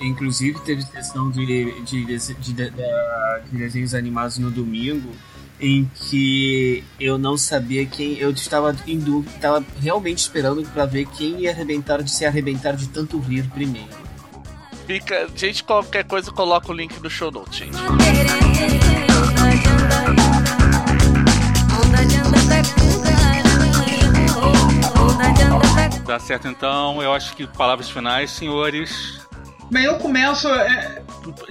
Inclusive 0.00 0.58
teve 0.60 0.82
questão 0.86 1.30
de, 1.30 1.44
de, 1.84 2.04
de, 2.06 2.34
de, 2.54 2.72
desenhos 3.52 3.94
animados 3.94 4.38
no 4.38 4.50
domingo 4.50 5.12
em 5.60 5.84
que 5.94 6.82
eu 6.98 7.18
não 7.18 7.36
sabia 7.36 7.84
quem. 7.84 8.16
Eu 8.16 8.30
estava 8.30 8.74
em 8.86 8.98
dúvida, 8.98 9.34
estava 9.36 9.64
realmente 9.78 10.18
esperando 10.18 10.62
para 10.72 10.86
ver 10.86 11.06
quem 11.08 11.40
ia 11.40 11.50
arrebentar 11.50 12.02
de 12.02 12.10
se 12.10 12.24
arrebentar 12.24 12.74
de 12.74 12.88
tanto 12.88 13.18
rir 13.20 13.46
primeiro. 13.50 14.00
Fica, 14.86 15.28
gente, 15.36 15.62
qualquer 15.62 16.04
coisa 16.04 16.32
coloca 16.32 16.72
o 16.72 16.74
link 16.74 16.98
no 17.00 17.10
show 17.10 17.30
notes, 17.30 17.58
gente. 17.58 17.76
Tá 26.10 26.18
certo 26.18 26.48
então, 26.48 27.00
eu 27.00 27.14
acho 27.14 27.36
que 27.36 27.46
palavras 27.46 27.88
finais, 27.88 28.32
senhores. 28.32 29.20
Bem, 29.70 29.84
eu 29.84 29.96
começo. 29.96 30.48
É... 30.48 31.04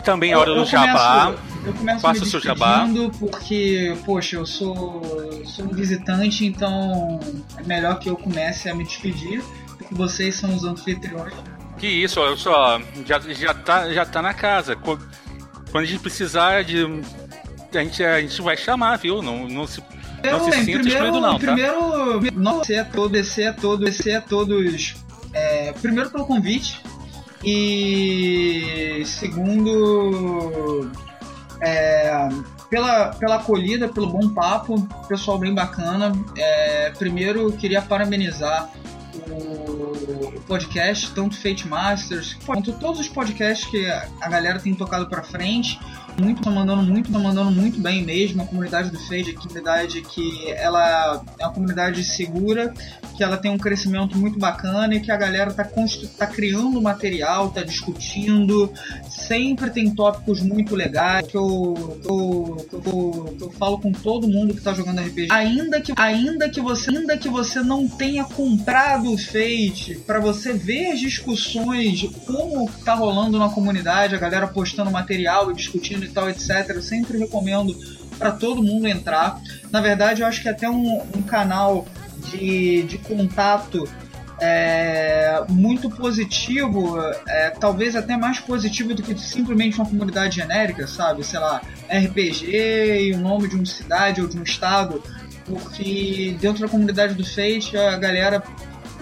Também 0.04 0.34
é 0.34 0.38
hora 0.38 0.54
do 0.54 0.66
jabá. 0.66 1.34
Eu 1.66 1.74
começo 1.74 2.02
Faça 2.02 2.20
me 2.20 2.28
o 2.28 2.30
seu 2.30 2.42
jabá. 2.42 2.86
porque, 3.18 3.96
poxa, 4.06 4.36
eu 4.36 4.46
sou, 4.46 5.02
sou 5.46 5.64
um 5.64 5.70
visitante, 5.70 6.46
então 6.46 7.22
é 7.56 7.64
melhor 7.64 8.00
que 8.00 8.10
eu 8.10 8.18
comece 8.18 8.68
a 8.68 8.76
me 8.76 8.84
despedir, 8.84 9.42
porque 9.78 9.96
vocês 9.96 10.36
são 10.36 10.54
os 10.54 10.66
anfitriões. 10.66 11.34
Que 11.78 11.88
isso, 11.88 12.20
eu 12.20 12.36
só 12.36 12.82
já, 13.06 13.18
já, 13.20 13.54
tá, 13.54 13.94
já 13.94 14.06
tá 14.06 14.22
na 14.22 14.34
casa. 14.34 14.76
Quando 14.76 15.08
a 15.74 15.86
gente 15.86 16.02
precisar 16.02 16.66
de. 16.66 16.84
A 17.74 17.82
gente, 17.82 18.04
a 18.04 18.20
gente 18.20 18.42
vai 18.42 18.58
chamar, 18.58 18.98
viu? 18.98 19.22
Não, 19.22 19.48
não 19.48 19.66
se 19.66 19.82
não 20.24 20.52
se 20.52 20.64
sinta 20.64 20.80
primeiro, 20.80 21.12
não, 21.22 21.34
tá? 21.34 21.40
Primeiro, 21.40 22.32
não, 22.34 22.62
a 22.62 22.86
todos, 22.86 23.12
descer 23.12 23.48
a 23.48 23.54
todos, 23.54 23.86
descer 23.86 24.16
a 24.16 24.22
todos. 24.22 24.96
É, 25.34 25.74
primeiro 25.74 26.10
pelo 26.10 26.26
convite 26.26 26.82
e 27.44 29.04
segundo 29.06 30.90
é, 31.62 32.30
pela, 32.70 33.10
pela 33.16 33.36
acolhida, 33.36 33.88
pelo 33.88 34.08
bom 34.08 34.30
papo, 34.30 34.88
pessoal 35.08 35.38
bem 35.38 35.54
bacana. 35.54 36.12
É, 36.38 36.92
primeiro 36.98 37.52
queria 37.54 37.82
parabenizar 37.82 38.70
o, 39.30 40.40
podcast, 40.48 41.12
tanto 41.14 41.36
Fate 41.36 41.68
Masters, 41.68 42.34
quanto 42.46 42.74
todos 42.74 43.00
os 43.00 43.08
podcasts 43.08 43.70
que 43.70 43.86
a, 43.88 44.08
a 44.22 44.30
galera 44.30 44.60
tem 44.60 44.74
tocado 44.74 45.08
para 45.08 45.22
frente 45.22 45.80
muito, 46.20 46.42
tá 46.42 46.50
mandando 46.50 46.84
muito, 46.84 47.12
tá 47.12 47.20
mandando 47.20 47.52
muito 47.52 47.80
bem 47.80 48.04
mesmo. 48.04 48.42
A 48.42 48.46
comunidade 48.46 48.90
do 48.90 49.00
Fade 49.00 49.30
é 49.30 49.34
uma 49.34 49.42
comunidade 49.42 50.02
que 50.02 50.52
ela 50.52 51.24
é 51.40 51.46
uma 51.46 51.54
comunidade 51.54 52.04
segura, 52.04 52.74
que 53.16 53.24
ela 53.24 53.38
tem 53.38 53.52
um 53.52 53.58
crescimento 53.58 54.18
muito 54.18 54.40
bacana 54.40 54.96
e 54.96 55.00
que 55.00 55.12
a 55.12 55.18
galera 55.18 55.52
tá, 55.52 55.68
tá 56.18 56.28
criando 56.28 56.82
material, 56.82 57.50
tá 57.50 57.62
discutindo, 57.64 58.72
sempre 59.10 59.70
tem 59.70 59.94
tópicos 59.94 60.42
muito 60.42 60.76
legais 60.76 61.28
que 61.28 61.36
eu, 61.36 62.00
eu 62.06 63.54
falo 63.58 63.80
com 63.80 63.92
todo 63.92 64.28
mundo 64.28 64.54
que 64.54 64.62
tá 64.62 64.74
jogando 64.74 65.02
RPG. 65.02 65.28
Ainda 65.32 65.82
que, 65.82 65.94
ainda 65.96 66.50
que 66.50 66.62
você 66.62 66.90
ainda 66.90 67.18
que 67.18 67.30
você 67.30 67.62
não 67.62 67.88
tenha 67.88 68.24
comprado 68.24 69.12
o 69.12 69.18
Fate, 69.18 70.02
para 70.06 70.20
você 70.20 70.54
ver 70.54 70.92
as 70.92 71.00
discussões, 71.00 72.10
como 72.26 72.70
tá 72.86 72.94
rolando 72.94 73.38
na 73.38 73.50
comunidade, 73.50 74.16
a 74.16 74.20
galera 74.20 74.48
postando 74.48 74.92
material 74.92 75.52
e 75.52 75.56
discutindo 75.56 76.06
tal, 76.10 76.30
etc. 76.30 76.70
Eu 76.70 76.82
sempre 76.82 77.18
recomendo 77.18 77.76
para 78.18 78.32
todo 78.32 78.62
mundo 78.62 78.88
entrar. 78.88 79.40
Na 79.72 79.82
verdade, 79.82 80.22
eu 80.22 80.28
acho 80.28 80.42
que 80.42 80.48
é 80.48 80.52
até 80.52 80.70
um, 80.70 81.02
um 81.16 81.22
canal 81.22 81.86
de, 82.32 82.84
de 82.84 82.98
contato 82.98 83.88
é, 84.42 85.44
muito 85.50 85.90
positivo, 85.90 86.98
é, 87.28 87.50
talvez 87.52 87.96
até 87.96 88.16
mais 88.16 88.40
positivo 88.40 88.94
do 88.94 89.04
que 89.04 89.18
simplesmente 89.20 89.78
uma 89.78 89.86
comunidade 89.86 90.38
genérica, 90.38 90.88
sabe? 90.88 91.24
Sei 91.24 91.40
lá, 91.40 91.62
RPG 91.90 92.46
e 93.10 93.14
o 93.14 93.20
nome 93.20 93.48
de 93.48 93.56
uma 93.56 93.66
cidade 93.66 94.22
ou 94.22 94.28
de 94.28 94.38
um 94.38 94.44
estado, 94.44 95.04
porque 95.46 96.38
dentro 96.40 96.62
da 96.62 96.70
comunidade 96.70 97.16
do 97.16 97.26
Fate 97.26 97.76
a 97.78 97.98
galera, 97.98 98.44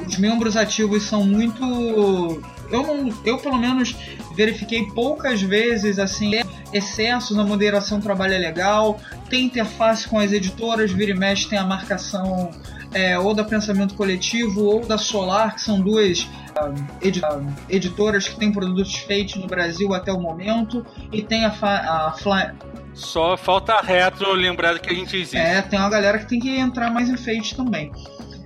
os 0.06 0.18
membros 0.18 0.56
ativos 0.58 1.04
são 1.04 1.24
muito. 1.24 2.42
Eu, 2.72 2.84
não, 2.84 3.14
eu 3.26 3.38
pelo 3.38 3.58
menos 3.58 3.96
verifiquei 4.36 4.86
poucas 4.88 5.42
vezes 5.42 6.00
assim 6.00 6.32
excessos 6.74 7.36
na 7.36 7.44
moderação 7.44 8.00
trabalho 8.00 8.34
é 8.34 8.38
legal, 8.38 9.00
tem 9.30 9.46
interface 9.46 10.08
com 10.08 10.20
as 10.20 10.32
editoras, 10.32 10.92
vira 10.92 11.12
e 11.12 11.16
mexe 11.16 11.48
tem 11.48 11.58
a 11.58 11.64
marcação 11.64 12.52
é, 12.94 13.18
ou 13.18 13.34
da 13.34 13.44
Pensamento 13.44 13.96
Coletivo 13.96 14.64
ou 14.64 14.86
da 14.86 14.98
Solar, 14.98 15.56
que 15.56 15.62
são 15.62 15.80
duas 15.80 16.22
uh, 16.22 17.54
editoras 17.70 18.28
que 18.28 18.38
têm 18.38 18.52
produtos 18.52 18.96
feitos 18.96 19.36
no 19.36 19.48
Brasil 19.48 19.94
até 19.94 20.12
o 20.12 20.20
momento, 20.20 20.86
e 21.12 21.22
tem 21.22 21.46
a, 21.46 21.50
a 21.50 22.12
Fly... 22.14 22.52
Só 22.94 23.38
falta 23.38 23.74
a 23.74 23.82
retro 23.82 24.34
lembrar 24.34 24.80
que 24.80 24.90
a 24.90 24.94
gente 24.94 25.16
existe. 25.16 25.38
É, 25.38 25.62
tem 25.62 25.78
uma 25.78 25.90
galera 25.90 26.18
que 26.18 26.26
tem 26.26 26.40
que 26.40 26.58
entrar 26.58 26.90
mais 26.90 27.10
em 27.10 27.18
feitos 27.18 27.54
também. 27.54 27.92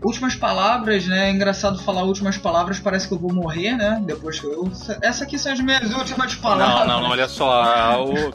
Últimas 0.03 0.33
palavras, 0.33 1.05
né? 1.05 1.29
É 1.29 1.31
engraçado 1.31 1.77
falar 1.79 2.03
últimas 2.03 2.35
palavras, 2.35 2.79
parece 2.79 3.07
que 3.07 3.13
eu 3.13 3.19
vou 3.19 3.31
morrer, 3.31 3.75
né? 3.75 4.01
Depois 4.03 4.39
que 4.39 4.47
eu. 4.47 4.71
Essa 5.01 5.25
aqui 5.25 5.37
são 5.37 5.51
as 5.51 5.59
minhas 5.59 5.93
últimas 5.93 6.33
palavras. 6.35 6.87
Não, 6.87 6.95
não, 6.95 7.03
não 7.03 7.09
olha 7.11 7.27
só. 7.27 8.03
O... 8.03 8.33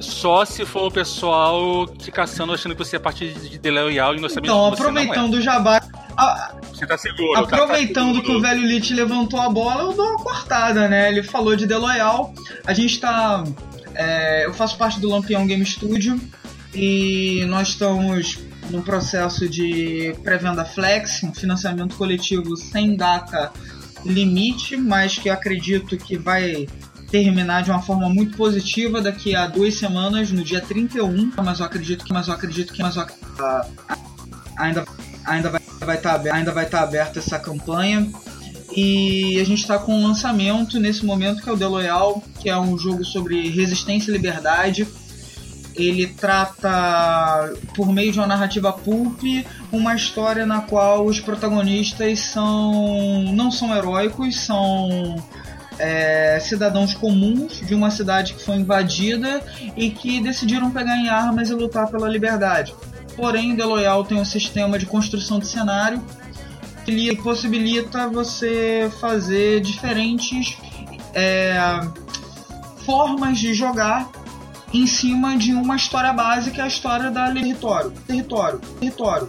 Só 0.00 0.44
se 0.44 0.64
for 0.64 0.86
o 0.86 0.90
pessoal 0.90 1.86
te 1.86 2.10
caçando 2.10 2.52
achando 2.52 2.72
que 2.74 2.84
você 2.84 2.96
é 2.96 2.98
parte 2.98 3.32
de 3.32 3.58
Deloyal 3.58 4.14
e 4.14 4.20
não 4.20 4.28
sabe 4.28 4.46
Então, 4.46 4.66
aproveitando 4.66 5.34
é. 5.34 5.38
o 5.38 5.42
jabá. 5.42 5.80
A... 6.16 6.52
Você 6.72 6.86
tá 6.86 6.96
seguro. 6.98 7.38
Aproveitando 7.38 8.14
tá, 8.14 8.20
tá 8.20 8.26
que 8.26 8.32
o 8.32 8.40
velho 8.40 8.62
Lich 8.62 8.94
levantou 8.94 9.40
a 9.40 9.48
bola, 9.48 9.82
eu 9.82 9.92
dou 9.92 10.06
uma 10.06 10.22
cortada, 10.22 10.88
né? 10.88 11.08
Ele 11.08 11.22
falou 11.22 11.56
de 11.56 11.66
Deloyal. 11.66 12.32
A 12.64 12.72
gente 12.72 13.00
tá. 13.00 13.42
É, 13.94 14.46
eu 14.46 14.54
faço 14.54 14.76
parte 14.76 15.00
do 15.00 15.08
Lampião 15.08 15.46
Game 15.46 15.64
Studio 15.64 16.20
e 16.72 17.44
nós 17.48 17.68
estamos 17.68 18.38
no 18.70 18.82
processo 18.82 19.48
de 19.48 20.14
pré-venda 20.22 20.64
flex, 20.64 21.22
um 21.22 21.32
financiamento 21.32 21.96
coletivo 21.96 22.56
sem 22.56 22.96
data 22.96 23.52
limite, 24.04 24.76
mas 24.76 25.18
que 25.18 25.30
acredito 25.30 25.96
que 25.96 26.16
vai 26.16 26.66
terminar 27.10 27.62
de 27.62 27.70
uma 27.70 27.80
forma 27.80 28.08
muito 28.08 28.36
positiva 28.36 29.00
daqui 29.00 29.36
a 29.36 29.46
duas 29.46 29.74
semanas, 29.74 30.30
no 30.30 30.42
dia 30.42 30.60
31, 30.60 31.32
mas 31.42 31.60
eu 31.60 31.66
acredito 31.66 32.04
que, 32.04 32.12
mas 32.12 32.28
eu 32.28 32.34
acredito 32.34 32.72
que, 32.72 32.82
mas 32.82 32.96
eu, 32.96 33.06
ainda, 34.58 34.84
ainda 35.24 35.50
vai 35.50 35.64
vai 35.84 35.96
estar 35.96 36.18
tá, 36.18 36.34
ainda 36.34 36.52
vai 36.52 36.64
estar 36.64 36.78
tá 36.78 36.84
aberta 36.84 37.18
essa 37.18 37.38
campanha. 37.38 38.10
E 38.76 39.38
a 39.38 39.44
gente 39.44 39.60
está 39.60 39.78
com 39.78 39.94
um 39.94 40.06
lançamento 40.06 40.80
nesse 40.80 41.04
momento 41.04 41.42
que 41.42 41.48
é 41.48 41.52
o 41.52 41.56
The 41.56 41.66
Loyal, 41.66 42.22
que 42.40 42.48
é 42.48 42.58
um 42.58 42.76
jogo 42.76 43.04
sobre 43.04 43.48
resistência 43.50 44.10
e 44.10 44.14
liberdade 44.14 44.88
ele 45.74 46.06
trata, 46.06 47.52
por 47.74 47.92
meio 47.92 48.12
de 48.12 48.18
uma 48.18 48.26
narrativa 48.26 48.72
pulp, 48.72 49.22
uma 49.72 49.94
história 49.94 50.46
na 50.46 50.60
qual 50.60 51.04
os 51.04 51.20
protagonistas 51.20 52.20
são 52.20 53.24
não 53.32 53.50
são 53.50 53.74
heróicos, 53.74 54.36
são 54.36 55.16
é, 55.78 56.38
cidadãos 56.40 56.94
comuns 56.94 57.60
de 57.66 57.74
uma 57.74 57.90
cidade 57.90 58.34
que 58.34 58.44
foi 58.44 58.56
invadida 58.56 59.42
e 59.76 59.90
que 59.90 60.20
decidiram 60.20 60.70
pegar 60.70 60.96
em 60.96 61.08
armas 61.08 61.50
e 61.50 61.54
lutar 61.54 61.88
pela 61.88 62.08
liberdade. 62.08 62.74
Porém, 63.16 63.56
The 63.56 63.64
Loyal 63.64 64.04
tem 64.04 64.18
um 64.18 64.24
sistema 64.24 64.78
de 64.78 64.86
construção 64.86 65.38
de 65.38 65.46
cenário 65.46 66.04
que 66.84 67.16
possibilita 67.16 68.08
você 68.08 68.90
fazer 69.00 69.60
diferentes 69.60 70.56
é, 71.14 71.80
formas 72.84 73.38
de 73.38 73.54
jogar 73.54 74.10
em 74.74 74.88
cima 74.88 75.36
de 75.38 75.52
uma 75.52 75.76
história 75.76 76.12
básica, 76.12 76.64
a 76.64 76.66
história 76.66 77.08
da 77.08 77.30
território, 77.30 77.92
território, 78.08 78.58
território, 78.80 79.28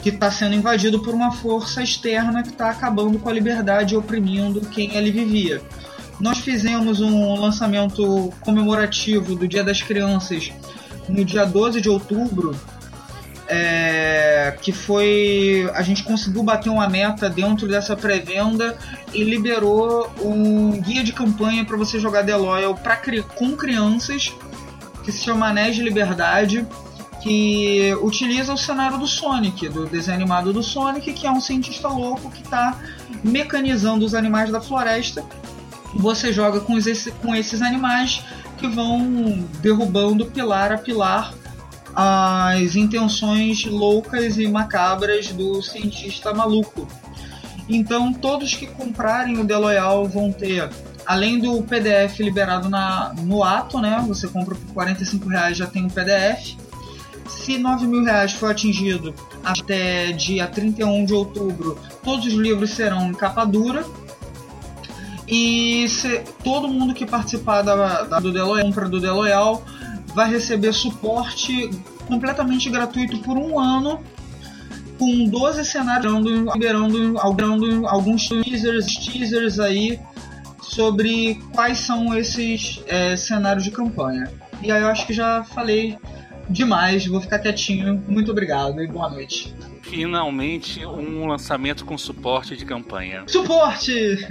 que 0.00 0.10
está 0.10 0.30
sendo 0.30 0.54
invadido 0.54 1.02
por 1.02 1.12
uma 1.12 1.32
força 1.32 1.82
externa 1.82 2.44
que 2.44 2.50
está 2.50 2.70
acabando 2.70 3.18
com 3.18 3.28
a 3.28 3.32
liberdade 3.32 3.94
e 3.94 3.96
oprimindo 3.96 4.60
quem 4.60 4.96
ali 4.96 5.10
vivia. 5.10 5.60
Nós 6.20 6.38
fizemos 6.38 7.00
um 7.00 7.34
lançamento 7.34 8.32
comemorativo 8.40 9.34
do 9.34 9.48
Dia 9.48 9.64
das 9.64 9.82
Crianças 9.82 10.52
no 11.08 11.24
dia 11.24 11.44
12 11.44 11.80
de 11.80 11.88
outubro, 11.88 12.54
é, 13.48 14.56
que 14.60 14.72
foi. 14.72 15.70
A 15.74 15.82
gente 15.82 16.02
conseguiu 16.02 16.42
bater 16.42 16.70
uma 16.70 16.88
meta 16.88 17.28
dentro 17.28 17.68
dessa 17.68 17.96
pré-venda 17.96 18.76
e 19.12 19.22
liberou 19.22 20.10
um 20.20 20.80
guia 20.80 21.02
de 21.02 21.12
campanha 21.12 21.64
para 21.64 21.76
você 21.76 21.98
jogar 21.98 22.24
The 22.24 22.36
Loyal 22.36 22.74
pra, 22.74 23.00
com 23.34 23.56
crianças, 23.56 24.32
que 25.04 25.12
se 25.12 25.24
chama 25.24 25.48
Anéis 25.48 25.76
de 25.76 25.82
Liberdade, 25.82 26.66
que 27.22 27.94
utiliza 28.02 28.52
o 28.52 28.58
cenário 28.58 28.98
do 28.98 29.06
Sonic, 29.06 29.68
do 29.68 29.86
desenho 29.86 30.16
animado 30.16 30.52
do 30.52 30.62
Sonic, 30.62 31.12
que 31.12 31.26
é 31.26 31.30
um 31.30 31.40
cientista 31.40 31.88
louco 31.88 32.30
que 32.30 32.42
está 32.42 32.78
mecanizando 33.22 34.04
os 34.04 34.14
animais 34.14 34.50
da 34.50 34.60
floresta. 34.60 35.24
Você 35.94 36.32
joga 36.32 36.60
com, 36.60 36.76
esse, 36.76 37.10
com 37.12 37.34
esses 37.34 37.62
animais 37.62 38.22
que 38.58 38.68
vão 38.68 39.44
derrubando 39.60 40.26
pilar 40.26 40.72
a 40.72 40.78
pilar 40.78 41.32
as 41.98 42.76
intenções 42.76 43.64
loucas 43.64 44.36
e 44.36 44.46
macabras 44.46 45.28
do 45.28 45.62
cientista 45.62 46.34
maluco. 46.34 46.86
Então, 47.66 48.12
todos 48.12 48.54
que 48.54 48.66
comprarem 48.66 49.40
o 49.40 49.46
The 49.46 49.56
Loyal 49.56 50.06
vão 50.06 50.30
ter, 50.30 50.68
além 51.06 51.38
do 51.38 51.62
PDF 51.62 52.20
liberado 52.20 52.68
na, 52.68 53.14
no 53.22 53.42
ato, 53.42 53.80
né? 53.80 54.04
Você 54.06 54.28
compra 54.28 54.54
por 54.54 54.74
45 54.74 55.26
reais 55.26 55.56
já 55.56 55.66
tem 55.66 55.86
um 55.86 55.88
PDF. 55.88 56.58
Se 57.26 57.56
9 57.56 57.86
mil 57.86 58.04
reais 58.04 58.32
for 58.32 58.50
atingido 58.50 59.14
até 59.42 60.12
dia 60.12 60.46
31 60.46 61.06
de 61.06 61.14
outubro, 61.14 61.78
todos 62.04 62.26
os 62.26 62.34
livros 62.34 62.70
serão 62.72 63.08
em 63.08 63.14
capa 63.14 63.46
dura. 63.46 63.84
E 65.26 65.88
se, 65.88 66.20
todo 66.44 66.68
mundo 66.68 66.92
que 66.92 67.06
participar 67.06 67.62
da, 67.62 68.02
da 68.02 68.20
do 68.20 68.32
The 68.32 68.42
Loyal, 68.42 68.66
compra 68.66 68.88
do 68.88 69.00
The 69.00 69.10
Loyal 69.10 69.62
vai 70.16 70.30
receber 70.30 70.72
suporte 70.72 71.68
completamente 72.08 72.70
gratuito 72.70 73.18
por 73.18 73.36
um 73.36 73.60
ano 73.60 74.02
com 74.98 75.28
12 75.28 75.62
cenários 75.66 76.10
liberando, 76.54 77.22
liberando 77.22 77.86
alguns 77.86 78.26
teasers, 78.26 78.86
teasers 78.96 79.58
aí 79.58 80.00
sobre 80.62 81.38
quais 81.52 81.80
são 81.80 82.16
esses 82.16 82.82
é, 82.86 83.14
cenários 83.14 83.62
de 83.62 83.70
campanha. 83.70 84.32
E 84.62 84.72
aí 84.72 84.80
eu 84.80 84.88
acho 84.88 85.06
que 85.06 85.12
já 85.12 85.44
falei 85.44 85.98
demais, 86.48 87.06
vou 87.06 87.20
ficar 87.20 87.38
quietinho. 87.38 88.02
Muito 88.08 88.30
obrigado 88.30 88.82
e 88.82 88.86
boa 88.86 89.10
noite. 89.10 89.54
Finalmente 89.82 90.84
um 90.86 91.26
lançamento 91.26 91.84
com 91.84 91.98
suporte 91.98 92.56
de 92.56 92.64
campanha. 92.64 93.24
Suporte! 93.26 94.26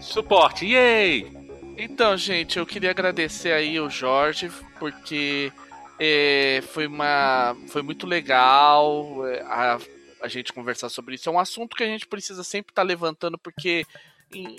Suporte, 0.00 0.66
yay! 0.66 1.33
Então, 1.76 2.16
gente, 2.16 2.58
eu 2.58 2.66
queria 2.66 2.90
agradecer 2.90 3.52
aí 3.52 3.80
o 3.80 3.90
Jorge, 3.90 4.50
porque 4.78 5.52
é, 5.98 6.62
foi, 6.72 6.86
uma, 6.86 7.56
foi 7.68 7.82
muito 7.82 8.06
legal 8.06 9.26
é, 9.26 9.40
a, 9.42 9.78
a 10.22 10.28
gente 10.28 10.52
conversar 10.52 10.88
sobre 10.88 11.16
isso. 11.16 11.28
É 11.28 11.32
um 11.32 11.38
assunto 11.38 11.76
que 11.76 11.82
a 11.82 11.86
gente 11.86 12.06
precisa 12.06 12.44
sempre 12.44 12.72
estar 12.72 12.82
tá 12.82 12.86
levantando, 12.86 13.36
porque 13.36 13.84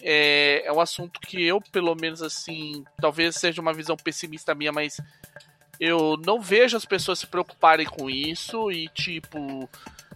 é, 0.03 0.63
é 0.65 0.71
um 0.71 0.79
assunto 0.79 1.19
que 1.19 1.43
eu, 1.43 1.61
pelo 1.71 1.95
menos 1.95 2.21
assim, 2.21 2.83
talvez 2.99 3.35
seja 3.35 3.61
uma 3.61 3.73
visão 3.73 3.95
pessimista 3.95 4.55
minha, 4.55 4.71
mas 4.71 4.99
eu 5.79 6.17
não 6.25 6.39
vejo 6.39 6.77
as 6.77 6.85
pessoas 6.85 7.19
se 7.19 7.27
preocuparem 7.27 7.85
com 7.85 8.09
isso 8.09 8.71
e, 8.71 8.87
tipo, 8.89 9.69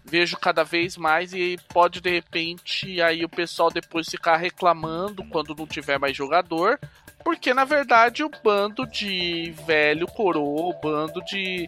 vejo 0.09 0.37
cada 0.37 0.63
vez 0.63 0.97
mais 0.97 1.33
e 1.33 1.57
pode 1.69 2.01
de 2.01 2.09
repente 2.09 3.01
aí 3.01 3.23
o 3.23 3.29
pessoal 3.29 3.69
depois 3.69 4.09
ficar 4.09 4.37
reclamando 4.37 5.23
quando 5.25 5.55
não 5.55 5.67
tiver 5.67 5.99
mais 5.99 6.15
jogador, 6.15 6.79
porque 7.23 7.53
na 7.53 7.65
verdade 7.65 8.23
o 8.23 8.31
bando 8.43 8.85
de 8.87 9.53
velho 9.65 10.07
coroa, 10.07 10.73
o 10.75 10.79
bando 10.79 11.23
de 11.25 11.67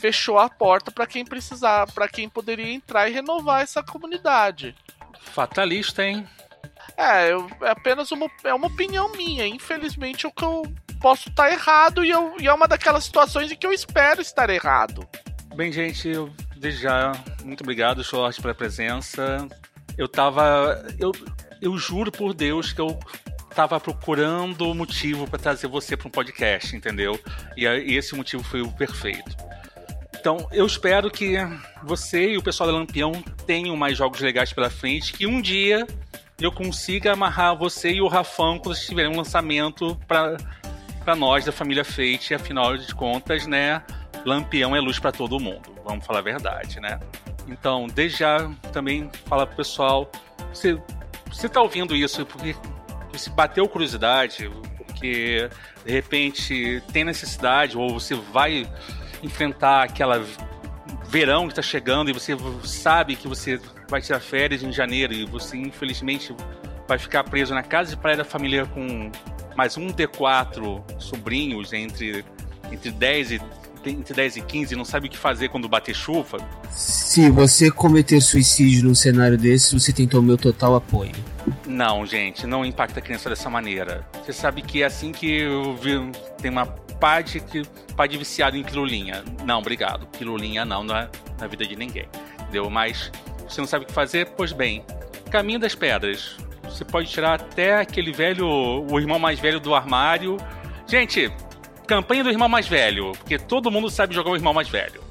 fechou 0.00 0.38
a 0.38 0.48
porta 0.48 0.90
para 0.90 1.06
quem 1.06 1.24
precisar, 1.24 1.86
para 1.92 2.08
quem 2.08 2.28
poderia 2.28 2.72
entrar 2.72 3.08
e 3.08 3.12
renovar 3.12 3.60
essa 3.60 3.82
comunidade. 3.82 4.74
Fatalista, 5.20 6.02
hein? 6.02 6.26
É, 6.96 7.32
eu, 7.32 7.48
é 7.62 7.70
apenas 7.70 8.10
uma, 8.10 8.26
é 8.44 8.54
uma 8.54 8.66
opinião 8.66 9.12
minha. 9.12 9.46
Infelizmente, 9.46 10.26
o 10.26 10.32
que 10.32 10.44
eu 10.44 10.62
posso 11.00 11.28
estar 11.28 11.44
tá 11.44 11.52
errado 11.52 12.04
e, 12.04 12.10
eu, 12.10 12.34
e 12.38 12.46
é 12.46 12.52
uma 12.52 12.66
daquelas 12.66 13.04
situações 13.04 13.52
em 13.52 13.56
que 13.56 13.66
eu 13.66 13.72
espero 13.72 14.20
estar 14.20 14.48
errado. 14.48 15.06
Bem, 15.54 15.70
gente, 15.70 16.08
eu 16.08 16.32
desde 16.60 16.82
já, 16.82 17.12
muito 17.42 17.62
obrigado, 17.62 18.04
Short, 18.04 18.40
pela 18.40 18.54
presença. 18.54 19.48
Eu 19.96 20.06
tava. 20.06 20.84
Eu, 20.98 21.10
eu 21.60 21.76
juro 21.78 22.12
por 22.12 22.34
Deus 22.34 22.72
que 22.72 22.80
eu 22.80 22.98
tava 23.54 23.80
procurando 23.80 24.72
motivo 24.74 25.26
para 25.26 25.38
trazer 25.38 25.66
você 25.66 25.96
para 25.96 26.06
um 26.06 26.10
podcast, 26.10 26.76
entendeu? 26.76 27.18
E, 27.56 27.64
e 27.64 27.96
esse 27.96 28.14
motivo 28.14 28.44
foi 28.44 28.60
o 28.60 28.70
perfeito. 28.70 29.36
Então, 30.18 30.46
eu 30.52 30.66
espero 30.66 31.10
que 31.10 31.36
você 31.82 32.32
e 32.32 32.36
o 32.36 32.42
pessoal 32.42 32.70
da 32.70 32.76
Lampião 32.76 33.12
tenham 33.46 33.74
mais 33.74 33.96
jogos 33.96 34.20
legais 34.20 34.52
pela 34.52 34.68
frente, 34.68 35.14
que 35.14 35.26
um 35.26 35.40
dia 35.40 35.86
eu 36.38 36.52
consiga 36.52 37.14
amarrar 37.14 37.56
você 37.56 37.90
e 37.90 38.02
o 38.02 38.06
Rafão 38.06 38.58
quando 38.58 38.78
tiverem 38.78 39.10
um 39.10 39.16
lançamento 39.16 39.98
para 40.06 41.16
nós 41.16 41.46
da 41.46 41.52
família 41.52 41.84
Fate, 41.84 42.34
afinal 42.34 42.76
de 42.76 42.94
contas, 42.94 43.46
né? 43.46 43.82
Lampião 44.24 44.74
é 44.74 44.80
luz 44.80 44.98
para 44.98 45.12
todo 45.12 45.38
mundo, 45.38 45.74
vamos 45.84 46.04
falar 46.04 46.20
a 46.20 46.22
verdade, 46.22 46.80
né? 46.80 46.98
Então, 47.48 47.86
desde 47.86 48.18
já 48.18 48.50
também 48.72 49.10
fala 49.26 49.46
pro 49.46 49.56
pessoal, 49.56 50.10
você, 50.52 50.80
você 51.30 51.48
tá 51.48 51.60
ouvindo 51.60 51.96
isso 51.96 52.24
porque 52.26 52.54
você 53.12 53.30
bateu 53.30 53.68
curiosidade, 53.68 54.50
porque 54.76 55.48
de 55.84 55.92
repente 55.92 56.82
tem 56.92 57.04
necessidade, 57.04 57.76
ou 57.76 57.98
você 57.98 58.14
vai 58.14 58.70
enfrentar 59.22 59.82
aquela 59.84 60.24
verão 61.08 61.46
que 61.46 61.52
está 61.52 61.62
chegando 61.62 62.08
e 62.08 62.12
você 62.12 62.36
sabe 62.62 63.16
que 63.16 63.26
você 63.26 63.60
vai 63.88 64.00
tirar 64.00 64.20
férias 64.20 64.62
em 64.62 64.72
janeiro 64.72 65.12
e 65.12 65.24
você 65.24 65.56
infelizmente 65.56 66.34
vai 66.86 66.98
ficar 66.98 67.24
preso 67.24 67.54
na 67.54 67.62
casa 67.62 67.90
de 67.90 67.96
praia 67.96 68.16
da 68.16 68.24
família 68.24 68.64
com 68.66 69.10
mais 69.56 69.76
um 69.76 69.88
D4 69.88 70.82
sobrinhos 71.00 71.72
entre, 71.72 72.24
entre 72.70 72.90
10 72.90 73.32
e 73.32 73.40
entre 73.86 74.14
10 74.14 74.36
e 74.36 74.42
15 74.42 74.76
não 74.76 74.84
sabe 74.84 75.06
o 75.06 75.10
que 75.10 75.16
fazer 75.16 75.48
quando 75.48 75.68
bater 75.68 75.94
chuva. 75.94 76.38
Se 76.70 77.30
você 77.30 77.70
cometer 77.70 78.20
suicídio 78.20 78.84
num 78.84 78.94
cenário 78.94 79.38
desse, 79.38 79.78
você 79.78 79.92
tem 79.92 80.08
o 80.12 80.22
meu 80.22 80.36
total 80.36 80.74
apoio. 80.74 81.12
Não, 81.66 82.04
gente, 82.04 82.46
não 82.46 82.64
impacta 82.64 83.00
a 83.00 83.02
criança 83.02 83.28
dessa 83.28 83.48
maneira. 83.48 84.06
Você 84.22 84.32
sabe 84.32 84.62
que 84.62 84.82
é 84.82 84.86
assim 84.86 85.12
que 85.12 85.40
eu 85.40 85.74
vi, 85.76 85.98
tem 86.40 86.50
uma 86.50 86.66
parte 86.66 87.40
que 87.40 87.62
pai 87.96 88.08
de 88.08 88.18
viciado 88.18 88.56
em 88.56 88.62
pilulinha. 88.62 89.24
Não, 89.44 89.58
obrigado. 89.58 90.06
Pilulinha 90.18 90.64
não 90.64 90.84
na, 90.84 91.08
na 91.38 91.46
vida 91.46 91.66
de 91.66 91.74
ninguém. 91.74 92.08
Entendeu? 92.40 92.68
Mas 92.68 93.10
você 93.48 93.60
não 93.60 93.68
sabe 93.68 93.84
o 93.84 93.88
que 93.88 93.94
fazer? 93.94 94.26
Pois 94.36 94.52
bem, 94.52 94.84
caminho 95.30 95.58
das 95.58 95.74
pedras. 95.74 96.36
Você 96.64 96.84
pode 96.84 97.08
tirar 97.08 97.34
até 97.34 97.78
aquele 97.78 98.12
velho, 98.12 98.46
o 98.46 99.00
irmão 99.00 99.18
mais 99.18 99.40
velho 99.40 99.58
do 99.58 99.74
armário. 99.74 100.36
Gente, 100.86 101.32
campanha 101.90 102.22
do 102.22 102.30
irmão 102.30 102.48
mais 102.48 102.68
velho, 102.68 103.10
porque 103.18 103.36
todo 103.36 103.68
mundo 103.68 103.90
sabe 103.90 104.14
jogar 104.14 104.30
o 104.30 104.36
irmão 104.36 104.54
mais 104.54 104.68
velho. 104.68 105.02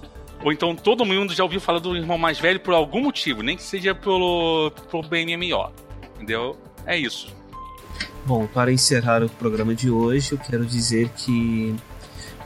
Ou 0.42 0.54
então 0.54 0.74
todo 0.74 1.04
mundo 1.04 1.34
já 1.34 1.44
ouviu 1.44 1.60
falar 1.60 1.80
do 1.80 1.94
irmão 1.94 2.18
mais 2.18 2.40
velho 2.40 2.58
por 2.62 2.74
algum 2.74 3.02
motivo, 3.02 3.44
nem 3.44 3.58
que 3.58 3.64
seja 3.64 3.94
pelo, 3.94 4.72
pelo 4.90 5.04
BMMO. 5.04 5.74
Entendeu? 6.16 6.58
É 6.86 6.98
isso. 6.98 7.36
Bom, 8.26 8.48
para 8.48 8.72
encerrar 8.72 9.22
o 9.22 9.30
programa 9.30 9.76
de 9.76 9.92
hoje, 9.92 10.32
eu 10.32 10.38
quero 10.38 10.66
dizer 10.66 11.10
que, 11.10 11.76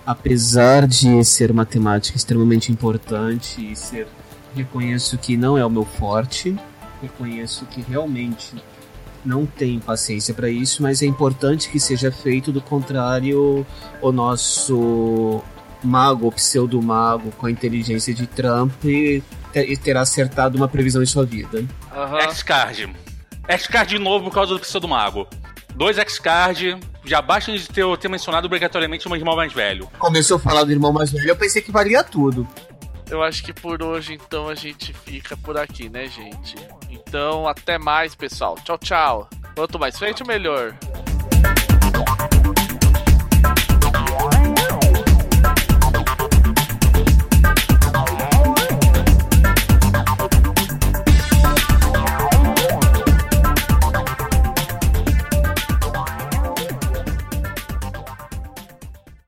apesar 0.03 0.87
de 0.87 1.23
ser 1.23 1.53
matemática 1.53 2.17
extremamente 2.17 2.71
importante 2.71 3.71
e 3.71 3.75
ser. 3.75 4.07
Reconheço 4.55 5.17
que 5.17 5.35
não 5.37 5.57
é 5.57 5.65
o 5.65 5.69
meu 5.69 5.83
forte, 5.83 6.55
reconheço 7.01 7.65
que 7.67 7.81
realmente 7.81 8.55
não 9.25 9.45
tem 9.45 9.79
paciência 9.79 10.33
para 10.33 10.49
isso, 10.49 10.81
mas 10.81 11.01
é 11.01 11.05
importante 11.05 11.69
que 11.69 11.79
seja 11.79 12.11
feito, 12.11 12.51
do 12.51 12.61
contrário, 12.61 13.65
o 14.01 14.11
nosso 14.11 15.41
mago, 15.83 16.31
pseudo-mago 16.31 17.31
com 17.31 17.45
a 17.45 17.51
inteligência 17.51 18.13
de 18.13 18.25
Trump 18.25 18.71
terá 19.83 20.01
acertado 20.01 20.57
uma 20.57 20.67
previsão 20.67 21.03
em 21.03 21.05
sua 21.05 21.25
vida. 21.25 21.59
Uhum. 21.59 22.21
X-Card. 22.21 22.93
X-Card 23.47 23.89
de 23.97 23.99
novo 23.99 24.25
por 24.25 24.33
causa 24.33 24.53
do 24.53 24.59
pseudo-mago. 24.59 25.27
Dois 25.75 25.97
X-Card, 25.97 26.79
já 27.03 27.21
basta 27.21 27.51
de 27.51 27.67
ter, 27.67 27.85
ter 27.97 28.07
mencionado 28.07 28.45
obrigatoriamente 28.45 29.07
um 29.07 29.15
irmão 29.15 29.35
mais 29.35 29.51
velho. 29.51 29.89
Começou 29.99 30.37
a 30.37 30.39
falar 30.39 30.63
do 30.63 30.71
irmão 30.71 30.93
mais 30.93 31.11
velho, 31.11 31.27
eu 31.27 31.35
pensei 31.35 31.61
que 31.61 31.71
valia 31.71 32.03
tudo. 32.03 32.47
Eu 33.09 33.21
acho 33.21 33.43
que 33.43 33.53
por 33.53 33.83
hoje, 33.83 34.13
então, 34.13 34.49
a 34.49 34.55
gente 34.55 34.93
fica 34.93 35.35
por 35.37 35.57
aqui, 35.57 35.89
né, 35.89 36.07
gente? 36.07 36.55
Então, 36.93 37.47
até 37.47 37.77
mais, 37.77 38.15
pessoal. 38.15 38.55
Tchau, 38.63 38.77
tchau. 38.77 39.29
Quanto 39.55 39.79
mais 39.79 39.97
frente, 39.97 40.23
melhor. 40.25 40.75